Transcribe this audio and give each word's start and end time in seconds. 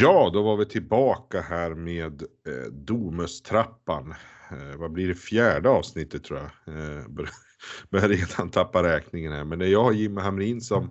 Ja, 0.00 0.30
då 0.32 0.42
var 0.42 0.56
vi 0.56 0.66
tillbaka 0.66 1.40
här 1.40 1.74
med 1.74 2.22
eh, 2.22 2.70
Domustrappan. 2.72 4.14
Eh, 4.50 4.76
vad 4.76 4.92
blir 4.92 5.08
det 5.08 5.14
fjärde 5.14 5.68
avsnittet 5.68 6.24
tror 6.24 6.38
jag. 6.38 6.74
Eh, 6.76 7.08
bör- 7.08 7.30
börjar 7.90 8.08
redan 8.08 8.50
tappa 8.50 8.82
räkningen 8.82 9.32
här. 9.32 9.44
Men 9.44 9.58
det 9.58 9.66
är 9.66 9.70
jag, 9.70 9.94
Jimmy 9.94 10.20
Hamrin, 10.20 10.60
som 10.60 10.90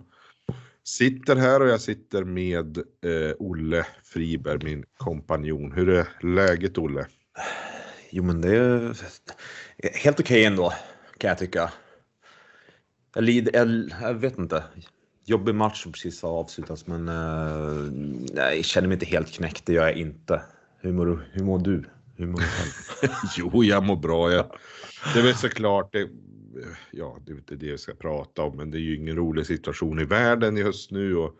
sitter 0.84 1.36
här 1.36 1.62
och 1.62 1.68
jag 1.68 1.80
sitter 1.80 2.24
med 2.24 2.78
eh, 2.78 3.34
Olle 3.38 3.86
Friberg, 4.04 4.64
min 4.64 4.84
kompanjon. 4.96 5.72
Hur 5.72 5.88
är 5.88 6.08
läget 6.22 6.78
Olle? 6.78 7.06
Jo, 8.10 8.22
men 8.22 8.40
det 8.40 8.56
är 8.56 8.94
helt 9.94 10.20
okej 10.20 10.44
ändå, 10.44 10.72
kan 11.18 11.28
jag 11.28 11.38
tycka. 11.38 11.72
Jag, 13.14 13.24
lider, 13.24 13.52
jag, 13.56 13.90
jag 14.02 14.14
vet 14.14 14.38
inte. 14.38 14.64
Jobbig 15.28 15.54
match 15.54 15.82
som 15.82 15.92
precis 15.92 16.22
har 16.22 16.30
avslutats, 16.30 16.86
men 16.86 17.08
eh, 17.08 17.92
nej, 18.34 18.56
jag 18.56 18.64
känner 18.64 18.88
mig 18.88 18.94
inte 18.94 19.06
helt 19.06 19.32
knäckt. 19.32 19.66
Det 19.66 19.72
gör 19.72 19.86
jag 19.86 19.96
inte. 19.96 20.42
Hur 20.80 20.92
mår, 20.92 21.06
du- 21.06 21.20
hur 21.32 21.44
mår 21.44 21.58
du? 21.58 21.84
Hur 22.16 22.26
mår 22.26 22.38
du 22.38 22.44
själv? 22.44 23.10
Jo, 23.38 23.64
jag 23.64 23.84
mår 23.84 23.96
bra. 23.96 24.32
Jag, 24.32 24.46
det 25.14 25.18
är 25.20 25.22
väl 25.24 25.34
såklart, 25.34 25.92
det, 25.92 26.08
ja, 26.90 27.18
det 27.26 27.32
är 27.32 27.36
inte 27.36 27.54
det 27.56 27.66
jag 27.66 27.80
ska 27.80 27.94
prata 27.94 28.42
om, 28.42 28.56
men 28.56 28.70
det 28.70 28.78
är 28.78 28.80
ju 28.80 28.96
ingen 28.96 29.16
rolig 29.16 29.46
situation 29.46 30.00
i 30.00 30.04
världen 30.04 30.56
just 30.56 30.90
nu 30.90 31.16
och 31.16 31.34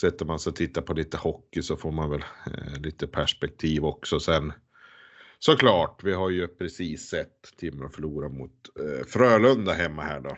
sätter 0.00 0.24
man 0.26 0.38
sig 0.38 0.50
och 0.50 0.56
tittar 0.56 0.82
på 0.82 0.92
lite 0.94 1.16
hockey 1.16 1.62
så 1.62 1.76
får 1.76 1.92
man 1.92 2.10
väl 2.10 2.24
eh, 2.46 2.80
lite 2.80 3.06
perspektiv 3.06 3.84
också. 3.84 4.20
Sen 4.20 4.52
såklart, 5.38 6.00
vi 6.04 6.12
har 6.12 6.30
ju 6.30 6.48
precis 6.48 7.08
sett 7.08 7.52
Timrå 7.60 7.88
förlora 7.88 8.28
mot 8.28 8.52
eh, 8.80 9.06
Frölunda 9.06 9.72
hemma 9.72 10.02
här 10.02 10.20
då 10.20 10.30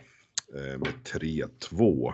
eh, 0.59 0.77
med 0.77 0.93
3-2. 1.13 2.13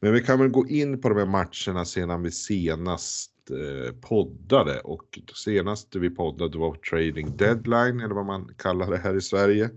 Men 0.00 0.12
vi 0.12 0.20
kan 0.22 0.38
väl 0.38 0.48
gå 0.48 0.66
in 0.68 1.00
på 1.00 1.08
de 1.08 1.18
här 1.18 1.26
matcherna 1.26 1.84
sedan 1.84 2.22
vi 2.22 2.30
senast 2.30 3.30
eh, 3.50 3.94
poddade 4.00 4.80
och 4.80 5.18
senast 5.34 5.96
vi 5.96 6.10
poddade 6.10 6.58
var 6.58 6.74
trading 6.74 7.36
deadline 7.36 8.00
eller 8.00 8.14
vad 8.14 8.26
man 8.26 8.54
kallar 8.58 8.90
det 8.90 8.98
här 8.98 9.14
i 9.16 9.20
Sverige. 9.20 9.70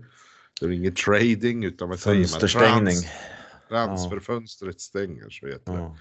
Det 0.60 0.66
är 0.66 0.70
ingen 0.70 0.94
trading 0.94 1.64
utan 1.64 1.88
vad 1.88 1.98
säger 1.98 2.16
man? 2.16 2.26
Fönsterstängning. 2.28 2.96
Transferfönstret 3.68 4.80
stänger 4.80 5.30
så 5.30 5.46
heter 5.46 5.72
det. 5.72 5.78
Ja. 5.78 5.96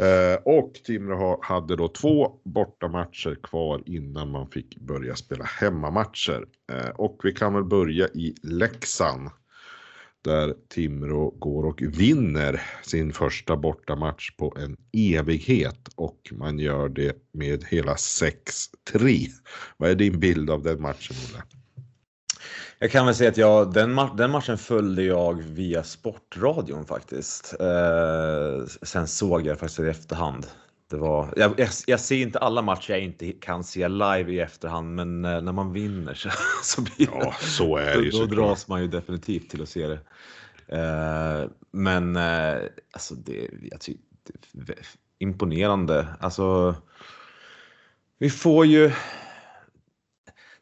Eh, 0.00 0.36
och 0.44 0.74
Timrå 0.74 1.16
ha- 1.16 1.38
hade 1.42 1.76
då 1.76 1.88
två 1.88 2.32
bortamatcher 2.44 3.38
kvar 3.42 3.82
innan 3.86 4.30
man 4.30 4.50
fick 4.50 4.76
börja 4.80 5.16
spela 5.16 5.44
hemmamatcher. 5.44 6.46
Eh, 6.72 6.88
och 6.88 7.20
vi 7.24 7.32
kan 7.32 7.54
väl 7.54 7.64
börja 7.64 8.08
i 8.08 8.34
Leksand. 8.42 9.30
Där 10.28 10.54
Timrå 10.68 11.30
går 11.30 11.64
och 11.64 11.82
vinner 11.82 12.62
sin 12.82 13.12
första 13.12 13.56
bortamatch 13.56 14.30
på 14.36 14.56
en 14.58 14.76
evighet. 14.92 15.88
Och 15.94 16.18
man 16.32 16.58
gör 16.58 16.88
det 16.88 17.16
med 17.32 17.64
hela 17.64 17.94
6-3. 17.94 19.26
Vad 19.76 19.90
är 19.90 19.94
din 19.94 20.20
bild 20.20 20.50
av 20.50 20.62
den 20.62 20.82
matchen 20.82 21.16
Olle? 21.30 21.42
Jag 22.78 22.90
kan 22.90 23.06
väl 23.06 23.14
säga 23.14 23.30
att 23.30 23.36
jag, 23.36 23.72
den, 23.72 23.98
ma- 23.98 24.16
den 24.16 24.30
matchen 24.30 24.58
följde 24.58 25.02
jag 25.02 25.42
via 25.42 25.82
Sportradion 25.82 26.84
faktiskt. 26.84 27.54
Eh, 27.60 28.66
sen 28.82 29.06
såg 29.06 29.46
jag 29.46 29.58
faktiskt 29.58 29.80
i 29.80 29.88
efterhand. 29.88 30.46
Det 30.90 30.96
var, 30.96 31.32
jag, 31.36 31.60
jag, 31.60 31.68
jag 31.86 32.00
ser 32.00 32.16
inte 32.16 32.38
alla 32.38 32.62
matcher 32.62 32.90
jag 32.90 33.00
inte 33.00 33.32
kan 33.32 33.64
se 33.64 33.88
live 33.88 34.32
i 34.32 34.40
efterhand, 34.40 34.94
men 34.94 35.24
eh, 35.24 35.42
när 35.42 35.52
man 35.52 35.72
vinner 35.72 36.14
så, 36.14 36.30
så 36.62 36.82
blir 36.82 37.08
Ja, 37.12 37.34
så 37.40 37.76
är 37.76 37.96
det 37.96 38.10
då, 38.10 38.26
då 38.26 38.34
dras 38.34 38.68
man 38.68 38.80
ju 38.80 38.88
definitivt 38.88 39.50
till 39.50 39.62
att 39.62 39.68
se 39.68 39.86
det. 39.86 40.00
Eh, 40.68 41.50
men 41.70 42.16
eh, 42.16 42.56
alltså 42.92 43.14
det, 43.14 43.50
jag 43.70 43.80
tycker, 43.80 44.02
det 44.52 44.72
är 44.72 44.78
imponerande. 45.18 46.06
Alltså, 46.20 46.74
vi 48.18 48.30
får 48.30 48.66
ju 48.66 48.92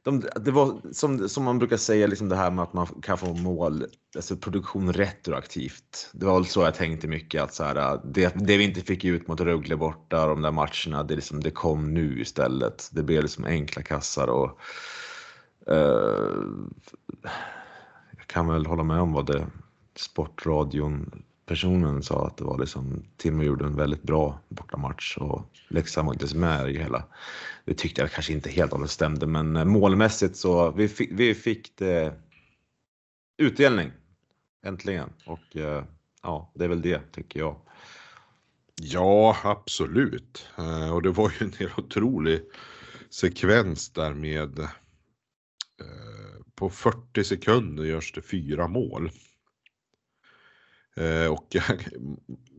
de, 0.07 0.23
det 0.37 0.51
var 0.51 0.81
som, 0.93 1.29
som 1.29 1.45
man 1.45 1.59
brukar 1.59 1.77
säga, 1.77 2.07
liksom 2.07 2.29
det 2.29 2.37
här 2.37 2.51
med 2.51 2.63
att 2.63 2.73
man 2.73 2.87
kan 2.87 3.19
få 3.19 3.35
mål, 3.35 3.87
alltså 4.17 4.37
produktion 4.37 4.93
retroaktivt. 4.93 6.11
Det 6.13 6.27
var 6.27 6.35
väl 6.35 6.47
så 6.47 6.61
jag 6.61 6.75
tänkte 6.75 7.09
mycket 7.09 7.43
att 7.43 7.55
så 7.55 7.65
här, 7.65 8.01
det, 8.05 8.35
det 8.35 8.57
vi 8.57 8.65
inte 8.65 8.81
fick 8.81 9.05
ut 9.05 9.29
mot 9.29 9.41
Rögle 9.41 9.77
borta, 9.77 10.27
de 10.27 10.43
där 10.43 10.51
matcherna, 10.51 11.03
det, 11.03 11.15
liksom, 11.15 11.41
det 11.41 11.51
kom 11.51 11.95
nu 11.95 12.21
istället. 12.21 12.89
Det 12.93 13.03
blev 13.03 13.23
liksom 13.23 13.45
enkla 13.45 13.83
kassar 13.83 14.27
och 14.27 14.61
uh, 15.71 16.45
jag 18.17 18.27
kan 18.27 18.49
väl 18.49 18.67
hålla 18.67 18.83
med 18.83 19.01
om 19.01 19.13
vad 19.13 19.27
det 19.27 19.47
Sportradion 19.97 21.23
personen 21.47 22.03
sa 22.03 22.27
att 22.27 22.37
det 22.37 22.45
var 22.45 22.59
liksom 22.59 23.05
Timrå 23.17 23.45
gjorde 23.45 23.65
en 23.65 23.77
väldigt 23.77 24.03
bra 24.03 24.41
bortamatch 24.49 25.17
och 25.17 25.43
Leksand 25.69 26.07
var 26.07 26.15
inte 26.15 26.29
så 26.29 26.37
med 26.37 26.71
i 26.71 26.73
det 26.73 26.83
hela. 26.83 27.05
Det 27.65 27.75
tyckte 27.75 28.01
jag 28.01 28.11
kanske 28.11 28.33
inte 28.33 28.51
helt 28.51 28.73
och 28.73 28.79
hållet 28.79 28.91
stämde, 28.91 29.27
men 29.27 29.57
eh, 29.57 29.65
målmässigt 29.65 30.37
så 30.37 30.71
vi 30.71 30.89
fick, 30.89 31.11
vi 31.13 31.35
fick 31.35 31.77
det 31.77 32.15
utdelning 33.39 33.93
äntligen 34.67 35.13
och 35.27 35.57
eh, 35.57 35.85
ja, 36.23 36.53
det 36.55 36.65
är 36.65 36.69
väl 36.69 36.83
det 36.83 37.13
tycker 37.13 37.41
jag. 37.41 37.57
Ja, 38.83 39.37
absolut. 39.45 40.49
Eh, 40.59 40.95
och 40.95 41.03
det 41.03 41.11
var 41.11 41.33
ju 41.41 41.47
en 41.47 41.53
helt 41.53 41.79
otrolig 41.79 42.41
sekvens 43.11 43.91
där 43.91 44.15
med 44.15 44.69
på 46.57 46.71
40 46.71 47.25
sekunder 47.25 47.85
görs 47.85 48.13
det 48.13 48.23
fyra 48.23 48.69
mål. 48.69 49.11
Eh, 50.97 51.33
och 51.33 51.47
jag, 51.51 51.65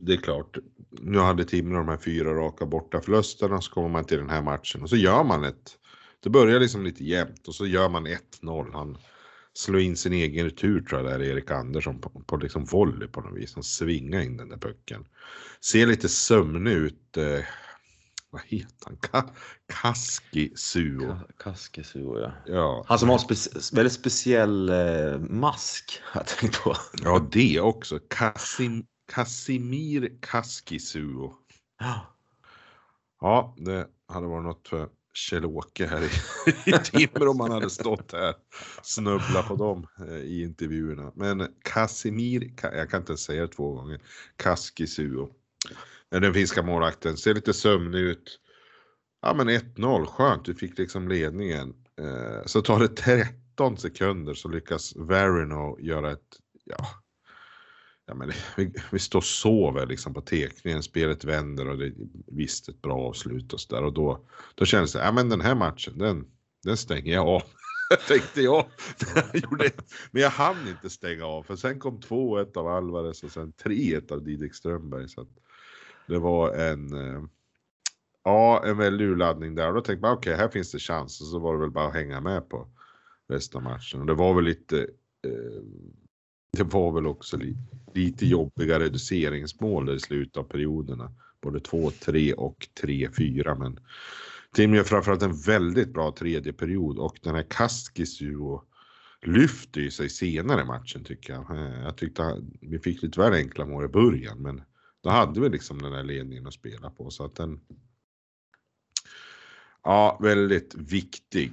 det 0.00 0.12
är 0.12 0.16
klart, 0.16 0.58
nu 0.90 1.18
hade 1.18 1.44
Timrå 1.44 1.78
de 1.78 1.88
här 1.88 1.96
fyra 1.96 2.34
raka 2.34 2.66
borta 2.66 3.00
förlusterna 3.00 3.60
så 3.60 3.72
kommer 3.72 3.88
man 3.88 4.04
till 4.04 4.18
den 4.18 4.30
här 4.30 4.42
matchen 4.42 4.82
och 4.82 4.88
så 4.88 4.96
gör 4.96 5.24
man 5.24 5.44
ett. 5.44 5.78
Det 6.22 6.30
börjar 6.30 6.60
liksom 6.60 6.84
lite 6.84 7.04
jämnt 7.04 7.48
och 7.48 7.54
så 7.54 7.66
gör 7.66 7.88
man 7.88 8.06
1-0. 8.06 8.72
Han 8.72 8.98
slår 9.52 9.80
in 9.80 9.96
sin 9.96 10.12
egen 10.12 10.44
retur 10.44 10.80
tror 10.80 11.00
jag 11.00 11.10
där 11.10 11.26
Erik 11.26 11.50
Andersson 11.50 12.00
på, 12.00 12.10
på 12.26 12.36
liksom 12.36 12.64
volley 12.64 13.08
på 13.08 13.20
något 13.20 13.38
vis. 13.38 13.54
Han 13.54 13.62
svingar 13.62 14.20
in 14.20 14.36
den 14.36 14.48
där 14.48 14.56
pucken. 14.56 15.04
Ser 15.60 15.86
lite 15.86 16.08
sömnig 16.08 16.72
ut. 16.72 17.16
Eh, 17.16 17.44
vad 18.30 18.42
heter 18.44 18.86
han? 18.86 18.96
Ka 18.96 19.30
Kaski 19.66 20.52
Suo. 20.56 21.18
Kaskesuo 21.38 22.18
ja. 22.20 22.32
Ja. 22.46 22.84
Han 22.88 22.98
som 22.98 23.08
har 23.08 23.16
en 23.18 23.24
spec- 23.24 23.74
väldigt 23.76 23.92
speciell 23.92 24.68
eh, 24.68 25.18
mask 25.18 26.00
jag 26.14 26.26
tänkt 26.26 26.62
på. 26.62 26.76
ja, 27.02 27.28
det 27.32 27.60
också. 27.60 27.98
Kasim 28.10 28.86
Kasimir 29.12 30.10
Kaskisuo. 30.20 31.32
Ja. 31.78 32.14
Ja, 33.20 33.54
det 33.58 33.86
hade 34.08 34.26
varit 34.26 34.44
något 34.44 34.68
för 34.68 34.88
Kjell-Åke 35.14 35.86
här 35.86 36.02
i, 36.04 36.10
i 36.70 36.72
Timrå 36.72 37.30
om 37.30 37.40
han 37.40 37.50
hade 37.52 37.70
stått 37.70 38.12
här. 38.12 38.34
Snubbla 38.82 39.42
på 39.42 39.54
dem 39.56 39.86
eh, 40.08 40.14
i 40.16 40.42
intervjuerna. 40.42 41.12
Men 41.14 41.48
Casimir, 41.62 42.40
Ka- 42.40 42.76
jag 42.76 42.90
kan 42.90 43.00
inte 43.00 43.16
säga 43.16 43.42
det 43.42 43.48
två 43.48 43.72
gånger, 43.72 44.00
Kaskisuo. 44.36 45.22
Eh, 45.22 45.28
den 46.10 46.34
finska 46.34 46.62
målvakten 46.62 47.16
ser 47.16 47.34
lite 47.34 47.54
sömnig 47.54 48.00
ut. 48.00 48.40
Ja 49.22 49.34
men 49.34 49.50
1-0, 49.50 50.06
skönt, 50.06 50.48
vi 50.48 50.54
fick 50.54 50.78
liksom 50.78 51.08
ledningen. 51.08 51.74
Eh, 52.00 52.46
så 52.46 52.62
tar 52.62 52.80
det 52.80 52.88
13 52.88 53.76
sekunder 53.76 54.34
så 54.34 54.48
lyckas 54.48 54.96
Verino 54.96 55.78
göra 55.80 56.12
ett, 56.12 56.36
ja, 56.64 56.86
ja 58.06 58.14
men 58.14 58.32
vi, 58.56 58.72
vi 58.90 58.98
står 58.98 59.18
och 59.18 59.24
sover 59.24 59.86
liksom 59.86 60.14
på 60.14 60.20
tekningen, 60.20 60.82
spelet 60.82 61.24
vänder 61.24 61.68
och 61.68 61.78
det 61.78 61.86
är 61.86 61.94
visst 62.26 62.68
ett 62.68 62.82
bra 62.82 63.08
avslut 63.08 63.52
och 63.52 63.60
sådär 63.60 63.84
och 63.84 63.92
då, 63.92 64.28
då 64.54 64.64
kändes 64.64 64.92
det, 64.92 64.98
ja 64.98 65.12
men 65.12 65.28
den 65.28 65.40
här 65.40 65.54
matchen, 65.54 65.98
den, 65.98 66.26
den 66.64 66.76
stänger 66.76 67.12
jag 67.12 67.28
av. 67.28 67.42
Tänkte 68.08 68.42
jag. 68.42 68.66
jag 69.32 69.70
men 70.10 70.22
jag 70.22 70.30
hann 70.30 70.68
inte 70.68 70.90
stänga 70.90 71.24
av 71.24 71.42
för 71.42 71.56
sen 71.56 71.78
kom 71.78 72.00
2-1 72.00 72.56
av 72.56 72.68
Alvarez 72.68 73.22
och 73.22 73.30
sen 73.30 73.52
3-1 73.52 74.12
av 74.12 74.24
Didrik 74.24 74.54
Strömberg. 74.54 75.08
Så 75.08 75.20
att 75.20 75.28
det 76.08 76.18
var 76.18 76.52
en, 76.54 76.92
eh, 76.92 77.22
ja, 78.24 78.62
en 78.66 78.76
väldig 78.76 79.04
urladdning 79.04 79.54
där 79.54 79.68
och 79.68 79.74
då 79.74 79.80
tänkte 79.80 80.02
man 80.02 80.16
okej, 80.16 80.36
här 80.36 80.48
finns 80.48 80.72
det 80.72 80.78
chans 80.78 81.20
och 81.20 81.26
så 81.26 81.38
var 81.38 81.54
det 81.54 81.60
väl 81.60 81.70
bara 81.70 81.86
att 81.86 81.94
hänga 81.94 82.20
med 82.20 82.48
på 82.48 82.68
resten 83.28 83.58
av 83.58 83.62
matchen. 83.72 84.00
Och 84.00 84.06
det 84.06 84.14
var 84.14 84.34
väl 84.34 84.44
lite, 84.44 84.80
eh, 85.26 85.62
det 86.56 86.62
var 86.62 86.92
väl 86.92 87.06
också 87.06 87.36
li, 87.36 87.56
lite 87.94 88.26
jobbiga 88.26 88.80
reduceringsmål 88.80 89.94
i 89.94 90.00
slutet 90.00 90.36
av 90.36 90.44
perioderna. 90.44 91.12
Både 91.40 91.58
2-3 91.58 92.32
och 92.32 92.68
3-4 92.82 93.54
men 93.58 93.78
Tim 94.54 94.74
gör 94.74 94.84
framförallt 94.84 95.22
en 95.22 95.40
väldigt 95.40 95.92
bra 95.92 96.12
tredje 96.12 96.52
period 96.52 96.98
och 96.98 97.18
den 97.22 97.34
här 97.34 97.46
Kaskis 97.48 98.20
ju 98.20 98.58
lyfter 99.22 99.80
ju 99.80 99.90
sig 99.90 100.08
senare 100.08 100.60
i 100.60 100.64
matchen 100.64 101.04
tycker 101.04 101.32
jag. 101.32 101.56
Eh, 101.56 101.82
jag 101.82 101.96
tyckte 101.96 102.42
vi 102.60 102.78
fick 102.78 103.02
lite 103.02 103.20
väl 103.20 103.32
enkla 103.32 103.66
mål 103.66 103.84
i 103.84 103.88
början 103.88 104.42
men 104.42 104.62
då 105.02 105.10
hade 105.10 105.40
vi 105.40 105.48
liksom 105.48 105.82
den 105.82 105.92
här 105.92 106.02
ledningen 106.04 106.46
att 106.46 106.54
spela 106.54 106.90
på 106.90 107.10
så 107.10 107.24
att 107.24 107.34
den 107.36 107.60
Ja, 109.82 110.18
väldigt 110.22 110.74
viktig 110.74 111.52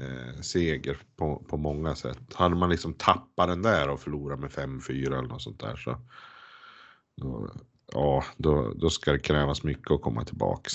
eh, 0.00 0.40
seger 0.40 0.96
på, 1.16 1.44
på 1.48 1.56
många 1.56 1.94
sätt. 1.94 2.18
Hade 2.34 2.54
man 2.56 2.70
liksom 2.70 2.94
tappat 2.94 3.48
den 3.48 3.62
där 3.62 3.88
och 3.88 4.00
förlorat 4.00 4.40
med 4.40 4.50
5-4 4.50 5.06
eller 5.06 5.22
något 5.28 5.42
sånt 5.42 5.60
där 5.60 5.76
så 5.76 5.96
då, 7.16 7.50
ja, 7.92 8.24
då, 8.36 8.72
då 8.76 8.90
ska 8.90 9.12
det 9.12 9.18
krävas 9.18 9.62
mycket 9.62 9.90
att 9.90 10.02
komma 10.02 10.24
tillbaks. 10.24 10.74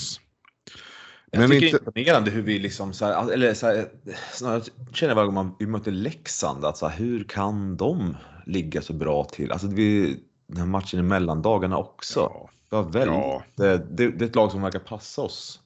Jag 1.30 1.40
Men 1.40 1.50
tycker 1.50 1.66
inte- 1.66 1.78
det 1.78 1.84
är 1.84 1.88
imponerande 2.02 2.30
hur 2.30 2.42
vi 2.42 2.58
liksom 2.58 2.92
så 2.92 3.04
här, 3.04 3.30
eller 3.32 3.54
så 3.54 3.66
här, 3.66 3.88
snarare 4.32 4.62
känner 4.92 5.14
varje 5.14 5.30
gång 5.30 5.56
vi 5.58 5.66
möter 5.66 5.90
Leksand 5.92 6.64
att 6.64 6.76
så 6.78 6.86
här, 6.88 6.98
hur 6.98 7.24
kan 7.24 7.76
de 7.76 8.16
ligga 8.46 8.82
så 8.82 8.92
bra 8.92 9.24
till? 9.24 9.52
Alltså 9.52 9.66
vi, 9.68 10.20
den 10.54 10.60
här 10.60 10.70
matchen 10.70 11.00
i 11.00 11.02
mellandagarna 11.02 11.78
också. 11.78 12.20
Ja. 12.20 12.50
Det, 12.68 12.76
var 12.76 12.82
väldigt, 12.82 13.14
Ja. 13.14 13.44
det, 13.54 13.78
det, 13.78 14.10
det 14.10 14.24
är 14.24 14.28
ett 14.28 14.34
lag 14.36 14.50
som 14.50 14.62
verkar 14.62 14.78
passa 14.78 15.22
oss 15.22 15.60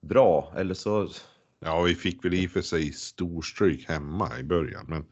bra. 0.00 0.52
Eller 0.56 0.74
så, 0.74 1.08
Ja, 1.64 1.82
vi 1.82 1.94
fick 1.94 2.24
väl 2.24 2.34
i 2.34 2.46
och 2.46 2.50
för 2.50 2.62
sig 2.62 2.92
storstryk 2.92 3.88
hemma 3.88 4.38
i 4.38 4.42
början, 4.42 4.84
men 4.88 5.04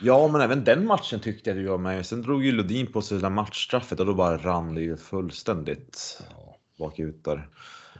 ja, 0.00 0.28
men 0.32 0.40
även 0.40 0.64
den 0.64 0.86
matchen 0.86 1.20
tyckte 1.20 1.50
jag 1.50 1.54
vi 1.56 1.64
var 1.64 1.78
med. 1.78 2.06
Sen 2.06 2.22
drog 2.22 2.44
ju 2.44 2.52
Lodin 2.52 2.86
på 2.86 3.02
sig 3.02 3.16
det 3.16 3.22
där 3.22 3.30
matchstraffet 3.30 4.00
och 4.00 4.06
då 4.06 4.14
bara 4.14 4.38
rann 4.38 4.74
det 4.74 4.80
ju 4.80 4.96
fullständigt 4.96 6.22
bakut 6.78 7.24
där. 7.24 7.48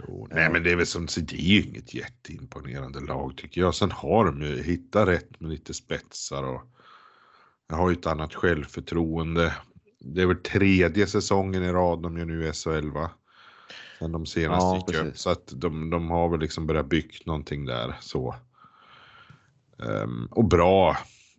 Jo, 0.09 0.29
nej, 0.31 0.51
men 0.51 0.63
det 0.63 0.73
är 0.73 0.77
väl 0.77 0.87
som 0.87 1.07
det 1.17 1.33
är 1.33 1.41
ju 1.41 1.63
inget 1.63 1.95
jätteimponerande 1.95 3.01
lag 3.01 3.37
tycker 3.37 3.61
jag. 3.61 3.75
Sen 3.75 3.91
har 3.91 4.25
de 4.25 4.43
ju 4.43 4.63
hittat 4.63 5.09
rätt 5.09 5.41
med 5.41 5.51
lite 5.51 5.75
spetsar 5.75 6.43
och 6.43 6.63
jag 7.69 7.77
har 7.77 7.91
ju 7.91 7.97
ett 7.97 8.07
annat 8.07 8.35
självförtroende. 8.35 9.55
Det 10.01 10.23
är 10.23 10.27
väl 10.27 10.37
tredje 10.37 11.07
säsongen 11.07 11.63
i 11.63 11.73
rad 11.73 12.03
de 12.03 12.19
gör 12.19 12.25
nu 12.25 12.53
SHL 12.53 12.91
va? 12.91 13.11
Sen 13.99 14.13
de 14.13 14.27
senast 14.27 14.63
Ja, 14.63 14.77
gick 14.77 15.01
upp. 15.01 15.19
Så 15.19 15.31
att 15.31 15.53
de, 15.57 15.91
de 15.91 16.11
har 16.11 16.29
väl 16.29 16.41
liksom 16.41 16.67
börjat 16.67 16.87
byggt 16.87 17.27
någonting 17.27 17.65
där 17.65 17.97
så. 18.01 18.35
Ehm, 19.79 20.27
och 20.31 20.45
bra. 20.45 20.97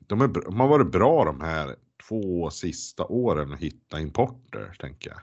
De, 0.08 0.22
är, 0.22 0.28
de 0.28 0.60
har 0.60 0.68
varit 0.68 0.92
bra 0.92 1.26
de 1.26 1.42
här 1.42 1.76
två 2.08 2.50
sista 2.50 3.06
åren 3.06 3.54
att 3.54 3.60
hitta 3.60 4.00
importer 4.00 4.76
tänker 4.80 5.10
jag. 5.10 5.20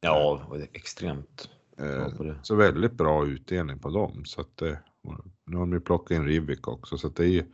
Ja, 0.00 0.44
och 0.48 0.58
det 0.58 0.64
är 0.64 0.68
extremt 0.72 1.50
bra 1.76 1.86
Eh, 1.86 2.16
på 2.16 2.22
det. 2.22 2.38
Så 2.42 2.54
väldigt 2.54 2.92
bra 2.92 3.26
utdelning 3.26 3.78
på 3.78 3.88
dem. 3.90 4.24
Så 4.24 4.40
att, 4.40 4.62
eh, 4.62 4.74
nu 5.46 5.56
har 5.56 5.60
de 5.60 5.72
ju 5.72 5.80
plockat 5.80 6.10
in 6.10 6.26
Rivik 6.26 6.68
också. 6.68 6.98
Så 6.98 7.06
att 7.06 7.16
det 7.16 7.24
är, 7.24 7.28
ju- 7.28 7.52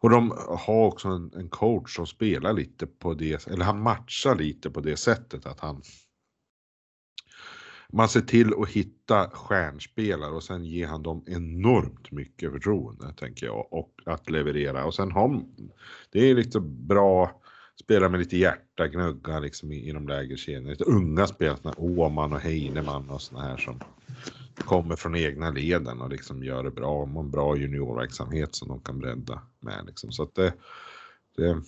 och 0.00 0.10
de 0.10 0.30
har 0.48 0.86
också 0.86 1.08
en, 1.08 1.32
en 1.34 1.48
coach 1.48 1.96
som 1.96 2.06
spelar 2.06 2.52
lite 2.52 2.86
på 2.86 3.14
det, 3.14 3.46
eller 3.46 3.64
han 3.64 3.82
matchar 3.82 4.34
lite 4.34 4.70
på 4.70 4.80
det 4.80 4.96
sättet 4.96 5.46
att 5.46 5.60
han 5.60 5.82
man 7.92 8.08
ser 8.08 8.20
till 8.20 8.54
att 8.62 8.68
hitta 8.68 9.30
stjärnspelare 9.30 10.30
och 10.30 10.42
sen 10.42 10.64
ger 10.64 10.86
han 10.86 11.02
dem 11.02 11.24
enormt 11.26 12.10
mycket 12.10 12.52
förtroende 12.52 13.12
tänker 13.16 13.46
jag 13.46 13.72
och 13.72 13.94
att 14.06 14.30
leverera 14.30 14.84
och 14.84 14.94
sen 14.94 15.12
har 15.12 15.42
det 16.10 16.30
är 16.30 16.34
lite 16.34 16.60
bra 16.60 17.40
spelare 17.80 18.08
med 18.10 18.20
lite 18.20 18.36
hjärta, 18.36 18.88
gnugga 18.88 19.38
liksom 19.38 19.72
i, 19.72 19.88
i 19.88 19.92
de 19.92 20.08
lägre 20.08 20.36
kedjorna. 20.36 20.70
Lite 20.70 20.84
unga 20.84 21.26
spelare, 21.26 21.74
Åman 21.76 22.32
och 22.32 22.40
Heinemann 22.40 23.10
och 23.10 23.22
såna 23.22 23.42
här 23.42 23.56
som 23.56 23.80
kommer 24.58 24.96
från 24.96 25.16
egna 25.16 25.50
leden 25.50 26.00
och 26.00 26.10
liksom 26.10 26.44
gör 26.44 26.64
det 26.64 26.70
bra. 26.70 27.00
De 27.00 27.16
har 27.16 27.22
en 27.22 27.30
bra 27.30 27.56
juniorverksamhet 27.56 28.54
som 28.54 28.68
de 28.68 28.80
kan 28.80 28.98
bredda 28.98 29.42
med 29.60 29.84
liksom. 29.86 30.12
Så 30.12 30.22
att 30.22 30.34
det, 30.34 30.52
det 31.36 31.62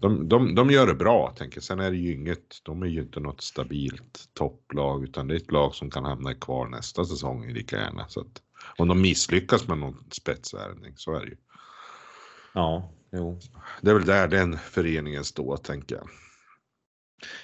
de, 0.00 0.28
de, 0.28 0.54
de 0.54 0.70
gör 0.70 0.86
det 0.86 0.94
bra, 0.94 1.34
tänker 1.38 1.56
jag. 1.56 1.64
Sen 1.64 1.80
är 1.80 1.90
det 1.90 1.96
ju 1.96 2.14
inget, 2.14 2.60
de 2.62 2.82
är 2.82 2.86
ju 2.86 3.00
inte 3.00 3.20
något 3.20 3.40
stabilt 3.40 4.28
topplag, 4.34 5.04
utan 5.04 5.28
det 5.28 5.34
är 5.34 5.36
ett 5.36 5.52
lag 5.52 5.74
som 5.74 5.90
kan 5.90 6.04
hamna 6.04 6.34
kvar 6.34 6.68
nästa 6.68 7.04
säsong 7.04 7.52
lika 7.52 7.76
gärna. 7.76 8.08
Så 8.08 8.20
att, 8.20 8.42
om 8.76 8.88
de 8.88 9.00
misslyckas 9.00 9.68
med 9.68 9.78
någon 9.78 10.04
spetsvärvning, 10.10 10.92
så 10.96 11.14
är 11.14 11.20
det 11.20 11.26
ju. 11.26 11.36
Ja, 12.54 12.92
jo. 13.12 13.40
Det 13.80 13.90
är 13.90 13.94
väl 13.94 14.04
där 14.04 14.28
den 14.28 14.58
föreningen 14.58 15.24
står, 15.24 15.56
tänker 15.56 15.96
jag. 15.96 16.08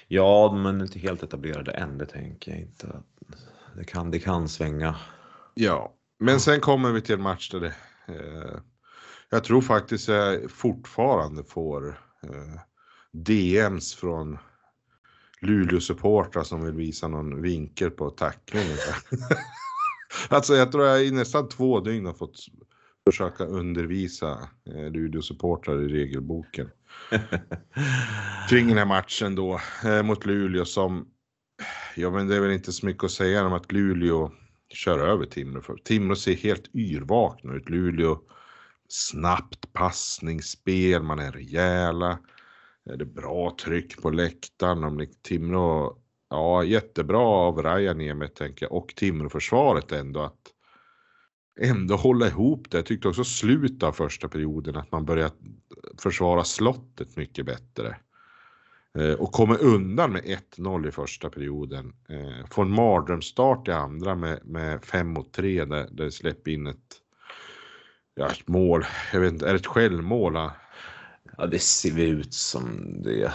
Ja, 0.08 0.52
men 0.62 0.81
inte 0.81 0.99
helt 0.99 1.22
etablerade 1.22 1.72
än, 1.72 1.99
det 1.99 2.06
tänker 2.06 2.50
jag 2.50 2.60
inte. 2.60 3.02
Det 3.76 3.84
kan, 3.84 4.11
det 4.11 4.19
kan 4.19 4.49
svänga. 4.49 4.96
Ja, 5.55 5.93
men 6.19 6.40
sen 6.40 6.61
kommer 6.61 6.93
vi 6.93 7.00
till 7.00 7.14
en 7.14 7.23
match 7.23 7.50
där 7.50 7.61
det, 7.61 7.75
eh, 8.08 8.61
jag 9.31 9.44
tror 9.44 9.61
faktiskt 9.61 10.08
jag 10.08 10.50
fortfarande 10.50 11.45
får 11.45 11.88
eh, 12.23 12.61
DMs 13.12 13.95
från 13.95 14.38
Luleå-supportrar 15.40 16.42
som 16.42 16.64
vill 16.64 16.75
visa 16.75 17.09
någon 17.09 17.42
vinkel 17.42 17.90
på 17.90 18.11
tacklingen. 18.11 18.78
alltså 20.28 20.54
jag 20.54 20.73
tror 20.73 20.87
jag 20.87 21.04
i 21.04 21.11
nästan 21.11 21.49
två 21.49 21.80
dygn 21.80 22.06
har 22.06 22.12
fått 22.12 22.37
försöka 23.11 23.45
undervisa 23.45 24.49
eh, 24.66 24.90
Luleå-supportrar 24.90 25.83
i 25.83 25.88
regelboken. 25.88 26.71
Kring 28.50 28.68
den 28.68 28.78
här 28.78 28.85
matchen 28.85 29.35
då 29.35 29.61
eh, 29.85 30.02
mot 30.02 30.26
Luleå 30.26 30.64
som, 30.64 31.09
ja 31.97 32.11
men 32.11 32.29
det 32.29 32.37
är 32.37 32.41
väl 32.41 32.50
inte 32.50 32.73
så 32.73 32.87
mycket 32.87 33.05
att 33.05 33.11
säga 33.11 33.47
om 33.47 33.53
att 33.53 33.73
Luleå 33.73 34.33
kör 34.69 34.99
över 34.99 35.26
Timrå. 35.26 35.62
För 35.62 35.76
Timrå 35.76 36.17
ser 36.17 36.35
helt 36.35 36.75
yrvakna 36.75 37.55
ut. 37.55 37.71
Luleå 37.71 38.21
snabbt 38.88 39.73
passningsspel, 39.73 41.03
man 41.03 41.19
är 41.19 41.33
rejäla. 41.33 42.19
Det 42.85 42.93
är 42.93 43.05
bra 43.05 43.57
tryck 43.65 44.03
på 44.03 44.11
läktaren. 44.11 44.85
Om 44.85 45.07
Timrå, 45.23 45.99
ja 46.31 46.65
jättebra 46.65 47.19
av 47.19 47.62
Rajaniemet 47.62 48.35
tänker 48.35 48.67
jag 48.67 48.73
och 48.73 48.95
Timrå-försvaret 48.97 49.93
ändå 49.93 50.21
att 50.21 50.53
ändå 51.61 51.97
hålla 51.97 52.26
ihop 52.26 52.71
det. 52.71 52.79
Jag 52.79 52.87
tyckte 52.87 53.09
också 53.09 53.25
slutet 53.25 53.83
av 53.83 53.93
första 53.93 54.29
perioden 54.29 54.76
att 54.76 54.93
man 54.93 55.05
började 55.05 55.35
försvara 55.99 56.45
slottet 56.45 57.17
mycket 57.17 57.47
bättre. 57.47 57.97
Eh, 58.99 59.12
och 59.12 59.33
kommer 59.33 59.62
undan 59.62 60.12
med 60.12 60.25
1-0 60.25 60.88
i 60.88 60.91
första 60.91 61.31
perioden. 61.31 61.93
Eh, 62.09 62.47
får 62.50 62.62
en 62.62 62.71
mardrömsstart 62.71 63.69
i 63.69 63.73
andra 63.73 64.15
med, 64.15 64.41
med 64.45 64.85
5 64.85 65.09
mot 65.09 65.33
3 65.33 65.65
där, 65.65 65.88
där 65.91 66.11
släpper 66.11 66.50
in 66.50 66.67
ett, 66.67 66.76
ja, 68.15 68.31
ett 68.31 68.49
mål. 68.49 68.85
Jag 69.12 69.21
vet 69.21 69.33
inte, 69.33 69.49
är 69.49 69.53
det 69.53 69.59
ett 69.59 69.67
självmål? 69.67 70.33
va? 70.33 70.53
Ja, 71.38 71.47
det 71.47 71.59
ser 71.59 71.99
ut 71.99 72.35
som 72.35 72.95
det. 73.03 73.33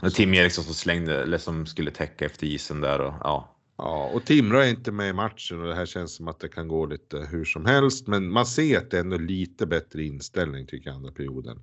Sånt. 0.00 0.14
Tim 0.14 0.34
Eriksson 0.34 0.64
som 0.64 0.74
slängde, 0.74 1.22
eller 1.22 1.38
som 1.38 1.66
skulle 1.66 1.90
täcka 1.90 2.26
efter 2.26 2.46
isen 2.46 2.80
där 2.80 3.00
och 3.00 3.14
ja. 3.20 3.52
Ja, 3.78 4.10
och 4.14 4.24
Timrå 4.24 4.58
är 4.58 4.68
inte 4.68 4.92
med 4.92 5.08
i 5.08 5.12
matchen 5.12 5.60
och 5.60 5.68
det 5.68 5.74
här 5.74 5.86
känns 5.86 6.14
som 6.14 6.28
att 6.28 6.40
det 6.40 6.48
kan 6.48 6.68
gå 6.68 6.86
lite 6.86 7.18
hur 7.18 7.44
som 7.44 7.66
helst. 7.66 8.06
Men 8.06 8.30
man 8.30 8.46
ser 8.46 8.78
att 8.78 8.90
det 8.90 8.96
är 8.96 9.00
ändå 9.00 9.18
lite 9.18 9.66
bättre 9.66 10.04
inställning 10.04 10.66
tycker 10.66 10.90
jag 10.90 10.96
andra 10.96 11.12
perioden. 11.12 11.62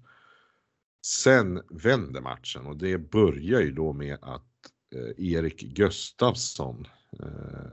Sen 1.06 1.62
vänder 1.70 2.22
matchen 2.22 2.66
och 2.66 2.78
det 2.78 2.98
börjar 2.98 3.62
ju 3.62 3.72
då 3.72 3.94
med 3.94 4.18
att 4.22 4.48
eh, 4.96 5.26
Erik 5.34 5.62
Gustafsson 5.62 6.88
eh, 7.20 7.72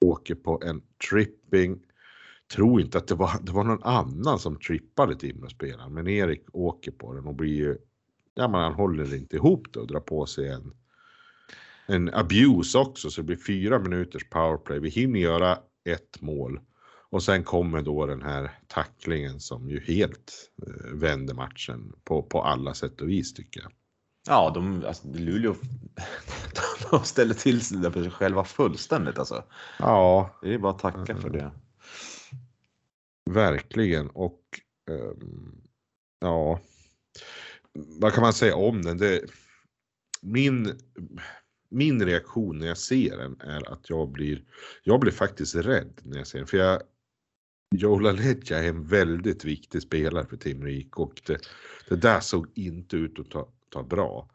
åker 0.00 0.34
på 0.34 0.62
en 0.64 0.82
tripping 1.10 1.82
tror 2.52 2.80
inte 2.80 2.98
att 2.98 3.08
det 3.08 3.14
var, 3.14 3.30
det 3.42 3.52
var 3.52 3.64
någon 3.64 3.82
annan 3.82 4.38
som 4.38 4.56
trippade 4.58 5.16
Timrå-spelaren, 5.16 5.94
men 5.94 6.08
Erik 6.08 6.44
åker 6.52 6.90
på 6.90 7.14
den 7.14 7.26
och 7.26 7.34
blir 7.34 7.54
ju, 7.54 7.78
ja 8.34 8.48
men 8.48 8.60
han 8.60 8.74
håller 8.74 9.14
inte 9.14 9.36
ihop 9.36 9.72
det 9.72 9.80
och 9.80 9.86
drar 9.86 10.00
på 10.00 10.26
sig 10.26 10.48
en, 10.48 10.74
en 11.86 12.14
abuse 12.14 12.78
också, 12.78 13.10
så 13.10 13.20
det 13.20 13.26
blir 13.26 13.36
fyra 13.36 13.78
minuters 13.78 14.28
powerplay. 14.28 14.78
Vi 14.78 14.88
hinner 14.88 15.20
göra 15.20 15.58
ett 15.84 16.20
mål 16.20 16.60
och 17.12 17.22
sen 17.22 17.44
kommer 17.44 17.82
då 17.82 18.06
den 18.06 18.22
här 18.22 18.50
tacklingen 18.66 19.40
som 19.40 19.68
ju 19.68 19.80
helt 19.80 20.50
eh, 20.66 20.92
vänder 20.92 21.34
matchen 21.34 21.92
på, 22.04 22.22
på 22.22 22.42
alla 22.42 22.74
sätt 22.74 23.00
och 23.00 23.08
vis 23.08 23.34
tycker 23.34 23.60
jag. 23.60 23.72
Ja, 24.28 24.50
de, 24.54 24.84
alltså, 24.84 25.08
Luleå 25.08 25.54
de 26.90 27.04
ställer 27.04 27.34
till 27.34 27.82
det 27.82 27.92
för 27.92 28.02
sig 28.02 28.10
själva 28.10 28.44
fullständigt 28.44 29.18
alltså. 29.18 29.44
Ja. 29.78 30.30
Det 30.42 30.54
är 30.54 30.58
bara 30.58 30.72
att 30.72 30.78
tacka 30.78 31.16
för 31.16 31.30
det. 31.30 31.50
Verkligen 33.30 34.10
och 34.10 34.42
um, 34.90 35.62
ja, 36.20 36.60
vad 37.72 38.12
kan 38.12 38.22
man 38.22 38.32
säga 38.32 38.56
om 38.56 38.82
den? 38.82 38.98
Det, 38.98 39.20
min, 40.22 40.78
min 41.68 42.06
reaktion 42.06 42.58
när 42.58 42.66
jag 42.66 42.78
ser 42.78 43.16
den 43.16 43.40
är 43.40 43.72
att 43.72 43.90
jag 43.90 44.08
blir, 44.08 44.44
jag 44.82 45.00
blir 45.00 45.12
faktiskt 45.12 45.54
rädd 45.54 46.00
när 46.02 46.18
jag 46.18 46.26
ser 46.26 46.38
den. 46.38 46.46
För 46.46 46.58
jag, 46.58 46.82
Joe 47.72 47.98
LaLeggia 47.98 48.58
är 48.58 48.68
en 48.68 48.84
väldigt 48.84 49.44
viktig 49.44 49.82
spelare 49.82 50.26
för 50.26 50.36
Timrå 50.36 50.68
IK 50.68 50.98
och 50.98 51.22
det, 51.26 51.38
det 51.88 51.96
där 51.96 52.20
såg 52.20 52.46
inte 52.54 52.96
ut 52.96 53.18
att 53.18 53.30
ta, 53.30 53.48
ta 53.72 53.82
bra. 53.82 54.28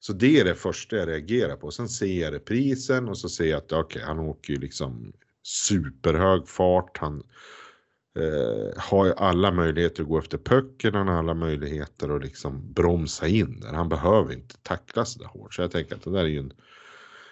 Så 0.00 0.12
det 0.12 0.40
är 0.40 0.44
det 0.44 0.54
första 0.54 0.96
jag 0.96 1.08
reagerar 1.08 1.56
på. 1.56 1.70
Sen 1.70 1.88
ser 1.88 2.20
jag 2.20 2.32
reprisen 2.32 3.08
och 3.08 3.18
så 3.18 3.28
ser 3.28 3.44
jag 3.44 3.58
att 3.58 3.72
okay, 3.72 4.02
han 4.02 4.18
åker 4.18 4.52
ju 4.52 4.60
liksom 4.60 5.12
superhög 5.42 6.48
fart. 6.48 6.98
Han 6.98 7.22
eh, 8.18 8.82
har 8.82 9.06
ju 9.06 9.12
alla 9.12 9.52
möjligheter 9.52 10.02
att 10.02 10.08
gå 10.08 10.18
efter 10.18 10.38
pucken, 10.38 10.94
han 10.94 11.08
har 11.08 11.18
alla 11.18 11.34
möjligheter 11.34 12.16
att 12.16 12.22
liksom 12.22 12.72
bromsa 12.72 13.28
in 13.28 13.60
där. 13.60 13.72
Han 13.72 13.88
behöver 13.88 14.32
inte 14.32 14.56
tacklas 14.62 15.12
så 15.12 15.18
där 15.18 15.26
hårt. 15.26 15.54
Så 15.54 15.62
jag 15.62 15.70
tänker 15.70 15.94
att 15.94 16.02
det 16.02 16.10
där 16.10 16.24
är 16.24 16.28
ju 16.28 16.38
en, 16.38 16.52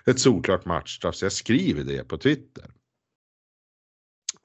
ett 0.06 0.20
solklart 0.20 0.64
matchstraff, 0.64 1.14
så 1.14 1.24
jag 1.24 1.32
skriver 1.32 1.84
det 1.84 2.08
på 2.08 2.18
Twitter. 2.18 2.64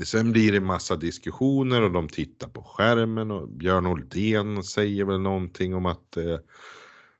Sen 0.06 0.32
blir 0.32 0.52
det 0.52 0.60
massa 0.60 0.96
diskussioner 0.96 1.82
och 1.82 1.92
de 1.92 2.10
tittar 2.10 2.48
på 2.48 2.64
skärmen 2.64 3.32
och 3.32 3.50
Björn 3.50 3.86
Oldén 3.86 4.64
säger 4.64 5.06
väl 5.06 5.20
någonting 5.20 5.76
om 5.76 5.86
att 5.86 6.18
eh, 6.18 6.40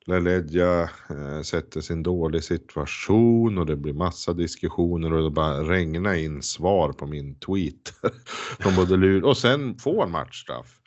LaLeggia 0.06 0.82
eh, 1.10 1.42
sätter 1.42 1.80
sin 1.80 2.02
dålig 2.02 2.44
situation 2.44 3.58
och 3.58 3.66
det 3.66 3.76
blir 3.76 3.92
massa 3.92 4.32
diskussioner 4.32 5.12
och 5.12 5.22
det 5.22 5.30
bara 5.30 5.62
regnar 5.62 6.14
in 6.14 6.42
svar 6.42 6.92
på 6.92 7.06
min 7.06 7.34
tweet 7.34 7.94
från 8.58 8.76
både 8.76 8.96
Luleå 8.96 9.28
och 9.28 9.38
sen 9.38 9.78
får 9.78 10.06
matchstraff. 10.06 10.78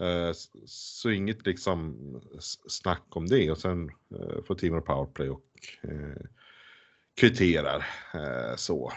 Eh, 0.00 0.32
så 0.66 1.10
inget 1.10 1.46
liksom 1.46 1.96
snack 2.68 3.06
om 3.10 3.26
det 3.26 3.50
och 3.50 3.58
sen 3.58 3.88
eh, 3.88 4.44
får 4.46 4.54
Timrå 4.54 4.80
powerplay 4.80 5.28
och 5.28 5.46
eh, 5.82 6.26
kvitterar 7.20 7.86
eh, 8.14 8.56
så. 8.56 8.92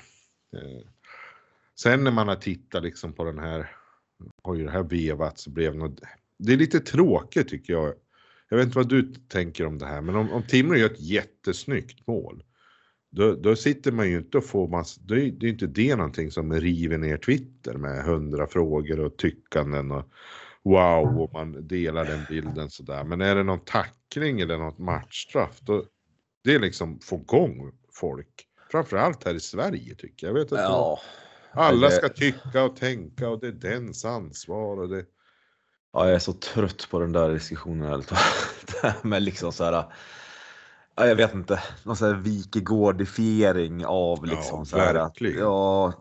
Eh, 0.55 0.92
Sen 1.79 2.03
när 2.03 2.11
man 2.11 2.27
har 2.27 2.35
tittat 2.35 2.83
liksom 2.83 3.13
på 3.13 3.23
den 3.23 3.39
här, 3.39 3.71
har 4.43 4.55
ju 4.55 4.65
det 4.65 4.71
här 4.71 4.83
vevats 4.83 5.47
blev 5.47 5.75
något, 5.75 5.99
det 6.37 6.53
är 6.53 6.57
lite 6.57 6.79
tråkigt 6.79 7.49
tycker 7.49 7.73
jag 7.73 7.93
jag 8.53 8.57
vet 8.57 8.65
inte 8.65 8.77
vad 8.77 8.89
du 8.89 9.13
tänker 9.27 9.65
om 9.65 9.77
det 9.77 9.85
här, 9.85 10.01
men 10.01 10.15
om, 10.15 10.31
om 10.31 10.43
Timrå 10.43 10.75
gör 10.75 10.89
ett 10.89 11.01
jättesnyggt 11.01 12.07
mål, 12.07 12.43
då, 13.11 13.35
då 13.35 13.55
sitter 13.55 13.91
man 13.91 14.09
ju 14.09 14.17
inte 14.17 14.37
och 14.37 14.45
får 14.45 14.67
massa, 14.67 15.01
det 15.03 15.13
är, 15.13 15.31
det 15.31 15.45
är 15.45 15.49
inte 15.49 15.67
det 15.67 15.95
någonting 15.95 16.31
som 16.31 16.53
river 16.53 16.97
ner 16.97 17.17
Twitter 17.17 17.73
med 17.73 18.03
hundra 18.03 18.47
frågor 18.47 18.99
och 18.99 19.17
tyckanden 19.17 19.91
och 19.91 20.09
wow 20.63 21.21
och 21.21 21.33
man 21.33 21.67
delar 21.67 22.05
den 22.05 22.19
bilden 22.29 22.69
sådär. 22.69 23.03
Men 23.03 23.21
är 23.21 23.35
det 23.35 23.43
någon 23.43 23.65
tackling 23.65 24.39
eller 24.39 24.57
något 24.57 24.79
matchstraff, 24.79 25.59
då 25.61 25.85
det 26.43 26.55
är 26.55 26.59
liksom 26.59 26.99
få 26.99 27.15
igång 27.15 27.71
folk. 27.93 28.47
Framförallt 28.71 29.23
här 29.23 29.35
i 29.35 29.39
Sverige 29.39 29.95
tycker 29.95 30.27
jag. 30.27 30.37
jag 30.37 30.43
vet 30.43 30.51
att 30.51 30.59
Ja 30.59 30.99
alla 31.53 31.91
ska 31.91 32.10
tycka 32.10 32.63
och 32.63 32.75
tänka 32.75 33.29
och 33.29 33.39
det 33.39 33.48
är 33.48 33.51
dens 33.51 34.05
ansvar 34.05 34.77
och 34.79 34.89
det. 34.89 35.05
Ja, 35.93 36.05
jag 36.05 36.15
är 36.15 36.19
så 36.19 36.33
trött 36.33 36.88
på 36.91 37.00
den 37.00 37.12
där 37.12 37.29
diskussionen. 37.33 37.93
ärligt 37.93 38.07
talat. 38.07 39.03
Med 39.03 39.24
liksom 39.24 39.51
så 39.51 39.63
här. 39.63 39.86
Ja, 40.95 41.07
jag 41.07 41.15
vet 41.15 41.33
inte, 41.33 41.63
någon 41.83 41.95
sån 41.95 42.07
här 42.07 42.15
Wikegårdifiering 42.15 43.86
av 43.86 44.25
liksom 44.25 44.60
Ja, 44.60 44.65
så 44.65 44.77
här. 44.77 44.95
att-. 44.95 45.22
Ja, 45.22 45.93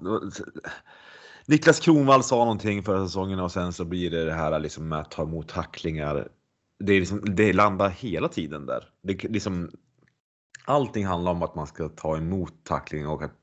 Niklas 1.46 1.80
Kronwall 1.80 2.22
sa 2.22 2.36
någonting 2.36 2.82
förra 2.82 3.06
säsongen 3.06 3.40
och 3.40 3.52
sen 3.52 3.72
så 3.72 3.84
blir 3.84 4.10
det 4.10 4.24
det 4.24 4.32
här 4.32 4.58
liksom 4.58 4.88
med 4.88 4.98
att 4.98 5.10
ta 5.10 5.22
emot 5.22 5.48
tacklingar. 5.48 6.28
Det, 6.78 6.92
är 6.92 7.00
liksom, 7.00 7.34
det 7.34 7.52
landar 7.52 7.88
hela 7.88 8.28
tiden 8.28 8.66
där. 8.66 8.84
Det, 9.02 9.24
liksom, 9.24 9.70
allting 10.64 11.06
handlar 11.06 11.32
om 11.32 11.42
att 11.42 11.54
man 11.54 11.66
ska 11.66 11.88
ta 11.88 12.16
emot 12.16 12.54
tackling 12.64 13.08
och 13.08 13.22
att 13.22 13.41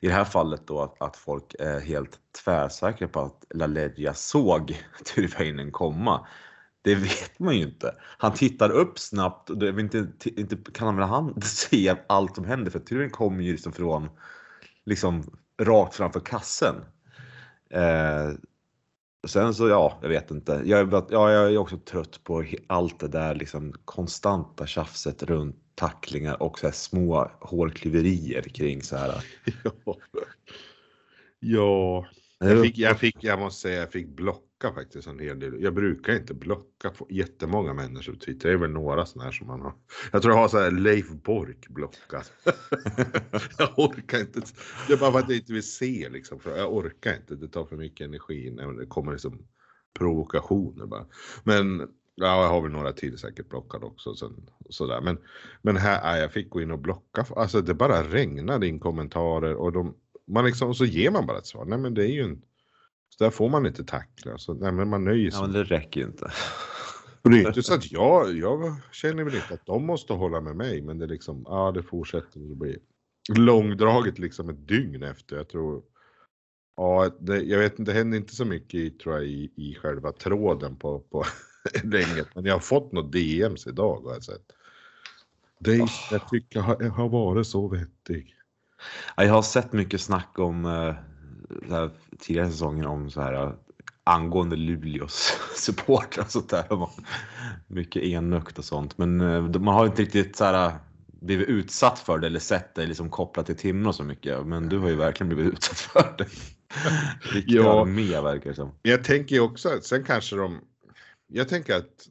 i 0.00 0.06
det 0.06 0.12
här 0.12 0.24
fallet 0.24 0.66
då 0.66 0.82
att, 0.82 1.02
att 1.02 1.16
folk 1.16 1.54
är 1.58 1.80
helt 1.80 2.18
tvärsäkra 2.44 3.08
på 3.08 3.20
att 3.20 3.44
LaLeggia 3.54 4.14
såg 4.14 4.84
Tyrväinen 5.14 5.72
komma. 5.72 6.26
Det 6.82 6.94
vet 6.94 7.38
man 7.38 7.56
ju 7.56 7.62
inte. 7.62 7.94
Han 8.18 8.32
tittar 8.32 8.70
upp 8.70 8.98
snabbt 8.98 9.50
och 9.50 9.58
det 9.58 9.68
är 9.68 9.80
inte, 9.80 10.08
inte 10.24 10.56
kan 10.72 10.86
han 10.86 10.96
väl 10.96 11.08
han 11.08 11.40
se 11.42 11.94
allt 12.06 12.34
som 12.34 12.44
händer 12.44 12.70
för 12.70 12.78
Tyrväinen 12.78 13.10
kommer 13.10 13.42
ju 13.42 13.52
liksom 13.52 13.72
från 13.72 14.08
liksom 14.84 15.38
rakt 15.62 15.94
framför 15.94 16.20
kassen. 16.20 16.74
Eh, 17.70 18.30
sen 19.26 19.54
så 19.54 19.68
ja, 19.68 19.98
jag 20.02 20.08
vet 20.08 20.30
inte. 20.30 20.62
Jag 20.64 20.80
är, 20.80 21.04
ja, 21.10 21.32
jag 21.32 21.52
är 21.52 21.58
också 21.58 21.78
trött 21.78 22.24
på 22.24 22.44
allt 22.66 23.00
det 23.00 23.08
där 23.08 23.34
liksom 23.34 23.74
konstanta 23.84 24.66
tjafset 24.66 25.22
runt 25.22 25.65
tacklingar 25.76 26.42
och 26.42 26.58
så 26.58 26.66
här 26.66 26.72
små 26.72 27.30
hårklyverier 27.40 28.42
kring 28.42 28.82
så 28.82 28.96
här. 28.96 29.24
Ja. 29.64 29.96
ja. 31.40 32.06
Jag 32.38 32.62
fick, 32.62 32.78
jag 32.78 32.98
fick, 32.98 33.24
jag 33.24 33.38
måste 33.38 33.60
säga, 33.60 33.80
jag 33.80 33.92
fick 33.92 34.08
blocka 34.08 34.72
faktiskt 34.74 35.08
en 35.08 35.18
hel 35.18 35.40
del. 35.40 35.62
Jag 35.62 35.74
brukar 35.74 36.16
inte 36.16 36.34
blocka 36.34 36.92
jättemånga 37.08 37.74
människor 37.74 38.12
på 38.12 38.18
Twitter. 38.18 38.48
Det 38.48 38.54
är 38.54 38.58
väl 38.58 38.70
några 38.70 39.06
sådana 39.06 39.24
här 39.24 39.32
som 39.32 39.46
man 39.46 39.60
har. 39.60 39.74
Jag 40.12 40.22
tror 40.22 40.34
jag 40.34 40.40
har 40.40 40.48
så 40.48 40.58
här 40.58 40.70
Leif 40.70 41.08
Bork 41.08 41.68
blockat. 41.68 42.32
jag 43.58 43.78
orkar 43.78 44.20
inte. 44.20 44.40
Det 44.86 44.92
är 44.92 44.96
bara 44.96 45.12
för 45.12 45.18
att 45.18 45.28
jag 45.28 45.38
inte 45.38 45.52
vill 45.52 45.70
se 45.70 46.08
liksom. 46.08 46.40
Jag 46.44 46.74
orkar 46.74 47.16
inte. 47.16 47.34
Det 47.34 47.48
tar 47.48 47.64
för 47.64 47.76
mycket 47.76 48.04
energi 48.04 48.50
när 48.50 48.72
det 48.72 48.86
kommer 48.86 49.12
liksom 49.12 49.46
provokationer 49.98 50.86
bara. 50.86 51.06
Men 51.44 51.88
ja, 52.16 52.42
jag 52.42 52.48
har 52.48 52.60
väl 52.60 52.72
några 52.72 52.92
till 52.92 53.18
säkert 53.18 53.48
blockade 53.48 53.86
också. 53.86 54.14
Sen, 54.14 54.50
sådär. 54.70 55.00
Men, 55.00 55.18
men 55.62 55.76
här, 55.76 56.18
jag 56.18 56.32
fick 56.32 56.50
gå 56.50 56.60
in 56.60 56.70
och 56.70 56.78
blocka. 56.78 57.26
Alltså 57.36 57.60
det 57.60 57.74
bara 57.74 58.02
regnade 58.02 58.66
in 58.66 58.80
kommentarer 58.80 59.54
och 59.54 59.72
de, 59.72 59.94
man 60.26 60.44
liksom, 60.44 60.74
så 60.74 60.84
ger 60.84 61.10
man 61.10 61.26
bara 61.26 61.38
ett 61.38 61.46
svar. 61.46 61.64
Nej 61.64 61.78
men 61.78 61.94
det 61.94 62.04
är 62.04 62.12
ju 62.12 62.22
en, 62.22 62.42
så 63.08 63.24
där 63.24 63.30
får 63.30 63.48
man 63.48 63.66
inte 63.66 63.84
tackla. 63.84 64.38
Så, 64.38 64.54
nej 64.54 64.72
men 64.72 64.88
man 64.88 65.04
nöjer 65.04 65.30
sig. 65.30 65.40
Ja, 65.40 65.46
men 65.46 65.52
det 65.52 65.64
räcker 65.64 66.00
ju 66.00 66.06
inte. 66.06 66.30
Och 67.22 67.30
det 67.30 67.42
är 67.42 67.48
inte 67.48 67.62
så 67.62 67.74
att 67.74 67.92
jag, 67.92 68.36
jag 68.36 68.74
känner 68.92 69.24
väl 69.24 69.34
inte 69.34 69.54
att 69.54 69.66
de 69.66 69.86
måste 69.86 70.12
hålla 70.12 70.40
med 70.40 70.56
mig, 70.56 70.82
men 70.82 70.98
det 70.98 71.04
är 71.04 71.08
liksom, 71.08 71.44
ja 71.48 71.72
det 71.72 71.82
fortsätter 71.82 72.40
att 72.40 72.56
bli 72.56 72.78
långdraget 73.36 74.18
liksom 74.18 74.48
ett 74.48 74.68
dygn 74.68 75.02
efter. 75.02 75.36
Jag 75.36 75.48
tror, 75.48 75.82
ja 76.76 77.10
det, 77.20 77.42
jag 77.42 77.58
vet 77.58 77.78
inte, 77.78 77.92
det 77.92 77.98
händer 77.98 78.18
inte 78.18 78.34
så 78.34 78.44
mycket 78.44 78.74
i, 78.74 78.90
tror 78.90 79.14
jag 79.14 79.24
i, 79.24 79.52
i 79.56 79.74
själva 79.74 80.12
tråden 80.12 80.76
på, 80.76 81.00
på 81.00 81.24
länget, 81.84 82.28
men 82.34 82.44
jag 82.44 82.54
har 82.54 82.60
fått 82.60 82.92
något 82.92 83.12
DMs 83.12 83.66
idag 83.66 84.00
har 84.04 84.12
jag 84.12 84.22
sett. 84.24 84.52
Det 85.58 85.76
jag 86.10 86.28
tycker 86.30 86.60
har, 86.60 86.88
har 86.88 87.08
varit 87.08 87.46
så 87.46 87.68
vettig. 87.68 88.34
Ja, 89.16 89.24
Jag 89.24 89.32
har 89.32 89.42
sett 89.42 89.72
mycket 89.72 90.00
snack 90.00 90.38
om 90.38 90.64
eh, 90.64 90.94
här, 91.70 91.90
tidigare 92.18 92.50
säsonger 92.50 92.86
om 92.86 93.10
så 93.10 93.20
här 93.20 93.32
eh, 93.32 93.52
angående 94.04 94.56
Luleås 94.56 95.32
supportrar 95.56 96.24
och 96.24 96.30
sånt 96.30 96.48
där. 96.50 96.88
Mycket 97.66 98.02
enögt 98.02 98.58
och 98.58 98.64
sånt. 98.64 98.98
Men 98.98 99.20
eh, 99.20 99.42
man 99.60 99.74
har 99.74 99.86
inte 99.86 100.02
riktigt 100.02 100.36
så 100.36 100.44
här, 100.44 100.72
blivit 101.06 101.48
utsatt 101.48 101.98
för 101.98 102.18
det 102.18 102.26
eller 102.26 102.40
sett 102.40 102.74
det 102.74 102.86
liksom 102.86 103.10
kopplat 103.10 103.46
till 103.46 103.56
Timrå 103.56 103.92
så 103.92 104.02
mycket. 104.02 104.46
Men 104.46 104.68
du 104.68 104.78
har 104.78 104.88
ju 104.88 104.96
verkligen 104.96 105.34
blivit 105.34 105.52
utsatt 105.52 105.78
för 105.78 106.14
det. 106.18 106.26
Riktigt 107.34 107.54
Ja. 107.54 107.80
armé 107.80 108.20
verkar 108.20 108.50
det 108.50 108.56
som. 108.56 108.72
Jag 108.82 109.04
tänker 109.04 109.34
ju 109.34 109.40
också 109.40 109.68
att 109.68 109.84
sen 109.84 110.04
kanske 110.04 110.36
de, 110.36 110.60
jag 111.26 111.48
tänker 111.48 111.76
att 111.76 112.08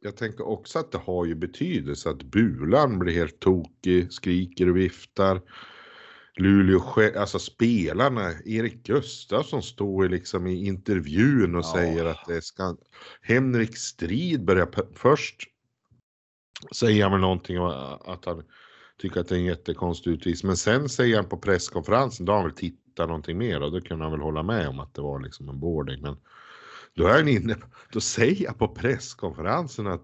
jag 0.00 0.16
tänker 0.16 0.46
också 0.46 0.78
att 0.78 0.92
det 0.92 0.98
har 0.98 1.24
ju 1.24 1.34
betydelse 1.34 2.10
att 2.10 2.22
Bulan 2.22 2.98
blir 2.98 3.14
helt 3.14 3.40
tokig, 3.40 4.12
skriker 4.12 4.68
och 4.70 4.76
viftar. 4.76 5.40
Luleå, 6.36 6.80
alltså 7.16 7.38
spelarna, 7.38 8.32
Erik 8.44 8.86
Gustafsson 8.86 9.62
står 9.62 10.08
liksom 10.08 10.46
i 10.46 10.66
intervjun 10.66 11.54
och 11.54 11.64
Ja. 11.64 11.72
säger 11.74 12.04
att 12.04 12.24
det 12.26 12.42
ska, 12.42 12.76
Henrik 13.22 13.76
Strid 13.76 14.44
börjar 14.44 14.68
först 14.94 15.36
säger 16.74 17.02
han 17.02 17.12
väl 17.12 17.20
någonting 17.20 17.58
om 17.60 17.98
att 18.04 18.24
han 18.24 18.42
tycker 18.98 19.20
att 19.20 19.28
det 19.28 19.34
är 19.34 19.38
en 19.38 19.44
jättekonstig 19.44 20.10
utvisning, 20.10 20.48
men 20.48 20.56
sen 20.56 20.88
säger 20.88 21.16
han 21.16 21.28
på 21.28 21.36
presskonferensen, 21.38 22.26
då 22.26 22.32
har 22.32 22.38
han 22.38 22.48
väl 22.48 22.56
tittat 22.56 23.08
någonting 23.08 23.38
mer 23.38 23.62
och 23.62 23.72
då 23.72 23.80
kunde 23.80 24.04
han 24.04 24.12
väl 24.12 24.20
hålla 24.20 24.42
med 24.42 24.68
om 24.68 24.80
att 24.80 24.94
det 24.94 25.02
var 25.02 25.20
liksom 25.20 25.48
en 25.48 25.60
boarding. 25.60 26.02
Men 26.02 26.16
då 26.98 27.06
är 27.06 27.12
han 27.12 27.28
inne, 27.28 27.56
då 27.92 28.00
säger 28.00 28.44
jag 28.44 28.58
på 28.58 28.68
presskonferensen 28.68 29.86
att 29.86 30.02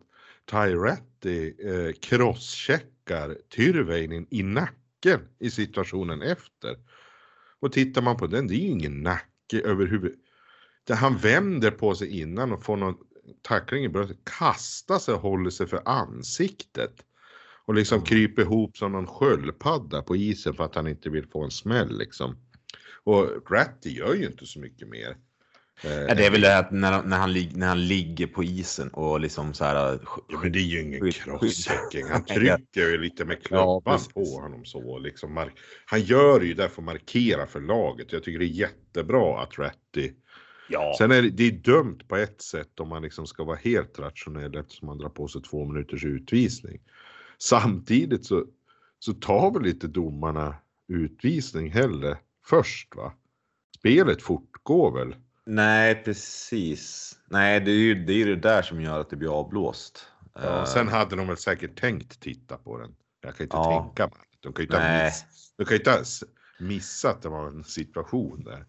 Tyretti 0.50 1.54
eh, 1.58 1.92
crosscheckar 2.00 3.38
Tyrväinen 3.56 4.26
i 4.30 4.42
nacken 4.42 5.20
i 5.38 5.50
situationen 5.50 6.22
efter. 6.22 6.76
Och 7.60 7.72
tittar 7.72 8.02
man 8.02 8.16
på 8.16 8.26
den, 8.26 8.46
det 8.46 8.54
är 8.54 8.58
ju 8.58 8.68
ingen 8.68 9.02
nacke 9.02 9.60
överhuvud. 9.64 10.14
Där 10.84 10.94
han 10.94 11.16
vänder 11.16 11.70
på 11.70 11.94
sig 11.94 12.20
innan 12.20 12.52
och 12.52 12.64
får 12.64 12.76
någon 12.76 12.96
tackling 13.42 13.84
i 13.84 13.88
bröstet, 13.88 14.18
kastar 14.38 14.98
sig 14.98 15.14
och 15.14 15.20
håller 15.20 15.50
sig 15.50 15.66
för 15.66 15.88
ansiktet. 15.88 16.94
Och 17.66 17.74
liksom 17.74 18.02
kryper 18.02 18.42
ihop 18.42 18.76
som 18.76 18.92
någon 18.92 19.06
sköldpadda 19.06 20.02
på 20.02 20.16
isen 20.16 20.54
för 20.54 20.64
att 20.64 20.74
han 20.74 20.86
inte 20.86 21.10
vill 21.10 21.26
få 21.26 21.44
en 21.44 21.50
smäll 21.50 21.98
liksom. 21.98 22.36
Och 23.04 23.50
Ratty 23.50 23.90
gör 23.90 24.14
ju 24.14 24.26
inte 24.26 24.46
så 24.46 24.60
mycket 24.60 24.88
mer. 24.88 25.16
Ja, 25.82 26.14
det 26.14 26.26
är 26.26 26.30
väl 26.30 26.40
det 26.40 26.58
att 26.58 26.70
när, 26.70 27.02
när, 27.02 27.18
han, 27.18 27.32
när 27.54 27.66
han 27.66 27.86
ligger 27.86 28.26
på 28.26 28.44
isen 28.44 28.88
och 28.88 29.20
liksom 29.20 29.54
så 29.54 29.64
här. 29.64 29.98
Ja, 30.28 30.38
men 30.42 30.52
det 30.52 30.58
är 30.58 30.62
ju 30.62 30.80
ingen 30.82 31.12
crosschecking. 31.12 32.06
Han 32.10 32.24
trycker 32.34 32.90
ju 32.90 32.98
lite 32.98 33.24
med 33.24 33.42
klubban 33.42 33.82
precis. 33.84 34.12
på 34.12 34.24
honom 34.24 34.64
så. 34.64 34.98
Liksom 34.98 35.50
han 35.86 36.00
gör 36.00 36.40
ju 36.40 36.54
det 36.54 36.68
för 36.68 36.82
att 36.82 36.86
markera 36.86 37.46
för 37.46 37.60
laget. 37.60 38.12
Jag 38.12 38.24
tycker 38.24 38.38
det 38.38 38.44
är 38.44 38.48
jättebra 38.48 39.42
att 39.42 39.58
Ratty 39.58 40.10
Ja. 40.68 40.94
Sen 40.98 41.10
är 41.10 41.22
det, 41.22 41.30
det 41.30 41.44
är 41.44 41.52
dumt 41.52 41.98
på 42.08 42.16
ett 42.16 42.42
sätt 42.42 42.80
om 42.80 42.88
man 42.88 43.02
liksom 43.02 43.26
ska 43.26 43.44
vara 43.44 43.56
helt 43.56 43.98
rationell 43.98 44.56
eftersom 44.56 44.86
man 44.86 44.98
drar 44.98 45.08
på 45.08 45.28
sig 45.28 45.42
två 45.42 45.64
minuters 45.64 46.04
utvisning. 46.04 46.80
Samtidigt 47.38 48.24
så, 48.24 48.46
så 48.98 49.12
tar 49.12 49.50
väl 49.50 49.66
inte 49.66 49.86
domarna 49.86 50.54
utvisning 50.88 51.70
heller 51.70 52.16
först 52.46 52.96
va? 52.96 53.12
Spelet 53.78 54.22
fortgår 54.22 54.92
väl? 54.92 55.14
Nej, 55.46 56.02
precis. 56.04 57.12
Nej, 57.26 57.60
det 57.60 57.70
är 57.70 57.74
ju 57.74 58.04
det, 58.04 58.12
är 58.22 58.26
det 58.26 58.36
där 58.36 58.62
som 58.62 58.80
gör 58.80 59.00
att 59.00 59.10
det 59.10 59.16
blir 59.16 59.38
avblåst. 59.40 60.08
Ja, 60.34 60.40
Eh, 60.58 60.64
sen 60.64 60.88
hade 60.88 61.16
de 61.16 61.26
väl 61.28 61.36
säkert 61.36 61.80
tänkt 61.80 62.20
titta 62.20 62.56
på 62.56 62.78
den. 62.78 62.94
Jag 63.20 63.36
kan 63.36 63.44
inte 63.44 63.56
Ja. 63.56 63.82
tänka 63.94 64.06
mig. 64.06 64.24
De 64.40 64.52
kan 64.52 64.62
ju 64.62 64.66
inte 64.66 64.78
Nej. 64.78 65.04
miss, 65.04 65.24
de 65.56 65.64
kan 65.64 65.72
ju 65.72 65.78
inte 65.78 65.90
ha 65.90 65.98
missat 66.60 67.16
att 67.16 67.22
det 67.22 67.28
var 67.28 67.46
en 67.46 67.64
situation 67.64 68.44
där. 68.44 68.66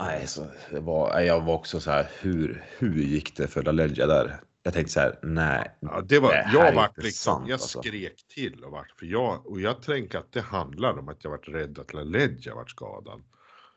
Nej, 0.00 0.26
så 0.26 0.46
var, 0.70 1.20
jag 1.20 1.40
var 1.40 1.54
också 1.54 1.80
så 1.80 1.90
här, 1.90 2.10
hur, 2.20 2.64
hur 2.78 2.94
gick 3.02 3.36
det 3.36 3.48
för 3.48 3.62
LaLeggia 3.62 4.06
där? 4.06 4.40
Jag 4.62 4.74
tänkte 4.74 4.92
så 4.92 5.00
här, 5.00 5.18
nej. 5.22 5.76
Ja, 5.80 6.00
det 6.00 6.18
var, 6.18 6.32
det 6.32 6.50
jag 6.52 6.68
inte 6.68 7.00
liksom, 7.00 7.34
sant, 7.34 7.48
jag 7.48 7.54
alltså. 7.54 7.82
skrek 7.82 8.26
till 8.34 8.64
och 8.64 8.72
vart, 8.72 8.90
för 8.98 9.06
jag, 9.06 9.46
och 9.46 9.60
jag 9.60 9.82
tänker 9.82 10.18
att 10.18 10.32
det 10.32 10.40
handlar 10.40 10.98
om 10.98 11.08
att 11.08 11.24
jag 11.24 11.30
vart 11.30 11.48
rädd 11.48 11.78
att 11.78 11.92
LaLeggia 11.92 12.54
vart 12.54 12.70
skadad. 12.70 13.22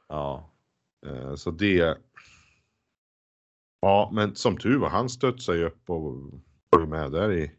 Ja, 0.08 0.54
Så 1.38 1.52
det. 1.52 1.98
Ja, 3.82 4.10
men 4.14 4.36
som 4.36 4.58
tur 4.58 4.78
var, 4.78 4.90
han 4.90 5.10
studsade 5.10 5.58
ju 5.58 5.66
upp 5.66 5.90
och 5.90 6.14
var 6.70 6.86
med 6.86 7.12
där 7.12 7.32
i 7.32 7.52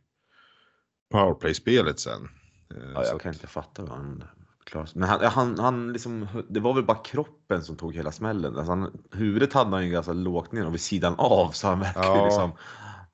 powerplay-spelet 1.11 2.01
sen. 2.01 2.29
Eh, 2.75 2.91
ja 2.95 3.05
jag 3.05 3.21
kan 3.21 3.33
inte 3.33 3.47
fatta 3.47 3.83
hur 3.83 3.89
han 3.89 4.25
klarade. 4.65 4.91
Men 4.95 5.09
han, 5.09 5.21
han, 5.25 5.59
han 5.59 5.93
liksom, 5.93 6.27
det 6.49 6.61
var 6.61 6.75
väl 6.75 6.85
bara 6.85 6.99
kroppen 6.99 7.63
som 7.63 7.77
tog 7.77 7.95
hela 7.95 8.13
smällen. 8.13 8.57
Alltså 8.57 8.73
han, 8.73 9.03
huvudet 9.13 9.53
hade 9.53 9.71
han 9.71 9.85
ju 9.85 9.91
ganska 9.93 10.13
lågt 10.13 10.53
ner 10.53 10.67
och 10.67 10.75
vid 10.75 10.81
sidan 10.81 11.15
av 11.19 11.51
så 11.51 11.69
han 11.69 11.81
verkligen 11.81 12.09
Ja. 12.09 12.25
liksom, 12.25 12.53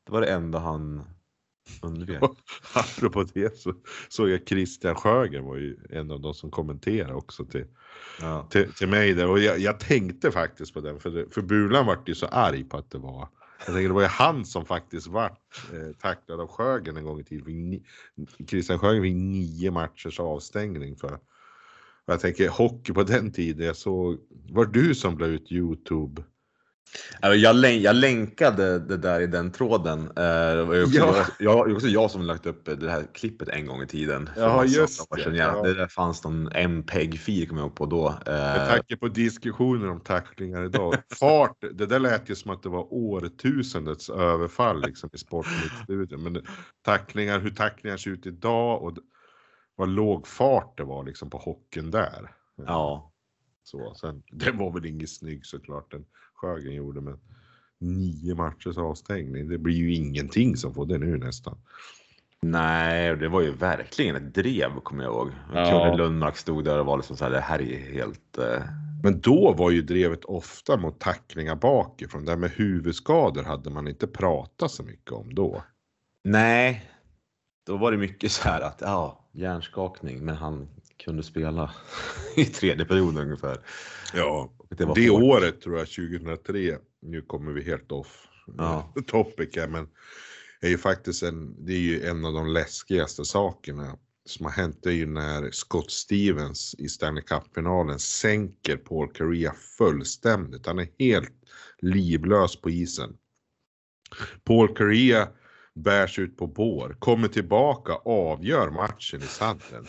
det 0.05 0.13
var 0.13 0.21
det 0.21 0.33
enda 0.33 0.59
han 0.59 1.05
undvek. 1.83 2.23
Apropå 2.75 3.25
det 3.35 3.59
så 3.59 3.75
såg 4.09 4.29
jag 4.29 4.49
Christian 4.49 4.95
Sjögren 4.95 5.45
var 5.45 5.57
ju 5.57 5.77
en 5.91 6.11
av 6.11 6.21
de 6.21 6.35
som 6.35 6.51
kommenterade 6.51 7.15
också 7.15 7.45
till, 7.45 7.65
Ja. 8.21 8.49
till, 8.51 8.73
till 8.73 8.89
mig 8.89 9.15
där. 9.15 9.29
Och 9.29 9.39
jag, 9.39 9.59
jag 9.59 9.81
tänkte 9.81 10.31
faktiskt 10.31 10.75
på 10.75 10.81
den, 10.81 11.01
för, 11.01 11.11
det, 11.11 11.35
för 11.35 11.43
Bulan 11.43 11.87
vart 11.87 12.09
ju 12.09 12.15
så 12.15 12.27
arg 12.27 12.65
på 12.65 12.77
att 12.77 12.91
det 12.91 12.99
var 12.99 13.29
jag 13.59 13.75
tänker 13.75 13.89
det 13.89 13.95
var 13.95 14.03
ju 14.03 14.07
han 14.07 14.45
som 14.45 14.65
faktiskt 14.67 15.07
vart 15.07 15.73
eh, 15.73 15.97
tacklad 15.97 16.41
av 16.41 16.49
Sjögren 16.49 16.97
en 16.97 17.05
gång 17.05 17.21
i 17.21 17.25
tiden. 17.25 17.81
Christian 18.49 18.79
Sjögren 18.79 19.03
fick 19.03 19.15
nio 19.15 19.71
matchers 19.71 20.21
avstängning 20.21 20.97
för. 20.97 21.19
Jag 22.07 22.21
tänker 22.21 22.49
hockey 22.49 22.93
på 22.93 23.03
den 23.03 23.33
tiden, 23.33 23.67
jag 23.67 23.77
såg, 23.77 24.19
var 24.51 24.65
du 24.65 24.95
som 24.95 25.19
la 25.19 25.27
ut 25.27 25.53
Youtube? 25.53 26.23
Alltså, 27.21 27.37
Jag, 27.37 27.57
län- 27.57 27.81
jag 27.83 27.97
länkade 27.97 28.79
det 28.79 28.97
där 28.97 29.21
i 29.21 29.27
den 29.27 29.51
tråden. 29.53 30.01
Eh, 30.01 30.13
Det 30.57 30.65
var 30.65 30.83
också, 30.83 30.99
Ja. 30.99 31.27
jag, 31.39 31.73
också 31.73 31.87
jag 31.87 32.11
som 32.11 32.23
lagt 32.23 32.47
upp 32.47 32.65
det 32.81 32.91
här 32.91 33.07
klippet 33.15 33.49
en 33.49 33.67
gång 33.67 33.83
i 33.83 33.87
tiden. 33.87 34.31
Ja, 34.37 34.57
massa 34.57 34.67
just 34.81 35.11
det, 35.11 35.37
Ja. 35.37 35.63
Det 35.63 35.75
där 35.75 35.87
fanns 35.87 36.25
någon 36.25 36.49
MPEG-fil 36.53 37.49
kommer 37.49 37.61
jag 37.61 37.67
ihåg 37.67 37.77
på 37.77 37.87
då. 37.87 38.15
Med 38.27 38.63
Eh, 38.63 38.69
tanke 38.69 38.97
på 38.97 39.09
diskussioner 39.09 39.89
om 39.91 40.01
tacklingar 40.01 40.65
idag. 40.65 40.95
Fart, 41.21 41.57
det 41.73 41.87
där 41.87 41.99
lät 41.99 42.31
ju 42.31 42.35
som 42.35 42.51
att 42.51 42.63
det 42.63 42.69
var 42.69 42.95
årtusendets 42.95 44.11
överfall 44.11 44.81
liksom 44.87 45.11
i 45.13 45.19
sportstudion. 45.19 46.23
Men 46.23 46.43
tacklingar, 46.85 47.41
hur 47.41 47.51
tacklingar 47.51 47.97
ser 47.97 48.11
ut 48.11 48.27
idag 48.27 48.83
och 48.83 48.97
vad 49.77 49.89
låg 49.89 50.27
fart 50.27 50.77
det 50.79 50.85
var 50.85 51.05
liksom 51.05 51.31
på 51.31 51.39
hockeyn 51.39 51.91
där. 51.91 52.33
Ja, 52.67 53.13
Så, 53.63 53.95
sen, 53.95 54.23
det 54.33 54.51
var 54.51 54.73
väl 54.73 54.87
inget 54.87 55.11
snygg 55.11 55.47
såklart 55.47 55.91
den 55.91 56.05
Sjögren 56.37 56.75
gjorde 56.75 57.01
men 57.01 57.19
nio 57.81 58.35
matchers 58.35 58.77
avstängning. 58.79 59.49
Det 59.49 59.59
blir 59.59 59.75
ju 59.75 59.95
ingenting 59.95 60.57
som 60.57 60.75
får 60.75 60.87
det 60.87 60.99
nu 60.99 61.19
nästan. 61.19 61.59
nej, 62.43 63.17
det 63.17 63.29
var 63.29 63.41
ju 63.41 63.51
verkligen 63.53 64.17
ett 64.17 64.35
drev 64.35 64.81
kommer 64.81 65.05
jag 65.05 65.13
ihåg. 65.13 65.31
Ja. 65.55 65.71
Kronne 65.71 65.97
Lundmark 65.97 66.37
stod 66.37 66.65
där 66.65 66.79
och 66.79 66.87
var 66.87 66.97
liksom 66.97 67.17
så 67.17 67.25
här, 67.25 67.31
det 67.31 67.41
här 67.41 67.63
är 67.63 67.93
helt... 67.93 68.39
Eh, 68.39 68.63
Men 69.03 69.21
då 69.21 69.53
var 69.53 69.71
ju 69.71 69.83
drevet 69.83 70.25
ofta 70.25 70.77
mot 70.77 71.01
tacklingar 71.01 71.55
bakifrån. 71.57 72.25
Det 72.25 72.31
här 72.31 72.39
med 72.39 72.51
huvudskador 72.51 73.43
hade 73.43 73.71
man 73.71 73.89
inte 73.89 74.07
pratat 74.07 74.71
så 74.71 74.83
mycket 74.83 75.13
om 75.13 75.35
då. 75.35 75.63
nej, 76.25 76.91
då 77.67 77.77
var 77.77 77.93
det 77.93 77.99
mycket 77.99 78.33
så 78.33 78.49
här 78.49 78.61
att 78.61 78.81
ja, 78.81 79.29
hjärnskakning, 79.33 80.25
men 80.25 80.37
han 80.37 80.69
kunde 81.05 81.23
spela 81.23 81.71
i 82.37 82.45
tredje 82.45 82.85
perioden 82.85 83.23
ungefär. 83.25 83.59
Ja, 84.15 84.53
Det 84.69 84.95
det 84.95 85.11
året 85.11 85.61
tror 85.61 85.79
jag, 85.79 85.89
2003, 85.89 86.79
nu 87.03 87.23
kommer 87.23 87.53
vi 87.53 87.63
helt 87.63 87.93
off 87.93 88.27
Ja. 88.59 88.93
topic 89.07 89.57
här, 89.57 89.69
men 89.69 89.89
är 90.61 90.69
ju 90.69 90.79
faktiskt 90.79 91.23
en, 91.23 91.65
det 91.67 91.73
är 91.73 91.79
ju 91.79 92.07
en 92.07 92.25
av 92.25 92.33
de 92.33 92.53
läskigaste 92.53 93.25
sakerna 93.25 93.99
som 94.25 94.47
har 94.47 94.53
hänt. 94.53 94.79
Det 94.83 94.91
är 94.91 94.95
ju 94.95 95.07
när 95.07 95.51
Scott 95.51 95.91
Stevens 95.91 96.75
i 96.79 96.89
Stanley 96.89 97.23
Cup-finalen 97.23 97.99
sänker 97.99 98.77
Paul 98.77 99.13
Kariya 99.13 99.55
fullständigt. 99.79 100.67
Han 100.67 100.79
är 100.79 100.89
helt 100.99 101.33
livlös 101.79 102.61
på 102.61 102.71
isen. 102.71 103.17
Paul 104.45 104.77
Kariya 104.77 105.29
bärs 105.75 106.19
ut 106.19 106.37
på 106.37 106.47
bår, 106.47 106.97
kommer 106.99 107.29
tillbaka, 107.29 107.93
avgör 107.93 108.71
matchen 108.71 109.23
i 109.23 109.27
sadden. 109.27 109.87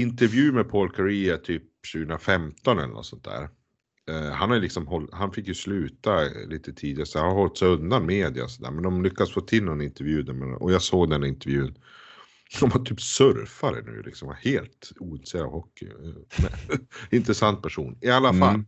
Intervju 0.00 0.52
med 0.52 0.70
Paul 0.70 0.90
Kariya 0.92 1.36
typ 1.38 1.62
2015 1.92 2.78
eller 2.78 2.88
något 2.88 3.06
sånt 3.06 3.24
där. 3.24 3.48
Eh, 4.10 4.30
han, 4.30 4.50
har 4.50 4.58
liksom 4.58 4.86
håll, 4.86 5.08
han 5.12 5.32
fick 5.32 5.48
ju 5.48 5.54
sluta 5.54 6.20
lite 6.46 6.72
tidigare 6.72 7.06
så 7.06 7.18
han 7.18 7.28
har 7.28 7.34
hållit 7.34 7.58
sig 7.58 7.68
undan 7.68 8.06
media 8.06 8.48
så 8.48 8.62
där. 8.62 8.70
Men 8.70 8.82
de 8.82 9.02
lyckas 9.02 9.32
få 9.32 9.40
till 9.40 9.64
någon 9.64 9.80
intervju 9.80 10.22
där 10.22 10.62
och 10.62 10.72
jag 10.72 10.82
såg 10.82 11.10
den 11.10 11.24
intervjun. 11.24 11.78
De 12.60 12.68
var 12.70 12.84
typ 12.84 13.00
surfare 13.00 13.82
nu 13.82 14.02
liksom, 14.02 14.28
var 14.28 14.34
helt 14.34 14.92
ointresserade 15.00 15.46
av 15.46 15.52
hockey. 15.52 15.86
Eh, 15.86 16.76
Intressant 17.10 17.62
person. 17.62 17.98
I 18.00 18.10
alla 18.10 18.32
fall 18.32 18.54
Mm. 18.54 18.66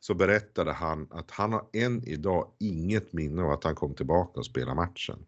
så 0.00 0.14
berättade 0.14 0.72
han 0.72 1.08
att 1.10 1.30
han 1.30 1.52
har 1.52 1.64
än 1.72 2.04
idag 2.04 2.52
inget 2.60 3.12
minne 3.12 3.42
av 3.42 3.50
att 3.50 3.64
han 3.64 3.74
kom 3.74 3.94
tillbaka 3.94 4.40
och 4.40 4.46
spelade 4.46 4.74
matchen. 4.76 5.18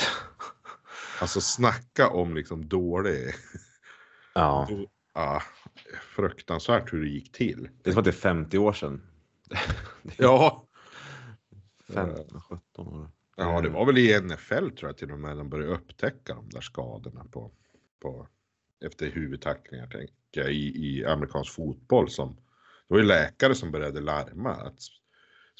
Alltså 1.20 1.40
snacka 1.40 2.08
om 2.08 2.34
liksom 2.34 2.68
dålig, 2.68 3.34
Ja, 4.38 4.68
ja, 5.14 5.42
fruktansvärt 6.16 6.92
hur 6.92 7.00
det 7.04 7.08
gick 7.08 7.32
till. 7.32 7.68
det 7.82 7.90
är 7.90 7.92
som 7.92 7.98
att 7.98 8.04
det 8.04 8.10
är 8.10 8.12
50 8.12 8.58
år 8.58 8.72
sedan. 8.72 9.02
Ja, 10.16 10.64
15, 11.88 12.40
17 12.40 12.88
år. 12.88 13.10
Ja, 13.36 13.60
det 13.60 13.68
var 13.68 13.86
väl 13.86 13.98
i 13.98 14.20
NFL 14.20 14.70
tror 14.70 14.88
jag 14.88 14.96
till 14.96 15.12
och 15.12 15.18
med 15.18 15.36
de 15.36 15.50
började 15.50 15.72
upptäcka 15.72 16.34
de 16.34 16.48
där 16.50 16.60
skadorna 16.60 17.24
på, 17.24 17.50
på 18.02 18.28
efter 18.84 19.10
huvudtacklingar 19.10 19.86
tänker 19.86 20.12
jag, 20.32 20.52
i, 20.52 20.86
i 20.86 21.04
amerikansk 21.04 21.54
fotboll 21.54 22.10
som 22.10 22.34
det 22.34 22.94
var 22.94 22.98
ju 22.98 23.04
läkare 23.04 23.54
som 23.54 23.70
började 23.70 24.00
larma 24.00 24.50
att 24.50 24.80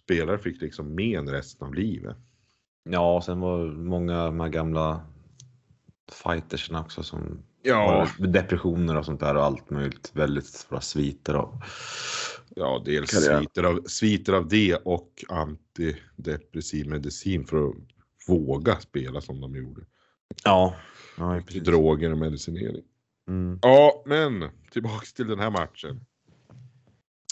spelare 0.02 0.38
fick 0.38 0.60
liksom 0.60 0.94
men 0.94 1.30
resten 1.30 1.66
av 1.66 1.74
livet. 1.74 2.16
Ja, 2.82 3.22
sen 3.26 3.40
var 3.40 3.66
många 3.66 4.22
av 4.22 4.26
de 4.26 4.40
här 4.40 4.48
gamla 4.48 5.06
fightersna 6.12 6.80
också 6.80 7.02
som 7.02 7.42
Ja, 7.62 8.08
depressioner 8.18 8.96
och 8.96 9.04
sånt 9.04 9.20
där 9.20 9.34
och 9.36 9.44
allt 9.44 9.70
möjligt. 9.70 10.10
Väldigt 10.14 10.46
svåra 10.46 10.80
sviter 10.80 11.34
av. 11.34 11.62
ja 12.56 12.82
dels 12.84 13.10
Karriär. 13.10 13.38
sviter 13.40 13.62
av, 13.62 13.82
sviter 13.86 14.32
av 14.32 14.48
det 14.48 14.74
och 14.76 15.24
antidepressiv 15.28 16.88
medicin 16.88 17.44
för 17.46 17.68
att 17.68 17.74
våga 18.28 18.76
spela 18.80 19.20
som 19.20 19.40
de 19.40 19.56
gjorde. 19.56 19.80
Ja, 20.44 20.74
ja 21.16 21.40
precis. 21.46 21.62
Droger 21.62 22.12
och 22.12 22.18
medicinering. 22.18 22.84
Mm. 23.28 23.58
Ja, 23.62 24.02
men 24.06 24.44
tillbaks 24.70 25.12
till 25.12 25.26
den 25.26 25.38
här 25.38 25.50
matchen. 25.50 26.00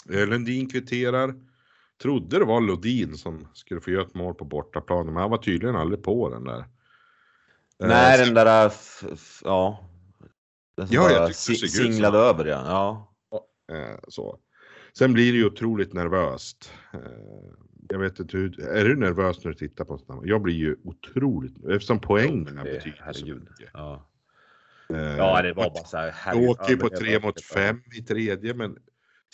Eh, 0.09 0.27
Lundin 0.27 0.69
kvitterar. 0.69 1.35
Trodde 2.01 2.39
det 2.39 2.45
var 2.45 2.61
Lodin 2.61 3.17
som 3.17 3.47
skulle 3.53 3.81
få 3.81 3.91
göra 3.91 4.03
ett 4.03 4.15
mål 4.15 4.33
på 4.33 4.45
bortaplan, 4.45 5.05
men 5.05 5.15
han 5.15 5.29
var 5.31 5.37
tydligen 5.37 5.75
aldrig 5.75 6.03
på 6.03 6.29
den 6.29 6.43
där. 6.43 6.65
Eh, 7.83 7.89
Nej, 7.89 8.25
den 8.25 8.33
där, 8.33 8.67
f- 8.67 9.41
ja. 9.43 9.89
Den 10.77 10.87
som 10.87 10.95
Ja, 10.95 11.11
jag 11.11 11.35
tyckte 11.37 11.65
det 11.65 11.69
singlade 11.69 12.17
över 12.17 12.45
ja. 12.45 12.63
ja. 13.31 13.45
Eh, 13.75 13.99
så. 14.07 14.39
Sen 14.97 15.13
blir 15.13 15.31
det 15.31 15.37
ju 15.37 15.45
otroligt 15.45 15.93
nervöst. 15.93 16.71
Eh, 16.93 16.99
jag 17.89 17.99
vet 17.99 18.19
inte 18.19 18.37
hur, 18.37 18.59
är 18.61 18.85
du 18.85 18.95
nervös 18.95 19.43
när 19.43 19.51
du 19.51 19.57
tittar 19.57 19.85
på 19.85 19.97
sådana? 19.97 20.21
Jag 20.25 20.41
blir 20.41 20.55
ju 20.55 20.75
otroligt, 20.83 21.65
eftersom 21.69 21.99
poängerna 21.99 22.63
Det- 22.63 22.71
betyder 22.71 23.13
så 23.13 23.25
mycket. 23.25 23.69
Ja. 23.73 24.09
Eh, 24.93 24.99
ja, 25.17 25.41
det 25.41 25.53
var 25.53 25.69
bara 25.69 25.83
så 25.83 25.97
här. 25.97 26.11
herregud, 26.15 26.49
åker 26.49 26.69
ju 26.69 26.77
på 26.77 26.87
över- 26.87 26.97
tre 26.97 27.19
mot 27.19 27.41
fem 27.43 27.81
i 27.97 28.01
tredje, 28.01 28.53
men 28.53 28.77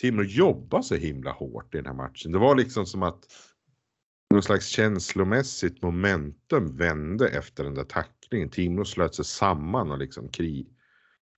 Timrå 0.00 0.22
jobbar 0.24 0.82
så 0.82 0.94
himla 0.94 1.30
hårt 1.32 1.74
i 1.74 1.76
den 1.76 1.86
här 1.86 1.92
matchen. 1.94 2.32
Det 2.32 2.38
var 2.38 2.54
liksom 2.54 2.86
som 2.86 3.02
att 3.02 3.24
någon 4.30 4.42
slags 4.42 4.66
känslomässigt 4.66 5.82
momentum 5.82 6.76
vände 6.76 7.28
efter 7.28 7.64
den 7.64 7.74
där 7.74 7.84
tacklingen. 8.24 8.50
Timrå 8.50 8.84
slöt 8.84 9.14
sig 9.14 9.24
samman 9.24 9.90
och 9.90 9.98
liksom 9.98 10.28
krig. 10.28 10.66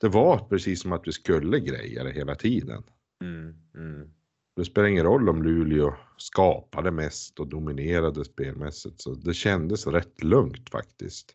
Det 0.00 0.08
var 0.08 0.38
precis 0.38 0.82
som 0.82 0.92
att 0.92 1.06
vi 1.06 1.12
skulle 1.12 1.60
greja 1.60 2.04
det 2.04 2.12
hela 2.12 2.34
tiden. 2.34 2.82
Mm, 3.22 3.54
mm. 3.74 4.10
Det 4.56 4.64
spelar 4.64 4.88
ingen 4.88 5.04
roll 5.04 5.28
om 5.28 5.42
Luleå 5.42 5.94
skapade 6.16 6.90
mest 6.90 7.40
och 7.40 7.48
dominerade 7.48 8.24
spelmässigt, 8.24 9.00
så 9.00 9.14
det 9.14 9.34
kändes 9.34 9.86
rätt 9.86 10.22
lugnt 10.22 10.70
faktiskt. 10.70 11.34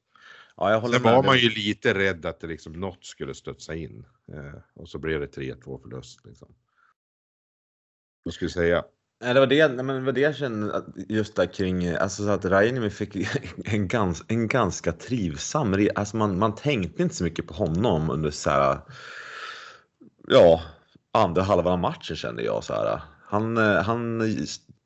Ja, 0.57 0.71
jag 0.71 0.81
håller 0.81 0.93
Sen 0.93 1.03
med. 1.03 1.13
var 1.13 1.23
man 1.23 1.37
ju 1.37 1.49
lite 1.49 1.93
rädd 1.93 2.25
att 2.25 2.39
det 2.39 2.47
liksom 2.47 2.73
något 2.73 3.05
skulle 3.05 3.33
studsa 3.33 3.75
in 3.75 4.05
eh, 4.33 4.61
och 4.73 4.89
så 4.89 4.99
blev 4.99 5.19
det 5.19 5.37
3-2 5.37 5.81
förlust. 5.81 6.25
Liksom. 6.25 6.53
Jag 8.23 8.33
skulle 8.33 8.51
säga, 8.51 8.83
Nej, 9.23 9.33
det 9.33 9.39
var 9.39 9.47
det, 9.47 9.69
men 9.69 9.87
det 9.87 10.01
var 10.01 10.11
det 10.11 10.21
jag 10.21 10.35
kände 10.35 10.75
att 10.75 10.85
just 10.95 11.35
där 11.35 11.45
kring, 11.45 11.87
alltså 11.89 12.23
så 12.23 12.29
att 12.29 12.45
Rainimi 12.45 12.89
fick 12.89 13.15
en, 13.65 13.87
gans, 13.87 14.23
en 14.27 14.47
ganska 14.47 14.91
trivsam, 14.91 15.87
alltså 15.95 16.17
man, 16.17 16.39
man 16.39 16.55
tänkte 16.55 17.03
inte 17.03 17.15
så 17.15 17.23
mycket 17.23 17.47
på 17.47 17.53
honom 17.53 18.09
under 18.09 18.31
så 18.31 18.49
här, 18.49 18.79
ja, 20.27 20.61
andra 21.11 21.41
halvan 21.41 21.73
av 21.73 21.79
matchen 21.79 22.15
kände 22.15 22.43
jag 22.43 22.63
så 22.63 22.73
här. 22.73 23.01
Han, 23.25 23.57
eh, 23.57 23.83
han 23.83 24.21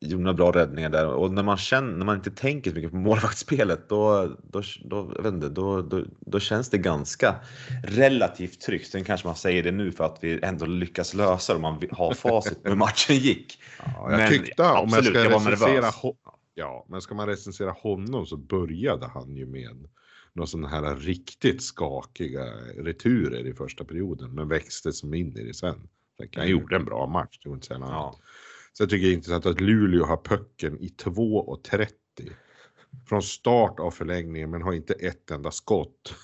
gjorde 0.06 0.24
några 0.24 0.34
bra 0.38 0.52
räddningar 0.52 0.90
där 0.90 1.08
och 1.08 1.32
när 1.32 1.44
man 1.44 1.58
känner, 1.58 1.98
när 1.98 2.06
man 2.06 2.16
inte 2.16 2.32
tänker 2.32 2.70
så 2.72 2.76
mycket 2.76 2.92
på 2.92 2.98
målvaktsspelet 2.98 3.90
då, 3.90 4.36
då, 4.52 4.62
då, 4.84 5.12
jag 5.16 5.24
vet 5.24 5.34
inte, 5.34 5.50
då, 5.50 5.82
då, 5.82 6.04
då 6.20 6.40
känns 6.40 6.70
det 6.70 6.78
ganska 6.78 7.36
relativt 7.84 8.62
tryggt. 8.62 8.88
Sen 8.88 9.04
kanske 9.04 9.28
man 9.28 9.36
säger 9.36 9.64
det 9.64 9.72
nu 9.72 9.92
för 9.92 10.04
att 10.04 10.18
vi 10.22 10.40
ändå 10.44 10.66
lyckas 10.66 11.14
lösa 11.14 11.54
det 11.54 11.56
och 11.56 11.62
man 11.62 11.80
vill 11.80 11.92
ha 11.92 12.14
facit 12.14 12.60
hur 12.64 12.76
matchen 12.76 13.16
gick. 13.16 13.62
ja, 13.86 14.12
jag 14.12 14.18
Men 14.18 14.30
tyckte 14.30 14.64
om 14.64 14.90
jag 14.90 15.06
ska 15.06 15.20
jag 15.20 15.32
recensera, 15.32 15.92
ja, 16.54 16.86
men 16.90 17.02
ska 17.02 17.16
man 17.16 17.28
recensera 17.28 17.72
honom 17.72 18.26
så 18.26 18.38
började 18.38 19.08
han 19.08 19.36
ju 19.36 19.46
med 19.46 19.88
några 20.34 20.48
sådana 20.48 20.68
här 20.68 20.96
riktigt 20.96 21.64
skakiga 21.64 22.44
returer 22.78 23.48
i 23.48 23.54
första 23.54 23.84
perioden, 23.86 24.32
men 24.36 24.48
växte 24.48 24.94
som 24.94 25.14
in 25.14 25.38
i 25.38 25.44
det 25.44 25.54
sen. 25.54 25.88
Han 26.20 26.28
Mm. 26.36 26.50
gjorde 26.50 26.76
en 26.76 26.86
bra 26.86 27.08
match, 27.08 27.40
det 27.44 27.50
går 27.50 27.56
inte 27.56 27.68
säga 27.68 27.80
något. 27.80 27.90
Ja. 27.90 28.20
Så 28.78 28.84
jag 28.84 28.90
tycker 28.90 29.08
det 29.08 29.14
är 29.14 29.16
intressant 29.16 29.46
att 29.46 29.62
Luleå 29.62 30.06
har 30.06 30.18
pucken 30.18 30.78
i 30.80 30.88
2.30 30.88 31.88
från 33.10 33.22
start 33.22 33.80
av 33.80 33.92
förlängningen 33.92 34.50
men 34.50 34.62
har 34.62 34.74
inte 34.74 34.94
ett 34.94 35.32
enda 35.32 35.52
skott. 35.52 36.16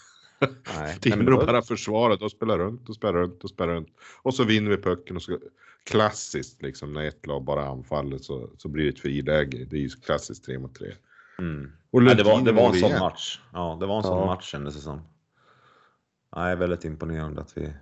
Nej, 0.78 0.98
Timrå 1.02 1.46
bara 1.46 1.62
försvarar 1.62 2.24
och 2.24 2.32
spelar 2.32 2.58
runt 2.58 2.90
och 2.90 2.96
spelar 2.96 3.14
runt 3.14 3.44
och 3.44 3.50
spelar 3.50 3.74
runt. 3.74 3.90
Och 4.22 4.34
så 4.34 4.44
vinner 4.44 4.72
vi 4.72 4.78
pucken 4.78 5.16
och 5.16 5.22
så 5.22 5.40
klassiskt 5.84 6.62
liksom 6.62 6.94
när 6.94 7.08
ett 7.08 7.26
lag 7.26 7.44
bara 7.44 7.68
anfaller 7.68 8.18
så, 8.18 8.50
så 8.58 8.68
blir 8.68 8.84
det 8.84 8.90
ett 8.90 9.00
friläge. 9.00 9.66
Det 9.70 9.76
är 9.76 9.82
ju 9.82 9.90
klassiskt 9.90 10.46
3 10.46 10.60
mot 10.60 10.76
3. 10.76 10.94
Mm. 11.40 11.72
Och 11.92 12.04
Nej, 12.04 12.16
det 12.16 12.24
var, 12.24 12.42
det 12.42 12.52
var 12.52 12.68
en 12.68 12.80
sån 12.80 13.00
match. 13.00 13.40
Ja, 13.54 13.78
det 13.80 13.86
var 13.86 13.98
en 13.98 14.04
sån 14.04 14.20
Ja. 14.20 14.26
match 14.26 14.52
kändes 14.52 14.76
det 14.76 14.82
som. 14.82 15.02
Nej, 16.36 16.56
väldigt 16.56 16.86
imponerande 16.86 17.42
att 17.42 17.58
vi 17.58 17.74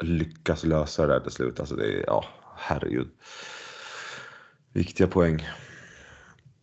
lyckas 0.00 0.64
lösa 0.64 1.06
det 1.06 1.12
där 1.12 1.20
till 1.20 1.32
slut. 1.32 1.60
Alltså 1.60 1.76
det 1.76 1.92
är, 1.92 2.04
ja, 2.06 2.24
herregud. 2.56 3.08
Viktiga 4.72 5.06
poäng. 5.06 5.46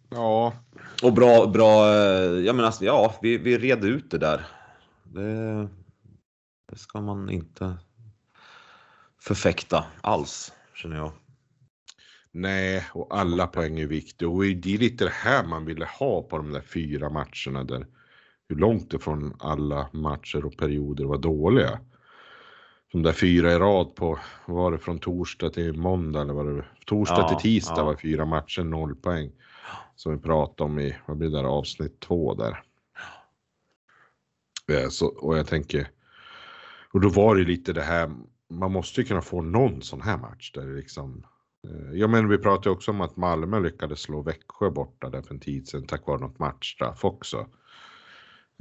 Ja, 0.09 0.53
Och 1.03 1.13
bra, 1.13 1.47
bra, 1.47 1.89
eh, 1.93 2.45
jag 2.45 2.55
menar, 2.55 2.65
alltså, 2.65 2.85
ja, 2.85 3.15
vi, 3.21 3.37
vi 3.37 3.57
red 3.57 3.85
ut 3.85 4.11
det 4.11 4.17
där. 4.17 4.47
Det, 5.03 5.69
det 6.71 6.77
ska 6.77 7.01
man 7.01 7.29
inte 7.29 7.77
förfäkta 9.21 9.85
alls, 10.01 10.53
känner 10.75 10.95
jag. 10.97 11.11
nej, 12.31 12.85
och 12.93 13.17
alla 13.17 13.47
poäng 13.47 13.79
är 13.79 13.87
viktiga. 13.87 14.29
Och 14.29 14.43
det 14.43 14.73
är 14.73 14.77
lite 14.77 15.03
det 15.03 15.13
här 15.13 15.43
man 15.43 15.65
ville 15.65 15.85
ha 15.85 16.21
på 16.21 16.37
de 16.37 16.51
där 16.51 16.61
fyra 16.61 17.09
matcherna 17.09 17.63
där 17.63 17.87
hur 18.49 18.55
långt 18.55 18.93
ifrån 18.93 19.35
alla 19.39 19.89
matcher 19.93 20.45
och 20.45 20.57
perioder 20.57 21.05
var 21.05 21.17
dåliga. 21.17 21.79
De 22.91 23.03
där 23.03 23.13
fyra 23.13 23.53
i 23.53 23.57
rad 23.57 23.95
på, 23.95 24.19
var 24.45 24.71
det 24.71 24.77
från 24.77 24.99
torsdag 24.99 25.49
till 25.49 25.77
måndag 25.77 26.21
eller 26.21 26.33
var 26.33 26.45
det 26.45 26.65
torsdag 26.85 27.17
Ja, 27.19 27.27
till 27.29 27.51
tisdag 27.51 27.75
ja. 27.77 27.83
var 27.85 27.95
fyra 27.95 28.25
matcher, 28.25 28.63
noll 28.63 28.95
poäng. 28.95 29.31
Som 29.95 30.11
vi 30.11 30.19
pratade 30.19 30.63
om 30.69 30.79
i, 30.79 30.95
vad 31.05 31.17
blir 31.17 31.29
det 31.29 31.37
där, 31.37 31.43
avsnitt 31.43 31.99
två 31.99 32.33
där. 32.33 32.63
Eh, 34.71 34.89
Så, 34.89 35.07
och 35.07 35.37
jag 35.37 35.47
tänker, 35.47 35.87
och 36.93 37.01
då 37.01 37.09
var 37.09 37.35
det 37.35 37.43
lite 37.43 37.73
det 37.73 37.81
här, 37.81 38.11
man 38.49 38.71
måste 38.71 39.01
ju 39.01 39.07
kunna 39.07 39.21
få 39.21 39.41
någon 39.41 39.81
sån 39.81 40.01
här 40.01 40.17
match 40.17 40.51
där 40.51 40.65
det 40.67 40.73
liksom 40.75 41.25
eh, 41.67 41.99
Ja 41.99 42.07
men 42.07 42.29
vi 42.29 42.37
pratade 42.37 42.69
också 42.69 42.91
om 42.91 43.01
att 43.01 43.17
Malmö 43.17 43.59
lyckades 43.59 43.99
slå 43.99 44.21
Växjö 44.21 44.69
borta 44.69 45.09
där 45.09 45.21
för 45.21 45.33
en 45.33 45.39
tid 45.39 45.67
sedan 45.67 45.87
tack 45.87 46.07
vare 46.07 46.19
något 46.19 46.39
matchstraff 46.39 47.05
också. 47.05 47.47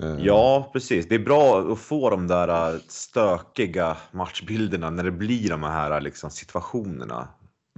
Eh, 0.02 0.16
Ja, 0.18 0.70
precis. 0.72 1.09
Det 1.09 1.14
är 1.14 1.18
bra 1.18 1.72
att 1.72 1.78
få 1.78 2.11
de 2.11 2.26
där 2.26 2.74
äh, 2.74 2.80
stökiga 2.88 3.96
matchbilderna 4.12 4.90
när 4.90 5.04
det 5.04 5.11
blir 5.11 5.50
de 5.50 5.62
här 5.62 6.00
liksom, 6.00 6.30
situationerna. 6.30 7.28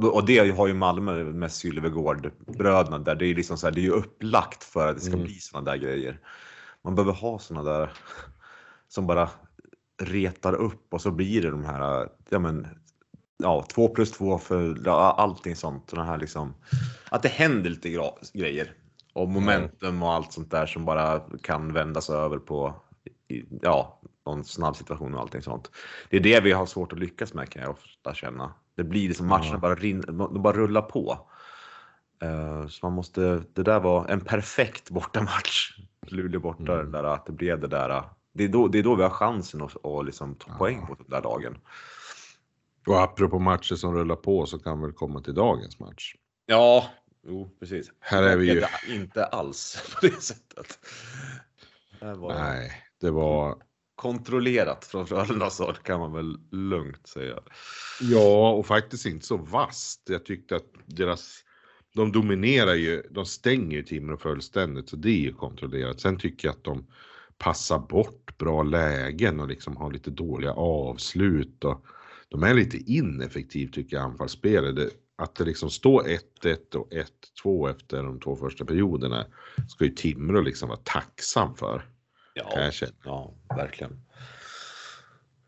Och 0.03 0.27
det 0.27 0.57
har 0.57 0.67
ju 0.67 0.75
Malmö 0.75 1.25
med 1.25 1.53
Sylvegård-bröderna 1.53 2.99
där. 2.99 3.15
Det 3.15 3.27
är, 3.27 3.35
liksom 3.35 3.57
så 3.59 3.67
här, 3.67 3.75
det 3.75 3.81
är 3.81 3.83
ju 3.83 3.91
upplagt 3.91 4.65
för 4.65 4.89
att 4.89 4.97
det 4.97 5.01
ska 5.03 5.13
Mm. 5.13 5.25
bli 5.25 5.35
sådana 5.35 5.71
där 5.71 5.77
grejer. 5.79 6.21
Man 6.85 6.95
behöver 6.95 7.13
ha 7.13 7.39
sådana 7.39 7.71
där 7.71 7.91
som 8.89 9.07
bara 9.07 9.29
retar 10.03 10.55
upp 10.55 10.95
och 10.95 11.01
så 11.01 11.11
blir 11.11 11.43
det 11.43 11.51
de 11.51 11.65
här, 11.65 12.03
äh, 12.03 12.09
ja 12.29 12.39
men, 12.39 12.67
ja, 13.43 13.67
två 13.75 13.89
plus 13.89 14.11
två 14.13 14.39
för 14.39 14.89
allting 14.89 15.57
sånt. 15.57 15.91
Såna 15.91 16.05
här 16.05 16.19
liksom, 16.19 16.55
att 17.11 17.23
det 17.23 17.29
händer 17.29 17.71
lite 17.71 18.01
grejer. 18.35 18.73
Och 19.19 19.29
momentum 19.29 20.03
och 20.03 20.13
allt 20.13 20.33
sånt 20.33 20.51
där 20.51 20.67
som 20.67 20.85
bara 20.85 21.21
kan 21.43 21.73
vändas 21.73 22.11
över 22.11 22.39
på 22.39 22.75
ja, 23.63 24.01
någon 24.27 24.45
snabb 24.45 24.77
situation 24.77 25.15
och 25.15 25.21
allting 25.21 25.43
sånt. 25.43 25.71
Det 26.11 26.17
är 26.17 26.21
det 26.21 26.41
vi 26.41 26.53
har 26.53 26.67
svårt 26.67 26.93
att 26.93 26.99
lyckas 26.99 27.35
med 27.35 27.49
kan 27.51 27.63
jag 27.63 27.71
ofta 27.71 28.15
känna. 28.15 28.55
Det 28.75 28.85
blir 28.85 29.09
liksom 29.09 29.27
matcherna 29.27 29.59
bara, 29.59 29.75
rin, 29.75 30.01
de 30.07 30.43
bara 30.43 30.57
rullar 30.57 30.83
på. 30.83 31.19
Eh, 32.23 32.67
Så 32.69 32.87
man 32.87 32.93
måste, 32.93 33.43
det 33.53 33.63
där 33.63 33.81
var 33.81 34.07
en 34.09 34.21
perfekt 34.21 34.91
bortamatch. 34.91 35.79
Luleå 36.07 36.41
borta, 36.41 36.73
Mm. 36.81 36.93
där, 36.93 37.05
att 37.05 37.27
det 37.27 37.33
blev 37.33 37.61
det 37.61 37.69
där. 37.69 38.03
Det 38.33 38.45
är 38.45 38.49
då, 38.49 38.69
det 38.69 38.79
är 38.79 38.83
då 38.83 38.95
vi 38.95 39.03
har 39.03 39.11
chansen 39.11 39.63
att, 39.63 39.87
att 39.87 40.07
liksom 40.07 40.35
ta 40.35 40.51
Ja. 40.51 40.59
poäng 40.59 40.87
på 40.87 40.95
den 40.95 41.07
där 41.09 41.23
dagen. 41.23 41.59
Och 42.87 43.01
apropå 43.03 43.39
matcher 43.39 43.75
som 43.75 43.95
rullar 43.95 44.17
på 44.17 44.47
så 44.47 44.59
kan 44.59 44.87
vi 44.87 44.93
komma 44.93 45.21
till 45.21 45.35
dagens 45.35 45.81
match. 45.81 46.15
Ja, 46.47 46.85
jo 47.29 47.51
precis. 47.61 47.93
Här 48.01 48.23
är 48.23 48.37
vi 48.37 48.53
ju- 48.53 48.95
Inte 48.95 49.25
alls 49.25 49.95
på 50.01 50.07
det 50.07 50.23
sättet. 50.23 50.79
Det 52.01 52.17
Nej, 52.17 52.73
det 53.01 53.11
var 53.11 53.57
kontrollerat 53.95 54.85
från 54.85 55.07
Frölundas 55.07 55.59
håll 55.59 55.77
kan 55.77 56.01
man 56.01 56.13
väl 56.13 56.37
lugnt 56.51 57.07
säga. 57.07 57.39
Ja, 58.01 58.51
och 58.53 58.67
faktiskt 58.67 59.07
inte 59.07 59.27
så 59.27 59.37
vasst. 59.37 60.03
Jag 60.09 60.25
tyckte 60.25 60.57
att 60.57 60.67
deras, 60.87 61.45
de 61.95 62.13
dominerar 62.13 62.75
ju, 62.75 63.03
de 63.11 63.27
stänger 63.27 63.77
ju 63.77 63.83
Timrå 63.83 64.17
fullständigt 64.17 64.89
så 64.89 64.97
det 64.97 65.11
är 65.11 65.21
ju 65.21 65.33
kontrollerat. 65.33 66.01
Sen 66.01 66.19
tycker 66.19 66.49
jag 66.49 66.53
att 66.57 66.65
de 66.65 66.87
passar 67.39 67.79
bort 67.79 68.39
bra 68.39 68.63
lägen 68.63 69.41
och 69.41 69.49
liksom 69.49 69.77
har 69.77 69.93
lite 69.93 70.11
dåliga 70.11 70.53
avslut 70.53 71.65
och 71.65 71.87
de 72.29 72.43
är 72.43 72.55
lite 72.55 72.77
ineffektiv 72.93 73.69
tycker 73.73 73.97
jag 73.97 74.05
anfallsspelet. 74.05 74.93
Att 75.23 75.35
det 75.35 75.45
liksom 75.45 75.71
står 75.71 76.03
1-1 76.43 76.75
och 76.77 76.91
1-2 77.45 77.71
efter 77.71 78.03
de 78.03 78.21
två 78.21 78.37
första 78.37 78.65
perioderna 78.65 79.27
ska 79.69 79.85
ju 79.85 79.91
Timrå 79.91 80.41
liksom 80.41 80.69
vara 80.69 80.81
tacksam 80.85 81.55
för. 81.55 81.83
Ja, 82.35 82.71
ja 83.05 83.35
verkligen. 83.57 84.01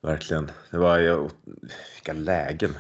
Verkligen. 0.03 0.51
Det 0.71 0.79
var 0.79 0.99
ju, 0.99 1.29
vilka 1.95 2.13
lägen. 2.13 2.77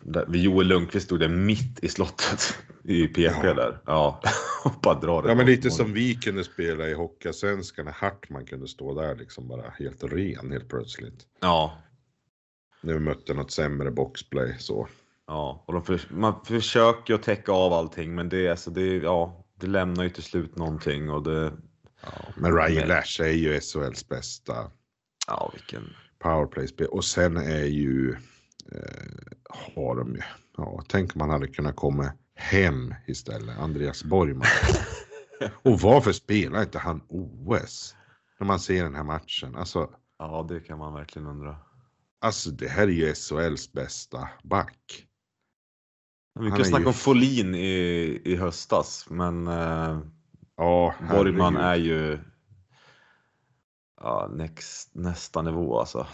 Där- 0.00 0.26
Joel 0.34 0.66
Lundqvist 0.66 1.06
stod 1.06 1.20
där 1.20 1.28
mitt 1.28 1.84
i 1.84 1.88
slottet 1.88 2.58
i 2.84 3.06
PP 3.08 3.18
Ja. 3.18 3.54
där. 3.54 3.80
Ja, 3.86 4.20
och 4.64 4.72
bara 4.82 5.00
drar 5.00 5.22
det. 5.22 5.28
Ja 5.28 5.34
men 5.34 5.46
lite 5.46 5.70
som 5.70 5.92
vi 5.92 6.14
kunde 6.14 6.44
spela 6.44 6.88
i 6.88 6.94
Hockeyallsvenskan 6.94 7.84
när 7.84 7.92
Hartman 7.92 8.46
kunde 8.46 8.68
stå 8.68 9.00
där 9.00 9.16
liksom 9.16 9.48
bara 9.48 9.70
helt 9.78 10.04
ren 10.04 10.50
helt 10.52 10.68
plötsligt. 10.68 11.26
Ja, 11.40 11.78
vi 12.82 12.98
mötte 12.98 13.34
något 13.34 13.50
sämre 13.50 13.90
boxplay 13.90 14.56
så. 14.58 14.88
Ja, 15.26 15.64
och 15.66 15.86
för, 15.86 16.00
man 16.10 16.44
försöker 16.44 17.14
att 17.14 17.22
täcka 17.22 17.52
av 17.52 17.72
allting, 17.72 18.14
men 18.14 18.28
det, 18.28 18.48
alltså, 18.50 18.70
det, 18.70 18.96
ja, 18.96 19.44
det 19.60 19.66
lämnar 19.66 20.04
ju 20.04 20.10
till 20.10 20.22
slut 20.22 20.56
någonting 20.56 21.10
och 21.10 21.22
det... 21.22 21.52
Ja, 22.02 22.12
men 22.36 22.52
Ryan 22.56 22.88
Lash 22.88 23.20
är 23.22 23.28
ju 23.32 23.60
SHLs 23.60 24.08
bästa 24.08 24.70
Ja, 25.26 25.50
vilken... 25.52 25.82
powerplay-spel. 26.18 26.86
Och 26.86 27.04
sen 27.04 27.36
är 27.36 27.64
ju, 27.64 28.12
eh, 28.72 29.32
har 29.74 29.96
de 29.96 30.14
ju, 30.14 30.22
ja, 30.56 30.82
tänk 30.88 31.14
om 31.14 31.18
man 31.18 31.30
hade 31.30 31.48
kunnat 31.48 31.76
komma 31.76 32.12
hem 32.34 32.94
istället, 33.06 33.58
Andreas 33.58 34.04
Borgman. 34.04 34.46
Och 35.62 35.80
varför 35.80 36.12
spelar 36.12 36.62
inte 36.62 36.78
han 36.78 37.02
OS? 37.08 37.96
När 38.40 38.46
man 38.46 38.60
ser 38.60 38.84
den 38.84 38.94
här 38.94 39.04
matchen. 39.04 39.56
Alltså, 39.56 39.90
Ja, 40.18 40.46
det 40.48 40.60
kan 40.60 40.78
man 40.78 40.94
verkligen 40.94 41.28
undra. 41.28 41.56
alltså 42.20 42.50
det 42.50 42.68
här 42.68 42.82
är 42.82 42.92
ju 42.92 43.14
SHLs 43.14 43.72
bästa 43.72 44.28
back. 44.42 45.06
Är 46.40 46.64
snacka 46.64 46.82
ju- 46.82 46.86
om 46.86 46.92
Folin 46.94 47.54
i, 47.54 48.20
i 48.24 48.36
höstas, 48.36 49.06
men 49.10 49.46
eh, 49.46 49.98
Ja, 50.56 50.94
Borgman 51.10 51.56
är 51.56 51.76
ju 51.76 52.18
ja, 54.00 54.30
next, 54.34 54.90
nästa 54.94 55.42
nivå 55.42 55.78
alltså. 55.78 56.06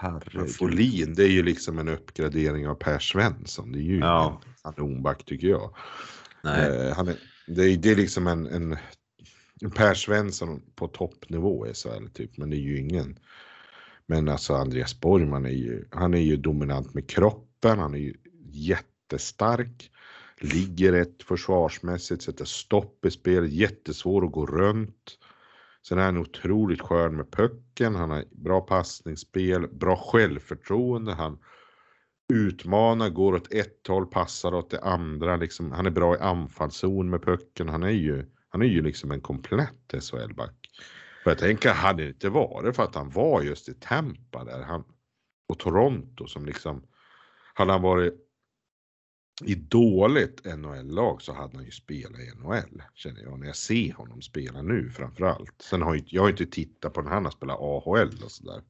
Herregud. 0.00 0.54
Folin, 0.56 1.14
det 1.14 1.22
är 1.22 1.28
ju 1.30 1.42
liksom 1.42 1.78
en 1.78 1.88
uppgradering 1.88 2.68
av 2.68 2.74
Per 2.74 2.98
Svensson. 2.98 3.72
Det 3.72 3.78
är 3.78 3.82
ju 3.82 3.98
Ja. 3.98 4.40
ingen 4.62 4.74
kanonback 4.74 5.24
tycker 5.24 5.48
jag. 5.48 5.74
Nej. 6.42 6.86
Eh, 6.88 6.94
han 6.96 7.08
är, 7.08 7.16
det, 7.46 7.62
är, 7.64 7.76
det 7.76 7.90
är 7.90 7.96
liksom 7.96 8.26
en, 8.26 8.46
en, 8.46 8.76
en 9.60 9.70
Per 9.70 9.94
Svensson 9.94 10.62
på 10.74 10.88
toppnivå 10.88 11.66
i 11.66 11.74
SHL 11.74 12.06
typ, 12.14 12.36
men 12.36 12.50
det 12.50 12.56
är 12.56 12.60
ju 12.60 12.78
ingen. 12.78 13.18
Men 14.06 14.28
alltså 14.28 14.54
Andreas 14.54 15.00
Borgman 15.00 15.44
är 15.46 15.50
ju, 15.50 15.84
han 15.90 16.14
är 16.14 16.18
ju 16.20 16.36
dominant 16.36 16.94
med 16.94 17.10
kroppen, 17.10 17.78
han 17.78 17.94
är 17.94 17.98
ju 17.98 18.14
jättestark, 19.08 19.90
ligger 20.40 20.92
rätt 20.92 21.22
försvarsmässigt, 21.22 22.22
sätter 22.22 22.44
stopp 22.44 23.04
i 23.04 23.10
spel, 23.10 23.52
jättesvår 23.52 24.24
att 24.24 24.32
gå 24.32 24.46
runt. 24.46 25.18
Sen 25.88 25.98
är 25.98 26.04
han 26.04 26.16
otroligt 26.16 26.80
skön 26.80 27.16
med 27.16 27.30
pucken, 27.30 27.94
han 27.94 28.10
har 28.10 28.24
bra 28.30 28.60
passningsspel, 28.60 29.68
bra 29.68 29.96
självförtroende, 29.96 31.14
han 31.14 31.38
utmanar, 32.32 33.10
går 33.10 33.34
åt 33.34 33.52
ett 33.52 33.86
håll, 33.88 34.06
passar 34.06 34.54
åt 34.54 34.70
det 34.70 34.80
andra. 34.80 35.36
Liksom, 35.36 35.72
han 35.72 35.86
är 35.86 35.90
bra 35.90 36.16
i 36.16 36.18
anfallszon 36.18 37.10
med 37.10 37.22
pucken. 37.22 37.68
Han 37.68 37.82
är 37.82 37.90
ju, 37.90 38.26
han 38.48 38.62
är 38.62 38.66
ju 38.66 38.82
liksom 38.82 39.10
en 39.10 39.20
komplett 39.20 39.94
SHL-back. 40.00 40.54
För 41.24 41.30
jag 41.30 41.38
tänker, 41.38 41.72
hade 41.72 42.02
det 42.02 42.08
inte 42.08 42.28
varit 42.28 42.76
för 42.76 42.82
att 42.82 42.94
han 42.94 43.10
var 43.10 43.42
just 43.42 43.68
i 43.68 43.74
Tampa 43.74 44.44
där, 44.44 44.62
han, 44.62 44.84
och 45.48 45.58
Toronto 45.58 46.26
som 46.26 46.46
liksom, 46.46 46.82
hade 47.54 47.72
han 47.72 47.82
varit 47.82 48.27
i 49.44 49.54
dåligt 49.54 50.44
NHL-lag 50.44 51.22
så 51.22 51.32
hade 51.32 51.56
han 51.56 51.64
ju 51.64 51.70
spelat 51.70 52.20
i 52.20 52.32
NHL, 52.36 52.82
känner 52.94 53.22
jag, 53.22 53.38
när 53.38 53.46
jag 53.46 53.56
ser 53.56 53.92
honom 53.92 54.22
spela 54.22 54.62
nu 54.62 54.90
framförallt. 54.90 55.62
Sen 55.62 55.82
har 55.82 56.00
jag 56.06 56.22
har 56.22 56.28
ju 56.28 56.32
inte 56.32 56.46
tittat 56.46 56.92
på 56.92 57.02
när 57.02 57.10
han 57.10 57.24
har 57.24 57.32
spelat 57.32 57.58
AHL 57.60 58.24
och 58.24 58.30
sådär. 58.30 58.62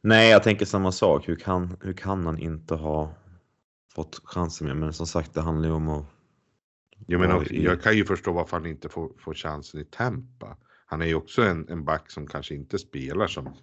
Nej, 0.00 0.30
jag 0.30 0.42
tänker 0.42 0.66
samma 0.66 0.92
sak. 0.92 1.28
Hur 1.28 1.36
kan, 1.36 1.76
hur 1.80 1.92
kan 1.92 2.26
han 2.26 2.38
inte 2.38 2.74
ha 2.74 3.14
fått 3.94 4.20
chansen 4.24 4.66
mer? 4.66 4.74
Men 4.74 4.92
som 4.92 5.06
sagt, 5.06 5.34
det 5.34 5.40
handlar 5.40 5.68
ju 5.68 5.74
om 5.74 5.88
att... 5.88 6.04
Jag, 7.06 7.20
menar, 7.20 7.46
jag 7.50 7.82
kan 7.82 7.96
ju 7.96 8.04
förstå 8.04 8.32
varför 8.32 8.56
han 8.56 8.66
inte 8.66 8.88
får, 8.88 9.12
får 9.18 9.34
chansen 9.34 9.80
i 9.80 9.84
Tampa. 9.84 10.56
Han 10.86 11.02
är 11.02 11.06
ju 11.06 11.14
också 11.14 11.42
en, 11.42 11.68
en 11.68 11.84
back 11.84 12.10
som 12.10 12.26
kanske 12.26 12.54
inte 12.54 12.78
spelar 12.78 13.26
som 13.26 13.56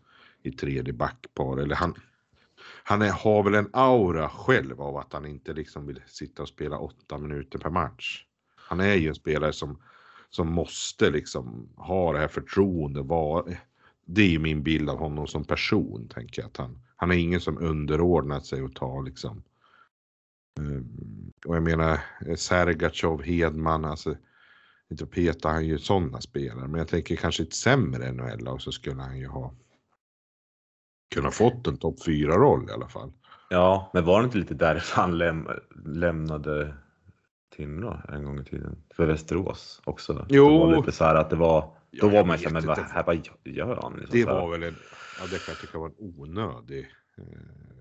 i 0.43 0.51
tredje 0.51 0.93
backpar. 0.93 1.57
Eller 1.57 1.75
han, 1.75 1.95
han 2.83 3.01
är, 3.01 3.11
har 3.11 3.43
väl 3.43 3.55
en 3.55 3.69
aura 3.73 4.29
själv 4.29 4.81
av 4.81 4.97
att 4.97 5.13
han 5.13 5.25
inte 5.25 5.53
liksom 5.53 5.85
vill 5.85 6.01
sitta 6.07 6.41
och 6.41 6.49
spela 6.49 6.77
åtta 6.77 7.17
minuter 7.17 7.59
per 7.59 7.69
match. 7.69 8.25
Han 8.55 8.79
är 8.79 8.95
ju 8.95 9.07
en 9.07 9.15
spelare 9.15 9.53
som, 9.53 9.81
som 10.29 10.53
måste 10.53 11.09
liksom 11.09 11.69
ha 11.75 12.13
det 12.13 12.19
här 12.19 12.27
förtroendet. 12.27 13.05
Vara, 13.05 13.45
det 14.05 14.21
är 14.21 14.29
ju 14.29 14.39
min 14.39 14.63
bild 14.63 14.89
av 14.89 14.97
honom 14.97 15.27
som 15.27 15.43
person, 15.43 16.07
tänker 16.07 16.41
jag. 16.41 16.49
Att 16.49 16.57
han, 16.57 16.79
han 16.95 17.11
är 17.11 17.15
ingen 17.15 17.41
som 17.41 17.57
underordnat 17.57 18.45
sig 18.45 18.61
och 18.61 18.75
tar 18.75 19.03
liksom 19.03 19.43
eh, 20.59 20.81
Och 21.45 21.55
jag 21.55 21.63
menar 21.63 21.99
eh, 22.25 22.35
Sergatjov, 22.35 23.23
Hedman, 23.23 23.85
alltså 23.85 24.15
inte 24.91 25.05
petar 25.05 25.49
han 25.51 25.65
ju 25.65 25.77
sådana 25.77 26.21
spelare, 26.21 26.67
men 26.67 26.79
jag 26.79 26.87
tänker 26.87 27.15
kanske 27.15 27.43
ett 27.43 27.53
sämre 27.53 28.11
NHL 28.11 28.47
och 28.47 28.61
så 28.61 28.71
skulle 28.71 29.01
han 29.01 29.19
ju 29.19 29.27
ha 29.27 29.53
kunnat 31.11 31.33
fått 31.33 31.67
en 31.67 31.77
topp 31.77 31.95
4-roll 32.07 32.69
i 32.69 32.71
alla 32.71 32.87
fall. 32.87 33.11
Ja, 33.49 33.91
men 33.93 34.05
var 34.05 34.21
det 34.21 34.25
inte 34.25 34.37
lite 34.37 34.53
därför 34.53 35.01
han 35.01 35.17
läm 35.17 35.47
lämnade 35.85 36.73
Timrå 37.55 38.01
en 38.09 38.25
gång 38.25 38.39
i 38.39 38.43
tiden? 38.43 38.83
För 38.95 39.05
Västerås 39.05 39.81
också? 39.83 40.25
Jo. 40.29 40.49
Det 40.49 40.57
var 40.57 40.75
lite 40.77 40.91
så 40.91 41.03
här 41.03 41.15
att 41.15 41.29
det 41.29 41.35
var... 41.35 41.61
Då 41.61 41.77
Ja, 41.91 42.07
var 42.07 42.25
man 42.25 42.37
ju 42.37 42.43
såhär, 42.43 42.53
men 42.53 42.65
vad, 42.65 42.79
här, 42.79 43.03
vad 43.03 43.27
gör 43.43 43.79
han? 43.81 43.93
Liksom 43.93 44.19
Det 44.19 44.25
var 44.25 44.51
väl 44.51 44.63
en, 44.63 44.75
ja 45.19 45.25
det 45.31 45.45
kan 45.45 45.53
jag 45.53 45.57
tycka 45.61 45.77
var 45.77 45.87
en 45.87 45.95
onödig. 45.97 46.87
Eh, 47.17 47.23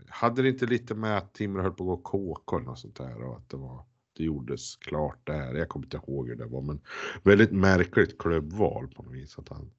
hade 0.08 0.42
det 0.42 0.48
inte 0.48 0.66
lite 0.66 0.94
med 0.94 1.18
att 1.18 1.34
Timrå 1.34 1.62
höll 1.62 1.72
på 1.72 1.92
att 1.92 2.02
gå 2.02 2.34
KK 2.34 2.58
något 2.58 2.78
sånt 2.78 2.96
där 2.96 3.22
och 3.22 3.36
att 3.36 3.48
det 3.48 3.56
var 3.56 3.84
det 4.16 4.24
gjordes 4.24 4.76
klart 4.76 5.26
där. 5.26 5.54
Jag 5.54 5.68
kommer 5.68 5.86
inte 5.86 5.96
ihåg 5.96 6.28
hur 6.28 6.36
det 6.36 6.46
var, 6.46 6.62
men 6.62 6.80
väldigt 7.22 7.52
märkligt 7.52 8.18
klubbval 8.18 8.88
på 8.88 9.02
något 9.02 9.12
vis 9.12 9.38
att 9.38 9.48
han. 9.48 9.70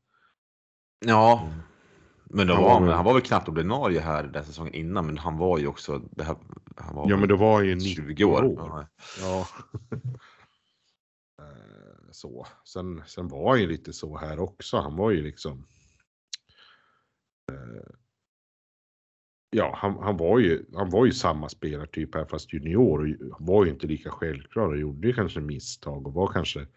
Ja. 1.05 1.49
Men 2.33 2.47
då 2.47 2.53
Han 2.53 2.63
var, 2.63 2.79
han, 2.79 2.87
han 2.87 3.05
var 3.05 3.13
väl 3.13 3.21
knappt 3.21 3.49
ordinarie 3.49 3.99
här 3.99 4.23
den 4.23 4.45
säsongen 4.45 4.73
innan, 4.73 5.05
men 5.05 5.17
han 5.17 5.37
var 5.37 5.57
ju 5.57 5.67
också... 5.67 6.01
Det 6.11 6.23
här, 6.23 6.35
han 6.75 6.95
var 6.95 7.09
Ja, 7.09 7.17
men 7.17 7.27
det 7.27 7.35
var 7.35 7.61
ju 7.61 7.79
20 7.79 7.95
20 7.95 8.23
år. 8.23 8.43
år. 8.43 8.87
Ja. 9.21 9.47
Eh, 11.41 12.11
så. 12.11 12.47
Sen, 12.65 13.03
sen 13.07 13.27
var 13.27 13.49
han 13.49 13.61
ju 13.61 13.67
lite 13.67 13.93
så 13.93 14.17
här 14.17 14.39
också. 14.39 14.77
Han 14.77 14.95
var 14.95 15.11
ju 15.11 15.21
liksom. 15.21 15.65
eh, 17.51 17.89
Ja, 19.49 19.75
han, 19.77 19.97
han, 20.03 20.17
var 20.17 20.39
ju, 20.39 20.65
han 20.75 20.89
var 20.89 21.05
ju 21.05 21.11
samma 21.11 21.49
spelartyp 21.49 22.15
här 22.15 22.25
fast 22.25 22.53
junior 22.53 22.99
och 22.99 23.35
var 23.39 23.65
ju 23.65 23.71
inte 23.71 23.87
lika 23.87 24.09
självklar 24.09 24.67
och 24.67 24.77
gjorde 24.77 25.07
ju 25.07 25.13
kanske 25.13 25.39
misstag 25.39 26.07
och 26.07 26.13
var 26.13 26.27
kanske 26.27 26.67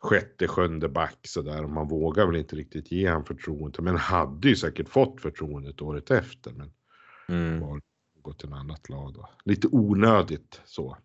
sjätte, 0.00 0.48
sjunde 0.48 0.88
back 0.88 1.18
sådär. 1.22 1.66
Man 1.66 1.88
vågar 1.88 2.26
väl 2.26 2.36
inte 2.36 2.56
riktigt 2.56 2.92
ge 2.92 3.08
han 3.08 3.24
förtroende, 3.24 3.82
men 3.82 3.96
hade 3.96 4.48
ju 4.48 4.56
säkert 4.56 4.88
fått 4.88 5.20
förtroendet 5.20 5.82
året 5.82 6.10
efter. 6.10 6.52
Men 6.52 6.72
Mm. 7.28 7.60
var 7.60 7.80
gått 8.22 8.38
till 8.38 8.48
ett 8.48 8.54
annat 8.54 8.88
lag 8.88 9.14
då. 9.14 9.28
Lite 9.44 9.68
onödigt 9.72 10.60
så. 10.64 10.96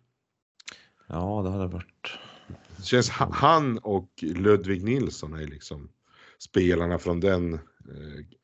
ja, 1.06 1.42
det 1.42 1.50
hade 1.50 1.66
varit... 1.66 2.18
Det 2.76 2.82
känns 2.84 3.10
ha- 3.10 3.32
han 3.32 3.78
och 3.78 4.10
Ludvig 4.22 4.84
Nilsson 4.84 5.32
är 5.34 5.46
liksom 5.46 5.88
spelarna 6.38 6.98
från 6.98 7.20
den, 7.20 7.54
eh, 7.54 7.60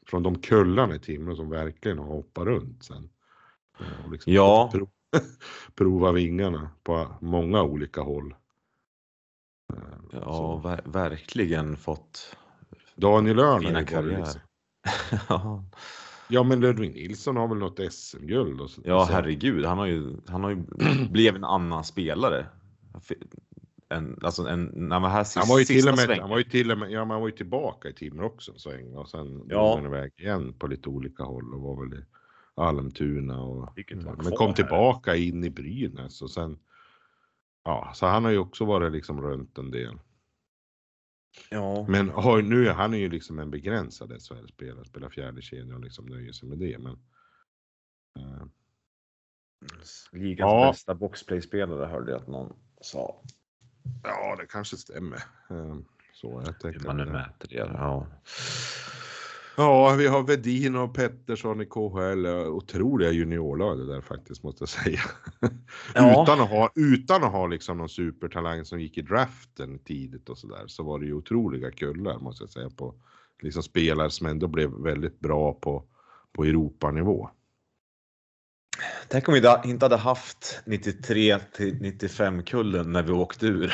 från 0.07 0.23
de 0.23 0.39
kullarna 0.39 0.95
i 0.95 0.99
Timrå 0.99 1.37
som 1.37 1.51
verkligen 1.51 1.99
har 1.99 2.07
hoppat 2.07 2.45
runt 2.45 2.85
sen. 2.85 3.09
Och 4.05 4.13
liksom 4.13 4.33
Ja. 4.33 4.71
Prov, 4.73 4.89
prova 5.75 6.13
vingarna 6.13 6.71
på 6.83 7.15
många 7.21 7.63
olika 7.63 8.01
håll. 8.01 8.35
Eh, 9.73 10.19
Ja, 10.21 10.57
ver 10.57 10.81
verkligen 10.85 11.77
fått 11.77 12.37
Daniel 12.97 13.37
ju 13.39 13.61
fina 13.61 13.79
liksom, 13.81 14.41
ja, 15.29 15.65
Ja 16.29 16.43
men 16.43 16.61
Ludvig 16.61 16.95
Nilsson 16.95 17.37
har 17.37 17.49
väl 17.49 17.59
något 17.59 17.93
SM-guld. 17.93 18.61
Ja, 18.85 19.01
och 19.01 19.07
så- 19.07 19.13
herregud. 19.13 19.65
Han 19.65 19.79
har 19.79 19.87
ju, 19.87 20.17
han 20.29 20.43
har 20.45 20.51
ju 20.51 20.57
blivit 21.11 21.35
en 21.37 21.45
annan 21.45 21.85
spelare. 21.85 22.47
En, 23.89 24.19
alltså 24.23 24.47
en, 24.49 24.65
när 24.75 25.01
man 25.01 25.11
här 25.11 25.27
Han 25.39 25.49
var 25.49 25.59
ju 25.59 25.65
till 25.65 25.77
sista 25.77 25.91
och 25.91 26.09
med, 26.09 26.19
han 26.19 26.31
var 26.31 26.39
ju 26.39 26.45
till 26.45 26.71
och 26.73 26.79
med, 26.79 26.91
ja, 26.91 27.01
men 27.05 27.11
han 27.11 27.21
var 27.21 27.29
ju 27.29 27.37
tillbaka 27.37 27.89
i 27.89 27.93
Timrå 27.93 28.27
också 28.27 28.53
en 28.53 28.59
sväng 28.59 28.95
och 28.97 29.09
sen 29.09 29.39
drog 29.39 29.53
Ja. 29.53 29.75
han 29.77 29.87
iväg 29.87 30.13
igen 30.17 30.53
på 30.59 30.67
lite 30.67 30.89
olika 30.89 31.23
håll 31.23 31.55
och 31.55 31.61
var 31.61 31.85
väl 31.85 31.99
i 31.99 32.05
Almtuna 32.55 33.43
och 33.43 33.69
men 34.17 34.33
kom 34.37 34.47
här. 34.47 34.55
tillbaka 34.55 35.17
in 35.17 35.45
i 35.45 35.51
Brynäs 35.51 36.23
och 36.23 36.31
sen 36.31 36.59
ja, 37.65 37.93
så 37.95 38.07
han 38.07 38.25
har 38.25 38.31
ju 38.31 38.39
också 38.39 38.65
varit 38.65 38.93
liksom 38.93 39.23
runt 39.23 39.59
en 39.59 39.71
del. 39.71 39.99
Ja. 41.51 41.87
Men 41.89 42.09
har, 42.09 42.43
nu 42.43 42.67
är 42.69 42.73
han 42.73 42.95
är 42.95 42.99
ju 42.99 43.09
liksom 43.09 43.39
en 43.39 43.51
begränsad 43.51 44.23
SHL-spelare, 44.23 44.85
spelar 44.85 45.09
fjärde 45.11 45.43
kedja 45.43 45.75
och 45.75 45.81
liksom 45.81 46.07
nöjer 46.07 46.33
sig 46.33 46.49
med 46.49 46.59
det. 46.59 46.79
Men, 46.79 46.93
eh, 48.19 48.47
Ligans 50.13 50.39
Ja. 50.53 50.71
bästa 50.71 50.95
boxplay-spelare 50.95 51.87
hörde 51.87 52.13
jag 52.13 52.21
att 52.21 52.29
någon 52.29 52.57
sa. 52.81 53.23
ja, 54.03 54.37
det 54.41 54.47
kanske 54.47 54.77
stämmer. 54.77 55.17
Eh, 55.51 55.77
så 56.13 56.43
jag 56.45 56.47
Hur 56.47 56.53
tänker 56.53 56.87
man 56.87 56.97
nu 56.97 57.05
mäter 57.05 57.49
det. 57.49 57.57
Ja. 57.57 58.07
Ja, 59.57 59.95
vi 59.99 60.07
har 60.07 60.23
Vedin 60.23 60.77
och 60.77 60.95
Pettersson 60.95 61.61
i 61.61 61.67
KHL. 61.67 62.27
Otroliga 62.27 63.11
juniorlag 63.11 63.79
det 63.79 63.87
där 63.87 64.01
faktiskt 64.01 64.43
måste 64.43 64.63
jag 64.63 64.69
säga. 64.69 65.01
Ja. 65.95 66.23
utan 66.23 66.41
att 66.41 66.51
ha, 66.51 66.71
utan 66.75 67.25
att 67.25 67.33
ha 67.33 67.47
liksom 67.47 67.79
någon 67.79 67.89
supertalang 67.89 68.65
som 68.65 68.81
gick 68.81 68.99
i 68.99 69.03
draften 69.03 69.79
tidigt 69.79 70.29
och 70.29 70.39
sådär 70.39 70.65
så 70.67 70.83
var 70.83 70.99
det 70.99 71.07
ju 71.07 71.15
otroliga 71.15 71.71
kullar 71.71 72.19
måste 72.19 72.43
jag 72.43 72.51
säga 72.51 72.71
på 72.71 72.95
liksom 73.43 73.63
spelare 73.63 74.11
som 74.11 74.27
ändå 74.27 74.49
blev 74.49 74.71
väldigt 74.71 75.21
bra 75.21 75.53
på, 75.55 75.85
på 76.33 76.45
Europanivå. 76.45 77.31
Tänk 79.09 79.29
om 79.29 79.35
vi 79.35 79.43
inte 79.65 79.85
hade 79.85 79.97
haft 79.97 80.61
93 80.67 81.39
till 81.39 81.75
95 81.81 82.43
kullen 82.43 82.93
när 82.93 83.03
vi 83.03 83.13
åkte 83.13 83.47
ur. 83.47 83.73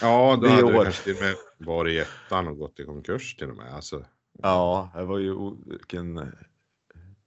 Ja, 0.00 0.36
då 0.36 0.46
Det 0.46 0.50
hade 0.52 0.64
år. 0.64 0.72
det 0.72 0.82
kanske 0.84 1.04
till 1.04 1.14
och 1.16 1.22
med 1.22 1.34
varit 1.66 1.92
i 1.92 1.98
ettan 1.98 2.48
och 2.48 2.58
gått 2.58 2.80
i 2.80 2.84
konkurs 2.84 3.36
till 3.36 3.50
och 3.50 3.56
med. 3.56 3.74
Alltså, 3.74 4.04
Ja, 4.42 4.90
det 4.94 5.04
var 5.04 5.18
ju 5.18 5.34
vilken, 5.66 6.32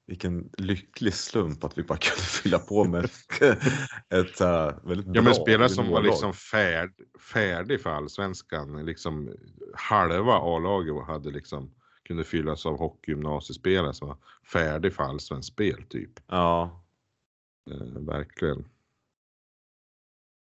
vilken 0.05 0.49
lycklig 0.57 1.13
slump 1.13 1.63
att 1.63 1.77
vi 1.77 1.83
bara 1.83 1.97
kunde 2.01 2.21
fylla 2.21 2.59
på 2.59 2.83
med 2.83 3.05
ett 4.09 4.41
uh, 4.41 4.87
väldigt 4.87 5.05
ja, 5.05 5.13
bra 5.13 5.21
men 5.21 5.35
spelare 5.35 5.69
som 5.69 5.89
var 5.89 6.01
liksom 6.01 6.33
färd, 6.33 6.91
färdig 7.33 7.81
för 7.81 7.89
allsvenskan, 7.89 8.85
liksom 8.85 9.35
halva 9.73 10.33
A-laget 10.33 11.07
hade 11.07 11.31
liksom 11.31 11.71
kunde 12.03 12.23
fyllas 12.23 12.65
av 12.65 12.79
hockeygymnasiespelare 12.79 13.93
som 13.93 14.07
var 14.07 14.17
färdig 14.51 14.93
för 14.93 15.03
allsvenskt 15.03 15.53
spel 15.53 15.83
typ. 15.89 16.11
Ja, 16.27 16.81
Eh, 17.71 18.01
verkligen. 18.01 18.65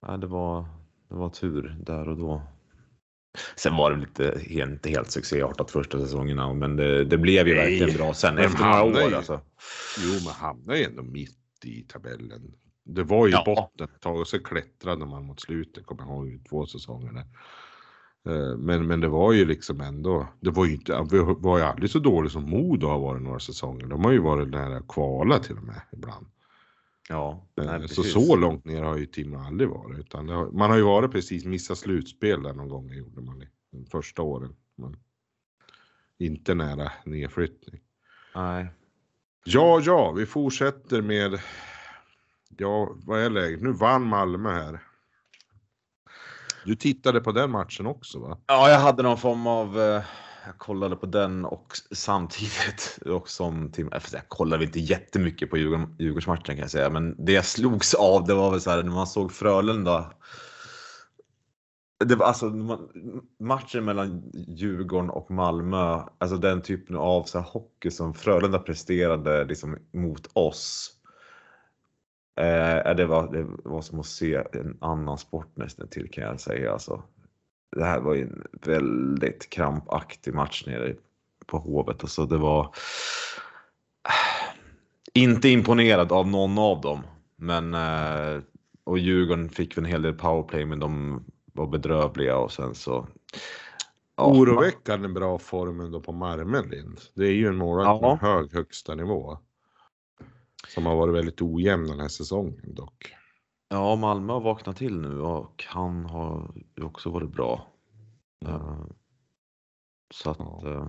ja 0.01 0.17
det, 0.17 0.27
var, 0.27 0.65
det 1.07 1.15
var 1.15 1.29
tur 1.29 1.77
där 1.79 2.07
och 2.07 2.17
då. 2.17 2.41
Sen 3.55 3.75
var 3.75 3.91
det 3.91 3.97
lite, 3.97 4.41
inte 4.47 4.89
helt 4.89 5.11
succéartat 5.11 5.71
första 5.71 5.99
säsongerna, 5.99 6.53
men 6.53 6.75
det, 6.75 7.03
det 7.05 7.17
blev 7.17 7.47
ju 7.47 7.55
Nej, 7.55 7.63
verkligen 7.79 7.97
bra 7.97 8.13
sen 8.13 8.35
men 8.35 8.43
efter 8.43 8.63
några 8.65 8.83
år. 8.83 9.09
ju- 9.09 9.15
Alltså. 9.15 9.41
Jo, 9.99 10.11
men 10.25 10.33
hamnade 10.33 10.79
ju 10.79 10.85
ändå 10.85 11.03
mitt 11.03 11.37
i 11.63 11.81
tabellen. 11.81 12.53
Det 12.85 13.03
var 13.03 13.27
ju 13.27 13.33
Ja. 13.33 13.43
botten 13.45 13.87
ett 13.95 14.01
tag 14.01 14.19
och 14.19 14.27
så 14.27 14.39
klättrade 14.39 15.05
man 15.05 15.25
mot 15.25 15.41
slutet, 15.41 15.85
kommer 15.85 16.03
jag 16.03 16.11
ihåg, 16.11 16.41
två 16.49 16.65
säsonger 16.65 17.11
där. 17.13 17.25
Eh, 18.33 18.57
Men, 18.57 18.87
men 18.87 18.99
det 19.01 19.07
var 19.07 19.33
ju 19.33 19.45
liksom 19.45 19.81
ändå, 19.81 20.27
det 20.39 20.49
var 20.49 20.65
ju 20.65 20.73
inte, 20.73 21.07
vi 21.11 21.19
var 21.39 21.57
ju 21.57 21.63
aldrig 21.63 21.89
så 21.89 21.99
dåligt 21.99 22.31
som 22.31 22.43
Modo 22.49 22.87
har 22.87 22.99
varit 22.99 23.21
några 23.21 23.39
säsonger. 23.39 23.85
De 23.87 24.05
har 24.05 24.11
ju 24.11 24.19
varit 24.19 24.47
nära 24.49 24.81
kvala 24.87 25.39
till 25.39 25.57
och 25.57 25.63
med 25.63 25.81
ibland. 25.93 26.25
Ja, 27.09 27.47
Eh, 27.57 27.65
nej, 27.65 27.87
så 27.87 28.01
precis. 28.01 28.13
så 28.13 28.35
långt 28.35 28.65
ner 28.65 28.83
har 28.83 28.97
ju 28.97 29.05
Timrå 29.05 29.39
aldrig 29.39 29.69
varit. 29.69 29.99
Utan 29.99 30.27
det 30.27 30.33
har, 30.33 30.51
man 30.51 30.69
har 30.69 30.77
ju 30.77 30.83
varit 30.83 31.11
precis, 31.11 31.45
missat 31.45 31.77
slutspel 31.77 32.43
där 32.43 32.53
någon 32.53 32.69
gång 32.69 32.93
gjorde 32.93 33.21
man 33.21 33.41
i 33.41 33.47
de 33.71 33.85
första 33.85 34.21
åren. 34.21 34.55
Men 34.75 34.97
inte 36.17 36.53
nära 36.53 36.91
nedflyttning. 37.05 37.81
Nej. 38.35 38.67
Ja, 39.43 39.81
ja, 39.83 40.11
vi 40.11 40.25
fortsätter 40.25 41.01
med. 41.01 41.39
Ja, 42.57 42.95
vad 42.95 43.19
är 43.19 43.29
läget? 43.29 43.61
Nu 43.61 43.71
vann 43.71 44.07
Malmö 44.07 44.49
här. 44.51 44.79
Du 46.65 46.75
tittade 46.75 47.21
på 47.21 47.31
den 47.31 47.51
matchen 47.51 47.85
också 47.85 48.19
va? 48.19 48.37
Ja, 48.47 48.69
jag 48.69 48.79
hade 48.79 49.03
någon 49.03 49.17
form 49.17 49.47
av... 49.47 49.77
Jag 50.47 50.57
kollade 50.57 50.95
på 50.95 51.05
den 51.05 51.45
och 51.45 51.73
samtidigt 51.91 52.99
och 53.05 53.29
som 53.29 53.71
Tim, 53.71 53.89
jag 54.11 54.29
kollade 54.29 54.63
inte 54.63 54.79
jättemycket 54.79 55.49
på 55.49 55.57
Djurgården, 55.57 55.95
Djurgårdsmatchen 55.99 56.43
kan 56.43 56.57
jag 56.57 56.71
säga, 56.71 56.89
men 56.89 57.25
det 57.25 57.31
jag 57.31 57.45
slogs 57.45 57.93
av 57.93 58.27
det 58.27 58.33
var 58.33 58.51
väl 58.51 58.61
så 58.61 58.69
här 58.69 58.83
när 58.83 58.91
man 58.91 59.07
såg 59.07 59.31
Frölunda. 59.31 60.13
Det 62.05 62.15
var 62.15 62.25
alltså 62.25 62.51
matchen 63.39 63.85
mellan 63.85 64.31
Djurgården 64.33 65.09
och 65.09 65.31
Malmö, 65.31 66.03
alltså 66.17 66.37
den 66.37 66.61
typen 66.61 66.95
av 66.95 67.23
så 67.23 67.39
här, 67.39 67.45
hockey 67.45 67.91
som 67.91 68.13
Frölunda 68.13 68.59
presterade 68.59 69.45
liksom 69.45 69.77
mot 69.93 70.29
oss. 70.33 70.93
Eh, 72.39 72.95
det, 72.95 73.05
var, 73.05 73.31
det 73.31 73.69
var 73.69 73.81
som 73.81 73.99
att 73.99 74.05
se 74.05 74.43
en 74.53 74.77
annan 74.81 75.17
sport 75.17 75.57
nästan 75.57 75.87
till 75.87 76.09
kan 76.11 76.23
jag 76.23 76.39
säga. 76.39 76.73
Alltså, 76.73 77.03
det 77.75 77.85
här 77.85 77.99
var 77.99 78.13
ju 78.13 78.21
en 78.21 78.47
väldigt 78.65 79.49
krampaktig 79.49 80.33
match 80.33 80.63
nere 80.67 80.95
på 81.45 81.57
Hovet. 81.57 82.03
Alltså, 82.03 82.25
det 82.25 82.37
var 82.37 82.75
inte 85.13 85.49
imponerad 85.49 86.11
av 86.11 86.27
någon 86.27 86.57
av 86.57 86.81
dem. 86.81 87.01
Men, 87.35 87.73
eh, 87.73 88.41
och 88.83 88.99
Djurgården 88.99 89.49
fick 89.49 89.77
en 89.77 89.85
hel 89.85 90.01
del 90.01 90.13
powerplay 90.13 90.65
men 90.65 90.79
de 90.79 91.23
var 91.53 91.67
bedrövliga 91.67 92.37
och 92.37 92.51
sen 92.51 92.75
så... 92.75 93.07
Ja, 94.15 94.25
Oroväckande 94.25 95.07
bra 95.07 95.37
form 95.39 95.79
ändå 95.79 96.01
på 96.01 96.11
Marmelind. 96.11 96.99
Det 97.13 97.25
är 97.25 97.31
ju 97.31 97.47
en 97.47 97.55
målvakt 97.55 98.01
Ja. 98.01 98.17
på 98.17 98.25
hög 98.25 98.53
högsta 98.53 98.95
nivå. 98.95 99.37
Som 100.67 100.85
har 100.85 100.95
varit 100.95 101.15
väldigt 101.15 101.41
ojämn 101.41 101.87
den 101.87 101.99
här 101.99 102.07
säsongen 102.07 102.75
dock. 102.75 103.13
Ja, 103.69 103.95
Malmö 103.95 104.33
har 104.33 104.41
vaknat 104.41 104.77
till 104.77 104.99
nu 104.99 105.21
och 105.21 105.63
han 105.67 106.05
har 106.05 106.51
ju 106.77 106.83
också 106.83 107.09
varit 107.09 107.29
bra. 107.31 107.67
Eh, 108.45 108.85
Så 110.13 110.29
att 110.29 110.37
Ja. 110.39 110.61
eh, 110.65 110.87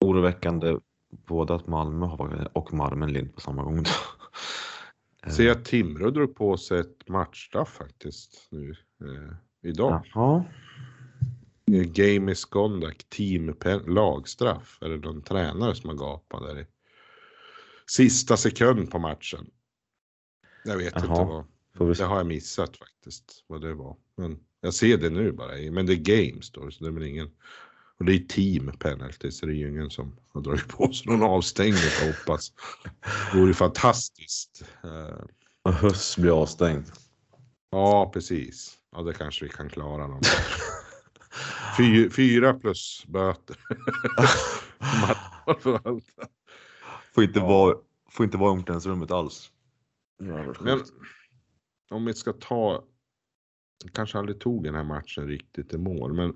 oroväckande 0.00 0.78
både 1.26 1.54
att 1.54 1.66
Malmö 1.66 2.06
har 2.06 2.16
vaknat 2.16 2.48
och 2.52 2.72
Marmelind 2.74 3.34
på 3.34 3.40
samma 3.40 3.62
gång. 3.62 3.84
Eh, 5.26 5.30
Ser 5.32 5.50
att 5.50 5.64
Timrå 5.64 6.10
drog 6.10 6.36
på 6.36 6.56
sig 6.56 6.80
ett 6.80 7.08
matchstraff 7.08 7.68
faktiskt 7.68 8.48
nu 8.50 8.70
eh, 9.00 9.34
idag. 9.70 10.02
Jaha. 10.14 10.44
Eh, 11.72 11.82
Game 11.82 12.20
misconduct, 12.20 13.10
team 13.10 13.54
lagstraff. 13.86 14.78
Är 14.80 14.88
det 14.88 14.96
någon 14.96 15.22
tränare 15.22 15.74
som 15.74 15.90
har 15.90 15.96
gapat 15.96 16.42
där 16.42 16.60
i 16.60 16.66
sista 17.90 18.36
sekund 18.36 18.90
på 18.90 18.98
matchen? 18.98 19.50
Jag 20.64 20.76
vet 20.76 20.92
Jaha. 20.96 21.04
inte 21.06 21.24
vad. 21.32 21.44
Vi 21.80 21.94
Det 21.94 22.04
har 22.04 22.16
jag 22.16 22.26
missat 22.26 22.76
faktiskt 22.76 23.44
vad 23.46 23.60
det 23.60 23.74
var. 23.74 23.96
Men 24.16 24.38
jag 24.60 24.74
ser 24.74 24.98
det 24.98 25.10
nu 25.10 25.32
bara. 25.32 25.70
Men 25.70 25.86
det 25.86 25.92
är 25.92 25.96
games 26.30 26.50
då, 26.50 26.70
så 26.70 26.84
det 26.84 26.90
är 26.90 26.92
väl 26.92 27.02
ingen. 27.02 27.30
Och 27.98 28.04
det 28.04 28.14
är 28.14 28.18
team 28.18 28.72
penalty, 28.78 29.30
så 29.30 29.46
det 29.46 29.52
är 29.52 29.56
ju 29.56 29.68
ingen 29.68 29.90
som 29.90 30.16
har 30.32 30.40
dragit 30.40 30.68
på 30.68 30.92
sig 30.92 31.12
någon 31.12 31.22
avstängning 31.22 31.82
jag 32.00 32.06
hoppas. 32.12 32.52
Det 33.32 33.38
vore 33.38 33.54
fantastiskt. 33.54 34.64
Och 35.62 35.74
Huss 35.74 36.16
blir 36.16 36.42
avstängd. 36.42 36.84
Ja, 37.70 38.10
precis. 38.14 38.78
Ja, 38.92 39.02
det 39.02 39.12
kanske 39.14 39.44
vi 39.44 39.50
kan 39.50 39.68
klara 39.68 40.06
någon. 40.06 40.20
Fy, 41.76 42.10
fyra 42.10 42.54
plus 42.54 43.04
böter. 43.08 43.56
Får 47.14 47.24
inte, 47.24 47.38
Ja. 47.38 47.46
vara, 47.46 47.76
får 48.10 48.24
inte 48.24 48.36
vara 48.38 48.48
i 48.48 48.52
omklädningsrummet 48.52 49.10
alls. 49.10 49.50
Men 50.60 50.84
om 51.90 52.04
vi 52.04 52.14
ska 52.14 52.32
ta, 52.32 52.84
kanske 53.92 54.18
aldrig 54.18 54.40
tog 54.40 54.64
den 54.64 54.74
här 54.74 54.84
matchen 54.84 55.28
riktigt 55.28 55.74
i 55.74 55.78
mål, 55.78 56.12
men 56.12 56.34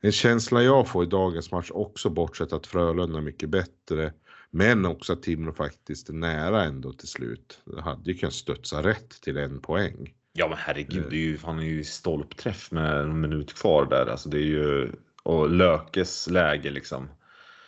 en 0.00 0.12
känsla 0.12 0.62
jag 0.62 0.88
får 0.88 1.04
i 1.04 1.06
dagens 1.06 1.52
match 1.52 1.70
också 1.70 2.10
bortsett 2.10 2.52
att 2.52 2.66
Frölunda 2.66 3.18
är 3.18 3.22
mycket 3.22 3.48
bättre, 3.48 4.12
men 4.50 4.86
också 4.86 5.12
att 5.12 5.22
Timrå 5.22 5.52
faktiskt 5.52 6.08
är 6.08 6.12
nära 6.12 6.64
ändå 6.64 6.92
till 6.92 7.08
slut. 7.08 7.60
Det 7.64 7.82
hade 7.82 8.10
ju 8.10 8.18
kunnat 8.18 8.34
studsa 8.34 8.82
rätt 8.82 9.10
till 9.22 9.36
en 9.36 9.60
poäng. 9.60 10.14
Ja 10.32 10.48
men 10.48 10.58
herregud, 10.58 11.06
det 11.10 11.16
är 11.16 11.20
ju, 11.20 11.38
fan 11.38 11.58
är 11.58 11.62
ju 11.62 11.84
stolpträff 11.84 12.70
med 12.70 13.00
en 13.00 13.20
minut 13.20 13.54
kvar 13.54 13.86
där. 13.86 14.06
Alltså 14.06 14.28
det 14.28 14.38
är 14.38 14.46
ju, 14.46 14.92
och 15.22 15.50
Lökes 15.50 16.30
läge 16.30 16.70
liksom. 16.70 17.08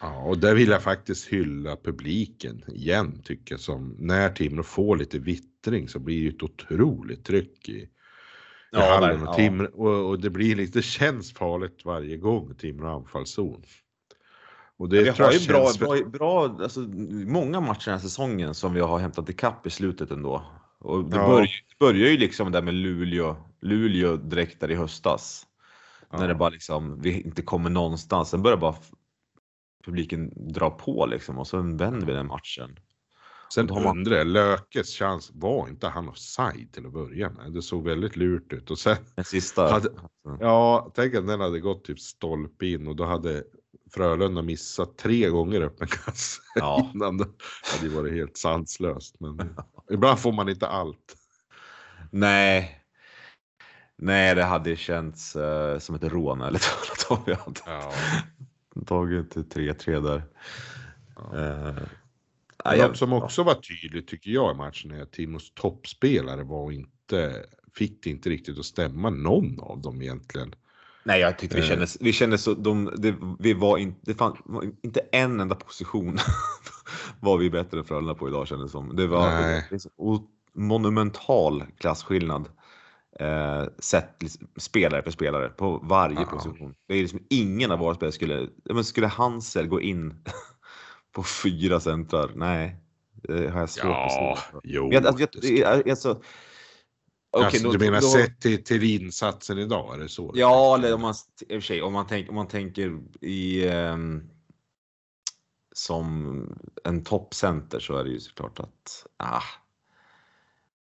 Ja, 0.00 0.22
och 0.22 0.38
där 0.38 0.54
vill 0.54 0.68
jag 0.68 0.82
faktiskt 0.82 1.28
hylla 1.28 1.76
publiken 1.76 2.64
igen 2.68 3.22
tycker 3.24 3.52
jag 3.54 3.60
som 3.60 3.96
när 3.98 4.30
Timrå 4.30 4.62
får 4.62 4.96
lite 4.96 5.18
vittring 5.18 5.88
så 5.88 5.98
blir 5.98 6.22
det 6.30 6.36
ett 6.36 6.42
otroligt 6.42 7.24
tryck 7.24 7.68
i, 7.68 7.72
i 7.72 7.88
Ja, 8.70 8.80
hallen 8.94 9.28
och, 9.28 9.34
Timrå, 9.36 9.66
och, 9.74 10.08
och 10.10 10.20
det 10.20 10.30
blir 10.30 10.56
lite, 10.56 10.78
det 10.78 10.82
känns 10.82 11.32
farligt 11.32 11.84
varje 11.84 12.16
gång 12.16 12.54
Timrå 12.54 12.88
anfallszon. 12.96 13.62
Och 14.76 14.88
det 14.88 15.02
Vi 15.02 15.12
tror 15.12 15.26
har 15.26 15.32
ju 15.32 15.46
bra, 15.48 15.64
känns- 15.66 15.78
bra, 15.78 15.96
bra 16.04 16.44
alltså, 16.62 16.80
många 17.26 17.60
matcher 17.60 17.84
den 17.84 17.94
här 17.94 18.02
säsongen 18.02 18.54
som 18.54 18.74
vi 18.74 18.80
har 18.80 18.98
hämtat 18.98 19.28
ikapp 19.30 19.66
i 19.66 19.70
slutet 19.70 20.10
ändå. 20.10 20.42
Och 20.78 21.04
det 21.04 21.16
Ja. 21.16 21.26
börjar, 21.28 21.48
börjar 21.78 22.08
ju 22.10 22.16
liksom 22.16 22.52
där 22.52 22.62
med 22.62 22.74
Luleå, 22.74 23.36
Luleå 23.60 24.16
direkt 24.16 24.60
där 24.60 24.70
i 24.70 24.74
höstas. 24.74 25.46
När 26.12 26.20
Ja. 26.20 26.26
det 26.26 26.34
bara 26.34 26.48
liksom, 26.48 27.00
vi 27.00 27.20
inte 27.20 27.42
kommer 27.42 27.70
någonstans. 27.70 28.30
Sen 28.30 28.42
börjar 28.42 28.56
bara 28.58 28.74
publiken 29.84 30.32
dra 30.52 30.70
på 30.70 31.06
liksom 31.06 31.38
och 31.38 31.46
sen 31.46 31.76
vänder 31.76 32.06
vi 32.06 32.12
den 32.12 32.26
matchen. 32.26 32.78
Sen 33.54 33.70
har 33.70 33.84
man- 33.84 33.96
undrar 33.98 34.16
jag, 34.16 34.26
Lökes 34.26 34.88
chans, 34.98 35.30
var 35.34 35.68
inte 35.68 35.88
han 35.88 36.08
offside 36.08 36.72
till 36.72 36.86
att 36.86 36.92
börja 36.92 37.30
med? 37.30 37.52
Det 37.52 37.62
såg 37.62 37.84
väldigt 37.84 38.16
lurt 38.16 38.52
ut 38.52 38.70
och 38.70 38.78
sen 38.78 38.96
Den 39.16 39.24
sista. 39.24 39.70
Hade- 39.72 39.88
Ja, 40.40 40.92
tänk 40.94 41.14
att 41.14 41.26
den 41.26 41.40
hade 41.40 41.60
gått 41.60 41.84
typ 41.84 42.00
stolpe 42.00 42.66
in 42.66 42.88
och 42.88 42.96
då 42.96 43.04
hade 43.04 43.44
Frölunda 43.94 44.42
missat 44.42 44.98
tre 44.98 45.28
gånger 45.28 45.60
öppen 45.60 45.88
kasse 45.88 46.40
Ja. 46.54 46.90
innan. 46.94 47.16
Det 47.16 47.24
hade 47.72 47.86
ju 47.86 47.88
varit 47.88 48.12
helt 48.12 48.36
sanslöst. 48.36 49.20
Men 49.20 49.56
ibland 49.90 50.18
får 50.18 50.32
man 50.32 50.48
inte 50.48 50.66
allt. 50.66 51.14
Nej. 52.10 52.76
Nej, 53.98 54.34
det 54.34 54.44
hade 54.44 54.76
känts 54.76 55.36
eh, 55.36 55.78
som 55.78 55.94
ett 55.94 56.04
rån 56.04 56.40
eller 56.40 56.58
talat 57.08 57.26
om 57.28 57.52
Ja. 57.66 57.92
Tagit 58.84 59.30
till 59.30 59.42
3-3 59.44 60.00
där. 60.00 60.22
Eh, 61.16 61.74
Men 62.64 62.78
jag- 62.78 62.88
något 62.88 62.96
som 62.98 63.12
också 63.12 63.42
var 63.42 63.54
tydligt 63.54 64.08
tycker 64.08 64.30
jag 64.30 64.54
i 64.54 64.56
matchen 64.58 64.90
är 64.90 65.02
att 65.02 65.12
Timos 65.12 65.52
toppspelare 65.54 66.42
var 66.42 66.72
inte, 66.72 67.44
fick 67.76 68.02
det 68.04 68.10
inte 68.10 68.30
riktigt 68.30 68.58
att 68.58 68.64
stämma 68.64 69.10
någon 69.10 69.60
av 69.60 69.80
dem 69.82 70.02
egentligen. 70.02 70.54
Nej, 71.04 71.20
jag 71.20 71.38
tyckte 71.38 71.56
vi 71.56 71.62
Eh. 71.62 71.68
kände, 71.68 71.86
vi 72.00 72.12
kände 72.12 72.38
så, 72.38 72.54
de, 72.54 72.92
det, 72.96 73.14
vi 73.38 73.52
var 73.54 73.78
inte, 73.78 74.00
det 74.02 74.14
fann, 74.14 74.36
inte 74.82 75.00
en 75.12 75.40
enda 75.40 75.54
position 75.54 76.18
var 77.20 77.38
vi 77.38 77.50
bättre 77.50 77.78
än 77.78 77.84
Frölunda 77.84 78.14
på 78.14 78.28
idag 78.28 78.48
kändes 78.48 78.66
det 78.66 78.72
som. 78.72 78.96
Det 78.96 79.06
var 79.06 79.30
Nej. 79.30 79.80
så 79.80 80.24
monumental 80.54 81.64
klasskillnad. 81.78 82.48
Eh, 83.20 83.64
sett 83.78 84.22
liksom, 84.22 84.48
spelare 84.56 85.02
för 85.02 85.10
spelare 85.10 85.48
på 85.48 85.78
varje 85.82 86.20
Ja. 86.20 86.24
position. 86.24 86.74
Det 86.88 86.94
är 86.94 87.02
liksom 87.02 87.26
ingen 87.30 87.70
av 87.70 87.78
våra 87.78 87.94
spelare 87.94 88.12
skulle, 88.12 88.48
men 88.64 88.84
skulle 88.84 89.06
Hansel 89.06 89.66
gå 89.68 89.80
in 89.80 90.24
på 91.12 91.22
fyra 91.22 91.80
centrar? 91.80 92.30
Nej, 92.34 92.76
det 93.12 93.50
har 93.50 93.60
jag 93.60 93.70
svårt 93.70 93.84
Ja, 93.84 94.32
att 94.32 94.38
se. 94.52 94.58
jo. 94.64 94.92
Jag, 94.92 95.06
alltså, 95.06 95.26
jag, 95.42 95.76
jag, 95.78 95.90
alltså, 95.90 96.10
okej, 97.30 97.44
alltså, 97.46 97.62
då- 97.64 97.72
du 97.72 97.78
menar 97.78 98.00
då- 98.00 98.06
sett 98.08 98.40
till, 98.40 98.64
till 98.64 98.82
insatsen 99.02 99.58
idag? 99.58 99.94
Är 99.94 99.98
det 99.98 100.08
så? 100.08 100.32
Ja, 100.34 100.74
eller 100.74 100.94
om 100.94 101.00
man, 101.00 101.14
i 101.40 101.44
och 101.44 101.48
för 101.48 101.60
sig, 101.60 101.82
om 101.82 101.92
man, 101.92 102.06
tänk, 102.08 102.28
om 102.28 102.34
man 102.34 102.48
tänker 102.48 102.98
i 103.20 103.68
ehm, 103.68 104.30
som 105.74 106.58
en 106.84 107.04
toppcenter 107.04 107.80
så 107.80 107.96
är 107.96 108.04
det 108.04 108.10
ju 108.10 108.20
såklart 108.20 108.60
att 108.60 109.06
ah, 109.16 109.42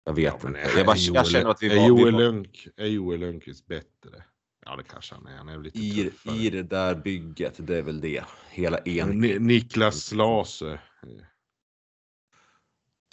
jag 0.05 0.13
vet 0.13 0.33
Ja, 0.41 0.47
inte. 0.47 0.59
Jag, 0.77 0.85
bara, 0.85 0.97
jag 0.97 1.27
känner 1.27 1.49
att 1.49 1.63
vi 1.63 1.69
var, 1.79 1.87
Joel, 1.87 2.15
Lunk, 2.15 2.67
är 2.77 2.85
Joel 2.85 3.19
Lundqvist 3.19 3.67
bättre? 3.67 4.23
Ja, 4.65 4.75
det 4.75 4.83
kanske 4.83 5.15
han 5.15 5.27
är. 5.27 5.37
Han 5.37 5.49
är 5.49 5.57
lite 5.57 5.79
i, 5.79 6.03
tuffare. 6.03 6.35
i 6.35 6.49
det 6.49 6.63
där 6.63 6.95
bygget. 6.95 7.53
Det 7.57 7.77
är 7.77 7.81
väl 7.81 8.01
det. 8.01 8.23
Hela 8.49 8.77
en. 8.77 9.09
Ni- 9.19 9.39
Niklas 9.39 10.11
Lase. 10.13 10.71
eh, 10.71 10.79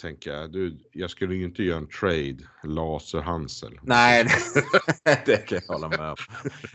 Tänker 0.01 0.31
jag. 0.33 0.51
Du, 0.51 0.77
jag 0.91 1.09
skulle 1.09 1.35
ju 1.35 1.43
inte 1.43 1.63
göra 1.63 1.77
en 1.77 1.87
trade. 1.87 2.37
Lase 2.63 3.19
Hansel. 3.19 3.79
Nej, 3.83 4.25
det 5.25 5.37
kan 5.47 5.59
jag 5.67 5.73
hålla 5.73 5.89
med 5.89 6.09
om. 6.09 6.15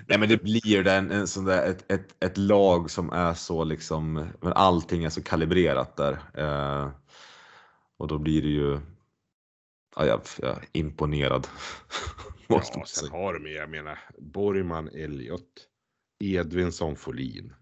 Nej, 0.07 0.19
men 0.19 0.29
det 0.29 0.43
blir 0.43 0.66
ju 0.66 0.83
den, 0.83 1.11
en 1.11 1.27
sån 1.27 1.45
där, 1.45 1.66
ett, 1.71 1.93
ett, 1.93 2.14
ett 2.25 2.37
lag 2.39 2.91
som 2.91 3.12
är 3.12 3.35
så 3.35 3.64
liksom, 3.64 4.12
men 4.41 4.53
allting 4.53 5.05
är 5.05 5.11
så 5.11 5.23
kalibrerat 5.23 5.97
där. 5.97 6.19
Eh, 6.35 6.91
och 7.97 8.09
då 8.09 8.19
blir 8.19 8.43
det 8.43 8.49
ju, 8.49 8.81
ja, 9.99 10.07
jag, 10.07 10.20
jag 10.38 10.51
är 10.51 10.64
imponerad. 10.72 11.46
Måste 12.49 12.78
Ja, 12.78 12.84
sen 12.86 13.11
har 13.11 13.34
de 13.38 13.51
jag 13.51 13.70
menar, 13.70 13.99
Borgman, 14.18 14.88
Elliot, 14.88 15.68
Edvinsson, 16.24 16.96
Folin. 16.96 17.55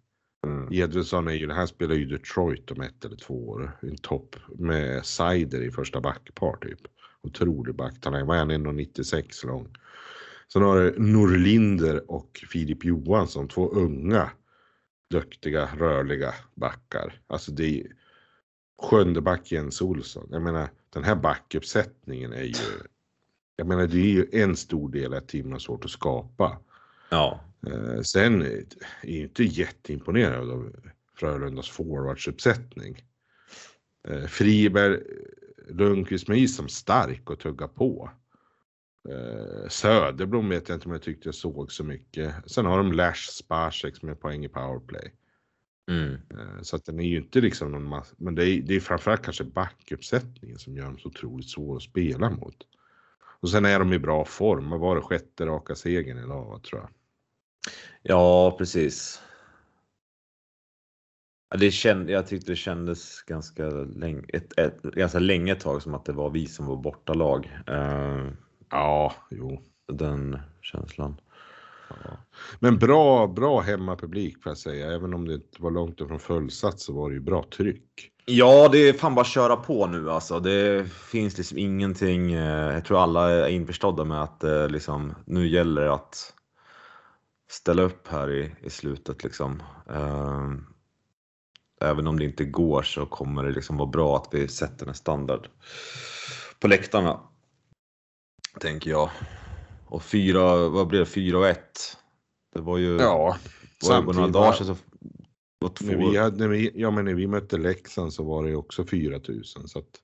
Mm. 0.46 0.72
Edvinsson 0.72 1.28
är 1.28 1.32
ju, 1.32 1.50
han 1.50 1.68
spelar 1.68 1.94
ju 1.94 2.04
Detroit 2.04 2.70
om 2.70 2.80
ett 2.80 3.04
eller 3.04 3.16
två 3.16 3.48
år. 3.48 3.78
En 3.82 3.96
topp 3.96 4.36
med 4.58 5.06
Seider 5.06 5.62
i 5.62 5.70
första 5.70 6.00
backpar 6.00 6.56
typ. 6.56 6.80
Otrolig 7.22 7.74
backtalang. 7.74 8.26
Vad 8.26 8.36
är 8.36 8.40
han? 8.40 8.50
1,96 8.50 9.46
lång. 9.46 9.68
Sen 10.52 10.62
har 10.62 10.80
du 10.80 10.94
Norlinder 10.98 12.10
och 12.10 12.44
Filip 12.52 12.84
Johansson, 12.84 13.48
två 13.48 13.68
unga, 13.68 14.30
duktiga, 15.10 15.68
rörliga 15.76 16.34
backar. 16.54 17.20
Alltså 17.26 17.52
det 17.52 17.80
är 17.80 17.86
sjunde 18.82 19.20
back 19.20 19.52
Jens 19.52 19.82
Olsson. 19.82 20.28
Jag 20.30 20.42
menar, 20.42 20.68
den 20.96 21.04
här 21.04 21.16
backuppsättningen 21.16 22.32
är 22.32 22.42
ju, 22.42 22.54
jag 23.56 23.66
menar 23.66 23.86
det 23.86 23.98
är 23.98 24.12
ju 24.12 24.28
en 24.32 24.56
stor 24.56 24.88
del 24.88 25.14
att 25.14 25.28
teamen 25.28 25.52
har 25.52 25.58
svårt 25.58 25.84
att 25.84 25.90
skapa. 25.90 26.58
Ja, 27.10 27.40
Eh, 27.66 28.02
sen 28.02 28.42
är 28.42 28.64
jag 29.02 29.10
inte 29.10 29.44
jätteimponerad 29.44 30.50
av 30.50 30.76
Frölundas 31.18 31.70
forwardsuppsättning. 31.70 33.04
Eh, 34.08 34.24
Friberg, 34.24 35.00
Lundqvist 35.68 36.28
med 36.28 36.50
som 36.50 36.68
stark 36.68 37.30
och 37.30 37.38
tugga 37.38 37.68
på. 37.68 38.10
Eh, 39.08 39.68
Söderblom 39.68 40.48
vet 40.48 40.68
jag 40.68 40.76
inte 40.76 40.86
om 40.86 40.92
jag 40.92 41.02
tyckte 41.02 41.28
jag 41.28 41.34
såg 41.34 41.72
så 41.72 41.84
mycket. 41.84 42.34
Sen 42.46 42.66
har 42.66 42.78
de 42.78 42.92
Lash 42.92 43.30
som 43.96 44.08
är 44.08 44.14
poäng 44.14 44.44
i 44.44 44.48
powerplay. 44.48 45.12
Mm. 45.90 46.14
Eh, 46.14 46.62
så 46.62 46.76
att 46.76 46.84
den 46.84 47.00
är 47.00 47.04
ju 47.04 47.16
inte 47.16 47.40
liksom 47.40 47.72
någon 47.72 47.88
massa, 47.88 48.14
men 48.18 48.34
det 48.34 48.48
är, 48.48 48.60
det 48.60 48.76
är 48.76 48.80
framförallt 48.80 49.22
kanske 49.22 49.44
backuppsättningen 49.44 50.58
som 50.58 50.76
gör 50.76 50.84
dem 50.84 50.98
så 50.98 51.08
otroligt 51.08 51.50
svåra 51.50 51.76
att 51.76 51.82
spela 51.82 52.30
mot. 52.30 52.56
Och 53.40 53.50
sen 53.50 53.64
är 53.64 53.78
de 53.78 53.92
i 53.92 53.98
bra 53.98 54.24
form. 54.24 54.70
Vad 54.70 54.80
var 54.80 54.96
det 54.96 55.02
sjätte 55.02 55.46
raka 55.46 55.74
segern 55.74 56.18
idag 56.18 56.62
tror 56.62 56.80
jag. 56.80 56.90
ja 58.02 58.54
precis. 58.58 59.22
Ja, 61.50 61.56
Det 61.56 61.70
känd, 61.70 62.10
jag 62.10 62.26
tyckte 62.26 62.52
det 62.52 62.56
kändes 62.56 63.22
ganska 63.22 63.68
länge, 63.70 64.24
ett, 64.28 64.58
ett, 64.58 64.82
ganska 64.82 65.18
länge 65.18 65.54
tag 65.54 65.82
som 65.82 65.94
att 65.94 66.04
det 66.04 66.12
var 66.12 66.30
vi 66.30 66.46
som 66.46 66.66
var 66.66 66.76
bortalag. 66.76 67.58
Eh, 67.66 68.30
Ja, 68.70 69.14
jo. 69.30 69.62
den 69.92 70.38
känslan. 70.60 71.20
Men 72.58 72.78
bra, 72.78 73.26
bra 73.26 73.60
hemmapublik 73.60 74.42
får 74.42 74.50
jag 74.50 74.58
säga. 74.58 74.92
Även 74.92 75.14
om 75.14 75.28
det 75.28 75.34
inte 75.34 75.62
var 75.62 75.70
långt 75.70 76.00
ifrån 76.00 76.18
fullsatt 76.18 76.80
så 76.80 76.92
var 76.92 77.08
det 77.08 77.14
ju 77.14 77.20
bra 77.20 77.44
tryck. 77.56 78.12
Ja, 78.24 78.68
det 78.72 78.78
är 78.78 78.92
fan 78.92 79.14
bara 79.14 79.20
att 79.20 79.26
köra 79.26 79.56
på 79.56 79.86
nu 79.86 80.10
alltså. 80.10 80.40
Det 80.40 80.90
finns 80.90 81.38
liksom 81.38 81.58
ingenting. 81.58 82.32
Eh, 82.32 82.74
jag 82.74 82.84
tror 82.84 83.02
alla 83.02 83.30
är 83.30 83.48
införstådda 83.48 84.04
med 84.04 84.22
att 84.22 84.44
eh, 84.44 84.68
liksom, 84.68 85.14
nu 85.24 85.48
gäller 85.48 85.82
det 85.82 85.94
att 85.94 86.34
ställa 87.50 87.82
upp 87.82 88.08
här 88.08 88.30
i, 88.30 88.54
i 88.62 88.70
slutet 88.70 89.24
liksom. 89.24 89.62
Ehm, 89.90 90.66
även 91.80 92.06
om 92.06 92.18
det 92.18 92.24
inte 92.24 92.44
går 92.44 92.82
så 92.82 93.06
kommer 93.06 93.44
det 93.44 93.50
liksom 93.50 93.76
vara 93.76 93.88
bra 93.88 94.16
att 94.16 94.28
vi 94.32 94.48
sätter 94.48 94.86
en 94.86 94.94
standard 94.94 95.48
på 96.60 96.68
läktarna. 96.68 97.20
Tänker 98.60 98.90
jag. 98.90 99.10
Och 99.86 100.02
fyra, 100.02 100.68
vad 100.68 100.86
blev 100.86 101.00
det? 101.00 101.06
Fyra 101.06 101.38
och 101.38 101.46
ett. 101.46 101.96
Det 102.54 102.60
var 102.60 102.78
ju, 102.78 102.96
Ja, 102.96 103.36
var 103.82 104.00
ju 104.00 104.06
på 104.06 104.12
några 104.12 104.28
dagar 104.28 104.52
sedan 104.52 104.66
så 104.66 104.76
var 105.58 105.68
två, 105.68 105.86
När 105.86 105.96
vi, 105.96 106.16
hade, 106.16 106.36
när 106.36 106.48
vi, 106.48 106.72
ja, 106.74 106.90
men 106.90 107.04
när 107.04 107.14
vi 107.14 107.26
mötte 107.26 107.58
Leksand 107.58 108.12
så 108.12 108.24
var 108.24 108.44
det 108.44 108.50
ju 108.50 108.56
också 108.56 108.84
4000 108.84 109.68
så 109.68 109.78
att 109.78 110.00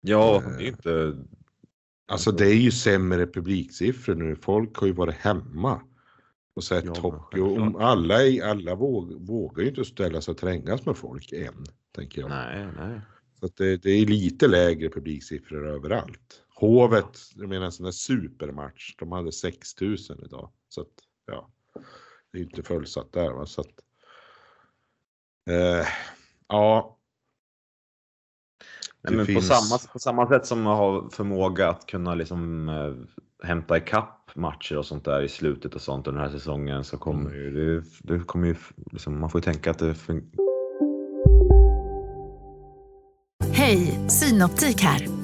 Ja, 0.00 0.42
det 0.58 0.64
är 0.64 0.68
inte 0.68 1.16
Alltså 2.06 2.32
det 2.32 2.46
är 2.46 2.54
ju 2.54 2.70
sämre 2.70 3.26
publiksiffror 3.26 4.14
nu. 4.14 4.36
Folk 4.36 4.76
har 4.76 4.86
ju 4.86 4.92
varit 4.92 5.14
hemma 5.14 5.80
och 6.56 6.64
sett 6.64 6.84
Ja, 6.84 6.94
hockey. 7.00 7.40
Och 7.40 7.82
alla, 7.82 8.14
alla 8.44 8.74
våg, 8.74 9.26
vågar 9.26 9.62
ju 9.62 9.68
inte 9.68 9.84
ställa 9.84 10.20
sig 10.20 10.32
och 10.32 10.38
trängas 10.38 10.86
med 10.86 10.96
folk 10.96 11.32
än, 11.32 11.64
tänker 11.94 12.20
jag. 12.20 12.30
Nej, 12.30 12.66
nej. 12.76 13.00
Så 13.40 13.46
att 13.46 13.56
det, 13.56 13.76
det 13.76 13.90
är 13.90 14.06
lite 14.06 14.48
lägre 14.48 14.88
publiksiffror 14.88 15.66
överallt. 15.66 16.43
Hovet, 16.54 17.18
jag 17.34 17.48
menar 17.48 17.66
en 17.66 17.72
sån 17.72 17.84
där 17.84 17.92
supermatch, 17.92 18.94
de 18.98 19.12
hade 19.12 19.32
6000 19.32 20.18
idag. 20.24 20.50
Så 20.68 20.80
att, 20.80 20.88
ja, 21.26 21.50
det 22.32 22.38
är 22.38 22.42
inte 22.42 22.62
fullsatt 22.62 23.12
där 23.12 23.30
va. 23.32 23.46
Så 23.46 23.60
att, 23.60 23.72
eh, 25.50 25.86
ja. 26.48 26.98
Nej, 29.02 29.16
men 29.16 29.26
finns- 29.26 29.48
på, 29.48 29.54
samma, 29.54 29.78
på 29.92 29.98
samma 29.98 30.28
sätt 30.28 30.46
som 30.46 30.62
man 30.62 30.76
har 30.76 31.10
förmåga 31.10 31.68
att 31.68 31.86
kunna 31.86 32.14
liksom, 32.14 32.68
eh, 32.68 32.94
hämta 33.46 33.76
ikapp 33.78 34.36
matcher 34.36 34.76
och 34.78 34.86
sånt 34.86 35.04
där 35.04 35.22
i 35.22 35.28
slutet 35.28 35.74
och 35.74 35.80
sånt 35.82 36.06
under 36.06 36.20
den 36.22 36.30
här 36.30 36.38
säsongen 36.38 36.84
så 36.84 36.98
kommer 36.98 37.30
Mm. 37.30 37.34
ju 37.42 37.50
det, 37.50 37.84
det 38.02 38.24
kommer 38.24 38.46
ju 38.46 38.56
liksom, 38.92 39.20
man 39.20 39.30
får 39.30 39.38
ju 39.38 39.42
tänka 39.42 39.70
att 39.70 39.78
det 39.78 39.92
fun- 39.92 40.30
Hej, 43.52 44.08
Synoptik 44.10 44.80
här. 44.82 45.23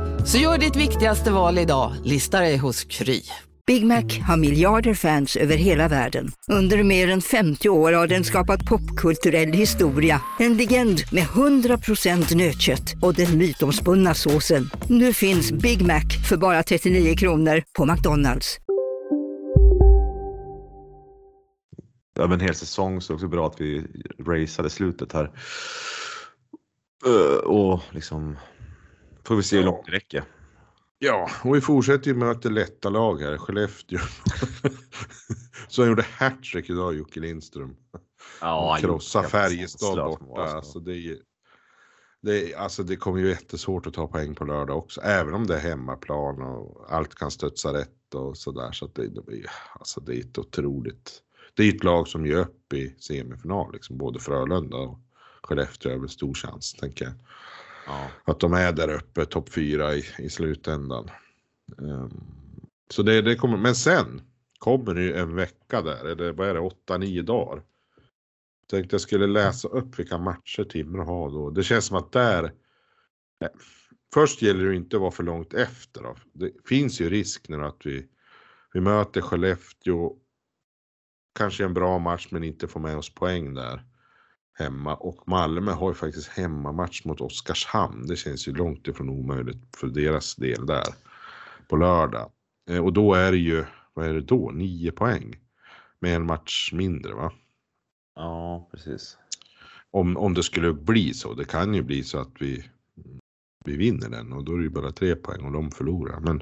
Så 0.25 0.37
gör 0.37 0.57
ditt 0.57 0.75
viktigaste 0.75 1.31
val 1.31 1.57
idag, 1.57 1.93
lista 2.03 2.39
dig 2.39 2.57
hos 2.57 2.83
Kry. 2.83 3.21
Big 3.67 3.85
Mac 3.85 4.03
har 4.27 4.37
miljarder 4.37 4.93
fans 4.93 5.35
över 5.35 5.55
hela 5.55 5.87
världen. 5.87 6.31
Under 6.51 6.83
mer 6.83 7.09
än 7.09 7.21
50 7.21 7.69
år 7.69 7.93
har 7.93 8.07
den 8.07 8.23
skapat 8.23 8.65
popkulturell 8.65 9.53
historia. 9.53 10.21
En 10.39 10.57
legend 10.57 11.01
med 11.11 11.23
100% 11.23 12.35
nötkött 12.35 12.93
och 13.01 13.13
den 13.13 13.37
mytomspunna 13.37 14.13
såsen. 14.13 14.69
Nu 14.89 15.13
finns 15.13 15.51
Big 15.51 15.81
Mac 15.81 16.01
för 16.29 16.37
bara 16.37 16.63
39 16.63 17.15
kronor 17.15 17.63
på 17.77 17.85
McDonalds. 17.85 18.57
över 22.19 22.33
en 22.33 22.39
hel 22.39 22.55
säsong 22.55 23.01
så 23.01 23.13
är 23.13 23.13
det 23.13 23.15
också 23.15 23.27
bra 23.27 23.47
att 23.47 23.61
vi 23.61 23.85
raceade 24.19 24.69
slutet 24.69 25.13
här. 25.13 25.31
Och 27.43 27.79
liksom 27.91 28.37
får 29.25 29.35
vi 29.35 29.43
se 29.43 29.57
hur 29.57 29.63
långt 29.63 29.85
det 29.85 29.91
räcker. 29.91 30.23
Ja, 30.99 31.29
och 31.43 31.55
vi 31.55 31.61
fortsätter 31.61 32.07
ju 32.07 32.15
möta 32.17 32.49
lätta 32.49 32.89
lag 32.89 33.21
här. 33.21 33.37
Skellefteå. 33.37 33.99
Så 35.67 35.81
han 35.81 35.89
gjorde 35.89 36.05
hattrick 36.17 36.69
idag, 36.69 36.95
Jocke 36.95 37.19
Lindström. 37.19 37.75
Ja, 38.41 38.77
Krossa 38.81 39.23
Färjestad 39.23 39.95
borta. 39.97 40.41
alltså. 40.41 40.55
Alltså 40.55 40.79
det 40.79 41.17
det, 42.23 42.55
alltså 42.55 42.83
det 42.83 42.95
kommer 42.95 43.19
ju 43.19 43.29
jättesvårt 43.29 43.87
att 43.87 43.93
ta 43.93 44.07
poäng 44.07 44.35
på 44.35 44.45
lördag 44.45 44.77
också, 44.77 45.01
även 45.01 45.33
om 45.33 45.47
det 45.47 45.55
är 45.55 45.59
hemmaplan 45.59 46.41
och 46.41 46.93
allt 46.93 47.15
kan 47.15 47.31
studsa 47.31 47.73
rätt 47.73 48.13
och 48.15 48.37
sådär. 48.37 48.71
Så 48.71 48.85
att 48.85 48.95
det, 48.95 49.07
det, 49.07 49.21
blir- 49.21 49.45
alltså 49.79 50.01
det 50.01 50.15
är 50.15 50.19
ett 50.19 50.37
otroligt, 50.37 51.21
det 51.53 51.63
är 51.63 51.75
ett 51.75 51.83
lag 51.83 52.07
som 52.07 52.25
ger 52.25 52.35
upp 52.37 52.73
i 52.73 52.95
semifinal, 52.99 53.73
liksom, 53.73 53.97
både 53.97 54.19
Frölunda 54.19 54.77
och 54.77 54.99
Skellefteå 55.43 55.91
är 55.91 55.97
väl 55.97 56.09
stor 56.09 56.33
chans, 56.33 56.73
tänker 56.73 57.05
jag. 57.05 57.13
Ja. 57.85 58.07
Att 58.23 58.39
de 58.39 58.53
är 58.53 58.71
där 58.71 58.89
uppe, 58.95 59.25
topp 59.25 59.49
fyra 59.49 59.95
i, 59.95 60.05
i 60.19 60.29
slutändan. 60.29 61.09
Um, 61.77 62.23
så 62.89 63.03
det, 63.03 63.21
det 63.21 63.35
kommer, 63.35 63.57
men 63.57 63.75
sen 63.75 64.21
kommer 64.59 64.93
det 64.93 65.01
ju 65.01 65.13
en 65.13 65.35
vecka 65.35 65.81
där, 65.81 66.05
eller 66.05 66.31
vad 66.31 66.47
är 66.47 66.53
det, 66.53 66.59
åtta, 66.59 66.97
nio 66.97 67.21
dagar. 67.21 67.63
Tänkte 68.69 68.93
jag 68.93 69.01
skulle 69.01 69.27
läsa 69.27 69.67
upp 69.67 69.99
vilka 69.99 70.17
matcher 70.17 70.63
Timrå 70.63 71.03
har 71.03 71.29
då. 71.29 71.49
Det 71.49 71.63
känns 71.63 71.85
som 71.85 71.97
att 71.97 72.11
där, 72.11 72.53
Nej. 73.39 73.49
först 74.13 74.41
gäller 74.41 74.63
det 74.63 74.71
ju 74.71 74.75
inte 74.77 74.95
att 74.95 75.01
vara 75.01 75.11
för 75.11 75.23
långt 75.23 75.53
efter. 75.53 76.01
Då. 76.01 76.15
Det 76.33 76.51
finns 76.65 77.01
ju 77.01 77.09
risk 77.09 77.49
nu 77.49 77.65
att 77.65 77.85
vi, 77.85 78.07
vi 78.73 78.81
möter 78.81 79.21
Skellefteå, 79.21 80.15
kanske 81.35 81.63
en 81.65 81.73
bra 81.73 81.99
match 81.99 82.27
men 82.31 82.43
inte 82.43 82.67
får 82.67 82.79
med 82.79 82.97
oss 82.97 83.13
poäng 83.13 83.53
där 83.53 83.90
hemma. 84.61 84.95
Och 84.95 85.27
Malmö 85.27 85.71
har 85.71 85.89
ju 85.89 85.95
faktiskt 85.95 86.27
hemmamatch 86.29 87.05
mot 87.05 87.21
Oskarshamn. 87.21 88.07
Det 88.07 88.15
känns 88.15 88.47
ju 88.47 88.53
långt 88.53 88.87
ifrån 88.87 89.09
omöjligt 89.09 89.75
för 89.77 89.87
deras 89.87 90.35
del 90.35 90.65
där 90.65 90.87
på 91.67 91.75
lördag. 91.75 92.31
Eh, 92.69 92.83
Och 92.83 92.93
då 92.93 93.13
är 93.13 93.31
det 93.31 93.37
ju, 93.37 93.65
vad 93.93 94.05
är 94.05 94.13
det 94.13 94.21
då, 94.21 94.51
nio 94.51 94.91
poäng 94.91 95.35
med 95.99 96.15
en 96.15 96.25
match 96.25 96.69
mindre 96.73 97.13
va? 97.13 97.31
ja, 98.15 98.69
precis. 98.71 99.17
Om, 99.91 100.17
om 100.17 100.33
det 100.33 100.43
skulle 100.43 100.73
bli 100.73 101.13
så. 101.13 101.33
Det 101.33 101.45
kan 101.45 101.73
ju 101.73 101.81
bli 101.83 102.03
så 102.03 102.19
att 102.19 102.31
vi, 102.39 102.65
vi 103.65 103.77
vinner 103.77 104.09
den 104.09 104.33
och 104.33 104.43
då 104.43 104.53
är 104.53 104.57
det 104.57 104.63
ju 104.63 104.69
bara 104.69 104.91
tre 104.91 105.15
poäng 105.15 105.45
och 105.45 105.51
de 105.51 105.71
förlorar. 105.71 106.19
Men, 106.19 106.41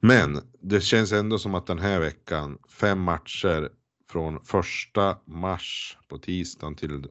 men 0.00 0.40
det 0.60 0.80
känns 0.80 1.12
ändå 1.12 1.38
som 1.38 1.54
att 1.54 1.66
den 1.66 1.78
här 1.78 2.00
veckan, 2.00 2.58
fem 2.68 3.00
matcher 3.00 3.68
från 4.10 4.44
första 4.44 5.18
mars 5.24 5.98
på 6.08 6.18
tisdagen 6.18 6.74
till 6.74 7.06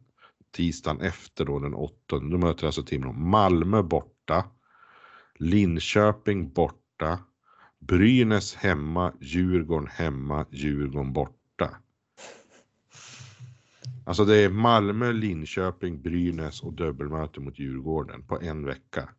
tisdagen 0.52 1.02
efter 1.02 1.46
då 1.46 1.60
den 1.60 1.74
8. 1.74 1.94
Då 2.10 2.38
möter 2.38 2.66
alltså 2.66 2.84
Timrå 2.84 3.14
Malmö 3.14 3.84
borta, 3.84 4.46
Linköping 5.36 6.54
borta, 6.54 7.20
Brynäs 7.80 8.56
hemma, 8.56 9.14
Djurgården 9.20 9.88
hemma, 9.88 10.46
Djurgården 10.52 11.14
borta. 11.14 11.78
Alltså 14.06 14.26
det 14.26 14.38
är 14.38 14.50
Malmö, 14.50 15.12
Linköping, 15.12 16.02
Brynäs 16.02 16.64
och 16.64 16.74
dubbelmöte 16.74 17.40
mot 17.40 17.60
Djurgården 17.60 18.28
på 18.28 18.42
en 18.42 18.66
vecka. 18.66 19.10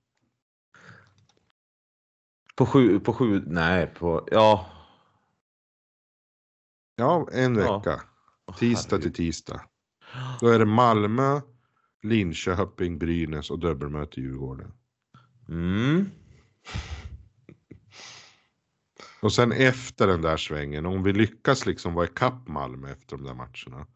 På 2.56 2.66
sju, 2.66 3.00
på 3.00 3.12
sju, 3.12 3.42
nej, 3.46 3.86
på, 3.86 4.28
ja. 4.30 4.66
Ja, 6.98 7.28
en 7.32 7.54
Ja. 7.56 7.78
vecka. 7.78 8.02
Åh, 8.46 8.54
Tisdag 8.56 8.88
till 8.88 8.96
herregud. 8.98 9.14
tisdag. 9.14 9.60
Då 10.40 10.48
är 10.48 10.58
det 10.58 10.64
Malmö, 10.66 11.40
Linköping, 12.02 12.98
Brynäs 12.98 13.50
och 13.50 13.58
dubbelmöte 13.58 14.20
Djurgården. 14.20 14.72
Mm. 15.48 16.10
Och 19.22 19.32
sen 19.32 19.52
efter 19.52 20.06
den 20.06 20.22
där 20.22 20.36
svängen, 20.36 20.86
om 20.86 21.02
vi 21.02 21.12
lyckas 21.12 21.66
liksom 21.66 21.94
vara 21.94 22.06
ikapp 22.06 22.48
Malmö 22.48 22.92
efter 22.92 23.16
de 23.16 23.24
där 23.26 23.34
matcherna. 23.34 23.86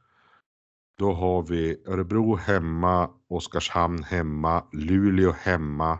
Då 0.98 1.12
har 1.12 1.42
vi 1.42 1.82
Örebro 1.86 2.36
hemma, 2.36 3.10
Oskarshamn 3.28 4.02
hemma, 4.02 4.64
Luleå 4.72 5.32
hemma, 5.32 5.98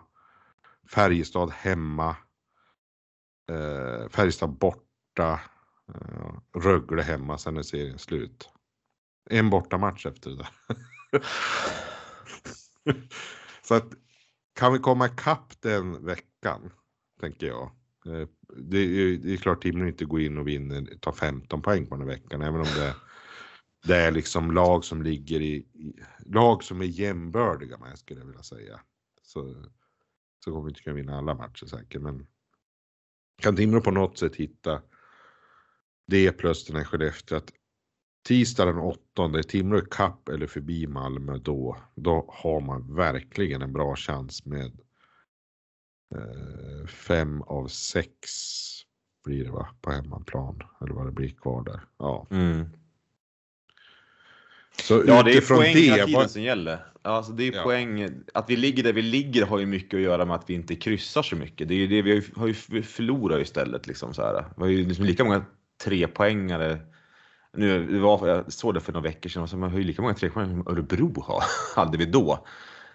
Färjestad 0.91 1.51
hemma, 1.51 2.17
eh, 3.51 4.09
Färjestad 4.09 4.51
borta, 4.59 5.41
Rögle 6.55 7.03
hemma, 7.03 7.38
sen 7.38 7.57
är 7.57 7.62
serien 7.62 7.99
slut. 7.99 8.51
En 9.30 9.51
bortamatch 9.51 10.07
efter 10.07 10.30
det 10.30 10.36
där. 10.36 10.49
Så 13.62 13.74
att 13.74 13.93
kan 14.55 14.72
vi 14.72 14.78
komma 14.78 15.07
ikapp 15.07 15.61
den 15.61 16.05
veckan, 16.05 16.70
tänker 17.20 17.47
jag. 17.47 17.70
Eh, 18.07 18.28
det 18.57 18.78
är, 18.78 19.16
det 19.16 19.32
är 19.32 19.36
klart 19.36 19.62
Timrå 19.62 19.88
inte 19.88 20.05
går 20.05 20.20
in 20.20 20.38
och 20.38 20.49
vinner, 20.49 20.99
tar 21.01 21.12
15 21.12 21.62
poäng 21.62 21.86
på 21.86 21.97
den 21.97 22.09
här 22.09 22.14
veckan, 22.16 22.43
även 22.43 22.61
om 22.61 22.66
det, 22.66 22.95
det 23.86 23.97
är 23.97 24.11
liksom 24.11 24.51
lag 24.51 24.84
som 24.84 25.03
ligger 25.03 25.40
i, 25.40 25.55
i 25.55 26.03
lag 26.26 26.64
som 26.64 26.80
är 26.80 26.84
jämbördiga 26.84 27.78
med 27.78 27.99
skulle 27.99 28.20
jag 28.20 28.26
vilja 28.26 28.43
säga. 28.43 28.80
Så, 29.22 29.64
så 30.45 30.51
kommer 30.51 30.64
vi 30.64 30.68
inte 30.68 30.82
kunna 30.82 30.97
vinna 30.97 31.18
alla 31.18 31.34
matcher 31.34 31.66
säkert, 31.66 32.03
men 32.03 32.26
kan 33.43 33.57
Timrå 33.57 33.80
på 33.80 33.90
något 33.90 34.18
sätt 34.18 34.36
hitta 34.36 34.82
det 36.13 36.33
plus 36.33 36.65
den 36.67 36.77
här 36.77 36.85
Skellefteå 36.85 37.39
att 37.39 37.53
tisdag 38.27 38.65
den 38.65 38.79
åttonde, 38.79 39.39
är 39.39 39.43
Timrå 39.43 39.79
i 39.79 39.83
kapp 39.91 40.29
eller 40.29 40.47
förbi 40.47 40.87
Malmö 40.87 41.39
då, 41.39 41.77
då 41.95 42.27
har 42.33 42.61
man 42.61 42.95
verkligen 42.95 43.63
en 43.63 43.73
bra 43.73 43.97
chans 43.97 44.47
med 44.47 44.81
eh, 46.15 46.87
fem 46.87 47.43
av 47.43 47.69
sex 47.69 48.19
blir 49.25 49.45
det 49.45 49.51
va, 49.51 49.69
på 49.81 49.91
hemmaplan. 49.91 50.63
Eller 50.81 50.93
vad 50.93 51.07
det 51.07 51.13
blir 51.13 51.29
kvar 51.29 51.65
där. 51.65 51.81
Ja, 51.99 52.27
Mm. 52.31 52.67
så 54.83 55.05
Ja, 55.07 55.23
det 55.23 55.37
är 55.37 55.57
poäng 55.57 55.77
hela 55.77 56.07
tiden 56.07 56.29
som 56.29 56.43
gäller. 56.43 56.87
Alltså 57.03 57.33
det 57.33 57.49
är 57.49 57.53
Ja. 57.53 57.63
poäng. 57.63 58.09
Att 58.35 58.51
vi 58.51 58.57
ligger 58.57 58.83
där 58.83 58.93
vi 58.93 59.03
ligger 59.03 59.47
har 59.47 59.59
ju 59.59 59.67
mycket 59.67 59.95
att 59.95 60.03
göra 60.03 60.25
med 60.25 60.37
att 60.37 60.51
vi 60.51 60.55
inte 60.55 60.77
kryssar 60.77 61.23
så 61.23 61.37
mycket. 61.37 61.69
Det 61.69 61.75
är 61.75 61.79
ju 61.79 61.87
det 61.87 62.03
vi 62.03 62.11
har 62.11 62.17
ju, 62.17 62.25
har 62.37 62.77
ju 62.77 62.83
ju 62.83 63.41
istället 63.41 63.87
liksom 63.87 64.15
så 64.15 64.23
här. 64.23 64.45
Vi 64.57 64.63
har 64.63 64.69
ju 64.69 64.87
liksom 64.87 65.05
lika 65.05 65.25
många 65.25 65.45
trepoängare. 65.85 66.78
Nu, 67.53 67.87
det 67.87 67.99
var, 67.99 68.28
jag 68.28 68.53
såg 68.53 68.74
det 68.74 68.80
för 68.80 68.93
några 68.93 69.09
veckor 69.09 69.30
sedan, 69.30 69.49
så 69.49 69.57
man 69.57 69.70
har 69.70 69.78
ju 69.78 69.85
lika 69.85 70.03
många 70.03 70.14
trepoängare 70.14 70.51
som 70.51 70.68
Örebro 70.68 71.20
har, 71.20 71.43
hade 71.76 71.99
vi 71.99 72.07
då. 72.07 72.47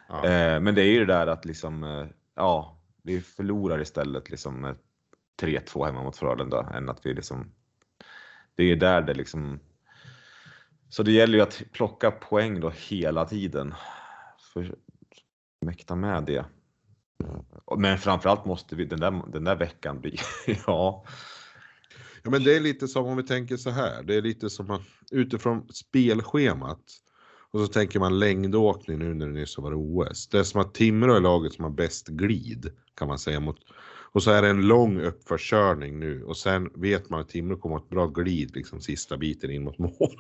Ja. 0.10 0.26
Eh, 0.26 0.60
men 0.60 0.76
det 0.76 0.82
är 0.82 0.92
ju 0.92 1.00
det 1.00 1.14
där 1.14 1.28
att 1.28 1.46
liksom, 1.46 1.84
eh, 1.84 2.06
ja, 2.36 2.78
vi 3.04 3.22
förlorar 3.22 3.82
istället 3.82 4.30
liksom 4.30 4.62
med 4.62 4.76
3-2 5.42 5.86
hemma 5.86 6.04
mot 6.04 6.18
Frölunda 6.18 6.72
än 6.74 6.90
att 6.90 7.06
vi 7.06 7.14
liksom, 7.14 7.52
det 8.56 8.64
är 8.64 8.76
där 8.76 9.02
det 9.02 9.14
liksom, 9.14 9.60
så 10.90 11.04
det 11.04 11.12
gäller 11.12 11.38
ju 11.38 11.42
att 11.42 11.64
plocka 11.72 12.12
poäng 12.12 12.60
då 12.60 12.70
hela 12.70 13.26
tiden. 13.26 13.74
För 14.54 14.76
mäkta 15.62 15.96
med 15.96 16.24
det. 16.24 16.46
Men 17.78 17.98
framförallt 17.98 18.46
måste 18.46 18.76
vi 18.76 18.86
den 18.86 19.00
där, 19.00 19.24
den 19.28 19.44
där 19.44 19.56
veckan 19.56 20.02
bli, 20.02 20.18
ja, 20.68 21.06
Ja, 22.28 22.32
men 22.32 22.44
det 22.44 22.56
är 22.56 22.60
lite 22.60 22.88
som 22.88 23.06
om 23.06 23.18
vi 23.18 23.24
tänker 23.24 23.58
så 23.58 23.70
här. 23.70 24.04
Det 24.04 24.16
är 24.16 24.22
lite 24.22 24.50
som 24.50 24.72
att 24.72 24.82
utifrån 25.12 25.68
spelschemat 25.74 26.80
och 27.52 27.60
så 27.60 27.68
tänker 27.68 28.00
man 28.00 28.20
längdåkning 28.20 29.00
nu 29.00 29.14
när 29.14 29.28
det 29.28 29.34
nyss 29.34 29.58
har 29.58 29.64
varit 29.64 29.78
OS. 29.78 30.28
Det 30.28 30.40
är 30.40 30.44
som 30.44 30.62
att 30.62 30.74
Timrå 30.74 31.14
är 31.14 31.20
laget 31.20 31.54
som 31.54 31.64
har 31.64 31.72
bäst 31.72 32.08
glid 32.08 32.72
kan 32.98 33.08
man 33.08 33.20
säga 33.20 33.40
mot 33.40 33.58
och 34.12 34.24
så 34.24 34.32
är 34.32 34.42
det 34.42 34.48
en 34.48 34.68
lång 34.68 35.02
uppförskörning 35.02 36.00
nu 36.00 36.24
och 36.24 36.38
sen 36.38 36.70
vet 36.76 37.10
man 37.10 37.20
att 37.20 37.30
Timrå 37.30 37.58
kommer 37.58 37.76
att 37.76 37.82
ha 37.82 37.86
ett 37.86 37.90
bra 37.90 38.08
glid 38.08 38.56
liksom 38.56 38.82
sista 38.82 39.18
biten 39.18 39.52
in 39.52 39.64
mot 39.64 39.78
mål. 39.78 40.18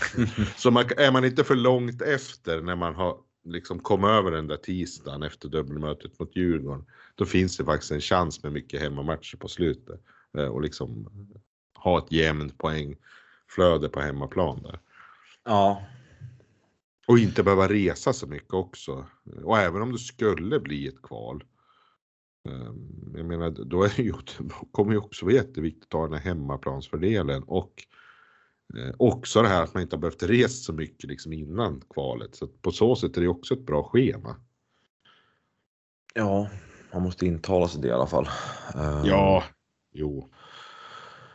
så 0.56 0.70
man, 0.70 0.84
är 0.96 1.12
man 1.12 1.24
inte 1.24 1.44
för 1.44 1.56
långt 1.56 2.02
efter 2.02 2.60
när 2.60 2.76
man 2.76 2.94
har 2.94 3.16
liksom 3.44 3.78
kommit 3.78 4.08
över 4.08 4.30
den 4.30 4.46
där 4.46 4.56
tisdagen 4.56 5.22
efter 5.22 5.48
dubbelmötet 5.48 6.18
mot 6.18 6.36
Djurgården. 6.36 6.84
Då 7.14 7.24
finns 7.24 7.56
det 7.56 7.64
faktiskt 7.64 7.92
en 7.92 8.00
chans 8.00 8.42
med 8.42 8.52
mycket 8.52 8.80
hemmamatcher 8.80 9.36
på 9.36 9.48
slutet 9.48 10.00
eh, 10.38 10.44
och 10.44 10.62
liksom 10.62 11.08
ha 11.82 11.98
ett 11.98 12.12
jämnt 12.12 12.58
poängflöde 12.58 13.88
på 13.92 14.00
hemmaplan 14.00 14.62
där. 14.62 14.78
ja, 15.44 15.82
Och 17.08 17.18
inte 17.18 17.42
behöva 17.42 17.68
resa 17.68 18.12
så 18.12 18.26
mycket 18.26 18.54
också. 18.54 19.06
Och 19.44 19.58
även 19.58 19.82
om 19.82 19.92
det 19.92 19.98
skulle 19.98 20.60
bli 20.60 20.88
ett 20.88 21.02
kval. 21.02 21.44
eh, 22.48 22.72
Jag 23.16 23.26
menar, 23.26 23.50
då 23.50 23.82
är 23.84 23.92
det 23.96 24.02
ju, 24.02 24.12
kommer 24.72 24.92
ju 24.92 24.98
också 24.98 25.24
vara 25.24 25.34
jätteviktigt 25.34 25.82
att 25.84 25.90
ta 25.90 26.02
den 26.02 26.12
här 26.12 26.20
hemmaplansfördelen 26.20 27.42
och 27.42 27.72
eh, 28.78 28.94
också 28.98 29.42
det 29.42 29.48
här 29.48 29.62
att 29.62 29.74
man 29.74 29.82
inte 29.82 29.96
har 29.96 30.00
behövt 30.00 30.22
resa 30.22 30.48
så 30.64 30.72
mycket 30.72 31.04
liksom 31.10 31.32
innan 31.32 31.80
kvalet. 31.94 32.34
Så 32.34 32.46
på 32.46 32.70
så 32.72 32.96
sätt 32.96 33.16
är 33.16 33.20
det 33.20 33.28
också 33.28 33.54
ett 33.54 33.66
bra 33.66 33.82
schema. 33.84 34.36
ja, 36.14 36.48
man 36.92 37.02
måste 37.02 37.26
intala 37.26 37.68
sig 37.68 37.82
det 37.82 37.88
i 37.88 37.92
alla 37.92 38.06
fall. 38.06 38.28
Eh, 38.74 39.02
Ja, 39.04 39.44
jo. 39.92 40.30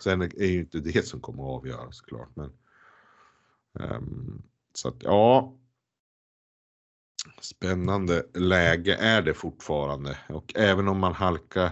Sen 0.05 0.21
är 0.21 0.45
ju 0.45 0.59
inte 0.59 0.79
det 0.79 1.07
som 1.07 1.21
kommer 1.21 1.43
att 1.43 1.49
avgöra 1.49 1.91
såklart. 1.91 2.29
Men, 2.35 2.51
um, 3.73 4.43
så 4.73 4.87
att 4.87 5.03
ja. 5.03 5.57
Spännande 7.41 8.25
läge 8.33 8.95
är 8.95 9.21
det 9.21 9.33
fortfarande 9.33 10.17
och 10.29 10.55
även 10.55 10.87
om 10.87 10.99
man 10.99 11.13
halkar. 11.13 11.71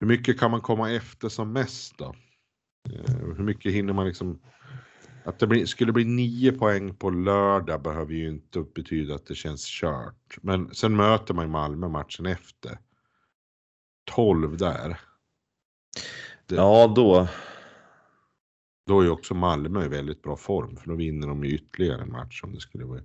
Hur 0.00 0.06
mycket 0.06 0.40
kan 0.40 0.50
man 0.50 0.60
komma 0.60 0.90
efter 0.90 1.28
som 1.28 1.52
mest 1.52 1.98
då? 1.98 2.14
Eh, 2.90 3.14
hur 3.14 3.44
mycket 3.44 3.72
hinner 3.72 3.92
man 3.92 4.06
liksom 4.06 4.42
Att 5.24 5.38
det 5.38 5.46
blir, 5.46 5.66
skulle 5.66 5.92
bli 5.92 6.04
nio 6.04 6.52
poäng 6.52 6.94
på 6.94 7.10
lördag 7.10 7.82
behöver 7.82 8.14
ju 8.14 8.28
inte 8.28 8.64
betyda 8.74 9.14
att 9.14 9.26
det 9.26 9.34
känns 9.34 9.66
kört. 9.66 10.38
Men 10.42 10.74
sen 10.74 10.96
möter 10.96 11.34
man 11.34 11.44
ju 11.44 11.50
Malmö 11.50 11.88
matchen 11.88 12.26
efter. 12.26 12.78
12 14.04 14.56
där. 14.56 15.00
Ja, 16.48 16.92
då. 16.96 17.28
Då 18.86 19.00
är 19.00 19.04
ju 19.04 19.10
också 19.10 19.34
Malmö 19.34 19.84
i 19.84 19.88
väldigt 19.88 20.22
bra 20.22 20.36
form 20.36 20.76
för 20.76 20.88
då 20.88 20.94
vinner 20.96 21.26
de 21.28 21.44
ju 21.44 21.50
ytterligare 21.54 22.02
en 22.02 22.12
match 22.12 22.42
om 22.44 22.52
det 22.52 22.60
skulle 22.60 22.84
vara. 22.84 23.00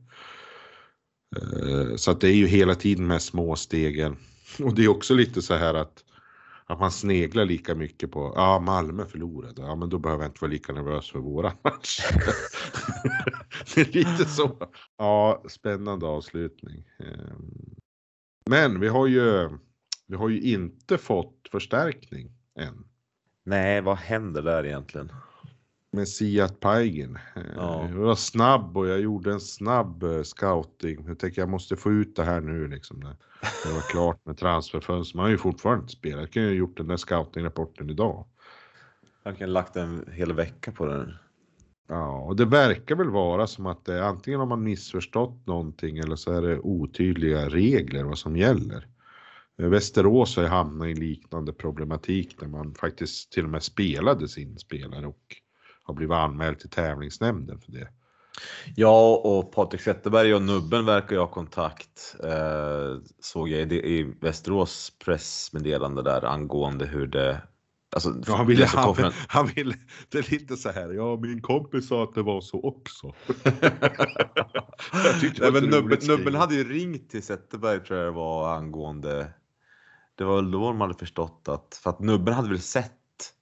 Eh, 1.36 1.96
Så 1.96 2.12
att 2.12 2.22
det 2.22 2.28
är 2.28 2.36
ju 2.36 2.48
hela 2.48 2.76
tiden 2.76 3.08
med 3.08 3.22
små 3.22 3.56
stegen. 3.56 4.18
Och 4.64 4.76
det 4.76 4.84
är 4.84 4.88
också 4.88 5.14
lite 5.14 5.42
så 5.42 5.54
här 5.54 5.74
att, 5.74 6.04
att 6.66 6.80
man 6.80 6.92
sneglar 6.92 7.46
lika 7.46 7.76
mycket 7.76 8.12
på, 8.12 8.34
ja 8.36 8.60
Malmö 8.60 9.06
förlorade, 9.06 9.62
ja 9.62 9.76
men 9.76 9.90
då 9.90 10.00
behöver 10.00 10.24
jag 10.24 10.30
inte 10.30 10.42
vara 10.42 10.52
lika 10.52 10.74
nervös 10.74 11.12
för 11.12 11.20
våran 11.20 11.54
match. 11.64 12.00
det 13.76 13.82
är 13.82 13.86
lite 13.94 14.26
så. 14.26 14.70
Ja, 14.98 15.44
spännande 15.50 16.06
avslutning. 16.06 16.88
Eh, 17.00 17.36
Men 18.50 18.80
vi 18.80 18.88
har 18.88 19.08
ju, 19.08 19.50
vi 20.08 20.16
har 20.16 20.30
ju 20.30 20.42
inte 20.42 20.98
fått 20.98 21.48
förstärkning 21.52 22.32
än. 22.60 22.84
Nej, 23.44 23.82
vad 23.82 23.98
händer 23.98 24.42
där 24.42 24.66
egentligen? 24.66 25.12
med 25.92 26.08
Siat 26.08 26.60
Paigen. 26.60 27.18
Ja. 27.56 27.88
Jag 27.90 27.96
var 27.96 28.16
snabb 28.16 28.78
och 28.78 28.88
jag 28.88 29.00
gjorde 29.00 29.32
en 29.32 29.40
snabb 29.40 30.04
eh, 30.04 30.22
scouting. 30.22 31.06
Jag 31.08 31.20
tänker 31.20 31.42
jag 31.42 31.50
måste 31.50 31.76
få 31.76 31.92
ut 31.92 32.16
det 32.16 32.24
här 32.24 32.42
nu 32.42 32.68
liksom. 32.68 33.00
När 33.00 33.16
det 33.66 33.74
var 33.74 33.82
klart 33.82 34.26
med 34.26 34.38
transferfönster. 34.38 35.18
Man 35.18 35.24
har 35.24 35.32
ju 35.32 35.38
fortfarande 35.38 35.82
inte 35.82 35.94
spelat. 35.94 36.20
Jag 36.20 36.32
kunde 36.32 36.50
ju 36.50 36.56
ha 36.56 36.60
gjort 36.60 36.78
den 36.78 36.88
där 36.88 36.98
scoutingrapporten 36.98 37.90
idag. 37.90 38.26
Han 39.24 39.36
kan 39.36 39.50
ha 39.50 39.54
lagt 39.54 39.76
en 39.76 40.06
hel 40.12 40.34
vecka 40.34 40.72
på 40.72 40.86
den. 40.86 41.14
Ja, 41.88 42.20
och 42.20 42.36
det 42.36 42.46
verkar 42.46 42.96
väl 42.96 43.10
vara 43.10 43.48
som 43.48 43.66
att 43.66 43.86
det 43.86 43.94
är 43.94 44.02
antingen 44.02 44.40
har 44.40 44.48
man 44.48 44.64
missförstått 44.64 45.48
någonting 45.48 45.98
eller 45.98 46.16
så 46.16 46.32
är 46.32 46.42
det 46.42 46.60
otydliga 46.60 47.50
regler 47.50 48.04
vad 48.04 48.18
som 48.18 48.38
gäller. 48.38 48.88
Eh, 49.62 49.68
Västerås 49.70 50.36
har 50.36 50.44
ju 50.44 50.50
hamnat 50.50 50.88
i 50.88 50.94
liknande 50.94 51.54
problematik 51.54 52.40
där 52.40 52.48
man 52.48 52.74
faktiskt 52.76 53.32
till 53.32 53.44
och 53.44 53.50
med 53.50 53.64
spelade 53.64 54.28
sin 54.28 54.58
spelare 54.58 55.08
och 55.08 55.36
har 55.84 55.94
blivit 55.94 56.14
anmäld 56.16 56.60
till 56.60 56.70
tävlingsnämnden 56.70 57.60
för 57.60 57.72
det. 57.72 57.88
Ja, 58.76 59.16
och 59.24 59.52
Patrik 59.52 59.82
Zetterberg 59.82 60.34
och 60.36 60.42
Nubben 60.42 60.86
verkar 60.86 61.12
ju 61.16 61.20
ha 61.20 61.28
kontakt. 61.28 62.16
Eh, 62.24 62.98
såg 63.20 63.50
jag 63.50 63.72
i, 63.74 64.14
Västerås 64.22 64.94
pressmeddelande 65.06 66.04
där 66.04 66.26
angående 66.26 66.86
hur 66.86 67.08
det... 67.08 67.42
Alltså, 67.96 68.16
Ja, 68.28 68.36
han 68.36 68.48
ville, 68.48 68.66
han, 68.66 68.94
presskonferen- 68.96 69.14
han 69.28 69.48
ville, 69.48 69.76
det 70.10 70.18
är 70.18 70.32
lite 70.32 70.58
så 70.58 70.70
här, 70.72 70.94
ja 70.94 71.18
min 71.22 71.42
kompis 71.42 71.88
sa 71.88 72.04
att 72.04 72.14
det 72.16 72.22
var 72.22 72.42
så 72.42 72.62
också. 72.62 73.14
Nej, 75.40 75.52
men 75.52 75.64
nubben, 75.64 75.98
nubben 76.08 76.36
hade 76.36 76.56
ju 76.56 76.64
ringt 76.74 77.10
till 77.10 77.24
Zetterberg 77.24 77.80
tror 77.80 78.00
jag 78.00 78.08
det 78.08 78.12
var 78.16 78.56
angående... 78.56 79.34
Det 80.22 80.26
var 80.26 80.36
väl 80.36 80.52
då 80.52 80.60
de 80.60 80.82
hade 80.82 80.94
förstått 80.94 81.48
att... 81.48 81.80
För 81.84 81.90
att 81.90 82.00
Nubben 82.00 82.34
hade 82.34 82.50
väl 82.50 82.60
sett, 82.60 83.34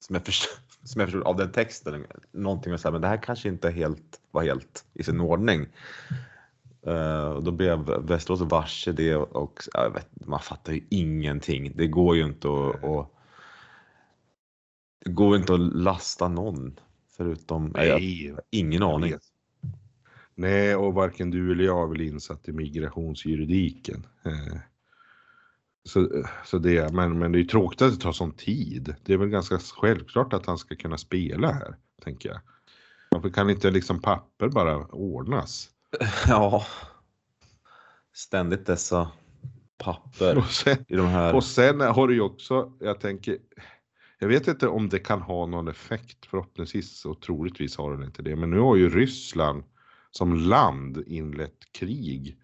som 0.00 0.14
jag 0.14 0.24
förstod, 0.26 0.58
som 0.84 1.00
jag 1.00 1.10
förstod 1.10 1.26
av 1.26 1.36
den 1.36 1.52
texten, 1.52 2.06
någonting 2.32 2.72
och 2.72 2.80
så 2.80 2.88
här, 2.88 2.92
men 2.92 3.00
det 3.00 3.08
här 3.08 3.22
kanske 3.22 3.48
inte 3.48 3.70
helt, 3.70 4.20
var 4.30 4.42
helt 4.42 4.84
i 4.92 5.02
sin 5.02 5.20
ordning. 5.20 5.66
Eh, 6.82 7.28
och 7.28 7.42
då 7.42 7.50
blev 7.50 7.78
Västerås 7.78 8.40
varse 8.40 8.92
det 8.92 9.16
och 9.16 9.62
ja, 9.72 9.82
jag 9.82 9.90
vet, 9.90 10.26
man 10.26 10.40
fattar 10.40 10.72
ju 10.72 10.80
ingenting. 10.90 11.72
Det 11.74 11.86
går 11.86 12.16
ju 12.16 12.24
inte 12.24 12.48
att... 12.48 12.84
att 12.84 13.10
det 15.04 15.10
går 15.10 15.36
inte 15.36 15.54
att 15.54 15.60
lasta 15.60 16.28
någon 16.28 16.80
förutom... 17.16 17.72
Nej. 17.74 18.26
Jag, 18.26 18.40
ingen 18.50 18.80
jag 18.80 18.94
aning. 18.94 19.10
vet. 19.10 19.22
Nej, 20.34 20.76
och 20.76 20.94
varken 20.94 21.30
du 21.30 21.52
eller 21.52 21.64
jag 21.64 21.82
är 21.82 21.92
väl 21.92 22.00
insatt 22.00 22.48
i 22.48 22.52
migrationsjuridiken. 22.52 24.06
Så, 25.86 26.24
så 26.44 26.58
det, 26.58 26.92
men, 26.92 27.18
men 27.18 27.32
det 27.32 27.38
är 27.38 27.40
ju 27.40 27.46
tråkigt 27.46 27.82
att 27.82 27.92
det 27.92 28.00
tar 28.00 28.12
sån 28.12 28.32
tid. 28.32 28.94
Det 29.04 29.12
är 29.12 29.16
väl 29.16 29.28
ganska 29.28 29.58
självklart 29.58 30.32
att 30.32 30.46
han 30.46 30.58
ska 30.58 30.76
kunna 30.76 30.98
spela 30.98 31.52
här, 31.52 31.76
tänker 32.02 32.28
jag. 32.28 32.40
Varför 33.10 33.28
kan 33.30 33.50
inte 33.50 33.70
liksom 33.70 34.00
papper 34.00 34.48
bara 34.48 34.86
ordnas? 34.86 35.70
Ja. 36.26 36.66
Ständigt 38.14 38.66
dessa 38.66 39.10
papper 39.78 40.38
Och 40.38 40.46
sen, 40.46 40.84
i 40.88 40.96
de 40.96 41.06
här. 41.06 41.34
och 41.34 41.44
sen 41.44 41.80
har 41.80 42.08
du 42.08 42.14
ju 42.14 42.20
också, 42.20 42.72
jag 42.80 43.00
tänker, 43.00 43.38
jag 44.18 44.28
vet 44.28 44.48
inte 44.48 44.68
om 44.68 44.88
det 44.88 44.98
kan 44.98 45.22
ha 45.22 45.46
någon 45.46 45.68
effekt, 45.68 46.26
förhoppningsvis 46.26 47.04
och 47.04 47.20
troligtvis 47.20 47.76
har 47.76 47.92
den 47.92 48.04
inte 48.04 48.22
det, 48.22 48.36
men 48.36 48.50
nu 48.50 48.58
har 48.58 48.76
ju 48.76 48.88
Ryssland 48.90 49.64
som 50.10 50.34
land 50.34 51.04
inlett 51.06 51.72
krig 51.72 52.38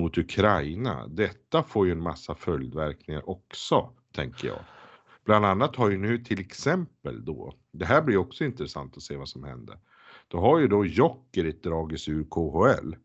mot 0.00 0.18
Ukraina. 0.18 1.06
Detta 1.06 1.62
får 1.62 1.86
ju 1.86 1.92
en 1.92 2.02
massa 2.02 2.34
följdverkningar 2.34 3.30
också, 3.30 3.90
tänker 4.14 4.48
jag. 4.48 4.58
Bland 5.24 5.44
annat 5.44 5.76
har 5.76 5.90
ju 5.90 5.98
nu 5.98 6.18
till 6.18 6.40
exempel 6.40 7.24
då, 7.24 7.54
det 7.72 7.84
här 7.84 8.02
blir 8.02 8.16
också 8.16 8.44
intressant 8.44 8.96
att 8.96 9.02
se 9.02 9.16
vad 9.16 9.28
som 9.28 9.44
händer. 9.44 9.78
Då 10.28 10.40
har 10.40 10.58
ju 10.58 10.68
då 10.68 10.86
Jokerit 10.86 11.62
dragits 11.62 12.08
ur 12.08 12.24
KHL. 12.24 12.96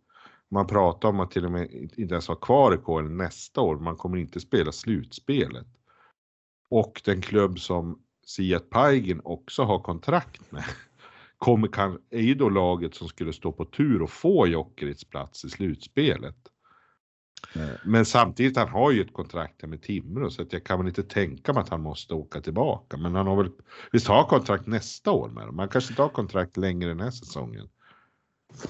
Man 0.51 0.67
pratar 0.67 1.09
om 1.09 1.19
att 1.19 1.31
till 1.31 1.45
och 1.45 1.51
med 1.51 1.71
inte 1.71 2.13
ens 2.13 2.27
vara 2.27 2.39
kvar 2.39 2.73
i 2.73 2.77
KHL 2.77 3.11
nästa 3.11 3.61
år, 3.61 3.79
man 3.79 3.95
kommer 3.95 4.17
inte 4.17 4.39
spela 4.39 4.71
slutspelet. 4.71 5.67
Och 6.69 7.01
den 7.05 7.21
klubb 7.21 7.59
som 7.59 7.99
Siat 8.25 8.69
Paigen 8.69 9.21
också 9.23 9.63
har 9.63 9.79
kontrakt 9.79 10.51
med 10.51 10.63
kommer 11.37 11.67
kan, 11.67 11.99
är 12.09 12.21
ju 12.21 12.35
då 12.35 12.49
laget 12.49 12.95
som 12.95 13.07
skulle 13.07 13.33
stå 13.33 13.51
på 13.51 13.65
tur 13.65 14.01
och 14.01 14.09
få 14.09 14.47
Jokerits 14.47 15.05
plats 15.05 15.45
i 15.45 15.49
slutspelet. 15.49 16.37
Eh, 17.55 17.69
Men 17.83 18.05
samtidigt, 18.05 18.57
han 18.57 18.69
har 18.69 18.91
ju 18.91 19.01
ett 19.01 19.13
kontrakt 19.13 19.63
med 19.63 19.81
Timrå 19.81 20.29
så 20.29 20.41
att 20.41 20.53
jag 20.53 20.63
kan 20.63 20.77
väl 20.79 20.87
inte 20.87 21.03
tänka 21.03 21.53
mig 21.53 21.61
att 21.61 21.69
han 21.69 21.81
måste 21.81 22.13
åka 22.13 22.41
tillbaka. 22.41 22.97
Men 22.97 23.15
han 23.15 23.27
har 23.27 23.35
väl, 23.35 23.51
visst 23.91 24.07
har 24.07 24.23
kontrakt 24.23 24.67
nästa 24.67 25.11
år 25.11 25.29
med 25.29 25.45
dem? 25.45 25.59
Han 25.59 25.69
kanske 25.69 25.91
inte 25.91 26.01
har 26.01 26.09
kontrakt 26.09 26.57
längre 26.57 26.89
den 26.89 26.99
här 26.99 27.11
säsongen. 27.11 27.67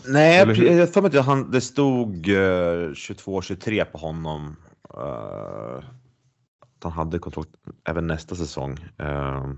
Nej, 0.08 0.38
jag 0.38 0.94
mig 1.02 1.20
att 1.20 1.26
han, 1.26 1.52
det 1.52 1.62
stod 1.62 2.30
eh, 2.30 2.90
22-23 2.92 3.86
på 3.86 3.98
honom. 3.98 4.56
eh, 4.94 5.84
att 6.62 6.84
han 6.84 6.92
hade 6.92 7.20
kontrakt 7.20 7.50
även 7.90 8.08
nästa 8.08 8.36
säsong. 8.36 8.78
eh. 9.00 9.52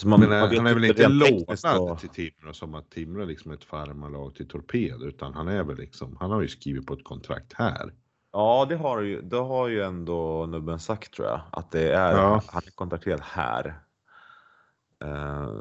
Så 0.00 0.08
man, 0.08 0.22
eh, 0.22 0.28
vet 0.28 0.58
han 0.58 0.66
är 0.66 0.74
väl 0.74 0.84
inte 0.84 1.08
lånad 1.08 1.58
vad- 1.62 1.98
till 1.98 2.08
Timrå 2.08 2.52
som 2.52 2.74
att 2.74 2.90
Timrå 2.90 3.24
liksom 3.24 3.50
är 3.50 3.54
ett 3.54 3.64
farmarlag 3.64 4.34
till 4.34 4.48
Torped 4.48 5.02
utan 5.02 5.34
han 5.34 5.48
är 5.48 5.64
väl 5.64 5.76
liksom, 5.76 6.16
han 6.20 6.30
har 6.30 6.42
ju 6.42 6.48
skrivit 6.48 6.86
på 6.86 6.94
ett 6.94 7.04
kontrakt 7.04 7.52
här. 7.52 7.94
Ja, 8.32 8.66
det 8.68 8.76
har 8.76 9.00
ju, 9.00 9.20
det 9.22 9.36
har 9.36 9.68
ju 9.68 9.82
ändå 9.82 10.46
nubben 10.46 10.78
sagt 10.78 11.14
tror 11.14 11.28
jag. 11.28 11.40
Att 11.52 11.70
det 11.70 11.92
är, 11.92 12.12
Ja. 12.12 12.42
han 12.46 12.62
är 12.66 12.70
kontrakterad 12.70 13.20
här. 13.22 13.80
Eh, 15.04 15.60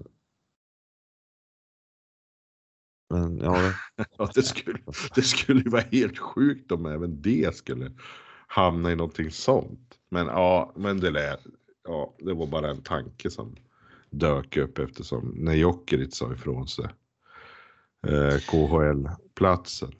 men 3.09 3.37
ja, 3.37 3.73
Ja, 4.17 4.29
det, 4.35 4.43
skulle, 4.43 4.79
det 5.15 5.21
skulle 5.21 5.61
ju 5.61 5.69
vara 5.69 5.83
helt 5.91 6.17
sjukt 6.17 6.71
om 6.71 6.85
även 6.85 7.21
det 7.21 7.55
skulle 7.55 7.91
hamna 8.47 8.91
i 8.91 8.95
någonting 8.95 9.31
sånt. 9.31 9.99
Men 10.09 10.27
ja, 10.27 10.73
men 10.75 10.99
det 10.99 11.11
lät, 11.11 11.39
ja, 11.87 12.13
det 12.19 12.33
var 12.33 12.47
bara 12.47 12.69
en 12.69 12.81
tanke 12.83 13.29
som 13.31 13.55
dök 14.09 14.57
upp 14.57 14.79
eftersom 14.79 15.33
när 15.35 15.53
Jokerit 15.53 16.13
sa 16.13 16.33
ifrån 16.33 16.67
sig 16.67 16.85
eh, 18.07 18.37
KHL-platsen. 18.37 19.91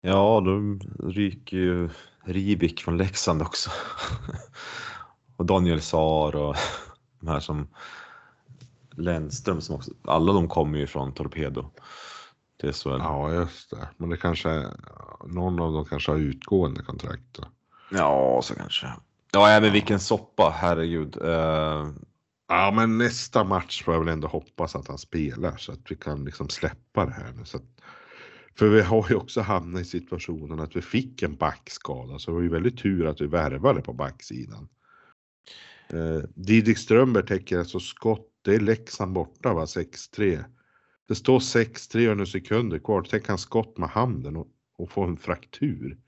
Ja, 0.00 0.42
då 0.44 0.78
ryker 1.08 1.56
ju 1.56 1.90
Rivik 2.24 2.80
från 2.80 2.96
Leksand 2.96 3.42
också. 3.42 3.70
och 5.36 5.46
Daniel 5.46 5.80
Saar 5.80 6.36
och 6.36 6.56
de 7.20 7.28
här 7.28 7.40
som 7.40 7.68
Lennström 8.90 9.60
som 9.60 9.74
också, 9.76 9.92
alla 10.04 10.32
de 10.32 10.48
kommer 10.48 10.78
ju 10.78 10.86
från 10.86 11.12
Torpedo. 11.12 11.70
Det 12.56 12.68
är 12.68 12.72
så. 12.72 12.88
Ja, 12.88 13.32
just 13.32 13.70
det. 13.70 13.88
Men 13.96 14.10
det 14.10 14.16
kanske, 14.16 14.66
någon 15.26 15.60
av 15.60 15.72
dem 15.72 15.84
kanske 15.84 16.10
har 16.10 16.18
utgående 16.18 16.82
kontrakt. 16.82 17.22
Då. 17.32 17.44
Ja, 17.90 18.40
så 18.42 18.54
kanske. 18.54 18.86
Ja, 19.32 19.48
även 19.48 19.72
vilken 19.72 20.00
soppa, 20.00 20.54
herregud. 20.56 21.16
Eh, 21.22 21.88
Ja, 22.50 22.72
men 22.76 22.98
nästa 22.98 23.44
match 23.44 23.82
får 23.82 23.94
jag 23.94 24.00
väl 24.00 24.12
ändå 24.12 24.28
hoppas 24.28 24.76
att 24.76 24.88
han 24.88 24.98
spelar 24.98 25.56
så 25.56 25.72
att 25.72 25.90
vi 25.90 25.96
kan 25.96 26.24
liksom 26.24 26.48
släppa 26.48 27.04
det 27.04 27.12
här 27.12 27.32
nu. 27.32 27.44
Så 27.44 27.56
att, 27.56 27.80
för 28.54 28.68
vi 28.68 28.80
har 28.80 29.06
ju 29.10 29.14
också 29.14 29.40
hamnat 29.40 29.82
i 29.82 29.84
situationen 29.84 30.60
att 30.60 30.76
vi 30.76 30.82
fick 30.82 31.22
en 31.22 31.36
backskada 31.36 32.18
så 32.18 32.30
det 32.30 32.34
var 32.34 32.42
ju 32.42 32.48
väldigt 32.48 32.78
tur 32.78 33.06
att 33.06 33.20
vi 33.20 33.26
värvade 33.26 33.80
på 33.80 33.92
backsidan. 33.92 34.68
Eh, 35.88 36.22
Didrik 36.34 36.78
Strömberg 36.78 37.26
täcker 37.26 37.58
alltså 37.58 37.80
skott, 37.80 38.30
det 38.42 38.54
är 38.54 38.60
Leksand 38.60 39.12
borta 39.12 39.54
va, 39.54 39.64
6-3. 39.64 40.44
Det 41.08 41.14
står 41.14 41.38
6-3 41.38 42.10
och 42.10 42.16
några 42.16 42.26
sekunder 42.26 42.78
kvar, 42.78 43.06
tänk 43.10 43.28
han 43.28 43.38
skott 43.38 43.78
med 43.78 43.88
handen 43.88 44.36
och, 44.36 44.48
och 44.78 44.90
få 44.90 45.02
en 45.04 45.16
fraktur. 45.16 45.98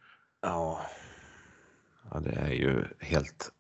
ja. 0.43 0.87
ja, 2.11 2.21
det 2.21 2.31
är 2.31 2.53
ju 2.53 2.85
helt... 2.99 3.53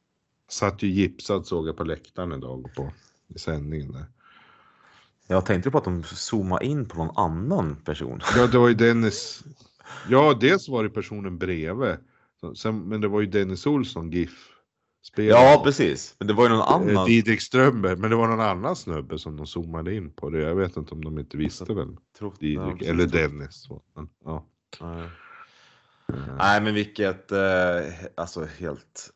Satt 0.51 0.83
ju 0.83 0.89
gipsad 0.89 1.47
såg 1.47 1.69
jag 1.69 1.77
på 1.77 1.85
läktaren 1.85 2.33
idag 2.33 2.71
på 2.77 2.93
i 3.35 3.39
sändningen 3.39 3.93
där. 3.93 4.05
Jag 5.27 5.47
tänkte 5.47 5.71
på 5.71 5.79
att 5.79 5.85
de 5.85 6.03
zoomade 6.05 6.65
in 6.67 6.89
på 6.89 7.05
någon 7.05 7.17
annan 7.17 7.77
person. 7.77 8.21
Ja, 8.37 8.47
det 8.47 8.59
var 8.59 8.69
ju 8.69 8.75
Dennis. 8.75 9.45
Ja, 10.09 10.39
dels 10.41 10.69
var 10.69 10.83
det 10.83 10.91
personen 10.91 11.39
bredvid. 11.39 11.97
Sen, 12.57 12.79
men 12.89 13.01
det 13.01 13.09
var 13.09 13.21
ju 13.21 13.27
Dennis 13.27 13.67
Olsson, 13.67 14.11
GIF. 14.11 14.49
Spelare. 15.03 15.43
Ja, 15.45 15.63
precis. 15.65 16.15
Men 16.19 16.29
det 16.29 16.35
var 16.35 16.45
ju 16.45 16.51
någon 16.51 16.63
annan. 16.63 16.97
Eh, 16.97 17.05
Didrik 17.05 17.41
Strömberg, 17.41 17.97
men 17.97 18.11
det 18.11 18.17
var 18.17 18.29
någon 18.29 18.41
annan 18.41 18.77
snubbe 18.77 19.19
som 19.19 19.37
de 19.37 19.47
zoomade 19.47 19.95
in 19.95 20.11
på. 20.11 20.31
Det. 20.31 20.39
Jag 20.39 20.55
vet 20.55 20.77
inte 20.77 20.95
om 20.95 21.05
de 21.05 21.19
inte 21.19 21.37
visste 21.37 21.75
väl. 21.75 21.97
Tror- 22.19 22.35
ja, 22.39 22.65
Didrik, 22.67 22.83
eller 22.89 23.07
Dennis. 23.07 23.69
Men, 23.95 24.09
ja. 24.25 24.47
Nej. 24.81 25.09
Nej, 26.39 26.61
men 26.61 26.75
vilket, 26.75 27.33
eh, 27.33 27.39
alltså 28.15 28.45
helt, 28.59 29.11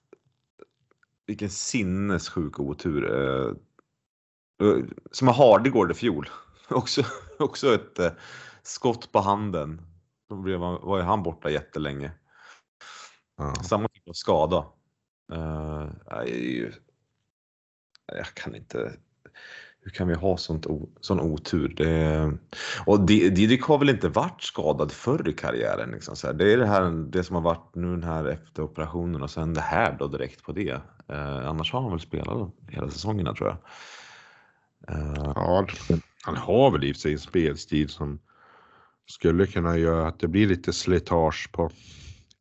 vilken 1.27 1.51
sinnessjuk 1.51 2.61
otur. 2.61 3.15
Eh, 3.15 3.57
eh, 4.69 4.85
som 5.11 5.29
har 5.29 5.35
Hardegård 5.35 5.91
i 5.91 5.95
fjol. 5.95 6.29
också, 6.69 7.03
också 7.39 7.75
ett 7.75 7.99
eh, 7.99 8.13
skott 8.63 9.13
på 9.13 9.21
handen. 9.21 9.83
Då 10.29 10.37
blev 10.37 10.61
han, 10.61 10.81
var 10.83 10.99
ju 10.99 11.03
han 11.03 11.23
borta 11.23 11.51
jättelänge. 11.51 12.13
Ja. 13.37 13.55
Samma 13.55 13.89
typ 13.89 14.09
av 14.09 14.13
skada. 14.13 14.67
Jag 18.07 18.27
kan 18.35 18.55
inte. 18.55 18.97
Hur 19.85 19.91
kan 19.91 20.09
vi 20.09 20.15
ha 20.15 20.37
sånt 20.37 20.67
o, 20.67 20.89
sån 21.01 21.21
otur? 21.21 21.75
Det, 21.77 22.33
och 22.87 23.07
Didrik 23.07 23.63
har 23.63 23.79
väl 23.79 23.91
inte 23.91 24.09
varit 24.09 24.43
skadad 24.43 24.93
förr 24.93 25.29
i 25.29 25.33
karriären? 25.33 25.91
Liksom 25.91 26.17
så 26.17 26.27
här. 26.27 26.35
Det 26.35 26.53
är 26.53 26.59
det, 26.59 26.67
här, 26.67 27.11
det 27.11 27.25
som 27.25 27.37
har 27.37 27.43
varit 27.43 27.75
nu 27.75 27.91
den 27.91 28.03
här 28.03 28.25
efter 28.25 28.63
operationen 28.63 29.23
och 29.23 29.31
sen 29.31 29.55
det 29.55 29.61
här 29.61 29.97
då 29.99 30.07
direkt 30.07 30.43
på 30.43 30.53
det. 30.53 30.81
Eh, 31.09 31.49
annars 31.49 31.73
har 31.73 31.81
han 31.81 31.91
väl 31.91 32.01
spelat 32.01 32.51
hela 32.69 32.91
säsongerna 32.91 33.35
tror 33.35 33.49
jag. 33.49 33.59
Eh, 34.97 35.33
Ja, 35.35 35.67
han 36.25 36.37
har 36.37 36.71
väl 36.71 36.85
i 36.85 36.93
och 36.93 36.97
för 36.97 37.01
sig 37.01 37.13
en 37.13 37.19
spelstil 37.19 37.89
som 37.89 38.19
skulle 39.07 39.47
kunna 39.47 39.79
göra 39.79 40.09
att 40.09 40.21
det 40.21 40.29
blir 40.29 40.47
lite 40.47 40.73
slitage 40.73 41.51
på 41.53 41.71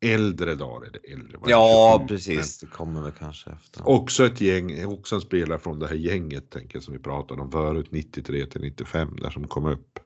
äldre 0.04 0.54
dagar. 0.54 0.88
Eller 0.88 1.12
äldre, 1.12 1.38
det, 1.44 1.50
ja, 1.50 1.96
27, 1.98 2.08
precis. 2.08 2.58
Det 2.58 2.66
kommer 2.66 3.02
väl 3.02 3.12
kanske 3.12 3.50
efter. 3.50 3.88
Också 3.88 4.26
ett 4.26 4.40
gäng, 4.40 4.86
också 4.86 5.14
en 5.14 5.20
spelare 5.20 5.58
från 5.58 5.78
det 5.78 5.86
här 5.88 5.94
gänget 5.94 6.50
tänker 6.50 6.76
jag, 6.76 6.82
som 6.82 6.92
vi 6.94 7.00
pratade 7.00 7.42
om 7.42 7.50
förut, 7.50 7.86
93 7.90 8.46
till 8.46 8.60
95 8.60 9.16
där 9.20 9.30
som 9.30 9.48
kom 9.48 9.66
upp. 9.66 9.98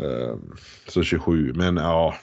Ehm, 0.00 0.52
Så 0.88 1.02
27, 1.02 1.52
men 1.54 1.76
ja, 1.76 2.14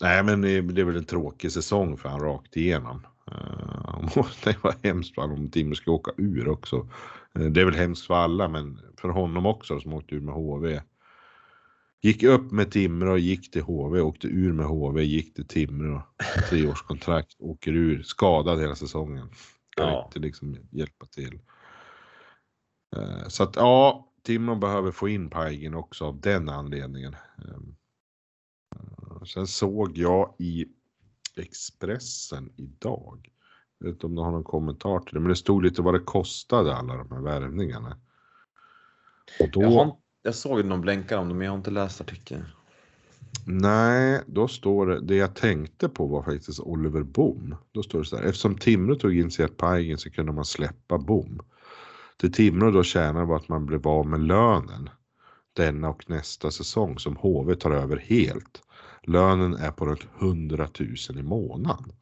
nej 0.00 0.22
men 0.22 0.40
det 0.40 0.60
det 0.60 0.80
är 0.80 0.84
väl 0.84 0.96
en 0.96 1.04
tråkig 1.04 1.52
säsong 1.52 1.96
för 1.96 2.08
han 2.08 2.20
rakt 2.20 2.56
igenom. 2.56 3.06
Ehm, 3.32 4.08
Det 4.44 4.64
var 4.64 4.74
hemskt 4.82 5.14
för 5.14 5.22
om 5.22 5.50
Timrå 5.50 5.74
ska 5.74 5.90
åka 5.90 6.10
ur 6.16 6.48
också. 6.48 6.88
Eh, 7.34 7.42
Det 7.42 7.60
är 7.60 7.64
väl 7.64 7.74
hemskt 7.74 8.06
för 8.06 8.14
alla, 8.14 8.48
men 8.48 8.80
för 9.00 9.08
honom 9.08 9.46
också 9.46 9.80
som 9.80 9.92
åkte 9.94 10.14
ur 10.14 10.20
med 10.20 10.34
HV. 10.34 10.80
Gick 12.04 12.22
upp 12.22 12.52
med 12.52 12.70
Timrå, 12.70 13.16
gick 13.18 13.50
till 13.50 13.62
HV, 13.62 14.00
åkte 14.00 14.26
ur 14.26 14.52
med 14.52 14.66
HV, 14.66 15.02
gick 15.02 15.34
till 15.34 15.46
Timrå. 15.48 16.02
Treårskontrakt, 16.50 17.34
åker 17.38 17.72
ur, 17.72 18.02
skadad 18.02 18.60
hela 18.60 18.74
säsongen. 18.74 19.28
Kan 19.76 19.88
Ja. 19.88 20.04
inte 20.06 20.18
liksom 20.18 20.56
hjälpa 20.70 21.06
till. 21.06 21.40
Eh, 22.96 23.28
Så 23.28 23.42
att 23.42 23.56
ja, 23.56 24.08
Timrå 24.22 24.54
behöver 24.54 24.90
få 24.90 25.08
in 25.08 25.30
Pajgen 25.30 25.74
också 25.74 26.04
av 26.04 26.20
den 26.20 26.48
anledningen. 26.48 27.16
Ehm, 27.38 27.76
eh, 28.76 29.22
Sen 29.24 29.46
såg 29.46 29.98
jag 29.98 30.34
i 30.38 30.66
Expressen 31.36 32.52
idag. 32.56 33.28
Jag 33.78 33.86
vet 33.86 33.94
inte 33.94 34.06
om 34.06 34.14
du 34.14 34.22
har 34.22 34.30
någon 34.30 34.44
kommentar 34.44 34.98
till 35.00 35.14
det, 35.14 35.20
men 35.20 35.28
det 35.28 35.36
stod 35.36 35.62
lite 35.62 35.82
vad 35.82 35.94
det 35.94 36.00
kostade 36.00 36.74
alla 36.76 36.96
de 36.96 37.10
här 37.12 37.20
värvningarna. 37.20 37.98
Och 39.40 39.50
då, 39.50 40.01
Jag, 40.22 40.34
såg 40.34 40.64
någon 40.64 40.80
blänkare 40.80 41.18
om 41.18 41.28
det 41.28 41.34
men 41.34 41.44
jag 41.44 41.52
har 41.52 41.58
inte 41.58 41.70
läst 41.70 42.00
artikeln. 42.00 42.44
Nej, 43.46 44.22
då 44.26 44.48
står 44.48 44.86
det, 44.86 45.00
det 45.00 45.16
jag 45.16 45.34
tänkte 45.34 45.88
på 45.88 46.06
var 46.06 46.22
faktiskt 46.22 46.60
Oliver 46.60 47.02
Bom. 47.02 47.54
Då 47.72 47.82
står 47.82 47.98
det 47.98 48.04
så 48.04 48.16
här, 48.16 48.24
eftersom 48.24 48.58
Timrå 48.58 48.94
tog 48.94 49.18
in 49.18 49.30
Seat 49.30 49.56
Pajgen 49.56 49.98
så 49.98 50.10
kunde 50.10 50.32
man 50.32 50.44
släppa 50.44 50.98
Bom. 50.98 51.40
Det 52.16 52.30
Timrå 52.30 52.70
då 52.70 52.82
tjänar 52.82 53.24
var 53.24 53.36
att 53.36 53.48
man 53.48 53.66
blev 53.66 53.88
av 53.88 54.06
med 54.06 54.20
lönen 54.20 54.88
denna 55.52 55.88
och 55.88 56.10
nästa 56.10 56.50
säsong 56.50 56.98
som 56.98 57.16
HV 57.16 57.54
tar 57.54 57.70
över 57.70 57.96
helt. 57.96 58.62
Lönen 59.02 59.54
är 59.54 59.70
på 59.70 59.86
runt 59.86 60.06
100 60.20 60.68
000 60.78 61.18
i 61.18 61.22
månaden. 61.22 61.92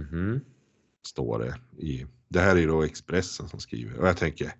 Mhm. 0.00 0.40
Står 1.06 1.38
det 1.38 1.82
i, 1.82 2.06
det 2.28 2.40
här 2.40 2.56
är 2.56 2.66
då 2.66 2.82
Expressen 2.82 3.48
som 3.48 3.60
skriver 3.60 3.98
och 3.98 4.08
jag 4.08 4.16
tänker 4.16 4.52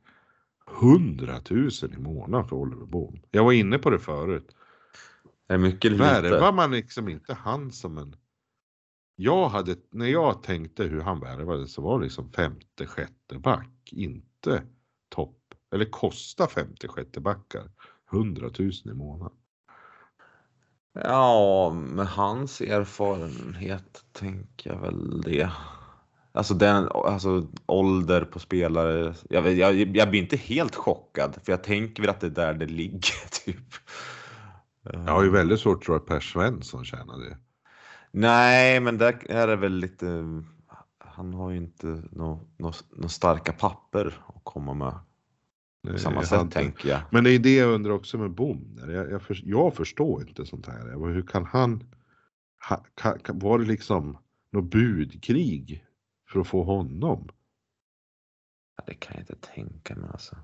100 0.71 1.41
000 1.51 1.71
i 1.97 1.99
månaden 1.99 2.49
för 2.49 2.57
Oliver 2.57 2.87
Bom. 2.87 3.21
Jag 3.31 3.45
var 3.45 3.53
inne 3.53 3.79
på 3.79 3.91
det 3.91 3.99
förut. 3.99 4.57
Är 5.49 5.59
det 5.59 5.63
mycket 5.63 5.85
eller 5.85 5.99
Värvar 5.99 6.41
lite? 6.41 6.53
man 6.53 6.71
liksom 6.71 7.09
inte 7.09 7.35
han 7.35 7.73
som 7.73 7.99
en... 7.99 8.17
Jag 9.17 9.49
hade, 9.49 9.77
när 9.91 10.07
jag 10.07 10.43
tänkte 10.43 10.85
hur 10.85 11.01
han 11.01 11.21
värvade 11.21 11.67
så 11.67 11.83
var 11.83 11.99
det 11.99 12.05
liksom 12.05 12.33
femte, 12.33 12.87
sjätte 12.87 13.39
back, 13.39 13.93
inte 13.93 14.63
topp. 15.09 15.55
Eller 15.75 15.85
kosta 15.85 16.47
femte, 16.47 16.89
sjätte 16.89 17.21
backar. 17.21 17.71
100 18.13 18.51
000 18.59 18.71
i 18.85 18.95
månaden. 18.95 19.37
Ja, 20.93 21.73
med 21.75 22.07
hans 22.07 22.61
erfarenhet 22.61 24.05
tänker 24.13 24.71
jag 24.71 24.81
väl 24.81 25.21
det. 25.21 25.51
Alltså 26.37 26.55
den, 26.55 26.89
alltså 26.89 27.47
ålder 27.67 28.25
på 28.25 28.39
spelare. 28.39 29.15
Jag, 29.31 29.53
jag, 29.53 29.97
jag 29.97 30.11
blir 30.11 30.21
inte 30.21 30.37
helt 30.37 30.75
chockad 30.75 31.39
för 31.45 31.53
jag 31.53 31.65
tänker 31.65 32.03
väl 32.03 32.11
att 32.11 32.21
det 32.21 32.27
är 32.27 32.31
där 32.31 32.55
det 32.55 32.67
ligger 32.67 33.29
typ. 33.45 33.67
Jag 34.83 35.01
har 35.13 35.25
ju 35.25 35.31
väldigt 35.31 35.61
svårt 35.61 35.77
att 35.77 35.83
tro 35.83 35.95
att 35.95 36.07
Per 36.07 36.21
Svensson 36.21 36.85
tjänar 36.85 37.19
det. 37.19 37.37
Nej, 38.11 38.81
men 38.81 38.99
där 38.99 39.31
är 39.31 39.47
det 39.47 39.57
väl 39.57 39.73
lite. 39.73 40.25
Han 40.99 41.35
har 41.35 41.51
ju 41.51 41.57
inte 41.57 41.87
några 42.11 42.41
nå, 42.59 42.73
nå 42.97 43.09
starka 43.09 43.53
papper 43.53 44.07
att 44.27 44.41
komma 44.45 44.75
med 44.75 44.95
på 45.93 45.99
samma 45.99 46.23
sätt 46.23 46.39
hade- 46.39 46.51
tänker 46.51 46.89
jag. 46.89 47.01
Men 47.11 47.25
det 47.25 47.31
är 47.31 47.39
det 47.39 47.57
jag 47.57 47.71
undrar 47.71 47.93
också 47.93 48.19
med 48.19 48.31
Bom. 48.31 48.79
Jag, 48.89 49.11
jag, 49.11 49.23
för, 49.23 49.41
jag 49.45 49.75
förstår 49.75 50.29
inte 50.29 50.47
sånt 50.47 50.67
här. 50.67 51.13
Hur 51.13 51.23
kan 51.23 51.45
han... 51.45 51.85
Ha, 52.69 52.85
kan, 52.95 53.39
var 53.39 53.59
det 53.59 53.65
liksom 53.65 54.19
något 54.53 54.71
budkrig 54.71 55.84
för 56.35 56.41
att 56.41 56.47
få 56.49 56.63
honom? 56.65 57.29
Ja, 58.77 58.85
Det 58.87 58.95
kan 58.95 59.13
jag 59.15 59.23
inte 59.23 59.37
tänka 59.55 59.95
mig 59.97 60.11
alltså. 60.13 60.37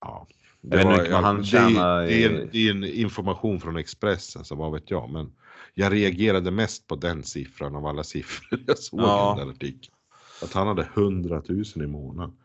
Ja, 0.00 0.26
Jag 0.60 0.76
vet 0.88 1.00
inte 1.00 1.16
han 1.16 1.36
det, 1.36 1.44
tjänar 1.44 2.02
det, 2.02 2.24
är 2.24 2.30
en, 2.40 2.48
det 2.52 2.58
är 2.58 2.70
en 2.70 2.84
information 2.84 3.60
från 3.60 3.76
Expressen, 3.76 4.44
så 4.44 4.54
vad 4.54 4.72
vet 4.72 4.90
jag. 4.90 5.10
Men 5.10 5.32
jag 5.74 5.92
reagerade 5.92 6.50
mest 6.50 6.86
på 6.86 6.96
den 6.96 7.22
siffran 7.22 7.76
av 7.76 7.86
alla 7.86 8.04
siffror 8.04 8.60
jag 8.66 8.78
såg 8.78 9.00
Ja. 9.00 9.34
i 9.34 9.38
den 9.38 9.46
där 9.48 9.54
artikeln. 9.54 9.94
Att 10.42 10.52
han 10.52 10.66
hade 10.66 10.82
100 10.94 11.42
000 11.48 11.64
i 11.76 11.86
månaden. 11.86 12.36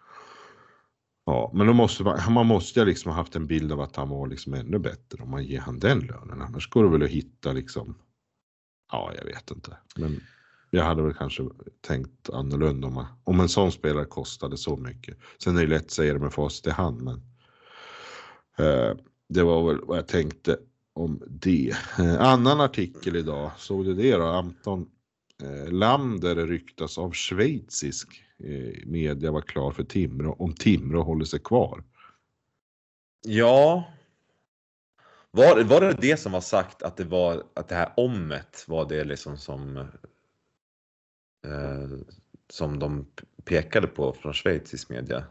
Ja, 1.25 1.51
men 1.53 1.67
då 1.67 1.73
måste 1.73 2.03
man, 2.03 2.33
man 2.33 2.45
måste 2.47 2.79
ju 2.79 2.85
liksom 2.85 3.11
ha 3.11 3.15
haft 3.17 3.35
en 3.35 3.47
bild 3.47 3.71
av 3.71 3.81
att 3.81 3.95
han 3.95 4.09
var 4.09 4.27
liksom 4.27 4.53
ännu 4.53 4.79
bättre 4.79 5.23
om 5.23 5.29
man 5.29 5.43
ger 5.43 5.59
han 5.59 5.79
den 5.79 5.99
lönen. 5.99 6.41
Annars 6.41 6.69
går 6.69 6.83
det 6.83 6.89
väl 6.89 7.03
att 7.03 7.09
hitta 7.09 7.51
liksom. 7.51 7.97
Ja, 8.91 9.11
jag 9.17 9.25
vet 9.25 9.51
inte. 9.51 9.77
Men 9.95 10.21
jag 10.73 10.83
hade 10.83 11.03
väl 11.03 11.13
kanske 11.13 11.43
tänkt 11.81 12.29
annorlunda 12.29 12.87
om, 12.87 12.93
man, 12.93 13.05
om 13.23 13.39
en 13.39 13.49
sån 13.49 13.71
spelare 13.71 14.05
kostade 14.05 14.57
så 14.57 14.77
mycket. 14.77 15.17
Sen 15.43 15.57
är 15.57 15.61
det 15.61 15.67
lätt 15.67 15.85
att 15.85 15.91
säga 15.91 16.13
det 16.13 16.19
med 16.19 16.33
facit 16.33 16.67
i 16.67 16.69
hand, 16.69 17.01
men 17.01 17.15
eh, 18.57 18.97
det 19.29 19.43
var 19.43 19.67
väl 19.67 19.85
vad 19.85 19.97
jag 19.97 20.07
tänkte 20.07 20.57
om 20.93 21.23
det. 21.27 21.73
Eh, 21.99 22.21
annan 22.21 22.61
artikel 22.61 23.15
idag, 23.15 23.51
såg 23.57 23.85
du 23.85 23.93
det 23.93 24.11
då? 24.11 24.25
Anton 24.25 24.89
eh, 25.43 25.71
Lander 25.71 26.35
ryktas 26.35 26.97
av 26.97 27.11
schweizisk 27.11 28.23
eh, 28.43 28.87
media 28.87 29.31
var 29.31 29.41
klar 29.41 29.71
för 29.71 29.83
Timrå 29.83 30.35
om 30.39 30.53
Timrå 30.53 31.03
håller 31.03 31.25
sig 31.25 31.39
kvar. 31.39 31.83
Ja. 33.27 33.83
Var, 35.31 35.63
var 35.63 35.81
det 35.81 35.97
det 36.01 36.17
som 36.17 36.31
var 36.31 36.41
sagt 36.41 36.83
att 36.83 36.97
det 36.97 37.03
var 37.03 37.43
att 37.53 37.67
det 37.67 37.75
här 37.75 37.93
omet 37.97 38.65
var 38.67 38.89
det 38.89 39.03
liksom 39.03 39.37
som 39.37 39.87
som 42.49 42.79
de 42.79 43.05
pekade 43.45 43.87
på 43.87 44.13
från 44.13 44.33
schweizisk 44.33 44.89
media? 44.89 45.23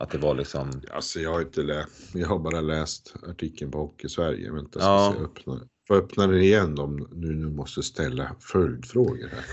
Att 0.00 0.10
det 0.10 0.18
var 0.18 0.34
liksom 0.34 0.70
Alltså 0.90 1.20
jag 1.20 1.32
har 1.32 1.40
inte 1.40 1.62
läst, 1.62 2.14
jag 2.14 2.28
har 2.28 2.38
bara 2.38 2.60
läst 2.60 3.14
artikeln 3.28 3.70
på 3.70 3.78
Hockey 3.78 4.08
Sverige. 4.08 4.52
Vänta, 4.52 4.80
ska 4.80 4.88
Ja. 4.88 5.14
se, 5.18 5.24
öppna. 5.24 5.68
Får 5.88 5.94
öppna 5.96 6.26
den 6.26 6.40
igen 6.40 6.78
om 6.78 7.08
nu, 7.12 7.34
nu 7.34 7.46
måste 7.50 7.82
ställa 7.82 8.36
följdfrågor 8.40 9.28
här. 9.28 9.44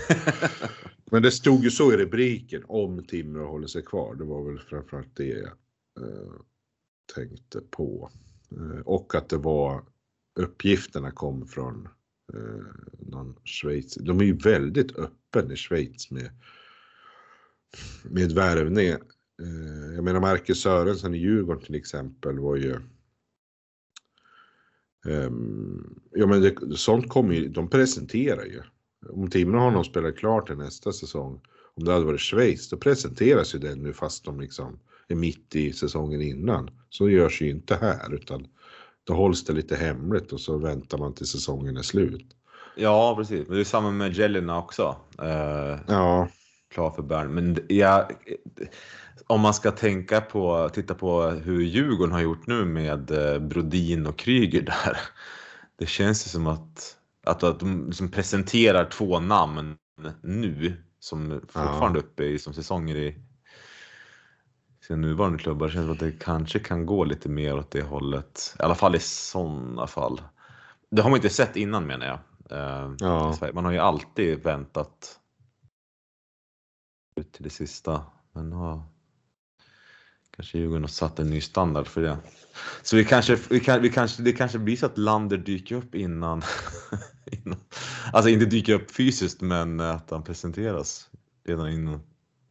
Men 1.10 1.22
det 1.22 1.30
stod 1.30 1.64
ju 1.64 1.70
så 1.70 1.92
i 1.92 1.96
rubriken 1.96 2.64
om 2.68 3.04
Timrå 3.04 3.46
håller 3.48 3.66
sig 3.66 3.82
kvar. 3.82 4.14
Det 4.14 4.24
var 4.24 4.44
väl 4.44 4.58
framförallt 4.58 5.16
det 5.16 5.26
jag 5.26 5.46
eh, 6.06 6.32
tänkte 7.14 7.60
på. 7.60 8.10
Eh, 8.56 8.80
och 8.84 9.14
att 9.14 9.28
det 9.28 9.36
var 9.36 9.84
uppgifterna 10.40 11.10
kom 11.10 11.46
från 11.46 11.88
eh, 12.34 12.64
någon 12.98 13.36
Schweiz. 13.44 13.94
De 13.94 14.20
är 14.20 14.24
ju 14.24 14.36
väldigt 14.36 14.92
öppen 15.30 15.52
i 15.52 15.56
Schweiz 15.56 16.10
med, 16.10 16.30
med 18.02 18.32
värvning. 18.32 18.88
Eh, 18.88 19.94
jag 19.94 20.04
menar 20.04 20.20
Marcus 20.20 20.62
Sörensen 20.62 21.14
i 21.14 21.18
Djurgården 21.18 21.62
till 21.62 21.74
exempel 21.74 22.38
var 22.38 22.56
ju 22.56 22.76
ehm, 25.06 26.00
Ja 26.12 26.26
men 26.26 26.40
det, 26.42 26.76
sånt 26.76 27.08
kommer 27.08 27.34
ju, 27.34 27.48
de 27.48 27.70
presenterar 27.70 28.44
ju. 28.44 28.62
Om 29.08 29.30
Timrå 29.30 29.58
har 29.58 29.70
någon 29.70 29.84
spelat 29.84 30.16
klart 30.16 30.46
till 30.46 30.56
nästa 30.56 30.92
säsong, 30.92 31.40
om 31.74 31.84
det 31.84 31.92
hade 31.92 32.04
varit 32.04 32.20
Schweiz, 32.20 32.68
då 32.68 32.76
presenteras 32.76 33.54
ju 33.54 33.58
den 33.58 33.78
nu 33.78 33.92
fast 33.92 34.24
de 34.24 34.40
liksom 34.40 34.78
är 35.08 35.14
mitt 35.14 35.56
i 35.56 35.72
säsongen 35.72 36.22
innan. 36.22 36.70
Så 36.88 37.08
görs 37.10 37.42
ju 37.42 37.50
inte 37.50 37.74
här 37.74 38.14
utan 38.14 38.46
då 39.04 39.14
hålls 39.14 39.44
det 39.44 39.52
lite 39.52 39.76
hemligt 39.76 40.32
och 40.32 40.40
så 40.40 40.58
väntar 40.58 40.98
man 40.98 41.14
till 41.14 41.26
säsongen 41.26 41.76
är 41.76 41.82
slut. 41.82 42.36
Ja, 42.74 43.14
precis. 43.16 43.48
Men 43.48 43.56
det 43.56 43.62
är 43.62 43.64
samma 43.64 43.90
med 43.90 44.12
Jelena 44.12 44.58
också. 44.58 44.96
Eh, 45.22 45.78
Ja, 45.86 46.28
klar 46.74 46.90
för 46.90 47.02
Bern. 47.02 47.28
Men 47.34 47.58
jag, 47.68 48.12
om 49.26 49.40
man 49.40 49.54
ska 49.54 49.70
tänka 49.70 50.20
på, 50.20 50.68
titta 50.72 50.94
på 50.94 51.22
hur 51.22 51.62
Djurgården 51.62 52.12
har 52.12 52.20
gjort 52.20 52.46
nu 52.46 52.64
med 52.64 53.10
eh, 53.10 53.38
Brodin 53.38 54.06
och 54.06 54.18
Kryger 54.18 54.62
där. 54.62 54.98
Det 55.78 55.86
känns 55.86 56.26
ju 56.26 56.30
som 56.30 56.46
att, 56.46 56.96
att, 57.26 57.42
att 57.42 57.60
de 57.60 57.86
liksom 57.86 58.10
presenterar 58.10 58.84
två 58.84 59.20
namn 59.20 59.76
nu 60.22 60.82
som 60.98 61.40
fortfarande 61.48 61.98
är 61.98 62.02
uppe 62.02 62.24
i 62.24 62.38
som 62.38 62.54
säsonger 62.54 62.96
i 62.96 63.16
sina 64.86 64.96
nuvarande 64.96 65.38
klubbar. 65.38 65.66
Det 65.66 65.72
känns 65.72 65.84
som 65.84 65.92
att 65.92 65.98
det 65.98 66.12
kanske 66.20 66.58
kan 66.58 66.86
gå 66.86 67.04
lite 67.04 67.28
mer 67.28 67.58
åt 67.58 67.70
det 67.70 67.82
hållet. 67.82 68.56
I 68.58 68.62
alla 68.62 68.74
fall 68.74 68.94
i 68.96 69.00
sådana 69.00 69.86
fall. 69.86 70.20
Det 70.90 71.02
har 71.02 71.10
man 71.10 71.16
inte 71.16 71.30
sett 71.30 71.56
innan 71.56 71.86
menar 71.86 72.06
jag. 72.06 72.18
Eh, 72.50 72.92
Ja. 72.98 73.36
Man 73.52 73.64
har 73.64 73.72
ju 73.72 73.78
alltid 73.78 74.42
väntat 74.42 75.20
ut 77.16 77.32
till 77.32 77.42
det 77.44 77.50
sista. 77.50 78.02
Men 78.32 78.50
nu 78.50 78.56
har 78.56 78.82
kanske 80.30 80.58
Djurgården 80.58 80.82
har 80.82 80.88
satt 80.88 81.18
en 81.18 81.30
ny 81.30 81.40
standard 81.40 81.86
för 81.86 82.02
det. 82.02 82.18
Så 82.82 82.96
vi 82.96 83.04
kanske, 83.04 83.38
vi 83.50 83.60
kan, 83.60 83.82
vi 83.82 83.90
kanske, 83.90 84.22
det 84.22 84.32
kanske 84.32 84.58
blir 84.58 84.76
så 84.76 84.86
att 84.86 84.98
Lander 84.98 85.36
dyker 85.36 85.74
upp 85.76 85.94
innan, 85.94 86.42
innan. 87.26 87.60
Alltså 88.12 88.30
inte 88.30 88.44
dyker 88.46 88.74
upp 88.74 88.90
fysiskt 88.90 89.40
men 89.40 89.80
att 89.80 90.10
han 90.10 90.22
presenteras 90.22 91.10
redan 91.44 91.68
innan 91.70 92.00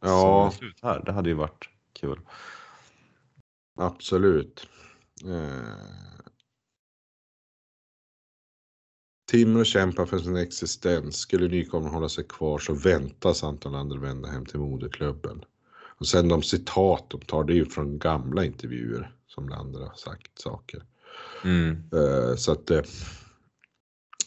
ja 0.00 0.52
slut 0.58 0.78
här. 0.82 1.02
Det 1.06 1.12
hade 1.12 1.28
ju 1.28 1.34
varit 1.34 1.68
kul. 1.92 2.20
absolut. 3.78 4.68
Eh, 5.24 6.09
Timrå 9.30 9.64
kämpar 9.64 10.06
för 10.06 10.18
sin 10.18 10.36
existens. 10.36 11.16
Skulle 11.16 11.48
nykomlingen 11.48 11.94
hålla 11.94 12.08
sig 12.08 12.24
kvar 12.24 12.58
så 12.58 12.74
väntas 12.74 13.44
Anton 13.44 13.72
Lander 13.72 13.98
vända 13.98 14.28
hem 14.28 14.46
till 14.46 14.60
moderklubben. 14.60 15.44
Och 15.98 16.06
sen 16.06 16.28
de 16.28 16.42
citat 16.42 17.04
de 17.10 17.20
tar, 17.20 17.44
det 17.44 17.52
är 17.52 17.56
ju 17.56 17.64
från 17.64 17.98
gamla 17.98 18.44
intervjuer 18.44 19.14
som 19.26 19.48
Lander 19.48 19.80
har 19.80 19.94
sagt 19.94 20.38
saker. 20.38 20.82
Mm. 21.44 21.70
Eh, 21.92 22.36
Så 22.36 22.52
att 22.52 22.66
det, 22.66 22.84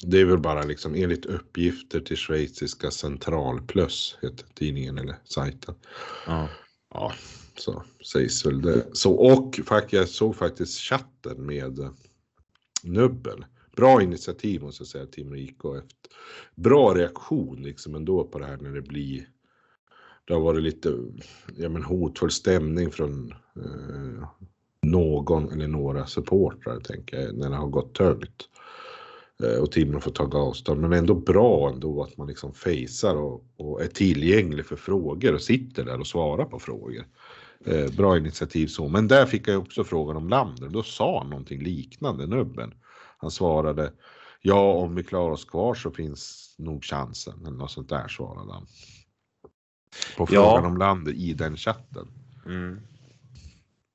det 0.04 0.20
är 0.22 0.26
väl 0.26 0.40
bara 0.40 0.64
liksom 0.64 0.96
enligt 0.96 1.26
uppgifter 1.26 2.00
till 2.00 2.18
schweiziska 2.18 2.92
Centralplus, 2.92 4.18
heter 4.22 4.46
tidningen 4.54 4.98
eller 4.98 5.16
sajten. 5.24 5.76
Ja. 6.28 6.50
Ja, 6.94 7.14
så 7.58 7.84
sägs 8.14 8.46
väl 8.46 8.62
det. 8.62 8.86
Så, 8.94 9.14
och 9.14 9.60
jag 9.90 10.10
såg 10.10 10.36
faktiskt 10.36 10.80
chatten 10.80 11.46
med 11.46 11.80
eh, 11.80 11.92
Nubbel. 12.84 13.46
Bra 13.76 14.02
initiativ 14.02 14.62
måste 14.62 14.82
jag 14.82 14.88
säga, 14.88 15.06
Timrå 15.06 15.36
IK. 15.36 15.66
Efter. 15.66 16.10
Bra 16.56 16.94
reaktion 16.94 17.64
liksom 17.64 17.96
ändå 17.96 18.24
på 18.24 18.40
det 18.40 18.46
här 18.46 18.58
när 18.58 18.72
det 18.72 18.82
blir 18.82 19.28
det 20.26 20.34
har 20.34 20.42
varit 20.42 20.64
lite 20.64 20.98
ja, 21.58 21.70
men 21.70 21.84
hotfull 21.84 22.32
stämning 22.32 22.92
från 22.92 23.34
eh, 23.56 24.28
någon 24.82 25.52
eller 25.52 25.68
några 25.68 26.06
supportrar 26.06 26.80
tänker 26.80 27.20
jag, 27.20 27.38
när 27.38 27.50
det 27.50 27.56
har 27.56 27.68
gått 27.68 27.94
tungt. 27.94 28.50
Eh, 29.44 29.62
och 29.62 29.72
Timrå 29.72 30.00
får 30.00 30.12
ta 30.12 30.38
avstånd, 30.38 30.82
men 30.82 30.94
ändå 30.94 31.16
bra 31.16 31.70
ändå 31.70 32.04
att 32.04 32.18
man 32.18 32.28
liksom 32.28 32.54
fejsar 32.54 33.16
och, 33.16 33.46
och 33.58 33.82
är 33.82 33.88
tillgänglig 33.88 34.66
för 34.66 34.76
frågor 34.76 35.34
och 35.34 35.42
sitter 35.42 35.86
där 35.86 36.00
och 36.00 36.08
svarar 36.08 36.46
på 36.46 36.60
frågor. 36.60 37.06
Eh, 37.66 37.92
bra 37.98 38.18
initiativ 38.18 38.68
så, 38.68 38.88
men 38.88 39.08
där 39.08 39.26
fick 39.26 39.48
jag 39.48 39.62
också 39.62 39.84
frågan 39.84 40.18
om 40.18 40.30
Lander. 40.30 40.70
Då 40.70 40.84
sa 40.84 41.20
han 41.20 41.30
någonting 41.30 41.64
liknande, 41.64 42.28
nubben. 42.28 42.74
Han 43.24 43.32
svarade 43.32 43.92
ja, 44.42 44.72
om 44.74 44.96
vi 44.96 45.04
klarar 45.04 45.32
oss 45.32 45.46
kvar 45.46 45.74
så 45.76 45.92
finns 45.92 46.56
nog 46.58 46.84
chansen 46.84 47.40
eller 47.46 47.58
något 47.58 47.72
sånt 47.72 47.90
där 47.90 48.08
svarade 48.08 48.54
han. 48.54 48.66
På 50.18 50.28
Ja. 50.30 50.52
frågan 50.52 50.66
om 50.66 50.78
Lander 50.78 51.12
i 51.12 51.34
den 51.34 51.58
chatten. 51.58 52.08
Mm. 52.46 52.80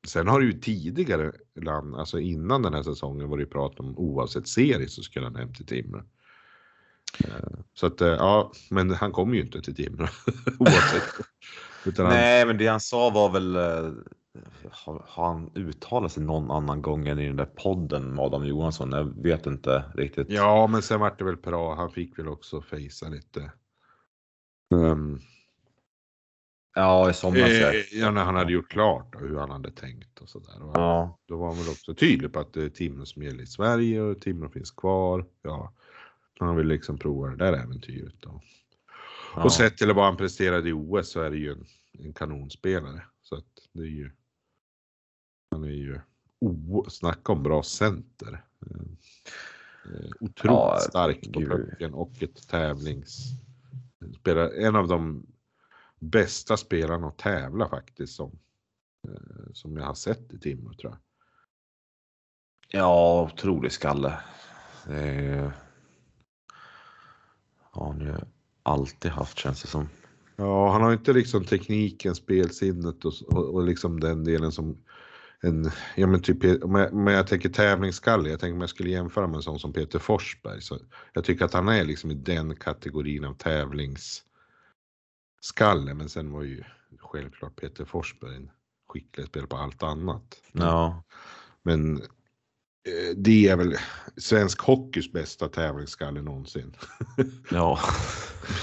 Sen 0.06 0.28
har 0.28 0.40
det 0.40 0.46
ju 0.46 0.52
tidigare, 0.60 1.32
land, 1.54 1.94
alltså 1.96 2.18
innan 2.20 2.62
den 2.62 2.74
här 2.74 2.82
säsongen 2.82 3.28
var 3.28 3.36
det 3.36 3.42
ju 3.42 3.48
prat 3.50 3.80
om 3.80 3.98
oavsett 3.98 4.48
serie 4.48 4.88
så 4.88 5.02
skulle 5.02 5.26
han 5.26 5.36
hem 5.36 5.54
till 5.54 5.66
Timrå. 5.66 6.02
Eh, 7.24 7.58
Så 7.74 7.86
att 7.86 8.00
eh, 8.00 8.08
ja, 8.08 8.52
men 8.70 8.90
han 8.90 9.12
kommer 9.12 9.34
ju 9.34 9.40
inte 9.40 9.60
till 9.62 9.74
Timrå 9.76 10.06
oavsett. 10.58 11.02
Utan 11.84 12.06
han, 12.06 12.14
Nej, 12.14 12.46
men 12.46 12.58
det 12.58 12.66
han 12.66 12.80
sa 12.80 13.10
var 13.10 13.30
väl 13.32 13.56
eh, 13.56 13.92
har, 14.70 15.04
har 15.06 15.28
han 15.28 15.50
uttalat 15.54 16.12
sig 16.12 16.22
någon 16.22 16.50
annan 16.50 16.82
gång 16.82 17.08
än 17.08 17.18
i 17.18 17.26
den 17.26 17.36
där 17.36 17.50
podden 17.56 18.14
med 18.14 18.24
Adam 18.24 18.46
Johansson? 18.46 18.92
Jag 18.92 19.22
vet 19.22 19.46
inte 19.46 19.84
riktigt. 19.94 20.30
ja, 20.30 20.66
men 20.66 20.82
sen 20.82 21.00
vart 21.00 21.18
det 21.18 21.24
väl 21.24 21.36
bra. 21.36 21.74
Han 21.74 21.90
fick 21.90 22.18
väl 22.18 22.28
också 22.28 22.62
fejsa 22.62 23.08
lite. 23.08 23.52
Um, 24.74 25.20
Ja, 26.78 27.10
i 27.10 27.14
somras. 27.14 27.50
ja. 27.50 27.72
eh, 27.72 27.80
ja, 27.92 28.10
när 28.10 28.24
han 28.24 28.34
hade 28.34 28.52
gjort 28.52 28.68
klart 28.70 29.14
och 29.14 29.20
hur 29.20 29.36
han 29.38 29.50
hade 29.50 29.70
tänkt 29.70 30.18
och 30.20 30.28
sådär. 30.28 30.54
Ja. 30.74 31.18
Då 31.26 31.36
var 31.36 31.46
han 31.46 31.56
väl 31.56 31.68
också 31.68 31.94
tydlig 31.94 32.32
på 32.32 32.40
att 32.40 32.52
det 32.52 32.62
är 32.62 32.68
Timrå 32.68 33.06
som 33.06 33.22
gäller 33.22 33.42
i 33.42 33.46
Sverige 33.46 34.00
och 34.00 34.20
Timrå 34.20 34.48
finns 34.48 34.70
kvar. 34.70 35.24
Ja, 35.42 35.72
han 36.38 36.56
vill 36.56 36.66
liksom 36.66 36.98
prova 36.98 37.28
det 37.28 37.36
där 37.36 37.52
äventyret. 37.52 38.14
Då. 38.20 38.40
Ja. 39.36 39.44
Och 39.44 39.52
sett 39.52 39.76
till 39.76 39.92
vad 39.92 40.04
han 40.04 40.16
presterade 40.16 40.68
i 40.68 40.72
OS 40.72 41.10
så 41.10 41.20
är 41.20 41.30
det 41.30 41.36
ju 41.36 41.52
en, 41.52 41.64
en 41.98 42.12
kanonspelare. 42.12 43.02
Så 43.22 43.36
att 43.36 43.44
det 43.72 43.82
är 43.82 43.86
ju. 43.86 44.10
Han 45.50 45.64
är 45.64 45.68
ju 45.68 46.00
o, 46.40 46.84
snacka 46.88 47.32
om 47.32 47.42
bra 47.42 47.62
center. 47.62 48.44
Eh, 48.66 48.76
eh, 49.94 50.10
otroligt 50.20 50.44
Ja, 50.44 50.78
stark 50.88 51.32
på 51.32 51.40
pucken 51.40 51.94
och 51.94 52.22
ett 52.22 52.48
tävlings. 52.48 53.18
Spelar, 54.20 54.50
en 54.50 54.76
av 54.76 54.88
de 54.88 55.26
bästa 55.98 56.56
spelarna 56.56 57.08
att 57.08 57.18
tävla 57.18 57.68
faktiskt 57.68 58.14
som. 58.14 58.38
eh, 59.08 59.52
Som 59.52 59.76
jag 59.76 59.84
har 59.84 59.94
sett 59.94 60.32
i 60.32 60.38
Timrå 60.38 60.74
tror 60.74 60.92
jag. 60.92 61.00
Ja, 62.80 63.22
otrolig 63.32 63.72
skalle. 63.72 64.20
Är... 64.86 65.52
Ja, 67.74 67.86
han 67.86 68.00
har 68.00 68.06
ju 68.06 68.16
alltid 68.62 69.10
haft 69.10 69.38
känns 69.38 69.62
det 69.62 69.68
som. 69.68 69.88
Ja, 70.36 70.72
han 70.72 70.82
har 70.82 70.92
inte 70.92 71.12
liksom 71.12 71.44
tekniken, 71.44 72.14
spelsinnet 72.14 73.04
och, 73.04 73.12
och, 73.28 73.54
och 73.54 73.62
liksom 73.64 74.00
den 74.00 74.24
delen 74.24 74.52
som 74.52 74.76
en, 75.42 75.70
ja 75.96 76.06
men 76.06 76.22
typ, 76.22 76.64
om 76.64 76.74
jag, 76.74 76.92
om 76.92 77.06
jag 77.06 77.26
tänker 77.26 77.48
tävlingsskalle, 77.48 78.30
jag 78.30 78.40
tänker 78.40 78.54
om 78.54 78.60
jag 78.60 78.70
skulle 78.70 78.90
jämföra 78.90 79.26
med 79.26 79.36
en 79.36 79.42
sån 79.42 79.58
som 79.58 79.72
Peter 79.72 79.98
Forsberg, 79.98 80.62
så 80.62 80.78
jag 81.12 81.24
tycker 81.24 81.44
att 81.44 81.52
han 81.52 81.68
är 81.68 81.84
liksom 81.84 82.10
i 82.10 82.14
den 82.14 82.56
kategorin 82.56 83.24
av 83.24 83.34
tävlingsskalle, 83.34 84.24
men 85.94 86.08
sen 86.08 86.32
var 86.32 86.42
ju 86.42 86.64
självklart 86.98 87.56
Peter 87.60 87.84
Forsberg 87.84 88.36
en 88.36 88.50
skicklig 88.88 89.26
spelare 89.26 89.48
på 89.48 89.56
allt 89.56 89.82
annat. 89.82 90.42
Ja, 90.52 91.02
Men 91.62 91.96
eh, 91.96 93.16
det 93.16 93.48
är 93.48 93.56
väl 93.56 93.76
svensk 94.16 94.60
hockeys 94.60 95.12
bästa 95.12 95.48
tävlingsskalle 95.48 96.22
någonsin. 96.22 96.76
ja. 97.50 97.78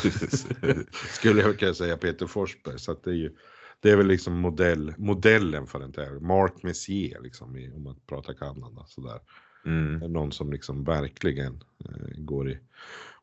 Skulle 1.13 1.41
jag 1.41 1.59
kunna 1.59 1.73
säga 1.73 1.97
Peter 1.97 2.27
Forsberg. 2.27 2.79
Så 2.79 2.91
att 2.91 3.03
det 3.03 3.09
är 3.09 3.15
ju 3.15 3.35
det 3.79 3.91
är 3.91 3.95
väl 3.95 4.07
liksom 4.07 4.33
modell, 4.39 4.93
modellen 4.97 5.67
för 5.67 5.81
en 5.81 5.91
tävling. 5.91 6.27
Mark 6.27 6.63
Messier 6.63 7.21
liksom 7.21 7.57
i, 7.57 7.71
om 7.71 7.83
man 7.83 7.95
pratar 8.07 8.33
Kanada 8.33 8.85
sådär. 8.87 9.19
Mm. 9.65 10.13
Någon 10.13 10.31
som 10.31 10.51
liksom 10.51 10.83
verkligen 10.83 11.63
eh, 11.85 12.17
går 12.17 12.49
i 12.49 12.59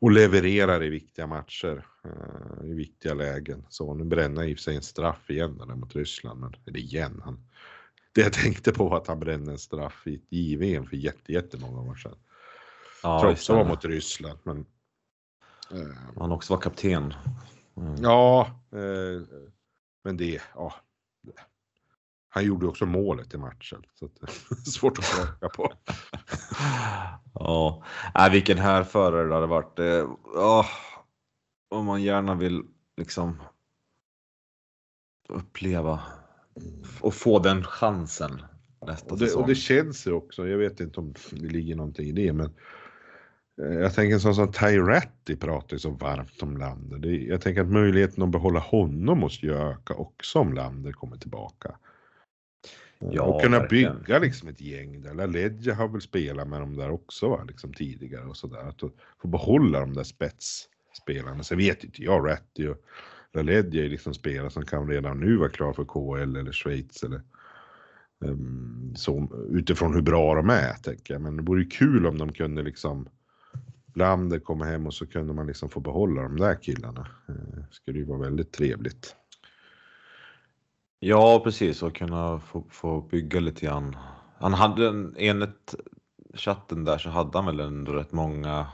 och 0.03 0.11
levererar 0.11 0.83
i 0.83 0.89
viktiga 0.89 1.27
matcher. 1.27 1.87
Eh, 2.05 2.71
I 2.71 2.75
viktiga 2.75 3.15
lägen. 3.15 3.67
Så 3.69 3.95
nu 3.95 4.05
bränner 4.05 4.45
i 4.45 4.57
sig 4.57 4.77
en 4.77 4.83
straff 4.83 5.31
igen 5.31 5.59
där 5.59 5.67
mot 5.67 5.97
Ryssland. 5.97 6.41
Men 6.41 6.55
eller 6.67 6.79
igen. 6.79 7.23
Han, 7.25 7.41
det 8.15 8.21
jag 8.21 8.33
tänkte 8.33 8.73
på 8.73 8.89
var 8.89 8.97
att 8.97 9.07
han 9.07 9.21
brände 9.21 9.53
en 9.53 9.59
straff 9.59 10.07
i 10.07 10.23
JVM 10.29 10.87
för 10.87 10.97
jätte, 10.97 11.33
jättemånga 11.33 11.81
år 11.81 11.95
sedan. 11.95 12.17
Ja, 13.03 13.21
Trots 13.21 13.51
att 13.51 13.57
det 13.57 13.63
var 13.63 13.71
mot 13.71 13.85
Ryssland. 13.85 14.39
Men, 14.43 14.67
eh, 15.71 15.97
Han 16.19 16.33
också 16.33 16.55
var 16.55 16.61
kapten. 16.61 17.15
Mm. 17.77 17.95
Ja, 18.03 18.51
eh, 18.73 19.23
men 20.05 20.17
det, 20.17 20.43
ja. 20.55 20.75
Han 22.29 22.45
gjorde 22.45 22.67
också 22.67 22.87
målet 22.87 23.35
i 23.35 23.39
matchen. 23.39 23.83
Så 23.95 24.05
att, 24.05 24.31
svårt 24.67 24.99
att 24.99 25.05
klaga 25.05 25.49
på. 25.49 25.73
Ja, 27.35 27.85
äh, 28.19 28.33
vilken 28.33 28.59
härförare 28.59 29.29
det 29.29 29.35
hade 29.35 29.47
varit. 29.47 29.79
Eh, 29.79 30.09
ja, 30.35 30.67
om 31.69 31.87
man 31.87 32.03
gärna 32.03 32.35
vill 32.35 32.63
liksom 32.97 33.43
uppleva 35.29 36.01
och 37.01 37.15
få 37.15 37.39
den 37.39 37.65
chansen 37.65 38.43
nästa 38.87 39.11
Och 39.11 39.19
det, 39.19 39.27
säsong. 39.27 39.43
och 39.43 39.49
det 39.49 39.55
känns 39.55 40.07
ju 40.07 40.13
också, 40.13 40.49
jag 40.49 40.59
vet 40.59 40.81
inte 40.81 41.01
om 41.01 41.15
det 41.31 41.49
ligger 41.49 41.77
någonting 41.77 42.07
i 42.07 42.13
det, 42.13 42.33
men 42.33 42.55
jag 43.57 43.95
tänker 43.95 44.15
en 44.15 44.21
sån 44.21 44.35
som 44.35 44.53
Tyratti 44.53 45.37
pratar 45.37 45.77
ju 45.77 45.79
så 45.79 45.91
varmt 45.91 46.43
om 46.43 46.57
Lander. 46.57 47.09
Jag 47.09 47.41
tänker 47.41 47.61
att 47.61 47.73
möjligheten 47.73 48.23
att 48.23 48.31
behålla 48.31 48.61
honom 48.61 49.19
måste 49.19 49.47
ju 49.47 49.55
öka 49.55 49.95
också 49.95 50.39
om 50.39 50.53
Lander 50.53 50.93
kommer 50.93 51.17
tillbaka. 51.17 51.77
Ja, 53.11 53.23
och 53.23 53.43
kunna 53.43 53.59
verkligen. 53.59 53.99
bygga 53.99 54.19
liksom 54.19 54.49
ett 54.49 54.61
gäng 54.61 55.03
där. 55.03 55.27
Ledja 55.27 55.75
har 55.75 55.89
väl 55.89 56.01
spelat 56.01 56.49
med 56.49 56.61
dem 56.61 56.77
där 56.77 56.91
också 56.91 57.29
va, 57.29 57.45
liksom 57.49 57.75
tidigare 57.75 58.25
och 58.25 58.37
sådär. 58.37 58.69
Att 58.69 58.81
få 59.23 59.29
behålla 59.29 59.81
de 59.81 59.95
där 59.95 60.05
spetsspelarna. 60.05 61.43
Sen 61.43 61.59
vet 61.59 61.85
inte 61.85 62.03
jag, 62.03 62.29
Ratti 62.29 62.67
och 62.67 62.77
Laledja 63.33 63.85
är 63.85 63.89
liksom 63.89 64.15
spelare 64.15 64.51
som 64.51 64.65
kan 64.65 64.89
redan 64.89 65.21
nu 65.21 65.37
vara 65.37 65.49
klar 65.49 65.73
för 65.73 65.85
KL 65.85 66.37
eller 66.37 66.53
Schweiz 66.53 67.03
eller 67.03 67.21
um, 68.19 68.93
så, 68.97 69.33
utifrån 69.51 69.95
hur 69.95 70.03
bra 70.03 70.35
de 70.35 70.51
är 70.51 70.75
tänker 70.75 71.15
jag. 71.15 71.21
Men 71.21 71.37
det 71.37 71.43
vore 71.43 71.63
ju 71.63 71.69
kul 71.69 72.07
om 72.07 72.19
de 72.19 72.33
kunde 72.33 72.63
liksom 72.63 73.09
Lander 73.95 74.39
komma 74.39 74.65
hem 74.65 74.87
och 74.87 74.95
så 74.95 75.07
kunde 75.07 75.35
man 75.35 75.47
liksom 75.47 75.69
få 75.69 75.81
behålla 75.81 76.23
de 76.23 76.37
där 76.37 76.63
killarna. 76.63 77.09
Eh, 77.29 77.65
skulle 77.71 77.99
ju 77.99 78.05
vara 78.05 78.19
väldigt 78.19 78.53
trevligt. 78.53 79.17
Ja, 80.99 81.41
precis 81.45 81.83
och 81.83 81.97
kunna 81.97 82.41
få, 82.41 82.65
få 82.71 83.01
bygga 83.01 83.41
lite 83.41 83.67
grann. 83.67 83.97
Han 84.39 84.55
hade 84.55 84.89
en, 84.89 85.15
enligt 85.19 85.75
chatten 86.35 86.85
där 86.85 86.99
så 86.99 87.11
hade 87.11 87.39
han 87.39 87.47
väl 87.47 87.61
ändå 87.61 87.93
rätt 87.93 88.13
många 88.13 88.67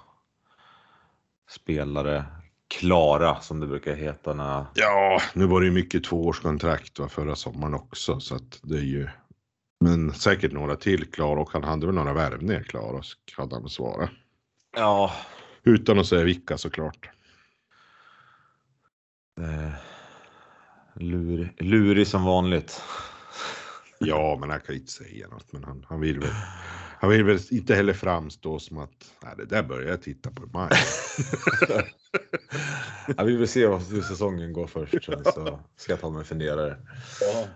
spelare 1.50 2.24
klara 2.68 3.40
som 3.40 3.60
det 3.60 3.66
brukar 3.66 3.94
heta 3.94 4.34
när 4.34 4.64
Ja, 4.74 5.20
nu 5.34 5.46
var 5.46 5.60
det 5.60 5.66
ju 5.66 5.72
mycket 5.72 6.04
tvåårskontrakt 6.04 6.98
va, 6.98 7.08
förra 7.08 7.36
sommaren 7.36 7.74
också 7.74 8.20
så 8.20 8.34
att 8.34 8.60
det 8.62 8.76
är 8.76 8.82
ju 8.82 9.08
men 9.80 10.12
säkert 10.12 10.52
några 10.52 10.76
till 10.76 11.10
klara 11.10 11.40
och 11.40 11.50
han 11.52 11.64
hade 11.64 11.86
väl 11.86 11.94
några 11.94 12.12
värvningar 12.12 12.62
klara 12.62 13.02
hade 13.36 13.54
han 13.54 13.68
svara. 13.68 14.10
Ja, 14.76 15.12
Utan 15.62 15.98
att 15.98 16.06
säga 16.06 16.24
vilka 16.24 16.58
såklart. 16.58 17.10
eh, 19.40 19.72
lur, 20.94 21.54
lurig 21.58 22.06
som 22.06 22.24
vanligt. 22.24 22.82
Ja, 23.98 24.36
men 24.40 24.50
han 24.50 24.60
kan 24.60 24.74
ju 24.74 24.80
inte 24.80 24.92
säga 24.92 25.28
något. 25.28 25.52
Men 25.52 25.64
han, 25.64 25.86
han, 25.88 26.00
vill 26.00 26.20
väl, 26.20 26.30
han 27.00 27.10
vill 27.10 27.24
väl 27.24 27.38
inte 27.50 27.74
heller 27.74 27.92
framstå 27.92 28.58
som 28.58 28.78
att 28.78 29.14
nej, 29.22 29.34
det 29.36 29.44
där 29.44 29.62
börjar 29.62 29.88
jag 29.90 30.02
titta 30.02 30.30
på 30.30 30.44
i 30.44 30.46
maj. 30.52 30.70
ja, 33.16 33.24
vi 33.24 33.36
vill 33.36 33.48
se 33.48 33.66
hur 33.66 34.02
säsongen 34.02 34.52
går 34.52 34.66
först 34.66 35.04
sen 35.04 35.24
så 35.24 35.60
ska 35.76 35.92
jag 35.92 36.00
ta 36.00 36.10
mig 36.10 36.18
en 36.18 36.24
funderare. 36.24 36.76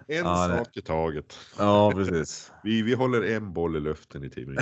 En 0.06 0.16
Ja, 0.24 0.48
det- 0.48 0.58
sak 0.58 0.76
i 0.76 0.80
taget. 0.82 1.38
Ja, 1.58 1.92
precis. 1.94 2.52
Vi, 2.64 2.82
vi 2.82 2.94
håller 2.94 3.22
en 3.22 3.52
boll 3.52 3.76
i 3.76 3.80
luften 3.80 4.24
i 4.24 4.30
team 4.30 4.56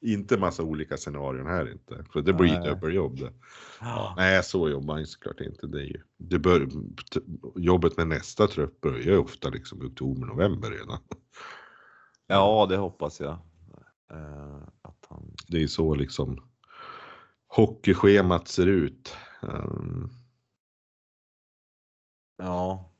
Inte 0.00 0.36
massa 0.36 0.62
olika 0.62 0.96
scenarion 0.96 1.46
här 1.46 1.72
inte. 1.72 2.04
För 2.12 2.22
det 2.22 2.32
blir 2.32 2.52
ett 2.52 2.60
Nej. 2.60 2.68
överjobb 2.70 3.18
det. 3.18 3.32
Nej, 4.16 4.42
så 4.42 4.68
jobbar 4.68 4.86
man 4.86 5.00
ju 5.00 5.06
såklart 5.06 5.40
inte. 5.40 5.66
Det 5.66 5.78
är 5.78 5.84
ju, 5.84 6.00
det 6.18 6.38
bör, 6.38 6.68
jobbet 7.56 7.96
med 7.96 8.08
nästa 8.08 8.46
trupp 8.46 8.80
börjar 8.80 9.00
ju 9.04 9.16
ofta 9.18 9.48
liksom 9.48 9.82
i 9.82 9.86
oktober, 9.86 10.26
november 10.26 10.70
redan. 10.70 10.98
Ja, 12.26 12.66
det 12.68 12.76
hoppas 12.76 13.20
jag. 13.20 13.38
Eh, 14.10 14.56
att 14.82 15.06
han... 15.08 15.34
Det 15.48 15.62
är 15.62 15.66
så 15.66 15.94
liksom 15.94 16.42
hockeyschemat 17.48 18.48
ser 18.48 18.66
ut. 18.66 19.16
Um, 19.40 20.10
Ja, 22.38 22.90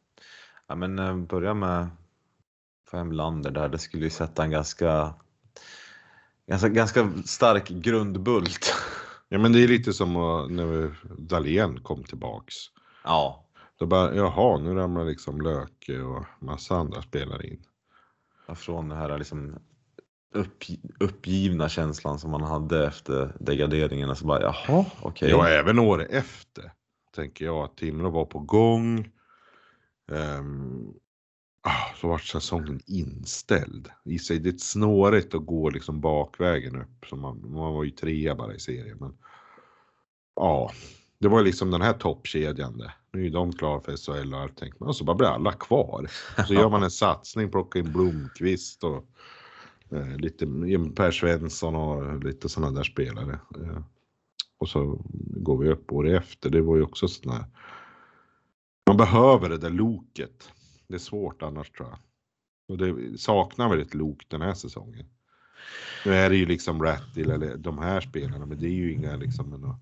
ja 0.66 0.74
men 0.74 0.98
eh, 0.98 1.16
börja 1.16 1.54
med 1.54 1.88
fem 2.90 3.12
lander 3.12 3.50
där. 3.50 3.68
Det 3.68 3.78
skulle 3.78 4.04
ju 4.04 4.10
sätta 4.10 4.44
en 4.44 4.50
ganska, 4.50 5.14
ganska, 6.46 6.68
ganska 6.68 7.12
stark 7.24 7.68
grundbult. 7.68 8.74
ja, 9.28 9.38
men 9.38 9.52
det 9.52 9.64
är 9.64 9.68
lite 9.68 9.92
som 9.92 10.12
när 10.50 10.96
Dahlén 11.18 11.80
kom 11.82 12.04
tillbaks. 12.04 12.54
Ja, 13.04 13.44
Då 13.78 13.86
bara, 13.86 14.14
jaha, 14.14 14.58
nu 14.58 14.74
ramlar 14.74 15.04
liksom 15.04 15.40
Löke 15.40 16.00
och 16.00 16.24
massa 16.40 16.76
andra 16.76 17.02
spelare 17.02 17.46
in 17.46 17.64
från 18.54 18.88
den 18.88 18.98
här 18.98 19.18
liksom 19.18 19.58
upp, 20.34 20.64
uppgivna 21.00 21.68
känslan 21.68 22.18
som 22.18 22.30
man 22.30 22.42
hade 22.42 22.86
efter 22.86 23.36
degraderingen. 23.40 24.08
Alltså 24.08 24.22
så 24.22 24.26
bara, 24.28 24.42
jaha, 24.42 24.84
okej. 25.00 25.30
Ja, 25.30 25.48
även 25.48 25.78
år 25.78 26.06
efter 26.10 26.72
tänker 27.14 27.44
jag 27.44 27.64
att 27.64 27.76
Timrå 27.76 28.10
var 28.10 28.24
på 28.24 28.38
gång. 28.38 29.10
Um, 30.10 30.94
så 32.00 32.08
vart 32.08 32.24
säsongen 32.24 32.80
inställd. 32.86 33.90
I 34.04 34.18
sig, 34.18 34.38
det 34.38 34.48
är 34.48 34.58
snårigt 34.58 35.34
att 35.34 35.46
gå 35.46 35.70
liksom 35.70 36.00
bakvägen 36.00 36.76
upp. 36.76 37.06
Så 37.08 37.16
man, 37.16 37.52
man 37.52 37.74
var 37.74 37.84
ju 37.84 37.90
trea 37.90 38.34
bara 38.34 38.54
i 38.54 38.60
serien. 38.60 38.98
Men, 39.00 39.18
ja, 40.36 40.70
det 41.18 41.28
var 41.28 41.42
liksom 41.42 41.70
den 41.70 41.82
här 41.82 41.92
toppkedjan 41.92 42.78
det. 42.78 42.92
Nu 43.12 43.26
är 43.26 43.30
de 43.30 43.52
klara 43.52 43.80
för 43.80 43.96
SHL 43.96 44.34
och 44.34 44.40
allting. 44.40 44.72
Men 44.78 44.94
så 44.94 45.04
bara 45.04 45.16
blir 45.16 45.28
alla 45.28 45.52
kvar. 45.52 46.10
Så 46.46 46.54
gör 46.54 46.70
man 46.70 46.82
en 46.82 46.90
satsning, 47.04 47.50
plockar 47.50 47.80
in 47.80 47.92
Blomqvist 47.92 48.84
och 48.84 49.08
eh, 49.90 50.16
lite 50.16 50.46
Per 50.96 51.10
Svensson 51.10 51.76
och 51.76 52.24
lite 52.24 52.48
sådana 52.48 52.72
där 52.72 52.84
spelare. 52.84 53.32
Eh, 53.32 53.82
och 54.58 54.68
så 54.68 55.00
går 55.18 55.58
vi 55.58 55.68
upp 55.68 55.92
året 55.92 56.22
efter. 56.22 56.50
Det 56.50 56.60
var 56.60 56.76
ju 56.76 56.82
också 56.82 57.06
här. 57.24 57.44
Man 58.86 58.96
behöver 58.96 59.48
det 59.48 59.58
där 59.58 59.70
loket. 59.70 60.50
Det 60.88 60.94
är 60.94 60.98
svårt 60.98 61.42
annars 61.42 61.70
tror 61.70 61.88
jag. 61.88 61.98
Och 62.68 62.78
det 62.78 63.18
saknar 63.18 63.68
väl 63.68 63.80
ett 63.80 63.94
lok 63.94 64.24
den 64.28 64.42
här 64.42 64.54
säsongen. 64.54 65.06
Nu 66.04 66.14
är 66.14 66.30
det 66.30 66.36
ju 66.36 66.46
liksom 66.46 66.82
Rattle 66.82 67.34
eller 67.34 67.56
de 67.56 67.78
här 67.78 68.00
spelarna, 68.00 68.46
men 68.46 68.58
det 68.58 68.66
är 68.66 68.70
ju 68.70 68.92
inga 68.92 69.16
liksom 69.16 69.78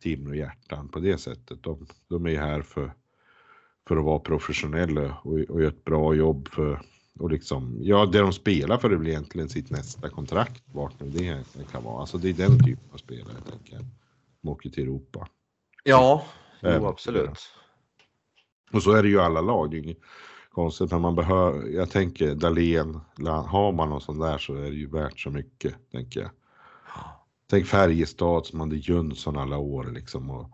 Timrå 0.00 0.34
hjärtan 0.34 0.88
på 0.88 0.98
det 0.98 1.18
sättet. 1.18 1.62
De, 1.62 1.86
de 2.08 2.26
är 2.26 2.38
här 2.38 2.62
för, 2.62 2.94
för 3.88 3.96
att 3.96 4.04
vara 4.04 4.18
professionella 4.18 5.18
och, 5.22 5.32
och 5.32 5.60
göra 5.60 5.68
ett 5.68 5.84
bra 5.84 6.14
jobb 6.14 6.48
för 6.48 6.80
och 7.18 7.30
liksom, 7.30 7.78
ja 7.80 8.06
det 8.06 8.18
de 8.18 8.32
spelar 8.32 8.78
för 8.78 8.90
är 8.90 8.96
väl 8.96 9.08
egentligen 9.08 9.48
sitt 9.48 9.70
nästa 9.70 10.08
kontrakt, 10.08 10.62
vart 10.72 11.00
nu 11.00 11.10
det 11.10 11.44
kan 11.72 11.84
vara. 11.84 12.00
Alltså 12.00 12.18
det 12.18 12.28
är 12.28 12.32
den 12.32 12.58
typen 12.64 12.90
av 12.92 12.96
spelare 12.96 13.36
tänker 13.50 13.72
jag. 13.72 13.84
Som 14.40 14.50
åker 14.50 14.70
till 14.70 14.82
Europa. 14.82 15.28
Ja, 15.84 16.24
jo, 16.62 16.86
absolut. 16.86 17.38
Och 18.72 18.82
så 18.82 18.92
är 18.92 19.02
det 19.02 19.08
ju 19.08 19.20
alla 19.20 19.40
lag, 19.40 19.70
det 19.70 19.76
är 19.76 19.82
inget 19.82 20.00
konstigt. 20.50 20.90
Men 20.90 21.00
man 21.00 21.14
behöver, 21.14 21.68
jag 21.68 21.90
tänker 21.90 22.34
Dahlén, 22.34 23.00
har 23.46 23.72
man 23.72 23.88
någon 23.88 24.00
sån 24.00 24.18
där 24.18 24.38
så 24.38 24.54
är 24.54 24.70
det 24.70 24.76
ju 24.76 24.90
värt 24.90 25.20
så 25.20 25.30
mycket, 25.30 25.74
tänker 25.92 26.20
jag. 26.20 26.30
Tänk 27.50 27.66
Färjestad 27.66 28.46
som 28.46 28.60
hade 28.60 28.76
Jönsson 28.76 29.36
alla 29.36 29.58
år 29.58 29.84
liksom. 29.84 30.30
Och, 30.30 30.50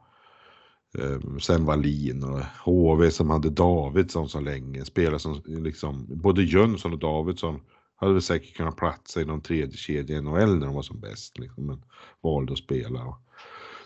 eh, 0.99 1.39
sen 1.41 1.65
Wallin 1.65 2.25
och 2.25 2.41
HV 2.65 3.11
som 3.11 3.31
hade 3.31 3.51
Davidsson 3.51 4.29
så 4.29 4.41
länge. 4.41 4.85
Spelare 4.85 5.19
som 5.19 5.43
liksom, 5.47 6.07
både 6.09 6.43
Jönsson 6.43 6.93
och 6.93 6.99
Davidsson 6.99 7.61
hade 7.97 8.13
väl 8.13 8.23
säkert 8.23 8.57
kunnat 8.57 8.77
platsa 8.77 9.21
i 9.21 9.25
någon 9.25 9.41
tredje 9.41 9.77
kedja 9.77 10.17
i 10.17 10.21
NHL 10.21 10.59
när 10.59 10.67
de 10.67 10.75
var 10.75 10.83
som 10.83 11.01
bäst. 11.01 11.39
Liksom, 11.39 11.67
men 11.67 11.85
valde 12.23 12.53
att 12.53 12.59
spela. 12.59 13.05
Och 13.05 13.19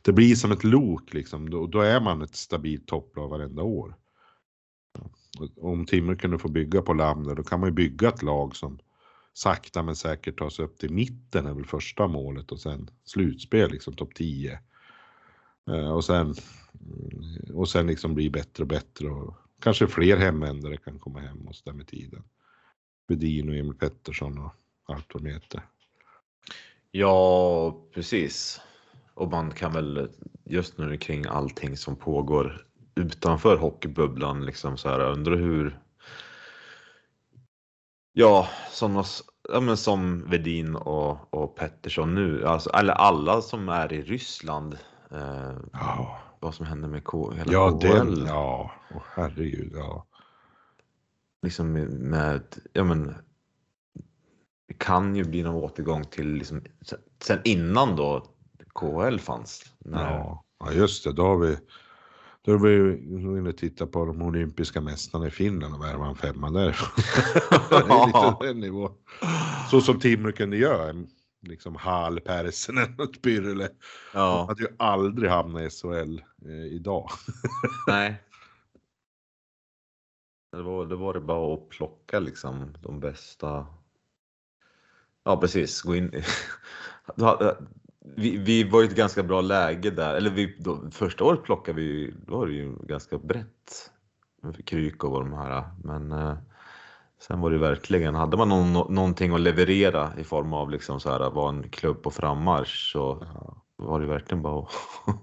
det 0.02 0.12
blir 0.12 0.34
som 0.34 0.52
ett 0.52 0.64
lok 0.64 1.14
liksom. 1.14 1.50
Då, 1.50 1.66
då 1.66 1.80
är 1.80 2.00
man 2.00 2.22
ett 2.22 2.36
stabilt 2.36 2.86
topplag 2.86 3.28
varenda 3.28 3.62
år. 3.62 3.94
Om 5.56 5.86
Timmer 5.86 6.14
kunde 6.14 6.38
få 6.38 6.48
bygga 6.48 6.82
på 6.82 6.92
Lamner 6.92 7.34
då 7.34 7.42
kan 7.42 7.61
man 7.61 7.68
ju 7.68 7.74
bygga 7.74 8.09
ett 8.09 8.22
lag 8.22 8.56
som 8.56 8.78
sakta 9.39 9.82
men 9.82 9.97
säkert 9.97 10.39
ta 10.39 10.51
sig 10.51 10.64
upp 10.64 10.78
till 10.78 10.93
mitten 10.93 11.47
är 11.47 11.55
väl 11.55 11.66
första 11.66 12.07
målet 12.07 12.53
och 12.53 12.61
sen 12.61 12.91
slutspel 13.05 13.70
liksom 13.70 13.95
topp 13.95 14.14
10. 14.14 14.59
Eh, 15.70 15.91
och 15.91 16.05
sen, 16.05 16.34
och 17.55 17.68
sen 17.68 17.86
liksom 17.86 18.14
bli 18.14 18.30
bättre 18.30 18.62
och 18.62 18.68
bättre 18.68 19.09
och 19.09 19.34
kanske 19.61 19.86
fler 19.86 20.16
hemvändare 20.16 20.76
kan 20.76 20.99
komma 20.99 21.20
hem 21.20 21.47
och 21.47 21.55
där 21.64 21.72
med 21.72 21.86
tiden. 21.86 22.24
Bedin 23.09 23.49
och 23.49 23.55
Emil 23.55 23.74
Pettersson 23.74 24.39
och 24.39 24.53
allt 24.86 25.14
vad 25.14 25.22
de 25.22 25.30
heter. 25.30 25.62
Ja, 26.91 27.80
precis. 27.95 28.61
Och 29.14 29.30
man 29.30 29.51
kan 29.51 29.72
väl 29.72 30.09
just 30.45 30.78
nu 30.78 30.97
kring 30.97 31.26
allting 31.26 31.76
som 31.76 31.97
pågår 31.97 32.66
utanför 32.95 33.57
hockeybubblan 33.57 34.47
liksom 34.47 34.76
så 34.76 34.89
här 34.89 35.01
undra 35.01 35.36
hur. 35.36 35.80
Ja, 38.12 38.49
sådana 38.70 39.05
ja, 39.53 39.61
men 39.61 39.76
som 39.76 40.30
Vedin 40.30 40.76
och, 40.76 41.34
och 41.34 41.57
Pettersson 41.57 42.14
nu, 42.14 42.46
alltså, 42.46 42.70
eller 42.70 42.92
alla 42.92 43.40
som 43.42 43.68
är 43.68 43.92
i 43.92 44.03
Ryssland. 44.03 44.78
Eh, 45.11 45.53
Ja, 45.72 46.18
vad 46.40 46.55
som 46.55 46.66
händer 46.66 46.88
med 46.88 47.05
K, 47.05 47.30
hela 47.32 47.53
ja 47.53 47.70
KHL. 47.80 48.24
ja, 48.26 48.70
Åh, 48.94 49.03
herregud, 49.14 49.72
ja. 49.74 50.07
Liksom 51.42 51.72
med, 51.72 52.42
ja 52.72 52.84
men. 52.84 53.14
Det 54.68 54.74
kan 54.74 55.16
ju 55.16 55.24
bli 55.24 55.42
någon 55.42 55.55
återgång 55.64 56.05
till 56.05 56.28
liksom, 56.32 56.62
sen- 57.22 57.40
innan 57.44 57.96
då 57.96 58.26
KHL 58.74 59.18
fanns. 59.18 59.72
När, 59.78 60.11
ja 60.61 60.72
just 60.72 61.05
det, 61.05 61.12
då 61.12 61.22
har 61.22 61.36
vi, 61.36 61.57
Då 62.49 62.57
var 62.57 62.68
ju 62.68 62.99
inne 62.99 63.49
och 63.49 63.57
titta 63.57 63.86
på 63.86 64.05
de 64.05 64.22
olympiska 64.22 64.80
mästarna 64.80 65.26
i 65.26 65.30
Finland 65.30 65.74
och 65.74 65.84
värva 65.84 66.07
en 66.07 66.16
femma 66.16 66.51
där. 66.51 66.70
det 68.40 68.49
är 68.49 68.55
nivå. 68.55 68.90
Så 69.70 69.80
som 69.80 70.01
Timrå 70.01 70.32
kunde 70.32 70.57
göra. 70.57 71.05
Liksom 71.42 71.76
Hall, 71.76 72.20
Persinen 72.20 72.94
och 72.99 73.22
Pyrrele. 73.22 73.68
Ja. 74.14 74.36
De 74.36 74.49
hade 74.49 74.62
ju 74.62 74.68
aldrig 74.78 75.30
hamnat 75.30 75.62
i 75.62 75.70
SHL 75.70 76.22
eh, 76.44 76.66
idag. 76.66 77.11
Nej. 77.86 78.22
Det 80.53 80.62
var, 80.62 80.86
det 80.86 80.96
var 80.96 81.14
det 81.14 81.20
bara 81.20 81.55
att 81.55 81.68
plocka 81.68 82.18
liksom 82.18 82.76
de 82.82 83.01
bästa. 83.01 83.66
Ja 85.24 85.40
precis, 85.40 85.82
gå 85.82 85.96
in. 85.96 86.22
Vi, 88.16 88.36
vi 88.36 88.64
var 88.64 88.82
i 88.82 88.86
ett 88.86 88.96
ganska 88.96 89.22
bra 89.22 89.40
läge 89.40 89.90
där. 89.90 90.14
Eller 90.14 90.30
vi, 90.30 90.56
då, 90.59 90.90
första 90.90 91.24
året 91.24 91.42
plockade 91.42 91.80
vi 91.80 92.14
då 92.26 92.38
var 92.38 92.46
det 92.46 92.52
ju 92.52 92.76
ganska 92.82 93.18
brett. 93.18 93.90
Krykov 94.64 95.14
och 95.14 95.20
de 95.24 95.32
här. 95.32 95.64
Men 95.84 96.12
eh, 96.12 96.36
sen 97.20 97.40
var 97.40 97.50
det 97.50 97.59
verkligen, 97.59 98.14
hade 98.14 98.36
man 98.36 98.48
någon, 98.48 98.72
nå- 98.72 98.88
någonting 98.88 99.34
att 99.34 99.40
leverera 99.40 100.12
i 100.18 100.24
form 100.24 100.52
av 100.52 100.70
liksom 100.70 101.00
så 101.00 101.11
här, 101.11 101.30
var 101.30 101.48
en 101.48 101.70
klubb 101.70 102.02
på 102.02 102.11
frammarsch 102.11 102.92
så 102.92 103.26
var 103.76 104.00
det 104.00 104.06
verkligen 104.06 104.42
bara 104.42 104.62
att 104.62 104.70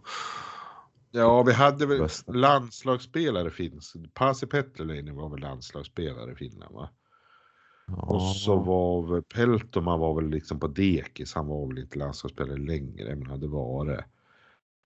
Ja, 1.12 1.44
vi 1.44 1.54
hade 1.54 1.86
väl 1.86 2.08
landslagsspelare 2.28 3.52
finns. 3.52 3.94
Pasi 4.14 4.48
Petrelainen 4.48 5.16
var 5.16 5.30
väl 5.30 5.40
landslagsspelare 5.40 6.32
i 6.32 6.36
Finland 6.36 6.76
va? 6.76 6.90
Och 7.92 8.22
så 8.22 8.56
var 8.56 9.02
väl 9.02 9.24
Peltoman 9.24 10.00
var 10.00 10.16
väl 10.16 10.30
liksom 10.30 10.60
på 10.60 10.68
dekis. 10.68 11.34
Han 11.34 11.48
var 11.48 11.68
väl 11.68 11.78
inte 11.78 12.00
landslagsspelare 12.00 12.58
längre 12.58 13.16
men 13.16 13.30
hade 13.30 13.48
varit. 13.48 14.00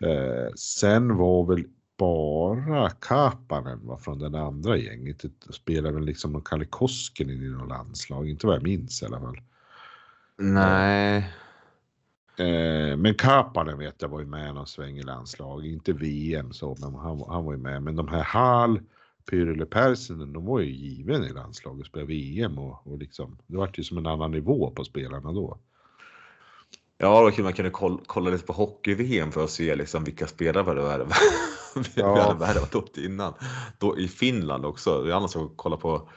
Eh, 0.03 0.53
sen 0.55 1.17
var 1.17 1.45
väl 1.45 1.63
bara 1.97 2.89
Kapanen 2.89 3.87
var 3.87 3.97
från 3.97 4.19
den 4.19 4.35
andra 4.35 4.77
gänget. 4.77 5.21
Det 5.21 5.53
Spelade 5.53 5.95
väl 5.95 6.05
liksom 6.05 6.31
någon 6.31 6.41
Kalle 6.41 6.65
Koskinen 6.65 7.43
i 7.43 7.49
något 7.49 7.69
landslag. 7.69 8.29
Inte 8.29 8.47
vad 8.47 8.55
jag 8.55 8.63
minns 8.63 9.01
i 9.01 9.05
alla 9.05 9.19
fall. 9.19 9.41
Nej. 10.37 11.17
Eh, 12.37 12.97
men 12.97 13.15
Kapanen 13.15 13.77
vet 13.77 14.01
jag 14.01 14.09
var 14.09 14.19
ju 14.19 14.25
med 14.25 14.55
någon 14.55 14.67
sväng 14.67 14.97
i 14.97 15.03
landslag. 15.03 15.65
Inte 15.65 15.93
VM 15.93 16.53
så, 16.53 16.77
men 16.79 16.95
han, 16.95 17.23
han 17.27 17.45
var 17.45 17.53
ju 17.53 17.59
med. 17.59 17.83
Men 17.83 17.95
de 17.95 18.07
här 18.07 18.23
Hall, 18.23 18.79
Pyrrle 19.30 19.65
Persinen, 19.65 20.34
de 20.34 20.45
var 20.45 20.59
ju 20.59 20.71
given 20.71 21.23
i 21.23 21.34
landslaget 21.34 21.82
och 21.82 21.88
spelade 21.88 22.07
VM 22.07 22.57
och, 22.57 22.88
och 22.88 22.97
liksom, 22.97 23.38
det 23.47 23.57
var 23.57 23.71
ju 23.73 23.84
som 23.84 23.97
en 23.97 24.05
annan 24.05 24.32
nivå 24.32 24.71
på 24.71 24.84
spelarna 24.84 25.32
då. 25.32 25.59
Ja, 26.97 27.21
då 27.23 27.32
kunde 27.32 27.43
man 27.43 27.53
kunde 27.53 27.71
kolla, 27.71 27.99
kolla 28.05 28.30
lite 28.30 28.45
på 28.45 28.53
hockey-VM 28.53 29.32
för 29.32 29.43
att 29.43 29.49
se 29.49 29.75
liksom 29.75 30.03
vilka 30.03 30.27
spelare 30.27 30.63
vi 30.63 30.69
hade 30.69 30.82
värvat. 30.82 31.17
vi 31.95 32.01
hade 32.01 32.39
värvat 32.39 32.75
åt 32.75 32.97
innan. 32.97 33.34
Då 33.77 33.97
i 33.97 34.07
Finland 34.07 34.65
också. 34.65 35.03
Det 35.03 35.11
är 35.11 35.15
annars 35.15 35.36
att 35.36 35.51
kolla 35.55 35.77
på 35.77 36.09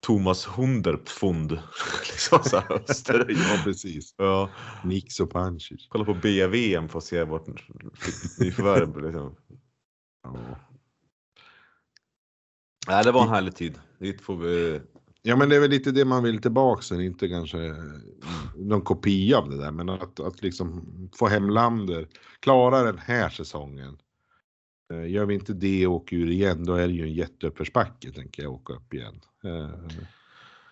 Thomas 0.00 0.46
Hunderpfund. 0.46 1.50
liksom 2.12 2.38
så 2.44 2.56
här. 2.56 3.26
Ja, 3.28 3.60
precis. 3.64 4.14
ja. 4.18 4.50
Nix 4.84 5.20
och 5.20 5.30
Panchic. 5.30 5.86
Kolla 5.88 6.04
på 6.04 6.14
BVM 6.14 6.88
för 6.88 6.98
att 6.98 7.04
se 7.04 7.24
vårt 7.24 7.46
nyförvärv. 8.38 9.04
Liksom. 9.04 9.36
Ja. 10.22 10.71
Nej, 12.88 13.04
det 13.04 13.12
var 13.12 13.22
en 13.22 13.28
härlig 13.28 13.54
tid. 13.54 13.78
Dit 13.98 14.20
får 14.20 14.36
vi... 14.36 14.80
ja, 15.22 15.36
men 15.36 15.48
det 15.48 15.56
är 15.56 15.60
väl 15.60 15.70
lite 15.70 15.90
det 15.90 16.04
man 16.04 16.22
vill 16.22 16.40
tillbaka 16.42 16.82
sen, 16.82 17.00
inte 17.00 17.28
kanske 17.28 17.74
någon 18.56 18.82
kopia 18.82 19.38
av 19.38 19.50
det 19.50 19.58
där, 19.58 19.70
men 19.70 19.88
att, 19.88 20.20
att 20.20 20.42
liksom 20.42 20.82
få 21.14 21.28
hem 21.28 21.50
Lander, 21.50 22.08
klara 22.40 22.82
den 22.82 22.98
här 22.98 23.28
säsongen. 23.28 23.98
Eh, 24.92 25.10
Gör 25.10 25.26
vi 25.26 25.34
inte 25.34 25.52
det 25.52 25.86
och 25.86 25.94
åker 25.94 26.16
ur 26.16 26.30
igen, 26.30 26.64
då 26.64 26.74
är 26.74 26.86
det 26.86 26.94
ju 26.94 27.02
en 27.02 27.14
jätteuppförsbacke, 27.14 28.12
tänker 28.12 28.42
jag, 28.42 28.52
åka 28.52 28.72
upp 28.72 28.94
igen. 28.94 29.20
Eh, 29.44 29.70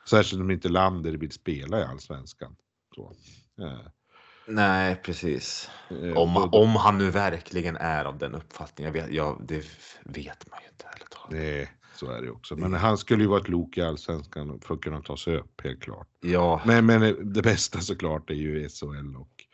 Särskilt 0.09 0.43
om 0.43 0.51
inte 0.51 0.69
Lander 0.69 1.13
vill 1.13 1.31
spela 1.31 1.81
i 1.81 1.83
Allsvenskan. 1.85 2.57
Så. 2.95 3.13
Eh, 3.61 3.79
Nej, 4.47 4.97
precis. 5.05 5.71
Om, 6.17 6.37
om 6.53 6.69
han 6.77 6.99
nu 6.99 7.11
verkligen 7.11 7.77
är 7.77 8.05
av 8.05 8.19
den 8.19 8.35
uppfattningen. 8.35 8.95
Jag 8.95 9.03
vet, 9.03 9.15
ja, 9.15 9.39
det 9.45 9.65
vet 10.05 10.51
man 10.51 10.61
ju 10.63 10.69
inte. 10.69 10.87
Ärligt 10.95 11.11
talat. 11.11 11.31
Nej, 11.31 11.71
så 12.01 12.11
är 12.11 12.23
det 12.23 12.31
också. 12.31 12.57
Men 12.57 12.75
han 12.75 12.99
skulle 12.99 13.23
ju 13.23 13.29
vara 13.29 13.41
ett 13.41 13.49
lok 13.49 13.79
i 13.79 13.81
Allsvenskan 13.81 14.61
för 14.61 14.75
att 14.75 14.81
kunna 14.81 15.01
ta 15.01 15.17
sig 15.17 15.37
upp, 15.37 15.61
helt 15.65 15.81
klart. 15.81 16.09
Ja, 16.21 16.63
Men, 16.67 16.87
men 16.87 17.33
det 17.33 17.43
bästa 17.43 17.81
såklart 17.81 18.31
är 18.31 18.35
ju 18.35 18.69
SHL 18.69 19.17
och 19.17 19.45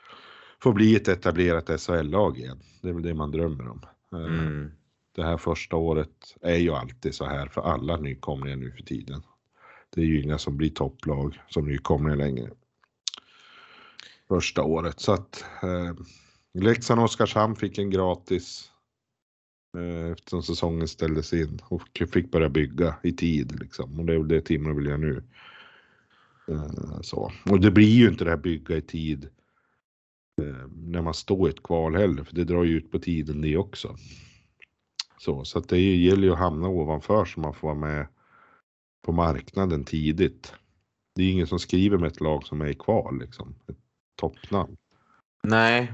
få 0.63 0.73
bli 0.73 0.97
ett 0.97 1.09
etablerat 1.09 1.81
SHL-lag 1.81 2.39
igen. 2.39 2.61
Det 2.83 2.89
är 2.89 2.93
väl 2.93 3.03
det 3.03 3.15
man 3.15 3.31
drömmer 3.31 3.69
om. 3.69 3.81
Eh, 4.13 4.19
mm. 4.19 4.71
Det 5.17 5.23
här 5.23 5.37
första 5.37 5.77
året 5.77 6.37
är 6.41 6.57
ju 6.57 6.71
alltid 6.71 7.15
så 7.15 7.25
här 7.25 7.47
för 7.47 7.61
alla 7.61 7.97
nykomlingar 7.97 8.57
nu 8.57 8.73
för 8.73 8.83
tiden. 8.83 9.23
Det 9.95 10.01
är 10.01 10.05
ju 10.05 10.23
inga 10.23 10.39
som 10.39 10.57
blir 10.57 10.71
topplag 10.71 11.41
som 11.49 11.69
nykomlingar 11.69 12.17
längre. 12.17 12.51
Första 14.29 14.63
året 14.63 15.01
så 15.01 15.13
att 15.13 15.45
eh, 15.63 15.95
Leksand 16.55 17.01
och 17.01 17.05
Oskarshamn 17.05 17.57
fick 17.57 17.79
en 17.79 17.91
gratis 17.91 18.71
eh, 18.71 18.76
eftersom 20.13 20.43
säsongen 20.43 20.89
ställdes 20.89 21.33
in 21.33 21.61
och 21.69 22.03
fick 22.13 22.31
börja 22.31 22.49
bygga 22.49 22.95
i 23.03 23.13
tid 23.13 23.61
liksom. 23.61 24.01
Och 24.01 24.07
det 24.07 24.15
är 24.15 24.19
väl 24.19 24.29
det 24.29 24.41
Timrå 24.41 24.75
vill 24.75 24.87
göra 24.87 24.97
nu. 24.97 25.23
Eh, 26.49 27.01
så. 27.01 27.33
Och 27.51 27.61
det 27.61 27.71
blir 27.71 27.89
ju 27.89 28.09
inte 28.09 28.25
det 28.25 28.31
här 28.31 28.37
bygga 28.37 28.77
i 28.77 28.83
tid 28.83 29.29
eh, 30.43 30.69
när 30.75 31.03
man 31.03 31.15
står 31.15 31.49
i 31.49 31.51
ett 31.51 31.63
kval 31.63 31.97
heller, 31.97 32.25
för 32.25 32.35
det 32.35 32.45
drar 32.45 32.65
ju 32.65 32.77
ut 32.77 32.93
på 32.93 32.99
tiden 32.99 33.41
det 33.41 33.57
också. 33.57 33.97
Så, 35.19 35.45
så 35.45 35.59
att 35.59 35.69
det 35.69 35.81
gäller 35.81 36.23
ju 36.23 36.33
att 36.33 36.39
hamna 36.39 36.69
ovanför 36.69 37.25
så 37.25 37.41
man 37.41 37.55
får 37.55 37.69
vara 37.69 37.79
med 37.79 38.07
på 39.03 39.13
marknaden 39.13 39.85
tidigt. 39.85 40.55
Det 41.15 41.23
är 41.23 41.31
ingen 41.31 41.47
som 41.47 41.59
skriver 41.59 41.99
med 41.99 42.07
ett 42.07 42.21
lag 42.21 42.47
som 42.47 42.61
är 42.61 42.67
i 42.67 42.75
kval 42.75 43.19
liksom. 43.19 43.55
Ett 43.69 43.79
toppnamn. 44.17 44.77
Nej, 45.43 45.93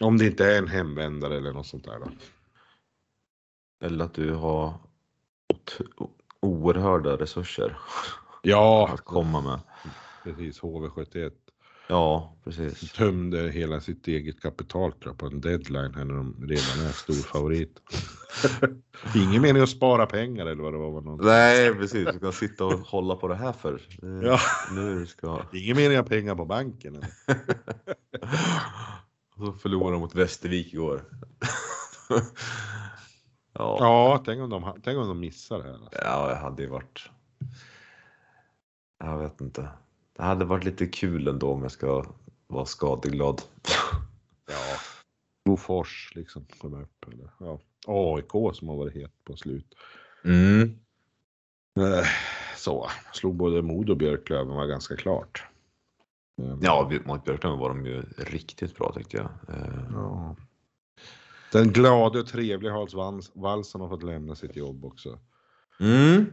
Om 0.00 0.18
det 0.18 0.26
inte 0.26 0.46
är 0.46 0.58
en 0.58 0.68
hemvändare 0.68 1.36
eller 1.36 1.52
något 1.52 1.66
sånt 1.66 1.84
där 1.84 1.98
då. 1.98 2.10
Eller 3.84 4.04
att 4.04 4.14
du 4.14 4.32
har 4.34 4.74
oerhörda 6.40 7.16
resurser 7.16 7.76
Ja, 8.42 8.88
att 8.94 9.00
komma 9.04 9.40
med. 9.40 9.60
precis. 10.24 10.60
HV71 10.60 11.30
Ja, 11.88 12.36
precis. 12.44 12.92
tömde 12.92 13.48
hela 13.50 13.80
sitt 13.80 14.08
eget 14.08 14.40
kapital 14.42 14.92
tror 14.92 15.06
jag, 15.06 15.18
på 15.18 15.26
en 15.26 15.40
deadline 15.40 15.94
här 15.94 16.04
när 16.04 16.14
de 16.14 16.36
redan 16.48 16.86
är 16.88 16.92
stor 16.92 17.14
favorit. 17.14 17.80
Ingen 19.14 19.42
mening 19.42 19.62
att 19.62 19.68
spara 19.68 20.06
pengar 20.06 20.46
eller 20.46 20.62
vad 20.62 20.72
det 20.72 20.78
var. 20.78 21.00
någon... 21.00 21.26
Nej, 21.26 21.74
precis. 21.74 22.08
Du 22.12 22.18
kan 22.18 22.32
sitta 22.32 22.64
och 22.64 22.72
hålla 22.72 23.16
på 23.16 23.28
det 23.28 23.34
här 23.34 23.52
för. 23.52 23.72
Det- 24.00 24.26
Ja. 24.26 24.38
Nu 24.72 25.06
ska... 25.06 25.40
Ingen 25.52 25.76
mening 25.76 25.96
att 25.98 26.04
ha 26.04 26.08
pengar 26.16 26.34
på 26.34 26.44
banken. 26.44 27.02
Så 29.36 29.52
förlorade 29.52 29.92
de 29.92 30.00
mot 30.00 30.14
Västervik 30.14 30.72
igår. 30.74 31.02
Ja. 33.54 33.76
Ja, 33.80 34.22
tänk 34.24 34.42
om 34.42 34.50
de, 34.50 34.80
tänk 34.84 34.98
om 34.98 35.08
de 35.08 35.20
missar 35.20 35.58
det 35.58 35.64
här. 35.64 35.72
Alltså. 35.72 35.98
Ja, 36.02 36.28
det 36.28 36.34
hade 36.34 36.62
ju 36.62 36.68
varit. 36.68 37.10
Jag 38.98 39.18
vet 39.18 39.40
inte. 39.40 39.68
Det 40.16 40.22
hade 40.22 40.44
varit 40.44 40.64
lite 40.64 40.86
kul 40.86 41.28
ändå 41.28 41.52
om 41.52 41.62
jag 41.62 41.72
ska 41.72 42.04
vara 42.46 42.66
skadeglad. 42.66 43.42
Ja. 44.46 44.76
Bofors 45.44 46.12
liksom 46.14 46.46
kommer 46.58 46.82
upp. 46.82 47.04
Eller, 47.12 47.30
ja. 47.40 47.58
AIK 47.86 48.56
som 48.56 48.68
har 48.68 48.76
varit 48.76 48.94
het 48.94 49.24
på 49.24 49.36
slut. 49.36 49.74
Mm. 50.24 50.62
Eh, 51.80 52.06
Så, 52.56 52.90
slog 53.12 53.34
både 53.34 53.62
Modo 53.62 53.92
och 53.92 53.98
Björklöven 53.98 54.54
var 54.54 54.66
ganska 54.66 54.96
klart. 54.96 55.44
Ja, 56.60 56.90
mot 57.04 57.24
Björklöven 57.24 57.58
var 57.58 57.68
de 57.68 57.86
ju 57.86 58.02
riktigt 58.18 58.76
bra 58.76 58.92
tyckte 58.92 59.16
jag. 59.16 59.28
Eh, 59.56 59.84
Ja. 59.92 60.36
Den 61.54 61.72
glade 61.72 62.20
och 62.20 62.26
trevliga 62.26 62.72
Hans 62.72 62.94
Wallson 63.34 63.80
har 63.80 63.88
fått 63.88 64.02
lämna 64.02 64.34
sitt 64.34 64.56
jobb 64.56 64.84
också. 64.84 65.18
Mm. 65.80 66.24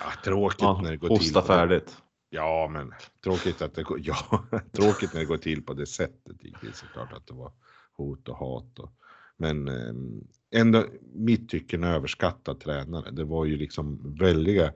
Ja, 0.00 0.06
tråkigt 0.24 0.60
Ja, 0.60 0.80
när 0.82 0.90
det 0.90 0.96
går 0.96 1.18
till. 1.18 1.34
färdigt. 1.34 1.96
Ja, 2.30 2.68
men 2.72 2.92
tråkigt 3.24 3.62
att 3.62 3.74
det 3.74 3.82
går, 3.82 4.00
ja, 4.02 4.44
tråkigt 4.72 5.12
när 5.12 5.20
det 5.20 5.26
går 5.26 5.36
till 5.36 5.62
på 5.62 5.74
det 5.74 5.86
sättet. 5.86 6.36
Det 6.40 6.66
är 6.68 6.72
såklart 6.72 7.12
att 7.12 7.26
det 7.26 7.34
var 7.34 7.52
hot 7.96 8.28
och 8.28 8.36
hat. 8.36 8.78
Och, 8.78 8.92
men 9.36 9.68
eh, 9.68 10.60
ändå 10.60 10.84
mitt 11.14 11.48
tycke 11.48 11.76
en 11.76 11.84
överskattad 11.84 12.60
tränare. 12.60 13.10
Det 13.10 13.24
var 13.24 13.44
ju 13.44 13.56
liksom 13.56 14.16
väldiga 14.18 14.72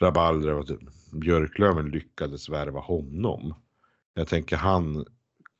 rabalder 0.00 0.60
att 0.60 0.68
Björklöven 1.12 1.90
lyckades 1.90 2.48
värva 2.48 2.80
honom. 2.80 3.54
Jag 4.14 4.28
tänker 4.28 4.56
han 4.56 5.06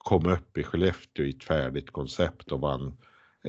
kom 0.08 0.26
upp 0.26 0.58
i 0.58 0.62
Skellefteå 0.62 1.24
i 1.24 1.30
ett 1.30 1.44
färdigt 1.44 1.90
koncept 1.90 2.52
och 2.52 2.60
vann 2.60 2.96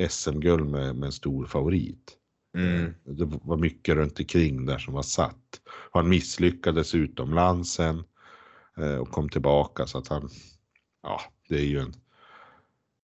SM-guld 0.09 0.69
med, 0.69 0.95
med 0.95 1.07
en 1.07 1.11
stor 1.11 1.45
favorit. 1.45 2.17
Mm. 2.57 2.93
Det 3.03 3.25
var 3.25 3.57
mycket 3.57 3.95
runt 3.95 4.19
omkring 4.19 4.65
där 4.65 4.77
som 4.77 4.93
var 4.93 5.01
satt. 5.01 5.61
Han 5.91 6.09
misslyckades 6.09 6.95
utomlands 6.95 7.73
sen 7.73 8.03
eh, 8.77 8.95
och 8.95 9.09
kom 9.09 9.29
tillbaka 9.29 9.87
så 9.87 9.97
att 9.97 10.07
han, 10.07 10.29
ja, 11.03 11.21
det 11.49 11.55
är 11.55 11.65
ju 11.65 11.79
en 11.79 11.93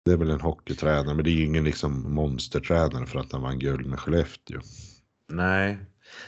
Det 0.04 0.12
är 0.12 0.16
väl 0.16 0.30
en 0.30 0.40
hockeytränare, 0.40 1.14
men 1.14 1.24
det 1.24 1.30
är 1.30 1.34
ju 1.34 1.44
ingen 1.44 1.64
liksom 1.64 2.14
monstertränare 2.14 3.06
för 3.06 3.18
att 3.18 3.32
han 3.32 3.42
vann 3.42 3.58
guld 3.58 3.86
med 3.86 4.00
Skellefteå. 4.00 4.60
Nej, 5.28 5.78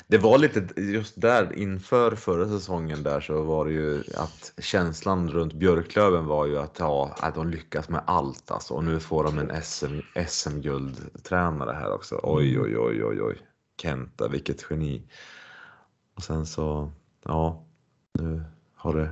det 0.06 0.18
var 0.18 0.38
lite 0.38 0.80
just 0.80 1.20
där 1.20 1.58
inför 1.58 2.14
förra 2.14 2.48
säsongen 2.48 3.02
där 3.02 3.20
så 3.20 3.42
var 3.42 3.66
det 3.66 3.72
ju 3.72 4.02
att 4.16 4.52
känslan 4.58 5.30
runt 5.30 5.52
Björklöven 5.52 6.26
var 6.26 6.46
ju 6.46 6.58
att 6.58 6.78
ja, 6.78 7.16
att 7.20 7.34
de 7.34 7.50
lyckas 7.50 7.88
med 7.88 8.02
allt 8.06 8.50
alltså 8.50 8.74
och 8.74 8.84
nu 8.84 9.00
får 9.00 9.24
de 9.24 9.38
en 9.38 9.62
SM, 9.62 10.00
SM-guldtränare 10.28 11.72
här 11.72 11.92
också. 11.92 12.20
Oj, 12.22 12.60
oj, 12.60 12.78
oj, 12.78 13.04
oj, 13.04 13.22
oj. 13.22 13.38
Kenta, 13.82 14.28
vilket 14.28 14.66
geni. 14.70 15.02
Och 16.14 16.22
sen 16.22 16.46
så, 16.46 16.92
ja, 17.24 17.64
nu 18.12 18.44
har 18.74 18.94
det 18.94 19.10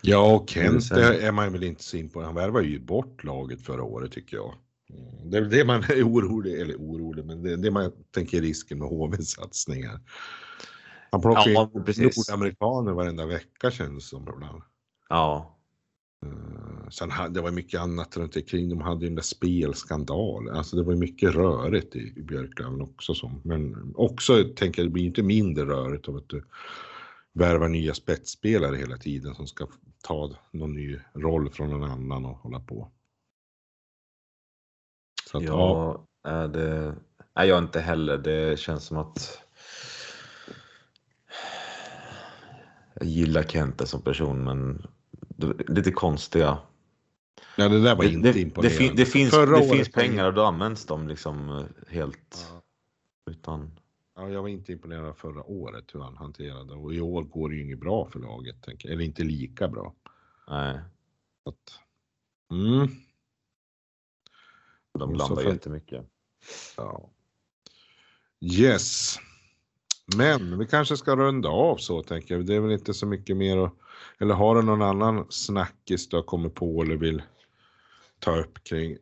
Ja, 0.00 0.34
och 0.34 0.50
Kent 0.50 0.90
är 0.90 1.32
man 1.32 1.52
väl 1.52 1.62
inte 1.62 1.82
så 1.82 2.08
på. 2.12 2.22
Han 2.22 2.34
värvade 2.34 2.66
ju 2.66 2.80
bort 2.80 3.24
laget 3.24 3.62
förra 3.62 3.82
året 3.82 4.12
tycker 4.12 4.36
jag. 4.36 4.54
Mm, 4.90 5.30
Det 5.30 5.36
är 5.38 5.42
det 5.42 5.64
man 5.64 5.82
är 5.82 6.08
orolig, 6.08 6.60
eller 6.60 6.74
orolig, 6.76 7.24
men 7.24 7.42
det 7.42 7.52
är 7.52 7.56
det 7.56 7.70
man 7.70 7.92
tänker 8.10 8.40
risken 8.40 8.78
med 8.78 8.88
HVs 8.88 9.30
satsningar. 9.30 10.00
Han 11.10 11.20
plockar 11.20 11.50
Ja, 11.50 11.70
in 11.74 11.84
precis. 11.84 12.28
nordamerikaner 12.28 12.92
varenda 12.92 13.26
vecka 13.26 13.70
känns 13.70 13.94
det 13.94 14.00
som 14.00 14.22
ibland. 14.22 14.62
Ja, 15.08 15.52
Eh, 16.26 16.88
Sen 16.90 17.10
hade, 17.10 17.34
det 17.34 17.40
var 17.40 17.50
mycket 17.50 17.80
annat 17.80 18.16
runt 18.16 18.36
omkring. 18.36 18.68
De 18.68 18.80
hade 18.80 19.00
ju 19.00 19.06
den 19.06 19.14
där 19.14 19.22
spelskandalen. 19.22 20.54
Alltså 20.56 20.76
det 20.76 20.82
var 20.82 20.94
mycket 20.94 21.34
rörigt 21.34 21.96
i, 21.96 22.12
i 22.16 22.22
Björklöven 22.22 22.80
också. 22.82 23.14
Som, 23.14 23.40
men 23.44 23.92
också 23.96 24.44
tänker 24.56 24.82
jag, 24.82 24.88
det 24.88 24.92
blir 24.92 25.04
inte 25.04 25.22
mindre 25.22 25.64
rörigt 25.64 26.08
av 26.08 26.16
att 26.16 26.28
du 26.28 26.44
värvar 27.32 27.68
nya 27.68 27.94
spetsspelare 27.94 28.76
hela 28.76 28.96
tiden 28.96 29.34
som 29.34 29.46
ska 29.46 29.66
ta 30.02 30.30
någon 30.52 30.74
ny 30.74 30.98
roll 31.14 31.50
från 31.50 31.70
någon 31.70 31.90
annan 31.90 32.24
och 32.24 32.36
hålla 32.36 32.60
på. 32.60 32.90
Så 35.30 35.38
att, 35.38 35.44
ja. 35.44 36.04
ja, 36.22 36.46
det... 36.46 36.94
Nej, 37.36 37.48
jag 37.48 37.58
inte 37.58 37.80
heller. 37.80 38.18
Det 38.18 38.58
känns 38.58 38.84
som 38.84 38.96
att 38.96 39.40
jag 42.94 43.08
gillar 43.08 43.42
Kente 43.42 43.86
som 43.86 44.02
person, 44.02 44.44
men 44.44 44.86
det- 45.28 45.68
lite 45.68 45.92
konstiga. 45.92 46.58
ja, 47.56 47.68
det 47.68 47.82
där 47.82 47.96
var 47.96 48.04
Det, 48.04 48.10
inte 48.10 48.28
det, 48.28 48.32
det, 48.32 48.40
imponerande. 48.40 48.78
fin, 48.78 48.96
det, 48.96 49.06
finns, 49.06 49.30
Förra 49.30 49.58
det 49.60 49.68
finns 49.68 49.88
pengar 49.92 50.24
och 50.26 50.34
då 50.34 50.42
används 50.44 50.86
de 50.86 51.08
liksom 51.08 51.50
eh, 51.50 51.64
helt 51.94 52.48
Ja. 52.52 52.62
utan... 53.32 53.78
Ja, 54.16 54.28
jag 54.28 54.42
var 54.42 54.48
inte 54.48 54.72
imponerad 54.72 55.16
förra 55.16 55.42
året 55.44 55.84
hur 55.92 56.00
han 56.00 56.16
hanterade 56.16 56.74
och 56.74 56.94
i 56.94 57.00
år 57.00 57.22
går 57.22 57.48
det 57.48 57.54
ju 57.56 57.62
inget 57.62 57.80
bra 57.80 58.08
för 58.10 58.18
laget. 58.20 58.62
Tänker, 58.62 58.88
jag. 58.88 58.94
eller 58.94 59.04
inte 59.04 59.24
lika 59.24 59.68
bra. 59.68 59.94
Nej, 60.48 60.80
att, 61.44 61.80
mm. 62.50 62.88
De 64.98 65.12
blandar 65.12 65.42
för- 65.42 65.52
jättemycket. 65.52 66.04
Ja. 66.76 67.10
Yes. 68.40 69.16
Men 70.16 70.58
vi 70.58 70.66
kanske 70.66 70.96
ska 70.96 71.16
runda 71.16 71.48
av 71.48 71.76
så 71.76 72.02
tänker 72.02 72.34
jag. 72.34 72.46
Det 72.46 72.54
är 72.54 72.60
väl 72.60 72.72
inte 72.72 72.94
så 72.94 73.06
mycket 73.06 73.36
mer 73.36 73.58
att... 73.58 73.72
Eller 74.18 74.34
har 74.34 74.54
du 74.54 74.62
någon 74.62 74.82
annan 74.82 75.26
snackis 75.28 76.08
du 76.08 76.16
har 76.16 76.22
kommit 76.22 76.54
på 76.54 76.82
eller 76.82 76.96
vill 76.96 77.22
ta 78.18 78.36
upp 78.40 78.64
kring 78.64 78.96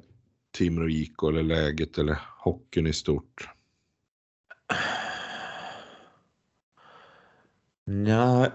Timrå 0.53 0.89
IK 0.89 1.23
eller 1.23 1.43
läget 1.43 1.99
eller 1.99 2.19
hockeyn 2.39 2.87
i 2.87 2.93
stort? 2.93 3.49
Nej, 7.85 8.51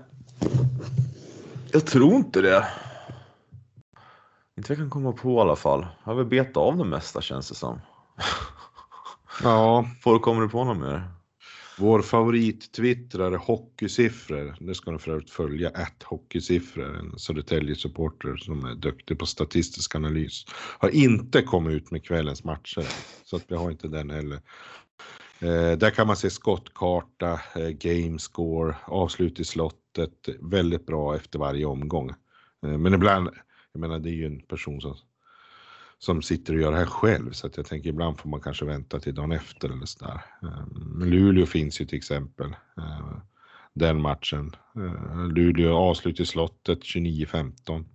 jag 1.71 1.85
tror 1.85 2.15
inte 2.15 2.41
det. 2.41 2.67
Inte 4.59 4.73
jag 4.73 4.77
kan 4.79 4.89
komma 4.89 5.11
på 5.11 5.37
i 5.37 5.39
alla 5.39 5.55
fall. 5.55 5.79
Jag 6.03 6.11
har 6.11 6.15
väl 6.15 6.25
betat 6.25 6.57
av 6.57 6.77
det 6.77 6.85
mesta 6.85 7.21
känns 7.21 7.49
det 7.49 7.55
som. 7.55 7.79
Ja, 9.43 9.85
Får 10.03 10.19
kommer 10.19 10.41
du 10.41 10.49
på 10.49 10.63
något 10.63 10.77
mer? 10.77 11.11
vår 11.77 12.01
favorit-twittrare 12.01 13.37
Hockeysiffror, 13.37 14.55
det 14.59 14.75
ska 14.75 14.91
ni 14.91 14.99
för 14.99 15.11
övrigt 15.11 15.29
följa, 15.29 15.69
att 15.69 16.03
Hockeysiffror, 16.03 16.95
en 16.99 17.17
Södertälje-supporter 17.17 18.35
som 18.35 18.65
är 18.65 18.75
duktig 18.75 19.19
på 19.19 19.25
statistisk 19.25 19.95
analys, 19.95 20.45
har 20.79 20.89
inte 20.89 21.41
kommit 21.41 21.73
ut 21.73 21.91
med 21.91 22.03
kvällens 22.03 22.43
matcher. 22.43 22.87
Så 23.23 23.35
att 23.35 23.45
vi 23.47 23.55
har 23.55 23.71
inte 23.71 23.87
den 23.87 24.09
heller. 24.09 24.41
Eh, 25.39 25.77
där 25.77 25.89
kan 25.89 26.07
man 26.07 26.17
se 26.17 26.29
skottkarta, 26.29 27.39
eh, 27.55 27.69
game 27.69 28.19
score, 28.19 28.75
avslut 28.85 29.39
i 29.39 29.45
slottet, 29.45 30.29
väldigt 30.41 30.85
bra 30.85 31.15
efter 31.15 31.39
varje 31.39 31.65
omgång. 31.65 32.09
Eh, 32.65 32.77
men 32.77 32.93
ibland, 32.93 33.29
jag 33.73 33.79
menar 33.79 33.99
det 33.99 34.09
är 34.09 34.13
ju 34.13 34.25
en 34.25 34.41
person 34.41 34.81
som, 34.81 34.95
som 35.97 36.21
sitter 36.21 36.53
och 36.53 36.61
gör 36.61 36.71
det 36.71 36.77
här 36.77 36.85
själv 36.85 37.31
så 37.31 37.47
att 37.47 37.57
jag 37.57 37.65
tänker 37.65 37.89
ibland 37.89 38.19
får 38.19 38.29
man 38.29 38.41
kanske 38.41 38.65
vänta 38.65 38.99
till 38.99 39.15
dagen 39.15 39.31
efter 39.31 39.69
eller 39.69 39.85
sådär. 39.85 40.21
där. 40.41 41.05
Luleå 41.05 41.45
finns 41.45 41.81
ju 41.81 41.85
till 41.85 41.97
exempel. 41.97 42.55
Eh, 42.77 43.17
den 43.73 44.01
matchen. 44.01 44.55
Eh, 44.75 45.27
Luleå 45.27 45.75
avslut 45.75 46.19
i 46.19 46.25
slottet 46.25 46.79
29-15. 46.79 47.85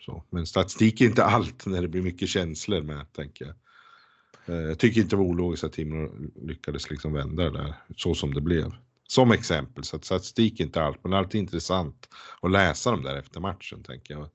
Så. 0.00 0.24
Men 0.30 0.46
statistik 0.46 1.00
är 1.00 1.04
inte 1.04 1.24
allt 1.24 1.66
när 1.66 1.82
det 1.82 1.88
blir 1.88 2.02
mycket 2.02 2.28
känslor 2.28 2.82
med 2.82 3.12
tänker 3.12 3.44
jag. 3.44 3.54
Jag 4.46 4.78
tycker 4.78 5.00
inte 5.00 5.16
det 5.16 5.20
var 5.20 5.24
ologiskt 5.24 5.64
att 5.64 5.72
Timrå 5.72 6.10
lyckades 6.42 6.90
liksom 6.90 7.12
vända 7.12 7.50
det 7.50 7.58
där 7.58 7.74
så 7.96 8.14
som 8.14 8.34
det 8.34 8.40
blev. 8.40 8.72
Som 9.08 9.32
exempel, 9.32 9.84
så 9.84 9.96
att 9.96 10.04
statistik 10.04 10.60
är 10.60 10.64
inte 10.64 10.82
allt, 10.82 10.98
men 11.02 11.10
det 11.10 11.16
är 11.16 11.18
alltid 11.18 11.40
intressant 11.40 12.08
att 12.40 12.50
läsa 12.50 12.90
dem 12.90 13.02
där 13.02 13.16
efter 13.16 13.40
matchen 13.40 13.82
tänker 13.82 14.14
jag. 14.14 14.28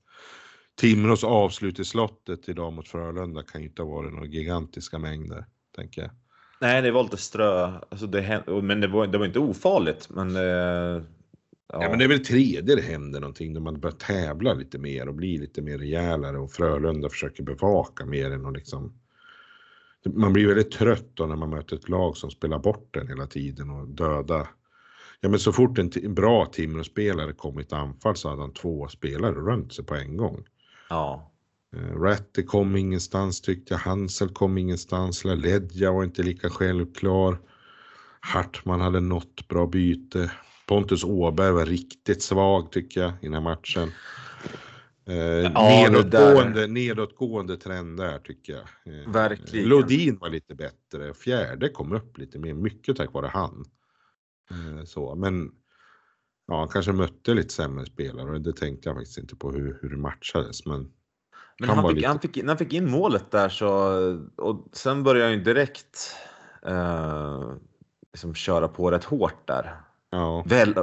Timrås 0.80 1.24
avslut 1.24 1.78
i 1.78 1.84
slottet 1.84 2.48
idag 2.48 2.72
mot 2.72 2.88
Frölunda 2.88 3.42
kan 3.42 3.60
ju 3.60 3.66
inte 3.66 3.82
ha 3.82 3.88
varit 3.90 4.12
några 4.12 4.26
gigantiska 4.26 4.98
mängder, 4.98 5.46
tänker 5.76 6.02
jag. 6.02 6.10
Nej, 6.60 6.82
det 6.82 6.90
var 6.90 7.02
lite 7.02 7.16
strö. 7.16 7.72
Alltså 7.90 8.06
det, 8.06 8.44
men 8.62 8.80
det 8.80 8.88
var, 8.88 9.06
det 9.06 9.18
var 9.18 9.26
inte 9.26 9.38
ofarligt. 9.38 10.10
Men, 10.10 10.36
eh, 10.36 10.42
ja. 10.42 11.02
Ja. 11.72 11.88
men 11.88 11.98
det 11.98 12.04
är 12.04 12.08
väl 12.08 12.24
tredje 12.24 12.76
det 12.76 12.82
händer 12.82 13.20
någonting 13.20 13.54
där 13.54 13.60
man 13.60 13.80
börjar 13.80 13.96
tävla 13.96 14.54
lite 14.54 14.78
mer 14.78 15.08
och 15.08 15.14
bli 15.14 15.38
lite 15.38 15.62
mer 15.62 15.78
rejälare 15.78 16.38
och 16.38 16.52
Frölunda 16.52 17.08
försöker 17.08 17.42
bevaka 17.42 18.06
mer 18.06 18.30
än 18.30 18.46
att 18.46 18.56
liksom 18.56 18.92
man 20.06 20.32
blir 20.32 20.46
väldigt 20.46 20.70
trött 20.70 21.10
då 21.14 21.26
när 21.26 21.36
man 21.36 21.50
möter 21.50 21.76
ett 21.76 21.88
lag 21.88 22.16
som 22.16 22.30
spelar 22.30 22.58
bort 22.58 22.94
den 22.94 23.08
hela 23.08 23.26
tiden 23.26 23.70
och 23.70 23.88
döda. 23.88 24.48
Ja 25.20 25.28
men 25.28 25.38
så 25.38 25.52
fort 25.52 25.78
en, 25.78 25.90
en 26.02 26.14
bra 26.14 26.46
Timrå-spelare 26.46 27.32
kom 27.32 27.58
i 27.58 27.62
ett 27.62 27.72
anfall 27.72 28.16
så 28.16 28.28
hade 28.28 28.42
han 28.42 28.52
två 28.52 28.88
spelare 28.88 29.34
runt 29.34 29.72
sig 29.72 29.84
på 29.84 29.94
en 29.94 30.16
gång. 30.16 30.44
Ja. 30.90 31.32
Eh, 31.76 32.00
Ratti 32.00 32.42
kom 32.42 32.76
ingenstans 32.76 33.40
tyckte 33.40 33.74
jag, 33.74 33.78
Hansel 33.78 34.28
kom 34.28 34.58
ingenstans, 34.58 35.24
Laledja 35.24 35.92
var 35.92 36.04
inte 36.04 36.22
lika 36.22 36.50
självklar. 36.50 37.38
Hartman 38.20 38.80
hade 38.80 39.00
något 39.00 39.48
bra 39.48 39.66
byte. 39.66 40.30
Pontus 40.66 41.04
Åberg 41.04 41.52
var 41.52 41.66
riktigt 41.66 42.22
svag 42.22 42.72
tycker 42.72 43.00
jag 43.00 43.12
i 43.20 43.24
den 43.26 43.34
här 43.34 43.40
matchen. 43.40 43.92
Eh, 45.06 45.14
det 45.14 45.90
nedåtgående, 45.90 46.66
nedåtgående 46.66 47.56
trend 47.56 47.98
där 47.98 48.18
tycker 48.18 48.52
jag. 48.52 48.94
Eh, 48.94 49.10
Verkligen. 49.10 49.68
Lodin 49.68 50.18
var 50.18 50.28
lite 50.28 50.54
bättre, 50.54 51.14
fjärde 51.14 51.68
kom 51.68 51.92
upp 51.92 52.18
lite 52.18 52.38
mer, 52.38 52.54
mycket 52.54 52.96
tack 52.96 53.12
vare 53.12 53.26
han. 53.26 53.64
Eh, 54.50 54.84
så, 54.84 55.14
men 55.14 55.50
ja, 56.50 56.58
han 56.58 56.68
kanske 56.68 56.92
mötte 56.92 57.34
lite 57.34 57.54
sämre 57.54 57.86
spelare 57.86 58.30
och 58.30 58.40
det 58.40 58.52
tänkte 58.56 58.88
jag 58.88 58.96
faktiskt 58.96 59.18
inte 59.18 59.36
på 59.36 59.50
hur, 59.52 59.78
hur 59.82 59.90
det 59.90 59.96
matchades. 59.96 60.66
Men 60.66 60.90
Men 61.60 61.68
han 61.68 61.88
fick, 61.88 61.96
lite- 61.96 62.08
han, 62.08 62.18
fick, 62.20 62.36
när 62.36 62.48
han 62.48 62.58
fick 62.58 62.72
in 62.72 62.90
målet 62.90 63.30
där 63.30 63.48
så 63.48 63.68
och 64.36 64.68
sen 64.72 65.02
började 65.02 65.24
han 65.30 65.38
ju 65.38 65.44
direkt 65.44 66.16
eh, 66.66 67.52
liksom 68.12 68.34
köra 68.34 68.68
på 68.68 68.90
rätt 68.90 69.04
hårt 69.04 69.46
där. 69.46 69.74
ja. 70.10 70.44
Väl, 70.46 70.74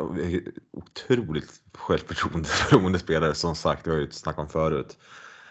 otroligt 0.71 1.61
självförtroende 1.73 2.99
spelare 3.05 3.33
som 3.33 3.55
sagt, 3.55 3.83
det 3.83 3.89
har 3.91 3.97
jag 3.97 4.05
ju 4.05 4.11
snackat 4.11 4.39
om 4.39 4.49
förut. 4.49 4.97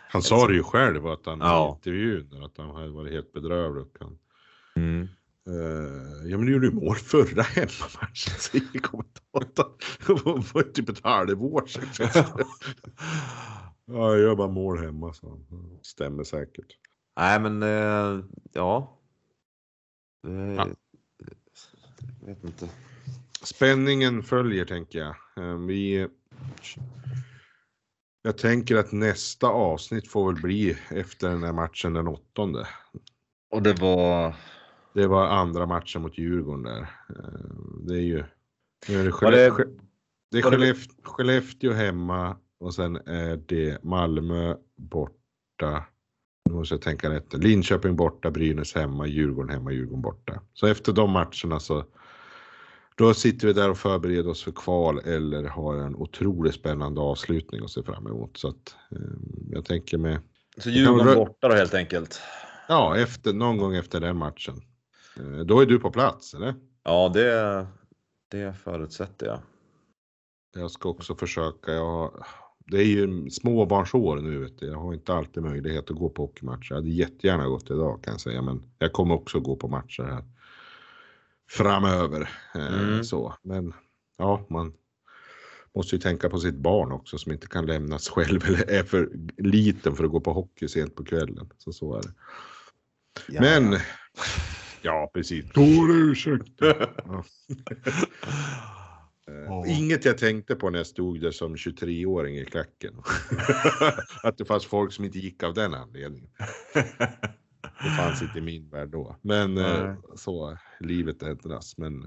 Han 0.08 0.22
sa 0.22 0.46
det 0.46 0.54
ju 0.54 0.62
själv 0.62 1.06
att 1.06 1.26
han 1.26 1.38
Ja. 1.40 1.68
i 1.68 1.76
intervjun 1.76 2.44
att 2.44 2.56
han 2.58 2.70
hade 2.70 2.88
varit 2.90 3.12
helt 3.12 3.32
bedrövlig. 3.32 3.84
Han, 4.00 4.18
Mm. 4.76 5.08
Eh, 5.46 6.30
ja 6.30 6.36
men 6.38 6.46
du 6.46 6.52
gjorde 6.52 6.66
ju 6.66 6.72
mål 6.72 6.96
förra 6.96 7.42
hemmamatchen 7.42 8.38
säger 8.38 8.80
kommentatorn. 8.80 9.72
Det 10.06 10.54
var 10.54 10.62
typ 10.62 10.88
ett 10.88 11.04
halvår 11.04 11.66
sedan. 11.66 12.24
ja 13.86 14.10
jag 14.10 14.18
gör 14.18 14.36
bara 14.36 14.48
mål 14.48 14.78
hemma 14.78 15.12
så 15.12 15.40
stämmer 15.82 16.24
säkert. 16.24 16.78
Nej 17.16 17.40
men 17.40 17.62
eh, 17.62 18.24
ja. 18.52 18.98
Eh, 20.26 20.54
Ja. 20.54 20.68
jag 22.20 22.26
vet 22.26 22.44
inte. 22.44 22.68
Spänningen 23.42 24.22
följer 24.22 24.64
tänker 24.64 24.98
jag. 24.98 25.16
Vi 25.66 26.08
jag 28.22 28.38
tänker 28.38 28.76
att 28.76 28.92
nästa 28.92 29.46
avsnitt 29.46 30.08
får 30.08 30.32
väl 30.32 30.42
bli 30.42 30.76
efter 30.90 31.28
den 31.28 31.42
här 31.42 31.52
matchen 31.52 31.92
den 31.92 32.08
åttonde. 32.08 32.68
Och 33.50 33.62
det 33.62 33.80
var... 33.80 34.34
Det 34.96 35.06
var 35.06 35.26
andra 35.26 35.66
matchen 35.66 36.02
mot 36.02 36.18
Djurgården 36.18 36.62
där. 36.62 36.80
Eh, 36.80 37.50
Det 37.86 37.94
är 37.94 38.00
ju... 38.02 38.24
Nu 38.88 39.00
är 39.00 39.04
det, 39.04 39.10
Var 39.10 39.30
det- 39.30 39.44
är 39.44 40.42
Skellefteå, 40.42 40.94
Skellefteå 41.02 41.72
hemma 41.72 42.36
och 42.60 42.74
sen 42.74 42.96
är 42.96 43.36
det 43.46 43.84
Malmö 43.84 44.54
borta 44.76 45.84
Nu 46.48 46.54
måste 46.54 46.74
jag 46.74 46.82
tänka 46.82 47.10
rätt. 47.10 47.34
Linköping 47.34 47.96
borta, 47.96 48.30
Brynäs 48.30 48.74
hemma, 48.74 49.06
Djurgården 49.06 49.50
hemma, 49.50 49.72
Djurgården 49.72 50.02
borta. 50.02 50.40
Så 50.52 50.66
efter 50.66 50.92
de 50.92 51.10
matcherna 51.10 51.60
så 51.60 51.84
då 52.94 53.14
sitter 53.14 53.46
vi 53.46 53.52
där 53.52 53.70
och 53.70 53.78
förbereder 53.78 54.28
oss 54.30 54.42
för 54.44 54.52
kval 54.52 54.98
eller 54.98 55.44
har 55.44 55.76
en 55.76 55.96
otroligt 55.96 56.54
spännande 56.54 57.00
avslutning 57.00 57.64
att 57.64 57.70
se 57.70 57.82
fram 57.82 58.06
emot. 58.06 58.36
Så 58.36 58.48
att 58.48 58.74
eh, 58.90 58.98
jag 59.50 59.64
tänker 59.64 59.98
med. 59.98 60.18
Så 60.58 60.70
Djurgården 60.70 61.14
borta 61.14 61.48
då 61.48 61.54
helt 61.54 61.74
enkelt? 61.74 62.20
Ja, 62.68 62.96
efter, 62.96 63.32
någon 63.32 63.58
gång 63.58 63.74
efter 63.76 64.00
den 64.00 64.16
matchen. 64.16 64.54
Eh, 65.16 65.38
då 65.44 65.60
är 65.60 65.66
du 65.66 65.78
på 65.78 65.90
plats, 65.90 66.34
eller? 66.34 66.54
Ja, 66.84 67.10
det, 67.14 67.66
det 68.30 68.54
förutsätter 68.54 69.26
jag. 69.26 69.38
Jag 70.54 70.70
ska 70.70 70.88
också 70.88 71.14
försöka. 71.14 71.72
Jag, 71.72 72.24
det 72.58 72.76
är 72.76 72.84
ju 72.84 73.30
småbarnsår 73.30 74.16
nu. 74.16 74.38
Vet 74.38 74.58
du. 74.58 74.66
Jag 74.66 74.78
har 74.78 74.94
inte 74.94 75.14
alltid 75.14 75.42
möjlighet 75.42 75.90
att 75.90 75.96
gå 75.96 76.08
på 76.08 76.22
hockeymatcher. 76.22 76.66
Jag 76.70 76.76
hade 76.76 76.90
jättegärna 76.90 77.46
gått 77.48 77.70
idag 77.70 78.02
kan 78.04 78.12
jag 78.14 78.20
säga, 78.20 78.42
men 78.42 78.62
jag 78.78 78.92
kommer 78.92 79.14
också 79.14 79.40
gå 79.40 79.56
på 79.56 79.68
matcher 79.68 80.02
här 80.02 80.24
framöver. 81.50 82.30
Eh, 82.54 82.66
Mm. 82.66 83.04
Så, 83.04 83.34
men 83.42 83.72
ja, 84.18 84.46
man 84.50 84.72
måste 85.74 85.96
ju 85.96 86.00
tänka 86.02 86.28
på 86.28 86.38
sitt 86.38 86.54
barn 86.54 86.92
också 86.92 87.18
som 87.18 87.32
inte 87.32 87.46
kan 87.46 87.66
lämnas 87.66 88.08
själv 88.14 88.44
eller 88.46 88.70
är 88.70 88.82
för 88.82 89.10
liten 89.38 89.96
för 89.96 90.04
att 90.04 90.10
gå 90.10 90.20
på 90.20 90.32
hockey 90.32 90.68
sent 90.68 90.94
på 90.94 91.04
kvällen. 91.04 91.50
Så 91.58 91.72
så 91.72 91.94
är 91.96 92.02
det. 92.02 92.12
Ja. 93.28 93.40
Men 93.40 93.78
ja, 94.86 95.10
precis. 95.14 95.52
Tår 95.52 95.90
ursäkt. 95.90 96.60
Ja. 99.26 99.64
Eh, 99.64 99.78
Inget 99.78 100.04
jag 100.04 100.18
tänkte 100.18 100.54
på 100.54 100.70
när 100.70 100.78
jag 100.78 100.86
stod 100.86 101.20
där 101.20 101.30
som 101.30 101.56
23-åring 101.56 102.36
i 102.36 102.44
klacken. 102.44 102.94
att 104.22 104.38
det 104.38 104.44
fanns 104.44 104.66
folk 104.66 104.92
som 104.92 105.04
inte 105.04 105.18
gick 105.18 105.42
av 105.42 105.54
den 105.54 105.74
anledningen. 105.74 106.30
Det 107.62 107.90
fanns 107.96 108.22
inte 108.22 108.38
i 108.38 108.42
min 108.42 108.68
värld 108.70 108.88
då. 108.88 109.16
Men 109.22 109.58
eh, 109.58 109.94
så, 110.14 110.58
livet 110.80 111.22
ändras. 111.22 111.78
Men 111.78 112.06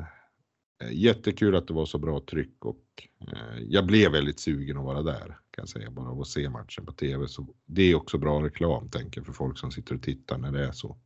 eh, 0.84 0.92
jättekul 0.92 1.56
att 1.56 1.68
det 1.68 1.74
var 1.74 1.86
så 1.86 1.98
bra 1.98 2.20
tryck 2.20 2.66
och 2.66 3.08
eh, 3.28 3.60
jag 3.68 3.86
blev 3.86 4.12
väldigt 4.12 4.40
sugen 4.40 4.78
att 4.78 4.84
vara 4.84 5.04
där. 5.04 5.28
Kan 5.28 5.62
jag 5.62 5.70
säga, 5.70 5.92
bara 5.92 6.10
av 6.10 6.22
att 6.22 6.28
se 6.28 6.50
matchen 6.50 6.86
på 6.86 6.92
tv. 6.92 7.28
Så 7.28 7.56
det 7.66 7.84
är 7.84 7.96
också 7.96 8.18
bra 8.18 8.44
reklam 8.44 8.90
tänker 8.90 9.20
jag, 9.20 9.26
för 9.26 9.34
folk 9.34 9.58
som 9.58 9.72
sitter 9.72 9.96
och 9.96 10.04
tittar 10.04 10.38
när 10.38 10.52
det 10.52 10.66
är 10.66 10.72
så. 10.72 10.98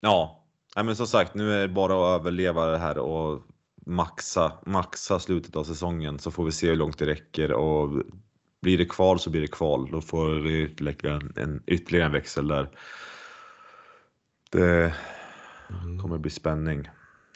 Ja, 0.00 0.47
Nej, 0.78 0.84
men 0.84 0.96
som 0.96 1.06
sagt, 1.06 1.34
nu 1.34 1.52
är 1.52 1.60
det 1.60 1.68
bara 1.68 1.92
att 1.92 2.20
överleva 2.20 2.66
det 2.66 2.78
här 2.78 2.98
och 2.98 3.42
maxa, 3.86 4.52
maxa 4.66 5.20
slutet 5.20 5.56
av 5.56 5.64
säsongen 5.64 6.18
så 6.18 6.30
får 6.30 6.44
vi 6.44 6.52
se 6.52 6.68
hur 6.68 6.76
långt 6.76 6.98
det 6.98 7.06
räcker 7.06 7.52
och 7.52 8.02
blir 8.62 8.78
det 8.78 8.84
kval 8.84 9.18
så 9.20 9.30
blir 9.30 9.40
det 9.40 9.46
kval. 9.48 9.88
Då 9.92 10.00
får 10.00 10.28
det 10.34 10.62
ytterligare 10.62 11.16
en, 11.16 11.32
en, 11.36 11.62
ytterligare 11.66 12.06
en 12.06 12.12
växel 12.12 12.48
där. 12.48 12.70
Det 14.50 14.94
kommer 16.02 16.18
bli 16.18 16.30
spänning. 16.30 16.88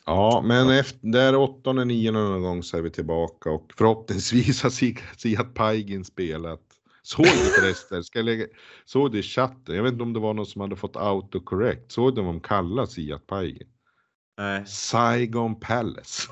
Ja, 0.07 0.43
men 0.45 0.71
efter, 0.71 0.99
där 1.09 1.37
åttonde, 1.37 1.85
nionde 1.85 2.21
någon 2.21 2.43
gång 2.43 2.63
så 2.63 2.77
är 2.77 2.83
vi 2.83 2.91
tillbaka 2.91 3.51
och 3.51 3.73
förhoppningsvis 3.79 4.63
har 4.63 4.71
Si- 4.71 4.99
Siat 5.17 5.55
Paigin 5.55 6.05
spelat. 6.05 6.72
Såg 7.03 7.25
du 7.27 7.51
förresten, 7.61 8.05
ska 8.05 8.19
jag 8.19 8.27
lägga, 8.27 8.47
såg 8.85 9.13
du 9.13 9.19
i 9.19 9.23
chatten, 9.23 9.75
jag 9.77 9.83
vet 9.83 9.93
inte 9.93 10.03
om 10.03 10.13
det 10.13 10.21
var 10.21 10.35
någon 10.35 10.47
som 10.47 10.61
hade 10.61 10.77
fått 10.77 10.97
autocorrect, 10.97 11.93
såg 11.93 12.15
du 12.15 12.23
vad 12.23 12.35
de 12.35 12.41
kallar 12.41 12.87
Siat 12.87 13.27
Paigin? 13.27 13.69
Nej. 14.39 14.67
Saigon 14.67 15.61
Palace. 15.61 16.29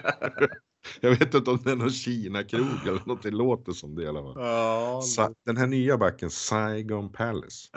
jag 1.00 1.10
vet 1.10 1.34
inte 1.34 1.50
om 1.50 1.58
det 1.64 1.70
är 1.70 1.76
någon 1.76 1.90
Kina-krog 1.90 2.86
eller 2.86 3.02
något, 3.06 3.22
det 3.22 3.30
låter 3.30 3.72
som 3.72 3.94
det 3.94 4.02
i 4.02 4.08
alla 4.08 4.22
fall. 4.22 4.34
Ja, 4.36 5.02
Sa- 5.02 5.34
Den 5.46 5.56
här 5.56 5.66
nya 5.66 5.98
backen, 5.98 6.30
Saigon 6.30 7.12
Palace. 7.12 7.68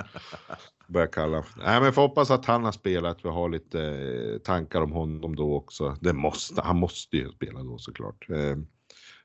Börjar 0.87 1.07
kalla. 1.07 1.43
Nej 1.57 1.81
men 1.81 1.93
får 1.93 2.01
hoppas 2.01 2.31
att 2.31 2.45
han 2.45 2.63
har 2.63 2.71
spelat. 2.71 3.25
Vi 3.25 3.29
har 3.29 3.49
lite 3.49 3.81
eh, 3.83 4.37
tankar 4.39 4.81
om 4.81 4.91
honom 4.91 5.35
då 5.35 5.55
också. 5.55 5.97
Det 6.01 6.13
måste, 6.13 6.61
han 6.61 6.77
måste 6.77 7.17
ju 7.17 7.29
spela 7.31 7.63
då 7.63 7.77
såklart. 7.77 8.25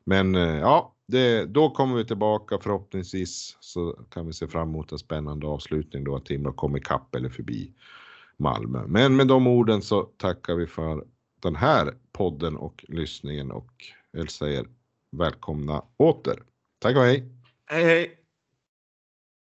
Men 0.07 0.35
eh, 0.35 0.59
ja, 0.59 0.95
det, 1.09 1.45
då 1.45 1.71
kommer 1.71 1.97
vi 1.97 2.05
tillbaka 2.05 2.59
förhoppningsvis 2.59 3.57
så 3.61 3.93
kan 4.11 4.27
vi 4.27 4.33
se 4.33 4.49
fram 4.49 4.69
emot 4.69 4.93
en 4.93 4.99
spännande 4.99 5.47
avslutning 5.47 6.05
då 6.05 6.17
att 6.17 6.27
Timrå 6.27 6.53
kommer 6.53 6.79
ikapp 6.79 7.15
eller 7.15 7.29
förbi 7.29 7.73
Malmö. 8.37 8.87
Men 8.87 9.17
med 9.17 9.27
de 9.27 9.47
orden 9.47 9.83
så 9.83 10.03
tackar 10.03 10.55
vi 10.55 10.67
för 10.67 11.05
den 11.43 11.57
här 11.57 11.95
podden 12.13 12.57
och 12.57 12.85
lyssningen 12.89 13.51
och 13.51 13.73
jag 14.11 14.31
säger 14.31 14.67
välkomna 15.11 15.83
åter. 15.97 16.43
Tack 16.79 16.97
och 16.97 17.03
hej! 17.03 17.29
Hej 17.67 17.85
hej! 17.85 18.24